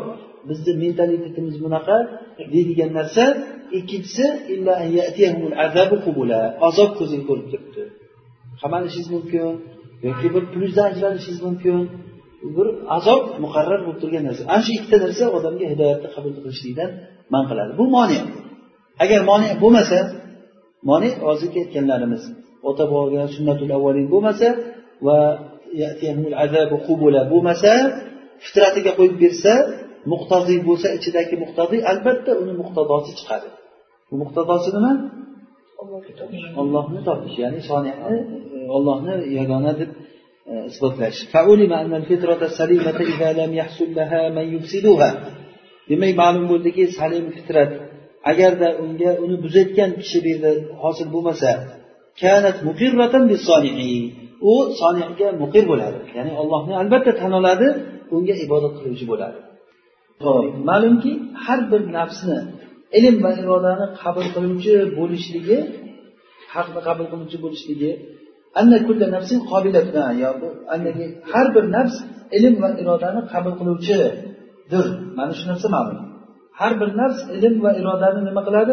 Bizni 0.49 0.73
mentalitetimiz 0.85 1.57
bunaqa 1.65 1.97
deydigan 2.53 2.91
narsa. 2.99 3.25
Ikkinchisi 3.79 4.25
ilayatihum 4.55 5.43
azabu 5.65 5.97
qubula, 6.07 6.41
azob 6.69 6.91
ko'zing 6.99 7.23
ko'rib 7.29 7.47
turibdi. 7.53 7.83
Qamalishingiz 8.61 9.09
mumkin 9.17 9.47
yoki 10.07 10.29
bir 10.35 10.45
plyusdan 10.53 10.87
ajralishingiz 10.93 11.41
mumkin. 11.49 11.77
Bir 12.57 12.67
azob 12.97 13.23
muqarrar 13.45 13.81
bo'lib 13.87 13.99
turgan 14.03 14.23
narsa. 14.29 14.43
Ana 14.53 14.63
shu 14.67 14.71
ikkita 14.79 14.97
narsa 15.05 15.25
odamga 15.39 15.67
hidoyatni 15.73 16.09
qabul 16.15 16.33
qilishlikdan 16.37 16.91
man 17.35 17.45
qiladi. 17.51 17.73
Bu 17.81 17.85
moni. 17.97 18.19
Agar 19.05 19.21
moni 19.31 19.49
bo'lmasa 19.63 19.99
moni 20.91 21.09
hozirgi 21.27 21.59
aytganlarimiz 21.65 22.23
ota 22.69 22.85
boboga 22.93 23.23
sunnatul 23.37 23.73
avvalin 23.79 24.07
bo'lmasa 24.15 24.49
va 25.07 25.19
bo'lmasa 27.33 27.73
fitratiga 28.45 28.93
qo'yib 28.99 29.17
bersa 29.25 29.53
muqtoziy 30.13 30.59
bo'lsa 30.69 30.89
ichidagi 30.99 31.35
muqtoziy 31.45 31.81
albatta 31.93 32.31
uni 32.43 32.53
muqtadosi 32.63 33.11
chiqadi. 33.19 33.49
Bu 34.09 34.15
muqtadosi 34.23 34.69
nima? 34.77 34.93
Ollohni 36.63 37.01
topish. 37.09 37.35
Ya'ni 37.45 37.61
soniyani 37.71 38.19
ollohni 38.77 39.15
yagona 39.39 39.73
deb 39.81 39.91
isbotlash. 40.71 41.19
Demak 45.91 46.13
ma'lum 46.23 46.45
bo'ldiki 46.53 46.83
salim 46.99 47.27
fitrat 47.37 47.71
agarda 48.31 48.69
unga 48.85 49.11
uni 49.25 49.37
buzayotgan 49.45 49.91
kishi 50.01 50.19
bu 50.25 50.29
yerda 50.33 50.51
hosil 50.83 51.09
bo'lmasa 51.15 51.51
kanat 52.21 52.57
u 54.51 54.55
solihga 54.81 55.29
muqir 55.43 55.65
bo'ladi. 55.71 55.99
Ya'ni 56.17 56.33
allohni 56.41 56.75
albatta 56.83 57.13
tan 57.21 57.33
oladi 57.41 57.67
unga 58.17 58.35
ibodat 58.45 58.73
qiluvchi 58.79 59.07
bo'ladi. 59.13 59.39
Ma'lumki 60.69 61.13
har 61.45 61.61
bir 61.71 61.83
nafsni 61.99 62.39
ilm 62.99 63.17
va 63.25 63.31
irodani 63.43 63.87
qabul 64.03 64.27
qiluvchi 64.35 64.75
bo'lishligi 64.99 65.59
haqni 66.55 66.81
qabul 66.89 67.07
qiluvchi 67.13 67.39
bo'lishligi 67.45 67.91
har 71.33 71.47
bir 71.55 71.65
nafs 71.77 71.97
ilm 72.37 72.55
va 72.63 72.69
irodani 72.83 73.21
qabul 73.33 73.55
qiluvchidir. 73.61 74.13
Mana 75.19 75.33
shu 75.39 75.45
narsa 75.51 75.69
ma'lum. 75.77 75.99
Har 76.61 76.73
bir 76.81 76.91
nafs 77.01 77.21
ilm 77.37 77.55
va 77.65 77.71
irodani 77.81 78.21
nima 78.29 78.43
qiladi? 78.49 78.73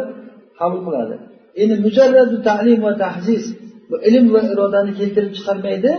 Qabul 0.60 0.82
qiladi. 0.88 1.16
Endi 1.62 1.76
mujarradu 1.86 2.36
ta'lim 2.48 2.80
va 2.88 2.94
tahziz 3.04 3.44
bu 3.90 3.96
ilm 4.08 4.26
va 4.36 4.42
irodani 4.54 4.92
keltirib 5.00 5.32
chiqarmaydi. 5.38 5.92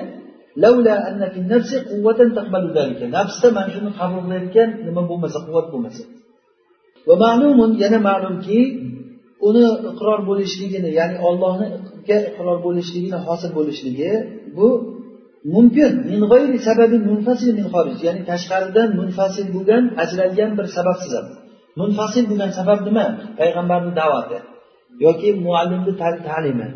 Nafsda 3.17 3.49
mana 3.57 3.71
shuni 3.75 3.91
qabul 4.01 4.21
qilayotgan 4.25 4.69
nima 4.87 5.03
bo'lmasa 5.11 5.39
quvvat 5.47 5.67
bo'lmasa. 5.73 6.03
Va 7.09 7.15
ma'lumun 7.25 7.71
yana 7.83 7.99
ma'lumki 8.09 8.59
uni 9.49 9.65
iqror 9.91 10.21
bo'lishligini 10.29 10.91
ya'ni 10.99 11.17
ollohga 11.29 11.67
iqror 12.31 12.59
bo'lishligini 12.67 13.19
hosil 13.27 13.51
bo'lishligi 13.59 14.13
bu 14.57 14.69
mumkin. 15.55 15.93
Min 16.11 16.21
g'ayri 16.31 16.59
sababin 16.69 17.03
munfasil 17.11 17.51
min 17.59 17.67
xorij 17.75 17.99
ya'ni 18.07 18.23
tashqaridan 18.31 18.89
munfasil 19.01 19.47
bo'lgan 19.55 19.83
ajralgan 20.03 20.51
bir 20.59 20.67
sababsiz 20.77 21.13
ham. 21.19 21.27
Munfasil 21.81 22.25
bo'lgan 22.31 22.51
sabab 22.59 22.81
nima? 22.89 23.07
Payg'ambarni 23.41 23.93
da'vati 24.01 24.39
yoki 25.07 25.29
muallimni 25.45 25.93
ta'limi. 26.29 26.69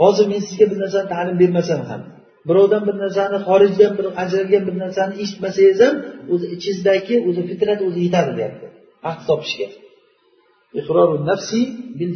Hozir 0.00 0.26
men 0.32 0.40
sizga 0.46 0.64
bir 0.70 0.78
narsani 0.84 1.08
ta'lim 1.14 1.36
bermasam 1.42 1.80
ham 1.90 2.02
birovdan 2.48 2.82
bir 2.88 2.96
narsani 3.04 3.38
xorijdan 3.48 3.92
bir 3.98 4.06
ajralgan 4.22 4.62
bir 4.68 4.74
narsani 4.82 5.14
eshitmasangiz 5.22 5.78
ham 5.84 5.94
o'zi 6.32 6.46
ichingizdagi 6.54 7.14
o'zi 7.28 7.42
fitrat 7.50 7.80
o'zi 7.88 7.98
yetadi 8.06 8.32
deyapti 8.38 8.66
haq 9.06 9.18
topishga. 9.28 9.66
Iqroru 10.80 11.16
nafsi 11.30 11.60
bil 11.98 12.12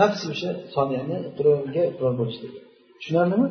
nafs 0.00 0.20
o'sha 0.32 0.50
soniyani 0.74 1.16
iqrorga 1.28 1.82
iqror 1.92 2.12
bo'lishlik 2.20 2.52
tushunarlimi 2.98 3.46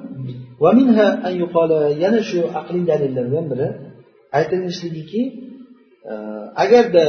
yana 2.03 2.19
shu 2.30 2.40
aqliy 2.60 2.84
dalillardan 2.91 3.45
biri 3.52 3.68
aytilishligiki 4.38 5.22
e, 6.11 6.14
agarda 6.64 7.06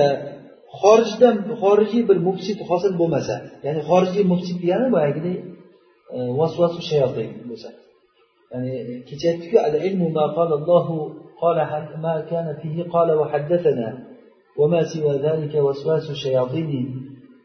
xorijdan 0.81 1.37
xorijiy 1.63 2.03
bir 2.11 2.19
mufsid 2.29 2.59
hosil 2.71 2.93
bo'lmasa 3.01 3.35
ya'ni 3.67 3.81
xorijiy 3.91 4.25
mufsid 4.33 4.57
degani 4.63 4.89
boyagidek 4.97 5.37
e, 6.17 6.19
vasvasu 6.39 6.81
shayotin 6.91 7.31
bo'lsa. 7.51 7.69
Ya'ni 8.53 8.73
kecha 9.09 9.27
aytdikku 9.33 9.57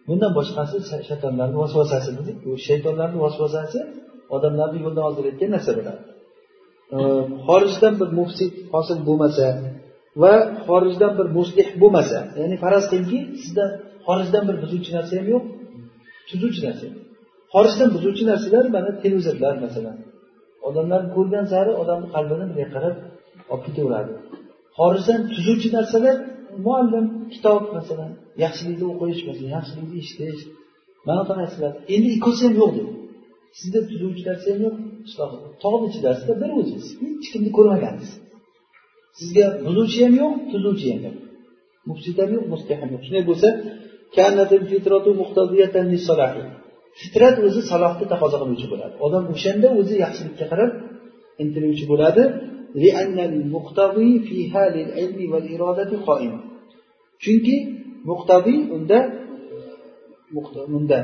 bundan 0.08 0.32
boshqasi 0.38 0.76
shaytonlarni 1.10 1.58
vasvasasi 1.64 2.10
dedik 2.20 2.38
bu 2.46 2.52
shaytonlarni 2.68 3.18
vasvasasi 3.26 3.80
odamlarni 4.36 4.80
yo'ldan 4.86 5.04
ozdirayotgan 5.10 5.50
narsa 5.56 5.72
bo'ladi. 5.78 6.02
Xorijdan 7.48 7.94
bir 8.02 8.10
mufsid 8.20 8.54
hosil 8.74 9.00
bo'lmasa 9.08 9.46
va 10.22 10.34
xorijdan 10.68 11.12
bir 11.20 11.28
muslih 11.38 11.68
bo'lmasa 11.82 12.20
ya'ni 12.42 12.56
faraz 12.64 12.86
qilingki 12.92 13.20
sizda 13.44 13.66
xorijdan 14.08 14.44
bir 14.50 14.56
buzuvchi 14.64 14.92
narsa 14.98 15.14
ham 15.20 15.28
yo'q 15.34 15.44
tuzuvchi 16.30 16.62
narsa 16.68 16.88
xorijdan 17.54 17.90
buzuvchi 17.96 18.24
narsalar 18.32 18.66
mana 18.76 18.90
televizorlar 19.04 19.56
masalan. 19.66 19.98
Odamlar 20.68 21.02
ko'rgan 21.16 21.46
sari 21.54 21.72
odamni 21.82 22.08
qalbini 22.16 22.46
bunday 22.50 22.68
qarab 22.76 22.96
olib 23.54 23.64
ketaveradi. 23.68 24.12
Xorijdan 24.78 25.22
tuzuvchi 25.36 25.70
narsalar 25.78 26.18
muallim 26.66 27.06
kitob 27.34 27.64
masalan 27.78 28.12
yaxshilikni 28.44 28.86
o'qish 28.94 29.22
masalan 29.30 29.52
yaxshilikni 29.58 29.96
eshitish 30.04 30.42
mana 31.08 31.20
bunaqa 31.24 31.36
narsalar 31.44 31.74
endi 31.96 32.10
ikkovsi 32.18 32.42
ham 32.48 32.56
yo'q 32.62 32.72
dedi. 32.78 32.92
Sizda 33.60 33.80
tuzuvchi 33.90 34.24
narsa 34.30 34.48
ham 34.54 34.60
yo'q. 34.66 34.76
Tog'ni 35.64 35.86
ichidasizda 35.92 36.34
bir 36.42 36.50
o'zingiz 36.60 36.88
hech 37.02 37.28
kimni 37.34 37.52
ko'rmagansiz 37.58 38.12
sizga 39.20 39.46
buzuvchi 39.66 40.00
ham 40.06 40.14
yo'q 40.22 40.34
tuzuvchi 40.52 40.88
ham 40.94 41.02
yo'q. 41.08 41.18
Mufsid 41.90 42.16
ham 42.22 42.30
yo'q 42.36 42.46
muslih 42.54 42.78
ham 42.82 42.90
yo'q. 42.94 43.02
Shunday 43.08 43.24
bo'lsa 43.30 43.48
fitrat 47.02 47.36
o'zi 47.48 47.62
salohni 47.72 48.06
taqozo 48.14 48.38
qiluvchi 48.42 48.68
bo'ladi. 48.74 48.94
Odam 49.06 49.24
o'shanda 49.34 49.68
o'zi 49.80 49.96
yaxshilikka 50.06 50.46
qarab 50.52 50.72
intiluvchi 51.44 51.86
bo'ladi. 51.92 52.24
chunki 57.23 57.57
muqtadiy 58.09 58.59
unda 58.77 58.99
unda 60.79 60.99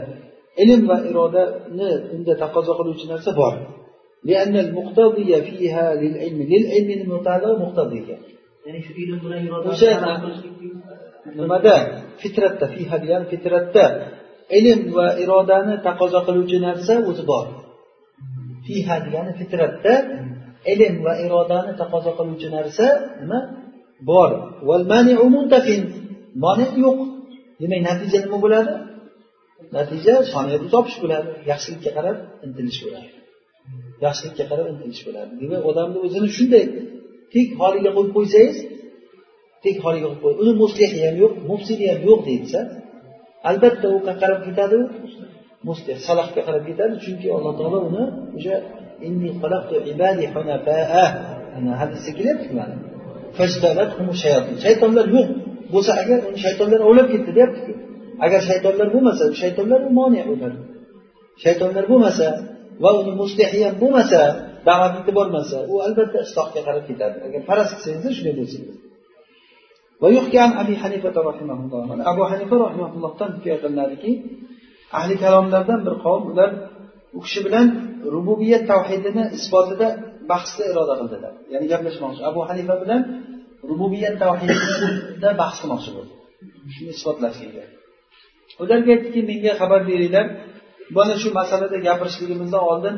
ilm 0.63 0.83
va 0.91 0.97
irodani 1.11 1.89
unda 2.17 2.33
taqozo 2.43 2.73
qiluvchi 2.79 3.07
narsa 3.13 3.33
bor 3.43 3.55
لأن 4.31 4.55
المقتضي 4.65 5.31
فيها 5.49 5.85
للعلم 6.03 6.39
للعلم 6.53 6.91
المتعلق 7.01 7.53
مقتضية 7.65 8.17
ya'ni 8.67 8.81
shu 8.87 8.93
ilm 9.03 9.19
bilan 9.25 9.41
iroda 9.49 9.67
o'sha 9.73 9.93
nimada 11.41 11.77
fitratda 12.23 12.67
fiha 12.75 12.97
degani 13.03 13.27
fitratda 13.33 13.85
ilm 14.59 14.81
va 14.97 15.07
irodani 15.23 15.75
taqozo 15.87 16.21
qiluvchi 16.27 16.59
narsa 16.67 16.95
o'zi 17.11 17.23
bor 17.31 17.47
fiha 18.67 18.97
degani 19.07 19.33
fitratda 19.41 19.95
ilm 20.74 20.96
va 21.06 21.14
irodani 21.26 21.72
taqozo 21.82 22.12
qiluvchi 22.18 22.48
narsa 22.58 22.86
nima? 23.22 23.40
Bor. 24.10 24.32
Mani 26.44 26.66
yo'q. 26.86 27.00
Demak 27.62 27.82
natija 27.90 28.18
nima 28.26 28.38
bo'ladi? 28.46 28.74
Natija 29.78 30.14
soniyatni 30.34 30.70
topish 30.76 30.98
bo'ladi. 31.04 31.30
Yaxshilikka 31.52 31.92
qarab 31.98 32.18
intilish 32.46 32.80
bo'ladi. 32.86 33.10
Yaxshilikka 34.06 34.44
qarab 34.52 34.66
intilish 34.74 35.04
bo'ladi. 35.08 35.32
Demak 35.42 35.62
odamni 35.70 35.98
o'zini 36.06 36.30
shunday 36.38 36.66
tek 37.34 37.48
holiga 37.60 37.90
qo'yib 37.96 38.12
qo'ysangiz 38.18 38.58
tek 39.66 39.78
holiga 39.86 40.08
qo'yib 40.10 40.22
qo'y 40.24 40.34
uni 40.42 40.54
muslihi 40.64 40.98
ham 41.06 41.16
yo'q 41.24 41.34
mufsidi 41.52 41.86
ham 41.92 42.02
yo'q 42.10 42.20
deyilsa 42.28 42.60
albatta 43.50 43.88
u 43.96 43.98
qayerga 44.06 44.20
qarab 44.22 44.40
ketadi 44.48 44.78
muslih 45.70 45.96
salahga 46.08 46.42
qarab 46.48 46.64
ketadi 46.70 46.94
chunki 47.04 47.28
alloh 47.38 47.54
taolo 47.60 47.80
uni 47.90 48.04
o'sha 48.38 48.56
hadisda 51.81 52.11
kelyaptiku 52.19 52.55
mana 52.61 52.75
shaytonlar 54.65 55.07
yo'q 55.17 55.29
bo'lsa 55.73 55.93
agar 56.03 56.19
uni 56.29 56.39
shaytonlar 56.45 56.81
ovlab 56.89 57.07
ketdi 57.13 57.31
deyaptiku 57.39 57.73
agar 58.25 58.41
shaytonlar 58.51 58.87
bo'lmasa 58.95 59.25
shaytonlar 59.43 59.81
moni 59.99 60.21
bo'ladi 60.31 60.59
shaytonlar 61.45 61.85
bo'lmasa 61.93 62.27
va 62.83 62.91
uni 63.01 63.13
muslihi 63.23 63.59
ham 63.67 63.75
bo'lmasa 63.83 64.21
da'vatlikda 64.69 65.13
bormasa 65.19 65.59
u 65.73 65.75
albatta 65.87 66.19
islohga 66.27 66.61
qarab 66.67 66.85
ketadi 66.91 67.17
agar 67.27 67.41
faraz 67.49 67.69
qilsangiz 67.75 68.13
shunday 68.19 68.37
bo'lsangiz 68.41 68.77
ويحكي 70.03 70.39
عن 70.45 70.53
أبي 70.63 70.75
حنيفة 70.83 71.17
رحمه 71.31 71.59
الله 71.65 71.83
أبو 72.13 72.23
حنيفة 72.31 72.57
رحمه 72.67 72.89
الله 72.97 73.11
hikoya 73.37 73.57
qilinadiki 73.63 74.11
ahli 74.99 75.15
kalomlardan 75.23 75.81
bir 75.87 75.95
qavm 76.05 76.25
ular 76.33 76.51
u 77.18 77.20
kishi 77.26 77.40
bilan 77.48 77.68
rububiyat 78.16 78.64
tavhidini 78.72 79.24
isbotida 79.38 79.88
bahsda 80.32 80.64
iroda 80.72 80.94
qildilar. 81.00 81.34
Ya'ni 81.54 81.68
gaplashmoqchi. 81.74 82.22
Abu 82.30 82.42
hanifa 82.50 82.76
bilan 82.84 83.02
rububiyat 83.70 84.16
tavhidida 84.24 85.30
bahs 85.42 85.56
qilmoqchi 85.62 85.92
bo'ldi. 85.96 86.14
Shuni 86.76 86.92
isbotlashga 86.98 87.64
ularga 88.64 88.90
aytdiki 88.96 89.22
menga 89.30 89.52
xabar 89.62 89.82
beringlar. 89.90 90.26
Mana 90.98 91.16
shu 91.22 91.30
masalada 91.40 91.78
gapirishligimizdan 91.88 92.64
oldin 92.72 92.96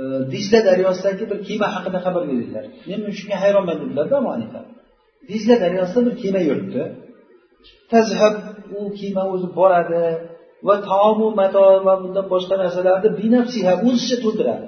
e, 0.00 0.02
dizla 0.34 0.60
daryosidagi 0.68 1.24
bir 1.30 1.38
kema 1.48 1.68
haqida 1.74 1.98
xabar 2.06 2.22
beringlar. 2.30 2.64
Men 2.88 3.00
shunga 3.18 3.36
hayronman 3.44 3.76
dedilarda 3.82 4.14
abu 4.20 4.30
hanifa. 4.36 4.60
Dizla 5.30 5.54
daryosida 5.64 6.00
bir 6.06 6.14
kema 6.22 6.40
yuribdi. 6.48 6.82
Tazhab 7.92 8.34
u 8.78 8.80
kema 9.00 9.22
o'zi 9.34 9.48
boradi. 9.58 10.04
Va 10.66 10.74
taomu 10.88 11.26
mato 11.40 11.62
va 11.86 11.94
bundan 12.02 12.26
boshqa 12.32 12.54
narsalarni 12.62 13.08
binafsiha 13.20 13.72
o'zicha 13.88 14.16
to'ldiradi. 14.24 14.66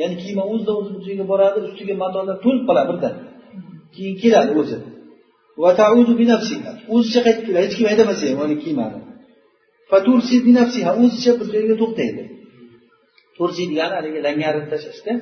Ya'ni 0.00 0.14
kiyim 0.22 0.38
o'zidan 0.52 0.74
o'zi 0.80 0.90
joyga 1.06 1.24
boradi 1.32 1.58
ustiga 1.68 1.94
matolar 2.04 2.36
to'lib 2.44 2.64
qoladi 2.68 2.88
birdan. 2.90 3.14
Keyin 3.94 4.14
keladi 4.22 4.52
o'zi. 4.60 4.76
O'zicha 6.94 7.20
qaytib 7.26 7.44
keladi 7.48 7.64
hech 7.66 7.76
kim 7.78 7.86
haydamasa 7.90 8.22
ham 8.30 8.40
uni 8.46 8.56
kiymani. 8.64 8.98
O'zicha 11.02 11.30
bir 11.40 11.46
joyga 11.54 11.74
to'xtaydi. 11.82 12.22
Tursi 13.36 13.62
degani 13.70 13.94
haligi 13.98 14.20
langarini 14.26 14.66
tashlashda 14.72 15.12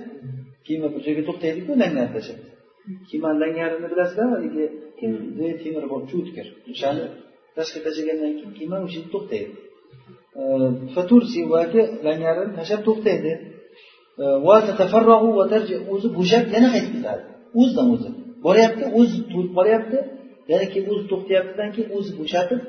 kiyima 0.67 0.89
bir 0.95 1.01
joyga 1.07 1.23
to'xtaydiku 1.29 1.71
langarni 1.83 2.13
tashlab 2.17 2.39
kiymani 3.11 3.39
langarini 3.45 3.89
bilasizlarmi 3.93 4.35
haligi 4.37 4.65
temir. 5.65 5.85
bor 5.93 6.03
cho'tkir 6.11 6.47
o'shani 6.73 7.05
tashqi 7.57 7.79
tashlagandan 7.87 8.33
keyin 8.39 8.53
kiyma 8.59 8.77
o'sha 8.87 8.99
yerda 8.99 9.11
to'xtaydi 9.15 9.49
fatursi 10.95 11.41
vaki 11.55 11.81
langarini 12.07 12.53
tashlab 12.59 12.81
to'xtaydi 12.89 13.33
va 14.47 14.57
tatafarrohu 14.69 15.29
va 15.39 15.45
tarji 15.53 15.75
o'zi 15.93 16.09
bo'shab 16.19 16.45
yana 16.55 16.69
qaytib 16.75 16.93
ketadi 16.97 17.23
o'zidan 17.61 17.87
o'zi 17.95 18.11
boryapti 18.47 18.85
o'zi 18.99 19.19
to'lib 19.33 19.53
qolyapti 19.59 19.99
yana 20.53 20.67
keyin 20.73 20.87
o'zi 20.93 21.05
to'xtayaptidan 21.13 21.69
keyin 21.75 21.89
o'zi 21.99 22.11
bo'shatib 22.21 22.61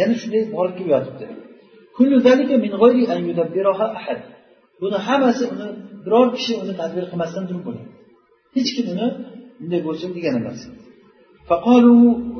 yana 0.00 0.14
shunday 0.20 0.42
borib 0.56 0.74
kelib 0.78 0.90
yotibdi 0.96 1.26
buni 4.80 4.98
hammasi 5.06 5.44
uni 5.54 5.68
biror 6.04 6.26
kishi 6.36 6.52
uni 6.62 6.72
tadbir 6.80 7.04
qilmasdan 7.10 7.44
turib 7.48 7.62
bo'ladi 7.66 7.88
hech 8.56 8.70
kim 8.76 8.86
uni 8.94 9.06
bunday 9.60 9.80
bo'lsin 9.88 10.10
degan 10.16 10.34
emas 10.40 10.58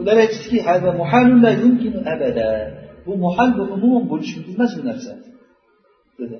ular 0.01 0.17
aytishdiki 0.25 0.59
bu 3.07 3.13
muhal 3.25 3.51
umum 3.63 3.71
umuman 3.77 4.05
bo'lishi 4.13 4.35
mumkin 4.39 4.55
emas 4.57 4.73
bu 4.79 4.83
narsa 4.89 5.13
dedi. 6.19 6.37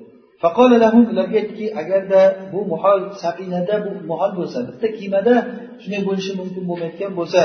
Ularga 1.11 1.35
aytdiki 1.41 1.65
agarda 1.81 2.21
bu 2.53 2.59
muhol 2.71 2.99
safinada 3.23 3.75
bu 3.85 3.91
muhol 4.09 4.31
bo'lsa 4.39 4.57
bitta 4.67 4.87
kemada 4.99 5.35
shunday 5.81 6.01
bo'lishi 6.09 6.31
mumkin 6.39 6.63
bo'lmayotgan 6.69 7.11
bo'lsa 7.19 7.41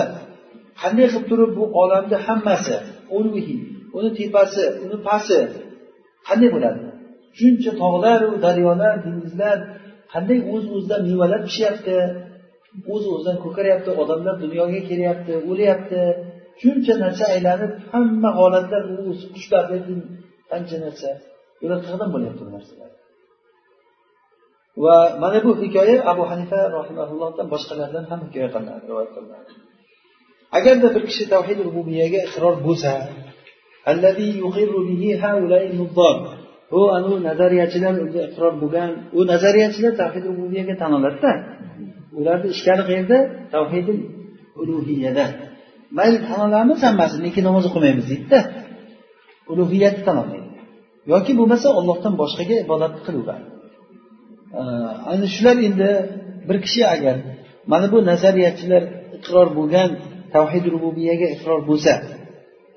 qanday 0.82 1.07
qilib 1.12 1.24
turib 1.31 1.51
bu 1.59 1.65
olamni 1.82 2.16
hammasi 2.27 2.77
uni 3.97 4.11
tepasi 4.19 4.65
uni 4.85 4.97
pasti 5.09 5.39
qanday 6.28 6.49
bo'ladi? 6.55 6.81
Shuncha 7.39 7.73
tog'laru 7.82 8.31
daryolar 8.45 8.95
dengizlar 9.07 9.59
qanday 10.12 10.39
o'z 10.55 10.65
o'zidan 10.74 11.01
mevalar 11.09 11.40
pishyapti 11.49 11.97
o'z 12.93 13.05
o'zidan 13.15 13.36
ko'karyapti 13.45 13.90
odamlar 14.03 14.35
dunyoga 14.45 14.81
kelyapti 14.90 15.32
o'lyapti 15.51 16.01
shuncha 16.61 16.95
narsa 17.05 17.25
aylanib 17.35 17.73
hamma 17.93 18.31
holatlar 18.39 18.83
qushlar 19.35 19.65
qancha 20.51 20.77
narsa. 20.85 21.11
Ular 21.65 21.79
qayerdan 21.85 22.09
bo'lyapti 22.15 22.43
bu 22.47 22.51
narsalar. 22.57 22.91
Va 24.85 24.97
mana 25.23 25.39
bu 25.47 25.51
hikoya 25.63 25.97
abu 26.13 26.23
hanifa 26.31 26.61
rahimaullohdan 26.79 27.47
boshqalardan 27.55 28.05
ham 28.11 28.21
hikoya 28.27 28.49
qilinadi 28.55 28.85
rivoyat 28.91 29.11
qilinadi 29.17 29.51
agarda 30.57 30.89
bir 30.95 31.03
kishi 31.11 31.25
tavhid 31.35 31.59
rububiyaga 31.67 32.19
iqror 32.29 32.55
bo'lsa 32.67 32.93
bu 36.73 36.81
anavi 36.97 37.17
nazariyachilar 37.29 37.95
o'zi 38.05 38.19
iqror 38.29 38.55
bo'lgan 38.63 38.91
u 39.19 39.21
nazariyachilar 39.33 39.93
tavhid 40.03 40.25
rububiyaga 40.31 40.75
tan 40.81 40.91
oladida. 40.99 41.33
Ularni 42.19 42.49
ishkali 42.55 42.83
qayerda? 42.89 43.19
Tavhidi 43.55 43.95
ulug'iyada 44.61 45.25
mayli 45.98 46.19
tanolamiz 46.28 46.78
hammasini 46.86 47.23
lekin 47.27 47.43
namoz 47.48 47.65
o'qimaymiz 47.69 48.06
deydida. 48.12 48.40
Ulug'iyatni 49.52 50.02
tan 50.09 50.16
olmaydi 50.23 50.48
yoki 51.12 51.32
bo'lmasa 51.39 51.69
ollohdan 51.78 52.15
boshqaga 52.20 52.56
ibodat 52.65 52.94
qilaveradi 53.06 53.47
ana 55.12 55.27
shular 55.35 55.56
endi 55.69 55.90
bir 56.48 56.56
kishi 56.65 56.82
agar 56.94 57.16
mana 57.73 57.86
bu 57.93 57.98
nazariyachilar 58.10 58.82
iqror 59.19 59.48
bo'lgan 59.59 59.90
tavhid 60.35 60.65
rububiyaga 60.74 61.27
iqror 61.35 61.60
bo'lsa 61.70 61.93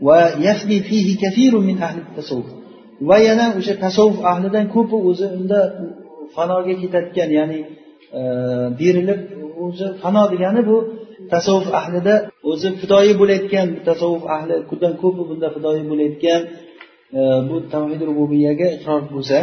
va 0.08 0.20
yafni 0.48 0.78
fihi 0.90 1.14
kafirun 1.24 1.64
min 1.70 1.78
ahli 1.88 2.02
tasavvuf 2.18 2.50
va 3.10 3.18
yana 3.28 3.46
o'sha 3.60 3.74
tasavvuf 3.86 4.20
ahlidan 4.32 4.66
ko'pi 4.76 4.98
o'zi 5.10 5.26
unda 5.38 5.60
fanoga 6.36 6.74
ketayotgan 6.82 7.30
ya'ni 7.40 7.60
berilib 8.80 9.20
o'zi 9.64 9.86
fano 10.02 10.24
degani 10.34 10.62
bu 10.70 10.78
tasavvuf 11.34 11.68
ahlida 11.80 12.16
o'zi 12.52 12.70
fidoyi 12.82 13.14
bo'layotgan 13.22 13.68
tasavvuf 13.88 14.24
ahli 14.36 14.54
ahlidan 14.60 14.94
ko'pi 15.02 15.22
bunda 15.30 15.48
fidoyi 15.56 15.84
bo'layotgan 15.92 16.42
e, 17.18 17.22
bu 17.50 17.56
tavhid 17.74 18.02
rububiyaga 18.10 18.68
iqror 18.78 19.02
bo'lsa 19.14 19.38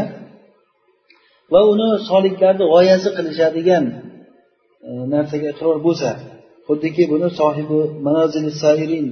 va 1.52 1.60
uni 1.72 1.88
soliklarni 2.10 2.64
g'oyasi 2.72 3.08
qilishadigan 3.16 3.84
e, 4.86 4.88
narsaga 5.12 5.48
iqror 5.54 5.76
bo'lsa 5.86 6.10
xuddiki 6.66 7.02
buni 7.12 7.28
sohibi 7.40 7.80
manozil 8.06 8.46
sairin 8.62 9.06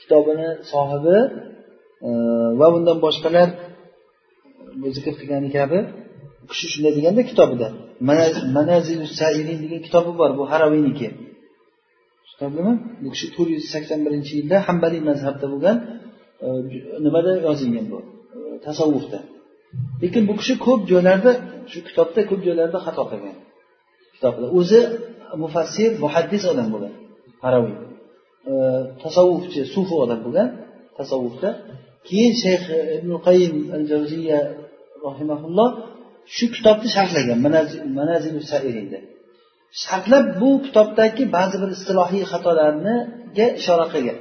kitobini 0.00 0.48
sohibi 0.72 1.18
e, 2.06 2.08
va 2.60 2.66
undan 2.76 2.98
boshqalar 3.06 3.48
zikr 4.96 5.12
qilgani 5.20 5.48
kabi 5.58 5.78
u 6.42 6.46
kishi 6.50 6.66
shunday 6.72 6.92
deganda 6.98 7.22
kitobida. 7.30 7.68
Manazil 8.56 9.00
sairin 9.20 9.58
degan 9.64 9.80
kitobi 9.86 10.12
bor 10.20 10.30
bu 10.38 10.42
haraviyniki 10.52 11.08
kitobimi 12.36 12.72
bu 13.02 13.08
kishi 13.14 13.26
to'rt 13.36 13.50
yuz 13.56 13.64
sakson 13.74 14.00
birinchi 14.06 14.32
yilda 14.38 14.56
hambaliy 14.68 15.02
mazhabda 15.10 15.46
bo'lgan 15.52 15.76
e, 16.44 16.46
nimada 17.04 17.32
yozilgan 17.46 17.86
bu? 17.92 17.98
E, 18.36 18.38
tasavvufda. 18.66 19.18
Lekin 20.02 20.22
bu 20.28 20.34
kishi 20.40 20.54
ko'p 20.66 20.80
joylarda 20.90 21.32
shu 21.70 21.78
kitobda 21.88 22.20
ko'p 22.30 22.40
joylarda 22.46 22.78
xato 22.86 23.04
qilgan. 23.10 23.36
Kitobda. 24.14 24.46
O'zi 24.58 24.80
mufassir 25.42 25.90
muhaddis 26.04 26.42
odam 26.52 26.68
bo'lgan 26.74 26.94
haraviy. 27.44 27.76
E, 28.50 28.54
tasavvufchi 29.02 29.60
sufi 29.74 29.94
odam 30.04 30.20
bo'lgan 30.26 30.48
tasavvufda. 30.98 31.48
Keyin 32.08 32.34
shayx 32.42 32.62
ibn 32.98 33.10
qayim 33.26 33.54
al 33.76 33.82
javziya 33.92 34.38
rahimaulloh 35.06 35.70
shu 36.36 36.44
kitobni 36.56 36.88
sharhlagan 36.96 37.38
manazilu 37.98 38.40
sairinda 38.52 38.98
sharhlab 39.82 40.26
bu 40.40 40.50
kitobdagi 40.66 41.24
ba'zi 41.36 41.56
bir 41.62 41.70
istilohiy 41.76 42.24
xatolarniga 42.32 43.46
ishora 43.60 43.86
qilgan. 43.94 44.18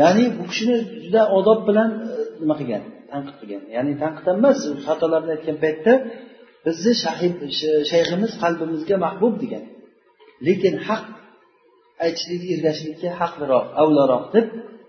Ya'ni 0.00 0.24
bu 0.36 0.42
kishini 0.50 0.76
juda 1.04 1.22
odob 1.38 1.60
bilan 1.68 1.90
e, 2.12 2.14
nima 2.40 2.54
qilgan? 2.60 2.82
Tanqid 3.12 3.36
qilgan. 3.40 3.62
Ya'ni 3.76 3.92
tanqid 4.02 4.26
emas 4.34 4.58
xatolarni 4.86 5.30
aytgan 5.36 5.56
paytda 5.64 5.92
bizni 6.66 6.92
shayximiz 7.90 8.32
qalbimizga 8.42 8.96
mahbub 9.06 9.34
degan. 9.42 9.64
Lekin 10.46 10.74
haq 10.86 11.04
aytishlik 12.04 12.42
ergashishlikka 12.54 13.10
haqliroq 13.20 13.66
avlaroq 13.82 14.24
deb 14.34 14.46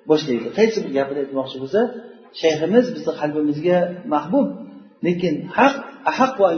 boshlaydi. 0.10 0.48
Qaysi 0.58 0.78
bir 0.84 0.92
gapini 0.98 1.20
aytmoqchi 1.24 1.58
bo'lsa 1.64 1.82
shayximiz 2.42 2.86
bizni 2.96 3.14
qalbimizga 3.22 3.78
mahbub 4.14 4.48
lekin 5.06 5.36
haq 5.58 5.76
ahaq 6.12 6.34
va 6.42 6.50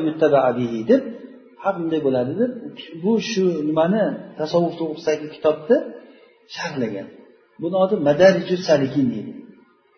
bihi 0.59 0.79
deb 0.91 1.01
ha 1.61 1.69
bunday 1.77 1.99
bo'ladi 2.07 2.33
deb 2.41 2.51
bu 3.03 3.11
shu 3.29 3.43
nimani 3.69 4.03
tasavvuf 4.39 4.73
to'g'risidagi 4.79 5.27
kitobni 5.35 5.77
sharhlagan. 6.55 7.07
Buni 7.61 7.75
oti 7.83 7.95
madariju 8.09 8.57
salikin 8.67 9.05
deydi. 9.13 9.31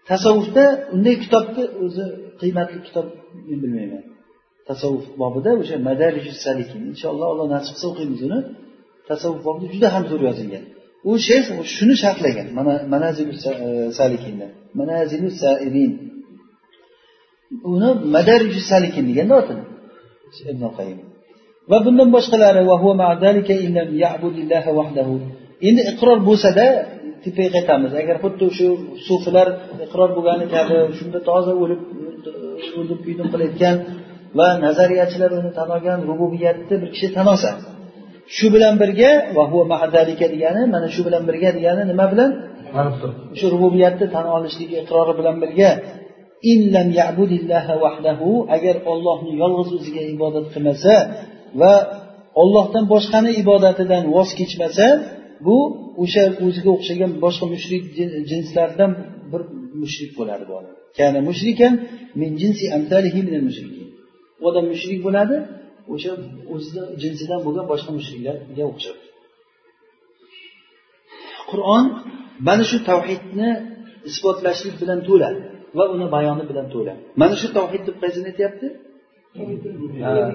Tasavvufda 0.09 0.63
unday 0.95 1.15
kitobni 1.23 1.63
o'zi 1.83 2.03
qiymatli 2.41 2.79
kitob 2.87 3.07
men 3.47 3.59
bilmayman. 3.63 4.03
Tasavvuf 4.69 5.05
bobida 5.21 5.51
o'sha 5.61 5.77
madariju 5.89 6.33
salikin 6.45 6.81
inshaalloh 6.91 7.27
alloh 7.33 7.47
nasib 7.55 7.71
qilsa 7.75 7.87
o'qiymiz 7.91 8.21
uni. 8.27 8.39
Tasavvuf 9.09 9.41
bobida 9.47 9.67
juda 9.73 9.87
ham 9.95 10.03
zo'r 10.11 10.21
yozilgan. 10.29 10.63
U 11.09 11.11
shayx 11.27 11.45
shuni 11.75 11.95
sharhlagan 12.03 12.47
mana 12.57 12.73
manazilu 12.93 13.33
e, 13.35 13.67
salikinda. 13.99 14.47
Manazilu 14.79 15.29
sairin. 15.41 15.93
Uni 17.73 17.89
madariju 18.15 18.61
salikin 18.71 19.03
deganda 19.09 19.33
otini. 19.41 19.63
Ibn 20.51 20.63
qayim 20.79 20.99
va 21.71 21.77
bundan 21.85 22.09
boshqalari 22.15 22.61
endi 25.67 25.81
iqror 25.91 26.19
bo'lsada 26.29 26.65
tepaga 27.23 27.49
qaytamiz. 27.55 27.91
Agar 28.01 28.15
xuddi 28.23 28.45
shu 28.57 28.67
sufilar 29.07 29.47
iqror 29.85 30.09
bo'lgani 30.17 30.45
kabi 30.55 30.77
shunda 30.97 31.19
toza 31.29 31.51
o'lib 31.63 31.81
o'ldim 32.79 32.99
kuydim 33.05 33.27
qilayotgan 33.33 33.75
va 34.39 34.47
nazariyachilar 34.65 35.31
uni 35.39 35.51
tan 35.57 35.67
olgan 35.75 35.99
rububiyatni 36.09 36.75
bir 36.81 36.89
kishi 36.95 37.07
tan 37.17 37.25
olsa 37.33 37.51
shu 38.35 38.45
bilan 38.55 38.73
birga 38.81 39.11
degani 40.33 40.61
mana 40.73 40.87
shu 40.95 41.01
bilan 41.07 41.23
birga 41.29 41.49
degani 41.57 41.83
nima 41.91 42.05
bilan? 42.13 42.31
Shu 43.39 43.45
rububiyatni 43.53 44.07
tan 44.15 44.25
olishligi 44.35 44.75
iqrori 44.83 45.13
bilan 45.19 45.35
birga 45.43 45.69
agar 48.55 48.75
ollohni 48.91 49.31
yolg'iz 49.41 49.69
o'ziga 49.77 50.03
ibodat 50.15 50.45
qilmasa 50.53 50.93
va 51.61 51.73
ollohdan 52.41 52.85
boshqani 52.93 53.31
ibodatidan 53.41 54.03
voz 54.15 54.29
kechmasa 54.39 54.85
bu 55.45 55.57
o'sha 56.03 56.23
o'ziga 56.45 56.69
o'xshagan 56.77 57.11
boshqa 57.25 57.45
mushrik 57.53 57.83
jinslardan 58.31 58.91
bir 59.31 59.41
mushrik 59.81 60.11
bo'ladi 60.19 60.43
bu 60.49 60.53
odam. 60.59 60.73
Kana 60.97 61.19
mushrikan 61.29 61.73
min 62.21 62.31
jinsi 62.41 62.65
u 64.41 64.43
odam 64.47 64.65
mushrik 64.73 64.99
bo'ladi 65.07 65.35
o'sha 65.93 66.11
o'zini 66.53 66.83
jinsidan 67.01 67.39
bo'lgan 67.45 67.65
boshqa 67.71 67.91
mushriklarga 67.97 68.63
o'xshab. 68.71 68.97
Qur'on 71.51 71.85
mana 72.47 72.63
shu 72.71 72.77
tavhidni 72.89 73.49
isbotlashlik 74.09 74.75
bilan 74.81 74.99
to'la 75.07 75.29
va 75.77 75.85
uni 75.95 76.07
bayoni 76.15 76.43
bilan 76.49 76.67
to'la. 76.75 76.93
Mana 77.21 77.35
shu 77.41 77.47
tavhid 77.57 77.83
deb 77.87 77.95
qaysini 78.03 78.27
aytyapti 78.31 78.67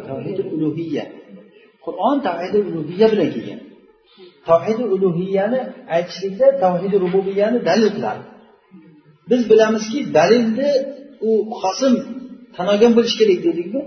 tavhidi 0.08 0.42
ulug'iya 0.54 1.04
qur'on 1.84 2.16
tavhidi 2.26 2.58
ulug'iya 2.68 3.06
bilan 3.12 3.28
kelgan. 3.34 3.60
Tavhidi 4.48 4.84
ulug'iyani 4.94 5.60
aytishlikda 5.96 6.46
tavhidi 6.62 6.96
rububiyani 7.04 7.58
dalil 7.68 7.90
qiladi 7.96 8.22
biz 9.30 9.40
bilamizki 9.50 9.98
dalilni 10.18 10.70
u 11.28 11.30
qosim 11.60 11.94
tan 12.56 12.66
olgan 12.72 12.92
bo'lishi 12.96 13.16
kerak 13.20 13.40
dedikmi? 13.48 13.82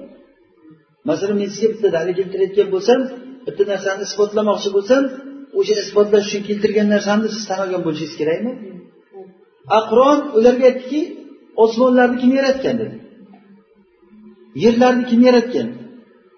Masalan 1.09 1.35
men 1.41 1.49
sizga 1.53 1.67
bitta 1.73 1.88
dalil 1.97 2.13
keltirayotgan 2.19 2.67
bo'lsam 2.75 2.99
bitta 3.47 3.63
narsani 3.71 4.01
isbotlamoqchi 4.07 4.69
bo'lsam 4.77 5.03
o'sha 5.59 5.73
isbotlash 5.84 6.25
uchun 6.29 6.41
keltirgan 6.49 6.88
narsamni 6.95 7.27
siz 7.35 7.43
tan 7.49 7.59
olgan 7.65 7.81
bo'lishingiz 7.85 8.15
kerakmi? 8.21 8.51
A 9.77 9.79
qur'on 9.89 10.19
ularga 10.38 10.65
aytdiki 10.71 11.01
osmonlarni 11.63 12.17
kim 12.21 12.31
yaratgan 12.39 12.75
dedi. 12.81 12.95
Yerlarni 14.63 15.03
kim 15.09 15.19
yaratgan? 15.27 15.67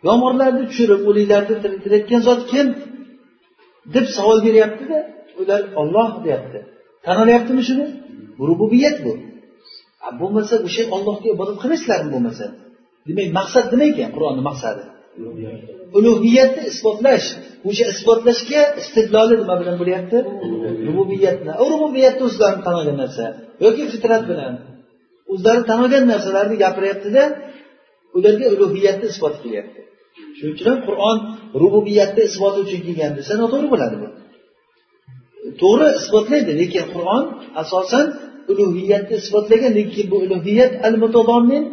Yomg'irlarni 0.08 0.64
tushirib 0.70 1.02
o'liklarni 1.10 1.56
tiriltirayotgan 1.64 2.22
zot 2.30 2.42
kim? 2.52 2.68
deb 3.96 4.06
savol 4.16 4.38
beryaptida 4.48 4.98
ular 5.42 5.62
olloh 5.82 6.10
deyapti. 6.26 6.60
Tan 7.06 7.18
olyaptimi 7.24 7.64
shuni? 7.70 7.86
Rububiyat 8.50 8.98
bu. 9.06 9.14
Bo'lmasa 10.22 10.56
o'sha 10.68 10.84
ollohga 10.96 11.28
ibodat 11.36 11.58
qilmaysizlarmi 11.62 12.10
bo'lmasa? 12.16 12.46
Demak 13.08 13.30
maqsad 13.40 13.66
nima 13.74 13.86
ekan 13.92 14.10
qur'onni 14.16 14.44
maqsadi? 14.50 14.84
Ulug'iyatni 15.98 16.64
isbotlash. 16.72 17.28
O'sha 17.70 17.86
isbotlashga 17.94 18.62
istidloli 18.82 19.36
nima 19.42 19.56
bilan 19.62 19.76
bo'lyapti? 19.82 20.18
Rububiyatni. 20.88 21.52
Rububiyatni 21.72 22.24
o'zlarini 22.30 22.62
tan 22.66 22.76
olgan 22.80 22.98
narsa 23.04 23.26
yoki 23.66 23.84
fitrat 23.94 24.24
bilan. 24.32 24.54
O'zlari 25.34 25.62
tan 25.70 25.80
olgan 25.86 26.04
narsalarni 26.14 26.56
gapiryaptida 26.64 27.24
ularga 28.20 28.46
ulug'iyatni 28.56 29.06
isbot 29.14 29.36
qilyapti. 29.44 29.82
Shuning 30.38 30.54
uchun 30.56 30.68
ham 30.72 30.80
qur'on 30.88 31.18
rububiyatni 31.62 32.22
isboti 32.30 32.58
uchun 32.66 32.82
kelgan 32.88 33.12
desa 33.20 33.34
noto'g'ri 33.42 33.68
bo'ladi 33.74 33.96
bu. 34.02 34.08
To'g'ri 35.62 35.88
isbotlaydi 36.00 36.52
lekin 36.62 36.86
qur'on 36.96 37.24
asosan 37.62 38.06
ulug'iyatni 38.52 39.16
isbotlagan 39.22 39.72
lekin 39.80 40.06
bu 40.12 40.18
ulug'iyat 40.26 40.72
al 40.88 40.96
mutadommin 41.04 41.64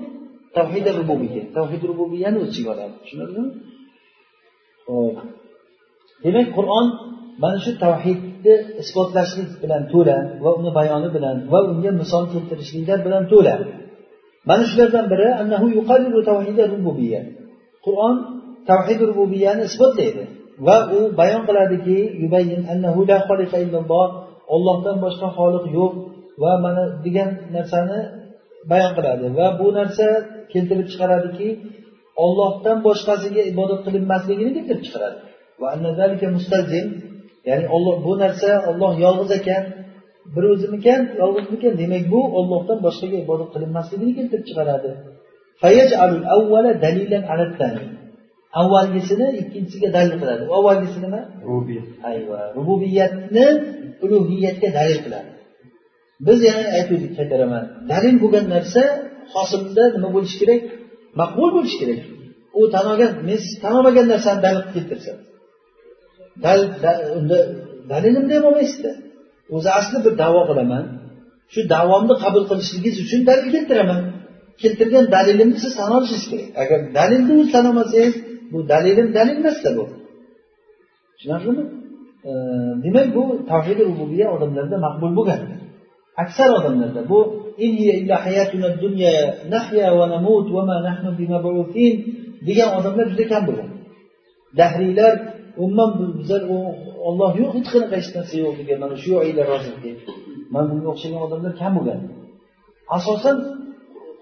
tavhid 0.57 0.87
rububiya 0.99 1.43
tavhid 1.57 1.83
rububiyani 1.91 2.37
o'z 2.43 2.49
ichiga 2.53 2.71
oladi. 2.75 2.95
Tushunarlimi? 3.03 3.51
Ho'p 4.89 5.17
demak 6.25 6.49
qur'on 6.57 6.87
mana 7.43 7.59
shu 7.65 7.73
tavhidni 7.85 8.55
isbotlashlik 8.83 9.51
bilan 9.63 9.83
to'la 9.93 10.17
va 10.45 10.51
uni 10.59 10.71
bayoni 10.79 11.09
bilan 11.17 11.37
va 11.53 11.61
unga 11.73 11.91
misol 12.03 12.25
keltirishliklar 12.33 12.99
bilan 13.07 13.23
to'la. 13.33 13.55
Mana 14.49 14.65
shulardan 14.71 15.07
biri 15.13 15.29
qur'on 17.85 18.15
tavhid 18.71 19.01
rububiyani 19.11 19.63
isbotlaydi 19.69 20.25
va 20.67 20.77
u 20.97 20.99
bayon 21.21 21.43
qiladiki 21.49 21.99
ollohdan 24.55 24.97
boshqa 25.05 25.29
xoliq 25.39 25.65
yo'q 25.79 25.93
va 26.43 26.53
mana 26.65 26.85
degan 27.05 27.31
narsani 27.57 28.01
bayon 28.71 28.93
qiladi 28.97 29.27
va 29.39 29.47
bu 29.61 29.67
narsa 29.79 30.07
keltirib 30.53 30.87
chiqaradiki 30.93 31.49
ollohdan 32.25 32.79
boshqasiga 32.87 33.43
ibodat 33.53 33.81
qilinmasligini 33.87 34.51
keltirib 34.57 34.83
chiqaradi. 34.87 35.19
Ya'ni 37.49 37.67
bu 38.07 38.13
narsa 38.23 38.51
olloh 38.71 38.93
yolg'iz 39.05 39.31
ekan 39.39 39.65
bir 40.35 40.45
o'zimikan 40.53 41.01
yolg'izmikan 41.21 41.75
demak 41.83 42.05
bu 42.13 42.21
ollohdan 42.39 42.79
boshqaga 42.87 43.17
ibodat 43.25 43.49
qilinmasligini 43.55 44.13
keltirib 44.19 44.45
chiqaradi. 44.49 44.91
Avvalgisini 48.61 49.27
ikkinchisiga 49.41 49.89
dalil 49.97 50.17
qiladi. 50.21 50.43
Avvalgisi 50.59 50.99
nima? 51.05 51.21
Ayva. 52.11 52.41
Rububiyatni 52.59 53.47
ulug'iyatga 54.05 54.69
dalil 54.79 54.99
qiladi. 55.05 55.31
Biz 56.27 56.39
yana 56.49 56.65
aytuvdik 56.79 57.13
qaytaraman. 57.19 57.65
Dalil 57.93 58.15
bo'lgan 58.23 58.47
narsa 58.55 58.83
hosilda 59.35 59.85
nima 59.95 60.09
bo'lishi 60.17 60.37
kerak? 60.43 60.63
Maqbul 61.21 61.49
bo'lishi 61.57 61.77
kerak. 61.83 62.01
U 62.59 62.61
tan 62.75 62.85
olgan 62.93 63.13
men 63.29 63.39
siz 63.45 63.55
tan 63.63 63.73
olmagan 63.79 64.07
narsani 64.13 64.41
dalil 64.47 64.63
qilib 64.73 64.89
keltirsa 64.91 65.13
unda 67.19 67.39
dalilimni 67.91 68.35
ham 68.37 68.45
olmaysizda 68.51 68.91
o'zi 69.55 69.71
asli 69.79 69.99
bir 70.05 70.13
davo 70.23 70.41
qilaman. 70.49 70.85
Shu 71.53 71.61
davomni 71.75 72.15
qabul 72.25 72.45
qilishligingiz 72.51 72.97
uchun 73.05 73.21
dalil 73.29 73.49
keltiraman. 73.55 74.01
Keltirgan 74.63 75.05
dalilimni 75.15 75.59
siz 75.65 75.73
tan 75.79 75.91
olishingiz 75.97 76.27
kerak. 76.31 76.49
Agar 76.63 76.81
dalilni 76.99 77.33
o'zi 77.41 77.51
tan 77.55 77.65
olmasangiz 77.71 78.15
bu 78.53 78.59
dalilim 78.73 79.09
dalil 79.17 79.37
emasda 79.43 79.71
bu. 79.79 79.85
Tushunarlimi? 81.17 81.65
Demak 82.85 83.09
bu 83.17 83.23
tavhidi 83.51 83.83
rububiya 83.91 84.27
odamlarda 84.35 84.77
maqbul 84.87 85.13
bo'lgan. 85.19 85.41
Aksar 86.23 86.49
odamlarda 86.59 87.01
bu 87.11 87.19
degan 92.47 92.71
odamlar 92.79 93.07
juda 93.13 93.25
kam 93.33 93.43
bo'lgan. 93.49 93.71
Dahriylar 94.59 95.15
umuman 95.63 95.91
bizlar 96.19 96.43
olloh 97.09 97.31
yo'q 97.41 97.51
hech 97.57 97.69
qanaqa 97.75 97.95
hech 98.01 98.11
narsa 98.17 98.35
yo'q 98.45 98.55
degan 98.61 98.79
mana 98.85 98.97
shu 99.03 99.11
oylar 99.23 99.47
mana 100.53 100.67
bunga 100.71 100.89
o'xshagan 100.95 101.21
odamlar 101.27 101.53
kam 101.61 101.73
bo'lgan. 101.79 102.01
Asosan 102.97 103.37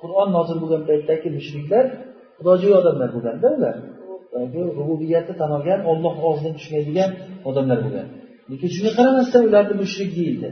qur'on 0.01 0.28
nozil 0.36 0.56
bo'lgan 0.62 0.82
paytdagi 0.89 1.28
mushriklar 1.39 1.85
xudojo'y 2.39 2.74
odamlar 2.81 3.09
bo'lganda 3.16 3.47
ular. 3.56 3.77
Rububiyatni 4.78 5.35
tan 5.40 5.51
olgan 5.59 5.81
olloh 5.90 6.15
og'zidan 6.28 6.55
tushmaydigan 6.59 7.11
odamlar 7.48 7.78
bo'lgan. 7.85 8.06
Lekin 8.51 8.69
shunga 8.74 8.93
qaramasdan 8.98 9.43
ularni 9.48 9.74
mushrik 9.82 10.11
deyildi 10.19 10.48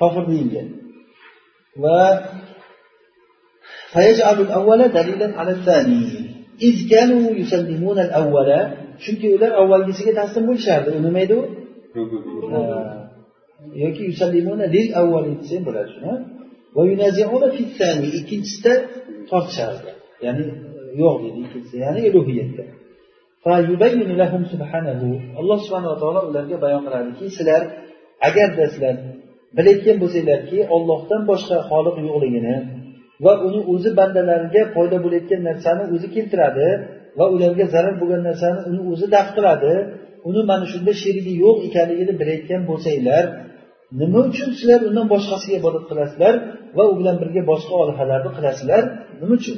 kofir 0.00 0.24
deyilgan 0.30 0.68
va 1.82 1.98
chunki 9.04 9.26
ular 9.36 9.52
avvalgisiga 9.62 10.12
taslim 10.20 10.44
bo'lishardi. 10.50 10.88
U 10.98 11.00
nima 11.06 11.20
edi 11.26 11.34
u 11.40 11.42
yoki 13.84 14.02
lil 14.74 14.88
avvali 15.00 15.30
desa 15.40 15.52
ham 15.56 15.64
bo'ladi 15.68 15.90
shuni. 15.94 16.14
Ikkinchisida 18.20 18.72
tortishardi. 19.30 19.90
Ya'ni 20.26 20.44
yo'q 21.00 21.14
deydi 21.22 21.38
ikkinchisi 21.46 21.76
ya'ni 21.84 22.00
ulug'iyatda 22.10 22.64
alloh 25.40 25.58
subhanava 25.66 25.96
taolo 26.02 26.20
ularga 26.30 26.56
bayon 26.64 26.82
qiladiki 26.86 27.24
sizlar 27.36 27.62
agarda 28.28 28.64
sizlar 28.72 28.96
bilayotgan 29.56 29.96
bo'lsanglarki 30.02 30.58
ollohdan 30.76 31.22
boshqa 31.30 31.56
xoliq 31.70 31.96
yo'qligini 32.06 32.56
va 33.24 33.32
uni 33.46 33.60
o'zi 33.72 33.90
bandalariga 33.98 34.62
foyda 34.74 34.96
bo'layotgan 35.04 35.40
narsani 35.48 35.82
o'zi 35.94 36.08
keltiradi 36.16 36.68
va 37.19 37.25
ularga 37.35 37.65
zarar 37.73 37.95
bo'lgan 38.01 38.21
narsani 38.29 38.59
uni 38.69 38.81
o'zi 38.91 39.05
daf 39.15 39.27
qiladi 39.35 39.73
uni 40.29 40.41
mana 40.51 40.65
shunda 40.73 40.91
sherigi 41.01 41.33
yo'q 41.43 41.57
ekanligini 41.67 42.13
bilayotgan 42.21 42.61
bo'lsanglar 42.69 43.23
nima 44.01 44.19
uchun 44.29 44.49
sizlar 44.57 44.79
undan 44.89 45.07
boshqasiga 45.13 45.55
ibodat 45.61 45.83
qilasizlar 45.89 46.33
va 46.77 46.83
u 46.91 46.93
bilan 46.99 47.15
birga 47.21 47.41
boshqa 47.51 47.73
olihalarni 47.83 48.31
qilasizlar 48.37 48.83
nima 49.21 49.33
uchun 49.39 49.57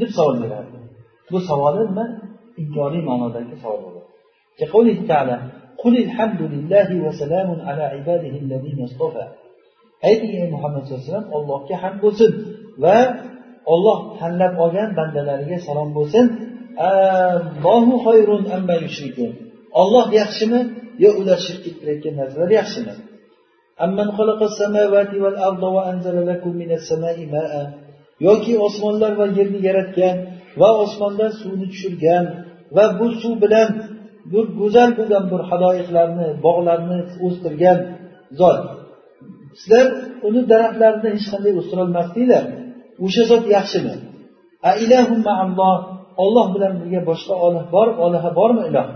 deb 0.00 0.10
savol 0.16 0.36
beradi 0.42 0.76
bu 1.32 1.38
savoli 1.48 1.80
nima 1.90 2.04
inkoriy 2.62 3.02
ma'nodagi 3.10 3.54
savol 3.62 3.80
bo'ladi 3.86 4.02
قل 5.84 5.94
الحمد 6.06 6.40
لله 6.54 6.88
وسلام 7.06 7.48
على 7.68 7.82
عباده 7.94 8.34
الذين 8.44 8.78
اصطفى 8.88 9.24
ayting 10.08 10.32
ey 10.40 10.48
muhammad 10.54 10.80
sallallohu 10.84 11.00
alayhi 11.00 11.12
vasallam 11.12 11.28
allohga 11.38 11.76
hamd 11.82 11.98
bo'lsin 12.04 12.30
va 12.84 12.98
olloh 13.72 13.98
tanlab 14.20 14.52
olgan 14.64 14.88
bandalariga 14.98 15.58
salom 15.68 15.90
bo'lsin 15.98 16.24
Olloh 19.81 20.07
yaxshimi 20.19 20.61
yo 21.03 21.09
ular 21.21 21.39
shirk 21.45 21.61
keltirayotgan 21.65 22.13
narsalar 22.21 22.49
yaxshimi? 22.59 22.95
Yoki 28.27 28.53
osmonlar 28.67 29.11
va 29.19 29.25
yerni 29.37 29.59
yaratgan 29.67 30.15
va 30.61 30.69
osmondan 30.83 31.31
suvni 31.41 31.65
tushirgan 31.73 32.25
va 32.75 32.85
bu 32.99 33.07
suv 33.21 33.33
bilan 33.43 33.69
bir 34.31 34.45
go'zal 34.59 34.89
bo'lgan 34.97 35.23
bir 35.31 35.41
haloyiqlarni 35.49 36.27
bog'larni 36.45 36.99
o'stirgan 37.25 37.77
zot. 38.39 38.59
Sizlar 39.59 39.85
uni 40.27 40.41
daraxtlarini 40.51 41.09
hech 41.15 41.27
qanday 41.31 41.53
o'stirolmasdinglar. 41.61 42.43
O'sha 43.05 43.23
zot 43.31 43.45
yaxshimi? 43.55 43.95
olloh 46.23 46.47
bilan 46.55 46.73
birga 46.81 47.01
boshqa 47.09 47.33
olah 47.45 47.63
bor 47.75 47.87
olaha 48.05 48.29
bormi 48.39 48.63
iloh? 48.69 48.87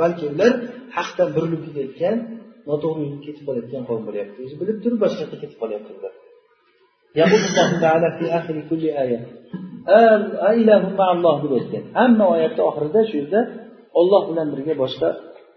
Balki 0.00 0.24
ular 0.34 0.52
haqdan 0.96 1.28
burilib 1.34 1.60
ketayotgan 1.66 2.16
noto'g'ri 2.68 3.00
yo'lga 3.04 3.20
ketib 3.26 3.44
qolayotgan 3.48 3.82
qavm 3.88 4.02
bo'lyapti. 4.08 4.38
O'zi 4.46 4.56
bilib 4.60 4.78
turib 4.84 4.98
boshqa 5.04 5.20
yoqqa 5.24 5.36
ketib 5.42 5.58
qolyapti 5.62 5.90
ular. 5.98 6.12
Deb 7.16 7.30
o'tgan. 11.58 11.82
Hamma 11.98 12.24
oyatni 12.34 12.62
oxirida 12.70 13.00
shu 13.10 13.14
yerda 13.20 13.40
olloh 14.00 14.22
bilan 14.30 14.46
birga 14.52 14.74
boshqa 14.82 15.08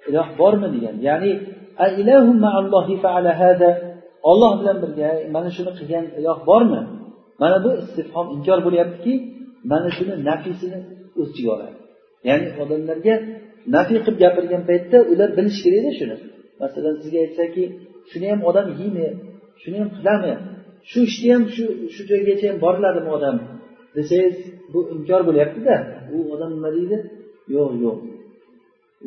iloh 0.09 0.27
bormi? 0.39 0.67
degan. 0.75 0.95
Ya'ni 1.07 1.31
olloh 4.31 4.53
bilan 4.59 4.77
birga 4.83 5.09
mana 5.35 5.49
shuni 5.55 5.71
qilgan 5.79 6.05
iloh 6.19 6.37
bormi? 6.49 6.81
Mana 7.41 7.57
bu 7.65 7.69
istifhom 7.83 8.27
inkor 8.35 8.59
bo'lyaptiki 8.67 9.13
mana 9.71 9.89
shuni 9.97 10.13
nafisini 10.29 10.79
o'z 11.19 11.27
ichiga 11.31 11.49
oladi. 11.55 11.75
Ya'ni 12.29 12.47
odamlarga 12.63 13.15
nafiy 13.75 13.99
qilib 14.05 14.17
gapirgan 14.23 14.63
paytda 14.69 14.97
ular 15.11 15.29
bilishi 15.37 15.59
kerakda 15.65 15.91
shuni. 15.99 16.15
Masalan 16.61 16.95
sizga 17.01 17.19
aytsaki 17.25 17.63
shuni 18.11 18.27
ham 18.31 18.41
odam 18.49 18.67
yeymi 18.79 19.07
shuni 19.61 19.77
ham 19.81 19.89
qilami 19.97 20.31
shu 20.91 20.99
ishni 21.09 21.29
ham 21.35 21.43
shu 21.55 21.63
shu 21.93 22.01
joygacha 22.11 22.45
ham 22.51 22.57
boriladimi 22.65 23.09
odam? 23.17 23.35
Desangiz 23.95 24.37
bu 24.73 24.79
inkor 24.95 25.21
bo'lyaptida. 25.29 25.75
U 26.15 26.17
odam 26.33 26.49
nima 26.57 26.69
deydi? 26.77 26.97
Yo'q 27.55 27.71
yo'q. 27.83 27.97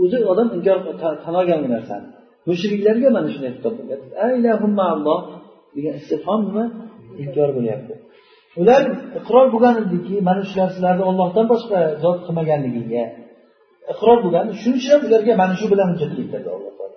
O'zi 0.03 0.16
odam 0.33 0.49
inkor 0.57 0.78
tan 1.24 1.35
olgan 1.41 1.59
bu 1.65 1.69
narsani 1.77 2.07
mushriklarga 2.49 3.09
mana 3.16 3.28
shunday 3.35 3.53
xitob 3.57 3.74
bo'lyapti 3.81 4.09
degan 5.77 5.95
istifhom 6.01 6.41
nima? 6.49 6.65
Inkor 7.24 7.49
bo'lyapti. 7.57 7.95
Ular 8.61 8.83
iqror 9.19 9.47
bo'lgan 9.55 9.74
ediki 9.85 10.15
mana 10.28 10.43
shular 10.51 10.69
sizlarni 10.74 11.05
ollohdan 11.11 11.47
boshqa 11.53 11.78
zot 12.05 12.19
qilmaganligiga 12.27 13.05
iqror 13.93 14.19
bo'lgan 14.24 14.47
shuning 14.61 14.78
uchun 14.81 14.91
ham 14.95 15.03
ularga 15.09 15.33
mana 15.43 15.55
shu 15.61 15.66
bilan 15.73 15.87
hujjat 15.93 16.12
keltirdi 16.19 16.49
alloh 16.57 16.73
taolo. 16.78 16.97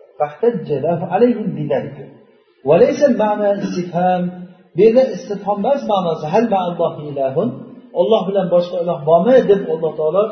Bu 4.76 4.80
yerda 4.86 5.04
istifhom 5.16 5.58
emas 5.64 5.82
ma'nosi. 5.92 6.26
Hal 6.34 6.46
ilahun? 7.12 7.50
Olloh 8.02 8.22
bilan 8.30 8.46
boshqa 8.56 8.78
iloh 8.84 9.00
bormi? 9.10 9.36
deb 9.52 9.62
alloh 9.74 9.94
taolo 10.00 10.24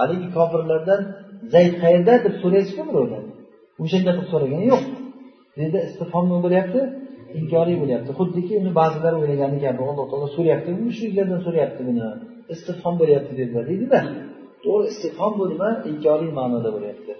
haligi 0.00 0.28
kofirlardan 0.36 1.00
zayd 1.54 1.74
qayerda 1.82 2.14
deb 2.24 2.34
so'raysizku 2.42 2.82
birovdan 2.88 3.24
o'shanda 3.82 4.10
qilib 4.16 4.28
so'ragani 4.32 4.66
yo'q. 4.72 4.82
Bu 5.54 5.58
yerda 5.62 5.80
istifhom 5.88 6.24
nima 6.28 6.40
bo'lyapti 6.46 6.80
inkoriy 7.40 7.76
bo'lyapti. 7.82 8.10
Xuddiki 8.18 8.52
uni 8.60 8.70
ba'zilar 8.80 9.12
o'ylagani 9.20 9.58
kabi 9.64 9.80
alloh 9.90 10.06
taolo 10.10 10.26
so'rayapti. 10.36 10.68
Mushriklardan 10.86 11.40
so'rayapti 11.46 11.82
buni. 11.88 12.02
Istifhom 12.54 12.94
bo'lyapti 13.00 13.32
dedilar 13.40 13.64
deydida. 13.70 14.00
To'g'ri 14.64 14.84
istifhom 14.92 15.32
bu 15.38 15.44
nima? 15.52 15.68
Inkoriy 15.90 16.30
ma'noda 16.40 16.70
bo'lyapti. 16.76 17.12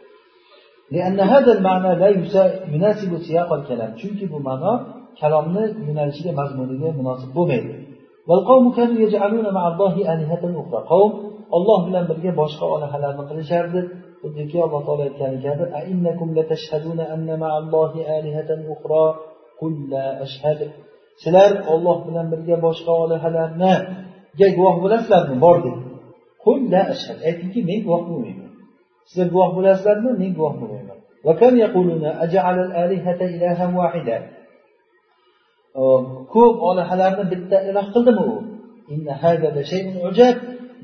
Chunki 4.01 4.25
bu 4.33 4.39
ma'no 4.49 4.73
kalomni 5.21 5.65
yo'nalishiga 5.89 6.33
mazmuniga 6.41 6.89
munosib 7.01 7.31
bo'lmaydiqavm 7.39 8.65
olloh 11.57 11.81
bilan 11.87 12.05
birga 12.11 12.31
boshqa 12.41 12.65
olahalarni 12.75 13.25
qilishardi. 13.31 13.81
Xuddiki 14.23 14.57
alloh 14.67 14.81
taolo 14.87 15.03
aytgani 15.09 15.39
kabi 15.47 15.65
sizlar 21.23 21.51
olloh 21.73 21.99
bilan 22.07 22.27
birga 22.33 22.57
boshqa 22.67 22.93
olihalarniga 23.05 24.49
guvoh 24.57 24.77
bo'lasizlarmi? 24.83 25.37
Bor 25.45 25.57
deb 25.67 25.77
aytingki 27.29 27.61
men 27.71 27.79
guvoh 27.87 28.03
bo'lmayman. 28.11 28.51
Sizlar 29.09 29.29
guvoh 29.35 29.51
bo'lasizlarmi? 29.57 30.11
Men 30.23 30.31
guvoh 30.39 30.55
bo'lmayman. 30.61 30.99
Ko'p 36.35 36.57
olihalarni 36.69 37.25
bitta 37.33 37.57
iloh 37.69 37.87
qildimi 37.95 38.23
u? 38.35 38.37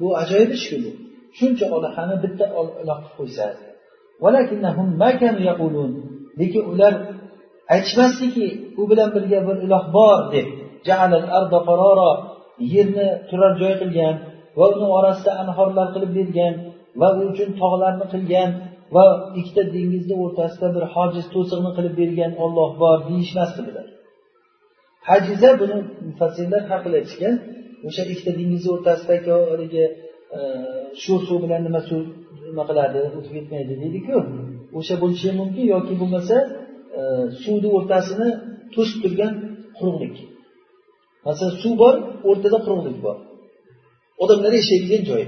Bu 0.00 0.06
ajoyib 0.22 0.50
ishku 0.58 0.76
bu. 0.84 0.90
Shuncha 1.38 1.66
olihani 1.76 2.16
bitta 2.24 2.44
iloh 2.82 2.98
qilib 3.04 3.14
qo'ysa. 3.18 3.46
Lekin 6.40 6.62
ular 6.72 6.94
aytishmasdiki 7.74 8.46
u 8.80 8.82
bilan 8.90 9.08
birga 9.14 9.38
bir 9.48 9.56
iloh 9.66 9.84
bor 9.96 10.18
deb. 10.34 10.46
Yerni 12.74 13.06
turar 13.28 13.52
joy 13.60 13.74
qilgan 13.82 14.14
va 14.58 14.66
uni 14.74 14.86
orasida 14.98 15.32
anhorlar 15.42 15.86
qilib 15.94 16.12
bergan 16.18 16.54
va 17.00 17.08
u 17.18 17.20
uchun 17.30 17.50
tog'larni 17.60 18.06
qilgan 18.14 18.50
va 18.94 19.04
ikkita 19.40 19.62
dengizni 19.74 20.14
o'rtasida 20.24 20.68
bir 20.76 20.84
hojiz 20.94 21.26
to'siqni 21.34 21.70
qilib 21.76 21.94
bergan 22.00 22.32
olloh 22.44 22.70
bor 22.82 22.96
deyishmasdi 23.08 23.60
bular 23.68 23.86
hajiza 25.08 25.50
buni 25.60 25.76
mufassirlar 26.08 26.62
har 26.70 26.80
xil 26.84 26.94
aytishgan. 27.00 27.34
O'sha 27.88 28.02
ikkita 28.12 28.32
dengizni 28.40 28.70
o'rtasidagi 28.76 29.30
haligi 29.50 29.84
e, 30.36 30.40
shu 31.02 31.14
suv 31.26 31.38
bilan 31.44 31.60
nima 31.66 31.80
suv 31.88 32.00
nima 32.48 32.64
qiladi 32.68 32.98
o'tib 33.16 33.32
ketmaydi 33.36 33.74
deydiku. 33.82 34.16
O'sha 34.78 34.94
bo'lishi 35.02 35.28
mumkin 35.40 35.64
yoki 35.74 35.94
bo'lmasa 36.00 36.36
E, 36.98 37.00
suvni 37.42 37.68
o'rtasini 37.76 38.28
to'sib 38.74 38.98
turgan 39.02 39.32
quruqlik. 39.78 40.16
Masalan 41.26 41.54
suv 41.62 41.74
bor 41.82 41.94
o'rtada 42.30 42.58
quruqlik 42.66 42.98
bor. 43.06 43.16
Odamlar 44.22 44.52
yashaydigan 44.60 45.02
joy. 45.10 45.24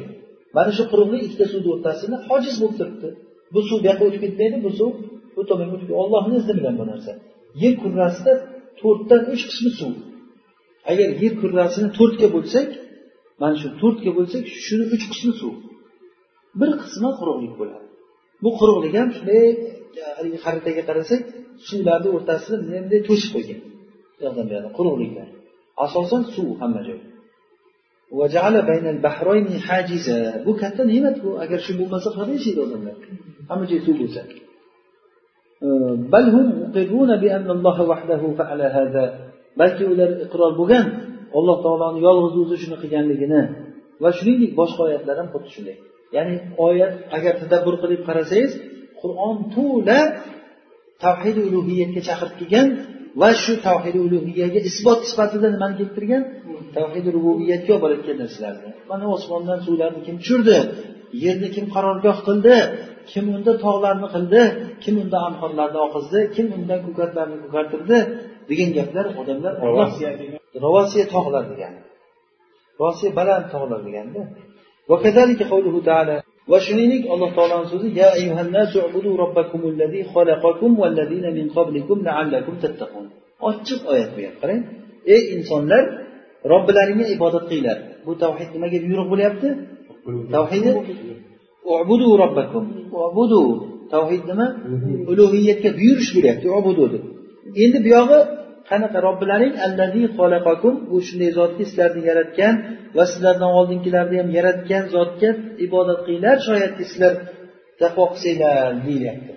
Mana 0.56 0.70
shu 0.76 0.82
quruqlik 0.92 1.20
ikkita 1.26 1.46
suvni 1.52 1.68
o'rtasini 1.74 2.16
hojiz 2.28 2.54
bo'lib 2.60 2.76
turibdi. 2.80 3.08
Bu 3.54 3.60
suv 3.68 3.78
bu 3.80 3.86
yoqqa 3.88 4.02
o'tib 4.08 4.22
ketmaydi 4.24 4.56
bu 4.66 4.70
suv 4.78 4.90
bu 5.36 5.42
tomonga 5.50 5.74
o'tib 5.76 5.90
ollohni 6.02 6.34
izni 6.40 6.54
bilan 6.58 6.74
bu 6.80 6.84
narsa. 6.90 7.12
Yer 7.62 7.74
kurrasida 7.82 8.32
to'rtdan 8.80 9.22
uch 9.32 9.42
qismi 9.50 9.70
suv. 9.78 9.92
Agar 10.90 11.08
yer 11.22 11.32
kurrasini 11.40 11.88
to'rtga 11.98 12.28
bo'lsak 12.36 12.68
mana 13.42 13.56
shu 13.62 13.68
to'rtga 13.80 14.10
bo'lsak 14.18 14.42
shuni 14.64 14.84
uch 14.94 15.04
qismi 15.12 15.32
suv. 15.40 15.54
Bir 16.60 16.70
qismi 16.82 17.10
quruqlik 17.20 17.54
bo'ladi. 17.60 17.86
Bu 18.44 18.50
quruqlik 18.58 18.94
ham 19.00 19.08
shunday 19.16 19.44
haligi 20.16 20.38
xaritaga 20.44 20.82
qarasak 20.88 21.22
suvlarni 21.68 22.08
o'rtasida 22.16 22.56
bunday 22.68 23.00
to'sib 23.08 23.30
qo'ygan 23.34 23.60
bu 23.64 23.70
yoqdan 24.24 24.46
bu 24.64 24.70
quruqliklar. 24.78 25.28
Asosan 25.84 26.22
suv 26.34 26.48
hamma 26.60 26.80
joy. 26.88 27.00
Bu 30.46 30.52
katta 30.62 30.82
ne'mat 30.92 31.16
bu 31.24 31.30
agar 31.44 31.58
shu 31.66 31.72
bo'lmasa 31.80 32.08
qanday 32.16 32.36
yashaydi 32.38 32.60
odamlar? 32.66 32.94
Hamma 33.50 33.64
joy 33.70 33.80
suv 33.86 33.96
bo'lsa. 34.02 34.20
Balki 39.60 39.84
ular 39.92 40.10
iqror 40.26 40.52
bo'lgan 40.60 40.86
alloh 41.38 41.56
taoloni 41.64 41.98
yolg'iz 42.06 42.34
o'zi 42.42 42.56
shuni 42.62 42.76
qilganligini 42.82 43.42
va 44.02 44.10
shuningdek 44.18 44.52
boshqa 44.60 44.80
oyatlar 44.88 45.16
ham 45.20 45.28
xuddi 45.34 45.50
shunday. 45.54 45.76
Ya'ni 46.16 46.34
oyat 46.66 46.94
agar 47.16 47.34
tadabbur 47.42 47.74
qilib 47.82 48.00
qarasangiz 48.08 48.52
qur'on 49.00 49.36
to'la 49.54 50.00
tavhid 51.04 51.36
ulug'iyatga 51.46 52.00
chaqirib 52.08 52.34
kelgan 52.40 52.66
va 53.20 53.30
shu 53.42 53.52
tavhid 53.66 53.96
ulug'iyaga 54.06 54.60
isbot 54.70 55.00
sifatida 55.10 55.48
nimani 55.54 55.74
keltirgan? 55.80 56.22
Tavhid 56.76 57.06
rububiyatga 57.16 57.70
olib 57.74 57.82
borayotgan 57.84 58.16
narsalarni. 58.22 58.70
Mana 58.90 59.06
osmondan 59.16 59.58
suvlarni 59.66 60.00
kim 60.06 60.16
tushirdi? 60.20 60.56
Yerni 61.24 61.48
kim 61.56 61.66
qarorgoh 61.74 62.18
qildi? 62.28 62.56
Kim 63.10 63.24
unda 63.36 63.52
tog'larni 63.64 64.08
qildi? 64.14 64.42
Kim 64.84 64.94
unda 65.02 65.18
anhorlarni 65.28 65.78
oqizdi? 65.86 66.20
Kim 66.36 66.46
undan 66.56 66.80
ko'katlarni 66.86 67.36
ko'kartirdi? 67.44 67.98
degan 68.50 68.70
gaplar 68.78 69.06
odamlar 69.20 69.52
ravosiya 70.64 71.04
tog'lar 71.14 71.44
degani. 71.52 71.80
Rosiya 72.82 73.10
baland 73.18 73.46
tog'lar 73.54 73.80
deganda 73.88 74.22
va 76.50 76.58
shuningdek 76.66 77.02
alloh 77.12 77.30
taoloni 77.36 77.66
so'zi 77.72 77.88
ya 78.00 78.08
ochiq 83.48 83.80
oyat 83.92 84.10
bu 84.16 84.20
ham 84.26 84.34
qarang. 84.40 84.60
Ey 85.14 85.22
insonlar 85.36 85.82
robbilaringga 86.52 87.06
ibodat 87.16 87.44
qilinglar. 87.50 87.78
Bu 88.06 88.12
tavhid 88.22 88.48
nimaga 88.54 88.78
buyruq 88.86 89.08
bo'lyapti? 89.12 89.48
Tavhidi 90.34 90.70
ubudu 91.82 92.08
robbakum 92.22 92.64
ubudu 93.08 93.42
tavhid 93.94 94.22
nima? 94.30 94.46
Ulug'iyatga 95.10 95.70
buyurish 95.78 96.10
bo'lyapti 96.16 96.46
ubudu 96.58 96.84
deb. 96.92 97.02
Endi 97.62 97.78
buyog'i 97.86 98.18
qanaqa 98.69 98.97
robbilaring 99.07 99.53
allazi 99.65 100.03
xalaqakum 100.17 100.73
bu 100.91 100.97
shunday 101.07 101.31
zotki 101.39 101.63
sizlarni 101.69 102.01
yaratgan 102.09 102.53
va 102.97 103.03
sizlardan 103.11 103.51
oldingilarni 103.59 104.15
ham 104.21 104.29
yaratgan 104.37 104.83
zotga 104.95 105.29
ibodat 105.65 105.99
qilinglar 106.05 106.37
shoyatki 106.47 106.83
sizlar 106.91 107.13
taqvo 107.81 108.03
qilsanglar 108.13 108.71
deyilyapti 108.85 109.33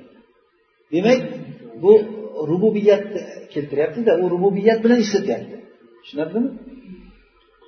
demak 0.94 1.20
bu 1.82 1.92
rububiyatni 2.50 3.20
keltiryaptida 3.52 4.12
u 4.22 4.24
rububiyat 4.34 4.78
bilan 4.84 4.98
ishlatyapti 5.06 5.56
tushunarlimi 6.02 6.50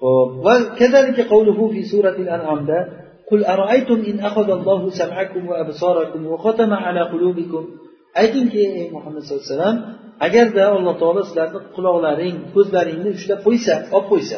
ho'p 0.03 0.31
va 0.45 0.55
kazalika 0.81 1.23
qavluhu 1.33 1.65
fi 1.75 1.81
suratil 1.93 2.31
an'amda 2.39 2.79
قل 3.31 3.41
أرأيتم 3.55 3.99
إن 4.11 4.17
أخذ 4.29 4.49
الله 4.59 4.81
سمعكم 5.01 5.43
وأبصاركم 5.51 6.21
وختم 6.33 6.71
على 6.85 7.03
قلوبكم 7.13 7.63
aytingki 8.23 8.61
ey 8.81 8.87
muhammad 8.97 9.23
sallallohu 9.23 9.45
alayhi 9.45 9.57
vasallam 9.57 9.79
agarda 10.26 10.64
alloh 10.78 10.96
taolo 11.02 11.22
sizlarni 11.28 11.60
quloqlaring 11.76 12.36
ko'zlaringni 12.56 13.10
ushlab 13.18 13.40
qo'ysa 13.48 13.74
olib 13.96 14.08
qo'ysa 14.12 14.38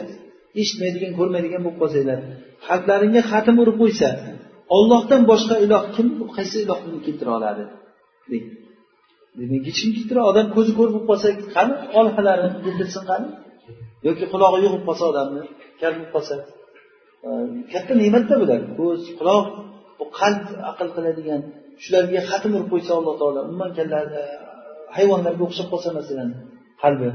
eshitmaydigan 0.62 1.12
ko'rmaydigan 1.20 1.62
bo'lib 1.66 1.80
qolsanglar 1.82 2.20
qalblaringga 2.68 3.22
xatm 3.32 3.56
urib 3.64 3.78
qo'ysa 3.84 4.10
ollohdan 4.78 5.22
boshqa 5.32 5.56
iloh 5.66 5.84
kim 5.96 6.08
qaysi 6.36 6.58
iloh 6.66 6.80
buni 6.86 7.00
keltira 7.06 7.32
oladi? 7.40 7.64
Demak 9.40 9.64
hech 9.68 9.80
kim 9.82 9.92
keltira 9.98 10.22
odam 10.32 10.48
ko'zi 10.56 10.72
ko'r 10.78 10.90
bo'lib 10.94 11.06
qolsa 11.12 11.28
qani 11.56 11.74
olihalarini 12.00 12.58
bildirsin 12.66 13.04
qani? 13.12 13.28
Yoki 14.08 14.26
qulog'i 14.34 14.58
yo'q 14.66 14.72
bo'lib 14.74 14.86
qolsa 14.90 15.04
odamni 15.12 15.42
kal 15.82 15.92
bo'lib 15.98 16.12
qolsa. 16.16 16.36
Katta 17.74 17.94
ne'matda 18.02 18.36
bular. 18.42 18.60
Ko'z 18.80 19.02
quloq 19.20 19.46
bu 20.00 20.06
qalb 20.20 20.46
aql 20.72 20.88
qiladigan 20.96 21.42
shularga 21.84 22.22
xatm 22.30 22.52
urib 22.58 22.70
qo'ysa 22.74 22.92
alloh 23.00 23.16
taolo 23.22 23.40
umuman 23.48 23.72
hayvonlarga 24.97 25.43
o'xshab 25.49 25.67
qolsa 25.73 25.91
masalan 25.99 26.29
qalbi 26.83 27.11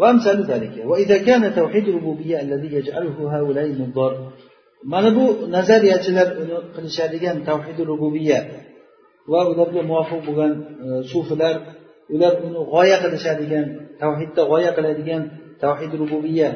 وأمثال 0.00 0.38
ذلك 0.52 0.74
وإذا 0.90 1.16
كان 1.28 1.42
توحيد 1.54 1.88
الربوبية 1.88 2.36
الذي 2.40 2.68
يجعله 2.78 3.16
هؤلاء 3.36 3.64
النظار 3.64 4.12
mana 4.82 5.10
bu 5.16 5.24
nazariyachilar 5.56 6.28
uni 6.42 6.56
qilishadigan 6.74 7.36
tavhidi 7.48 7.82
rububiya 7.90 8.38
va 9.32 9.40
ularga 9.50 9.80
muvofiq 9.90 10.20
bo'lgan 10.28 10.52
sufilar 11.12 11.54
ular 12.14 12.32
uni 12.46 12.60
g'oya 12.72 12.96
qilishadigan 13.04 13.66
tavhidda 14.02 14.42
g'oya 14.50 14.70
qiladigan 14.76 15.22
tavhid 15.64 15.92
rububiya 16.02 16.50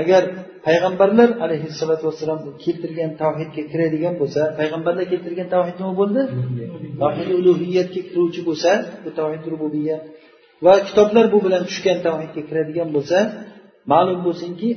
agar 0.00 0.22
payg'ambarlar 0.66 1.28
alayhissalotu 1.44 2.02
vassalom 2.08 2.40
keltirgan 2.64 3.10
tavhidga 3.22 3.62
kiradigan 3.72 4.14
bo'lsa 4.20 4.42
payg'ambarlar 4.58 5.04
keltirgan 5.12 5.48
tavhid 5.54 5.76
nima 5.80 5.92
bo'ldi? 6.00 6.22
Tavhid 7.02 7.28
ulug'iyatga 7.38 8.00
kiruvchi 8.08 8.40
bo'lsa 8.48 8.70
bu 9.04 9.10
tavhid 9.20 9.44
rububiya 9.52 9.96
va 10.64 10.74
kitoblar 10.88 11.24
bu 11.34 11.38
bilan 11.46 11.62
tushgan 11.68 11.98
tavhidga 12.06 12.42
kiradigan 12.48 12.88
bo'lsa 12.96 13.18
ma'lum 13.92 14.20
bo'lsinki 14.26 14.68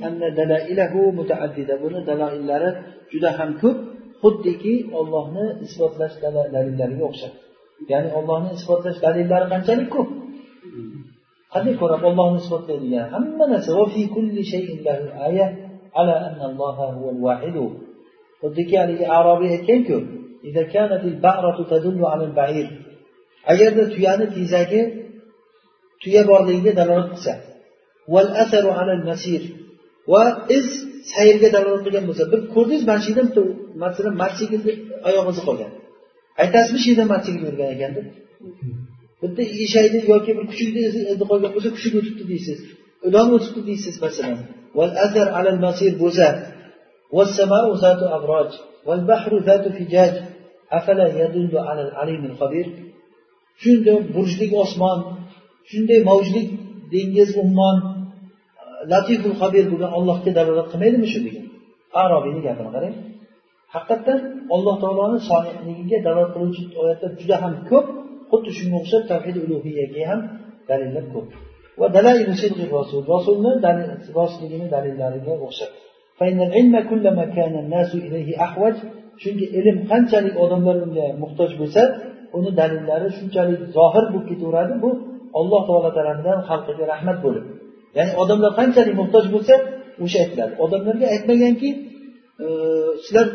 buni 1.83 1.99
daloillari 2.09 2.69
juda 3.11 3.29
ham 3.39 3.49
ko'p 3.61 3.77
xuddiki 4.21 4.73
ollohni 4.99 5.45
isbotlash 5.65 6.15
dalillariga 6.55 7.05
o'xshab. 7.09 7.33
Ya'ni 7.91 8.09
ollohni 8.19 8.49
isbotlash 8.57 8.97
dalillari 9.05 9.45
qanchalik 9.53 9.89
ko'p? 9.95 10.09
Qanday 11.53 11.73
ko'rib 11.81 12.01
ollohni 12.09 12.37
isbotlaydigan 12.43 13.05
hamma 13.13 13.45
narsa 13.53 13.71
xuddiki 18.41 18.75
haligi 18.81 19.05
arobiy 19.17 19.49
aytganku 19.57 19.97
agarda 23.51 23.83
tuyani 23.93 24.25
tezagi 24.35 24.81
tuya 26.01 26.21
borligiga 26.29 26.71
dalolat 26.79 27.07
qilsa 27.13 27.33
va 30.11 30.23
iz 30.57 30.67
sayrga 31.13 31.49
dalolat 31.55 31.81
qilgan 31.85 32.05
bo'lsa 32.09 32.23
bir 32.31 32.39
ko'rdingiz 32.53 32.83
mana 32.89 32.99
shu 33.03 33.09
yerda 33.11 33.23
bitta 33.27 33.41
masalan 33.83 34.15
marsigelni 34.23 34.73
oyog'i 35.09 35.31
izi 35.33 35.41
qolgan. 35.47 35.71
Aytasizmi 36.43 36.79
shu 36.83 36.89
yerda 36.91 37.05
marsikel 37.13 37.41
yurgan 37.47 37.69
ekan 37.75 37.91
deb? 37.97 38.05
bitta 39.23 39.41
yeyishay 39.51 39.85
yoki 40.13 40.31
bir 40.37 40.45
kuchukni 40.51 40.81
izni 40.89 41.01
qolgan 41.31 41.51
bo'lsa 41.55 41.69
kuchuk 41.77 41.93
o'tibdi 41.99 42.23
deysiz. 42.31 42.59
Ilon 43.07 43.27
o'tibdi 43.35 43.61
deysiz 43.69 43.95
masalan. 44.05 44.37
Bo'za 46.03 46.29
shunday 53.61 53.97
burjlik 54.15 54.51
osmon 54.63 54.97
shunday 55.69 55.99
mavjlik 56.09 56.47
dengiz 56.93 57.29
ummon 57.43 57.77
latiful 58.91 59.35
khabir 59.41 59.63
bo'lgan 59.71 59.91
ollohga 59.97 60.31
dalolat 60.37 60.67
qilmaydimi 60.71 61.07
shu 61.13 61.19
degan. 61.27 61.45
Arobiyni 62.03 62.41
gapini 62.47 62.69
qarang. 62.75 62.95
Haqiqatdan 63.73 64.19
alloh 64.55 64.75
taoloni 64.83 65.19
solihligiga 65.29 65.97
dalolat 66.07 66.31
qiluvchi 66.35 66.61
oyatlar 66.81 67.11
juda 67.21 67.35
ham 67.43 67.53
ko'p. 67.69 67.87
Xuddi 68.33 68.51
shunga 68.57 68.75
o'xshab 68.81 69.03
tavhid 69.11 69.35
ulug'iyaga 69.45 70.03
ham 70.11 70.19
dalillar 70.69 71.05
ko'p. 71.13 71.29
Va 71.79 71.87
rasul. 72.79 73.01
Rasulni 73.15 73.51
rostligini 74.19 74.67
dalillariga 74.75 75.33
o'xshab. 75.45 75.71
Chunki 79.21 79.45
ilm 79.59 79.77
qanchalik 79.91 80.35
odamlar 80.43 80.75
unga 80.85 81.07
muhtoj 81.23 81.51
bo'lsa 81.61 81.81
uni 82.37 82.51
dalillari 82.59 83.07
shunchalik 83.17 83.59
zohir 83.77 84.05
bo'lib 84.13 84.25
ketaveradi. 84.31 84.73
Bu 84.83 84.89
alloh 85.39 85.61
taolo 85.69 85.89
tarafidan 85.97 86.39
xalqiga 86.49 86.83
rahmat 86.93 87.17
bo'lib. 87.25 87.45
Ya'ni 87.97 88.11
odamlar 88.23 88.51
qanchalik 88.59 88.93
muhtoj 89.01 89.25
bo'lsa 89.35 89.55
o'sha 90.03 90.17
aytiladi 90.23 90.53
odamlarga 90.65 91.05
aytmaganki 91.15 91.69
e, 92.45 92.47
sizlar 93.03 93.27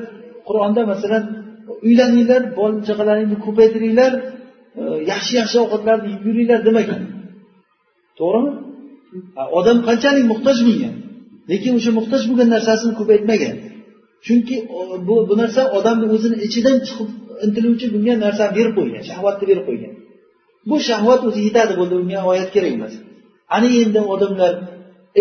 qur'onda 0.48 0.80
masalan 0.92 1.24
uylaninglar 1.86 2.42
bola 2.58 2.78
chaqalaringni 2.88 3.36
ko'paytiringlar 3.46 4.12
yaxshi 5.12 5.32
yaxshi 5.40 5.56
ovqatlarni 5.64 6.08
yeb 6.14 6.22
yuringlar 6.28 6.60
demagan 6.68 7.02
to'g'rimi? 8.18 8.52
Odam 9.58 9.78
qanchalik 9.88 10.24
muhtoj 10.32 10.58
bunga 10.68 10.90
lekin 11.50 11.72
o'sha 11.78 11.90
muhtoj 11.98 12.22
bo'lgan 12.28 12.48
narsasini 12.54 12.94
ko'paytmagan. 13.00 13.56
Chunki 14.26 14.56
bu 15.08 15.14
bu 15.28 15.34
narsa 15.42 15.62
odamni 15.78 16.06
o'zini 16.14 16.36
ichidan 16.46 16.76
chiqib 16.86 17.08
intiluvchi 17.44 17.86
bunga 17.94 18.14
narsani 18.24 18.52
berib 18.58 18.72
qo'ygan 18.78 19.02
shahvatni 19.10 19.44
berib 19.50 19.64
qo'ygan. 19.68 19.92
Bu 20.68 20.76
shahvat 20.88 21.20
o'zi 21.28 21.40
yetadi 21.48 21.72
bo'ldi 21.80 21.94
unga 22.02 22.20
oyat 22.30 22.48
kerak 22.54 22.72
emas. 22.78 22.94
Ana 23.56 23.68
endi 23.82 24.00
odamlar 24.14 24.52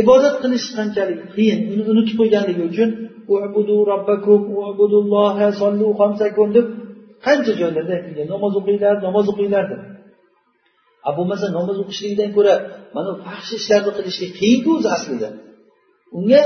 ibodat 0.02 0.36
qilish 0.44 0.68
qanchalik 0.78 1.20
qiyin 1.36 1.60
uni 1.72 1.84
unutib 1.92 2.16
qo'yganligi 2.22 2.64
uchun 2.72 2.90
deb 6.56 6.68
qancha 7.28 7.54
joylarda 7.62 7.94
aytilgan? 7.98 8.28
Namoz 8.36 8.54
o'qinglar 8.60 8.96
namoz 9.08 9.26
o'qinglar 9.32 9.66
deb 9.72 9.82
a 11.08 11.10
bo'lmasa 11.18 11.46
namoz 11.58 11.78
o'qishlikdan 11.84 12.30
ko'ra 12.38 12.54
mana 12.96 13.12
yaxshi 13.30 13.54
ishlarni 13.62 13.92
qilishlik 13.98 14.32
qiyinku 14.40 14.70
o'zi 14.78 14.90
aslida. 14.98 15.30
Unga 16.18 16.42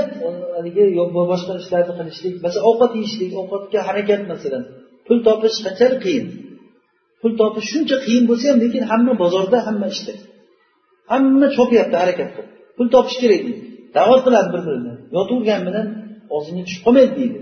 haligi 0.56 0.82
boshqa 1.30 1.52
ishlarni 1.62 1.92
qilishlik 1.98 2.34
masalan 2.44 2.64
ovqat 2.70 2.92
yeyishlik 2.98 3.30
ovqatga 3.42 3.80
harakat 3.88 4.20
masalan 4.32 4.62
pul 5.06 5.18
topish 5.26 5.56
qanchalik 5.66 6.00
qiyin? 6.06 6.26
Pul 7.20 7.32
topish 7.40 7.66
shuncha 7.72 7.96
qiyin 8.06 8.24
bo'lsa 8.30 8.44
ham 8.50 8.58
lekin 8.64 8.82
hamma 8.90 9.12
bozorda 9.22 9.58
hamma 9.66 9.86
ishda. 9.94 10.14
Hamma 11.12 11.46
chopyapti 11.56 11.96
harakat 12.02 12.28
qilib 12.34 12.50
pul 12.76 12.86
topish 12.94 13.16
kerak 13.22 13.40
deydi. 13.46 13.62
Da'vat 13.96 14.20
qiladi 14.26 14.48
bir 14.54 14.62
birini 14.66 14.92
yotavergan 15.16 15.60
bilan 15.68 15.86
og'zingga 16.36 16.62
tushib 16.66 16.82
qolmaydi 16.86 17.12
deydi. 17.20 17.38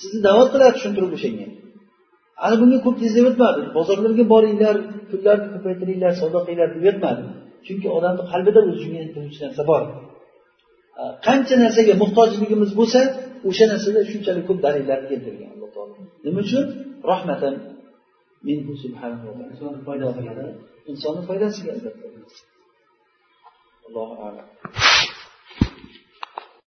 Sizni 0.00 0.20
da'vat 0.28 0.48
qiladi 0.54 0.72
tushuntirib 0.76 1.12
o'shanga. 1.16 1.46
Ana 2.44 2.54
bunga 2.60 2.78
ko'p 2.86 2.96
tez 3.02 3.12
deb 3.18 3.26
o'tmadi 3.30 3.60
bozorlarga 3.78 4.24
boringlar 4.34 4.76
pullarni 5.10 5.48
ko'paytiringlar 5.54 6.12
savdo 6.20 6.38
qilinglar 6.46 6.68
deb 6.76 6.84
o'tmadi 6.92 7.22
chunki 7.66 7.88
odamni 7.96 8.22
qalbida 8.32 8.58
o'zi 8.68 8.78
shunga 8.84 9.00
intiluvchi 9.06 9.40
narsa 9.44 9.62
bor. 9.70 9.82
Qancha 11.26 11.54
narsaga 11.64 11.94
muhtojligimiz 12.02 12.70
bo'lsa 12.80 13.00
o'sha 13.48 13.64
narsada 13.72 14.00
shunchalik 14.10 14.44
ko'p 14.48 14.58
dalillarni 14.66 15.06
keltirgan 15.12 15.48
alloh 15.54 15.70
taolo. 15.76 15.94
Nima 16.24 16.40
uchun? 16.46 16.64
Rahmatan 17.12 17.54
minhu 18.48 18.72
subhanahu 18.84 19.28
va 19.38 19.44
taolo 19.86 20.46
insonni 20.90 21.22
foydasiga 21.28 21.70
albatta. 21.76 22.06
Allohu 23.86 24.14
alam 24.26 24.46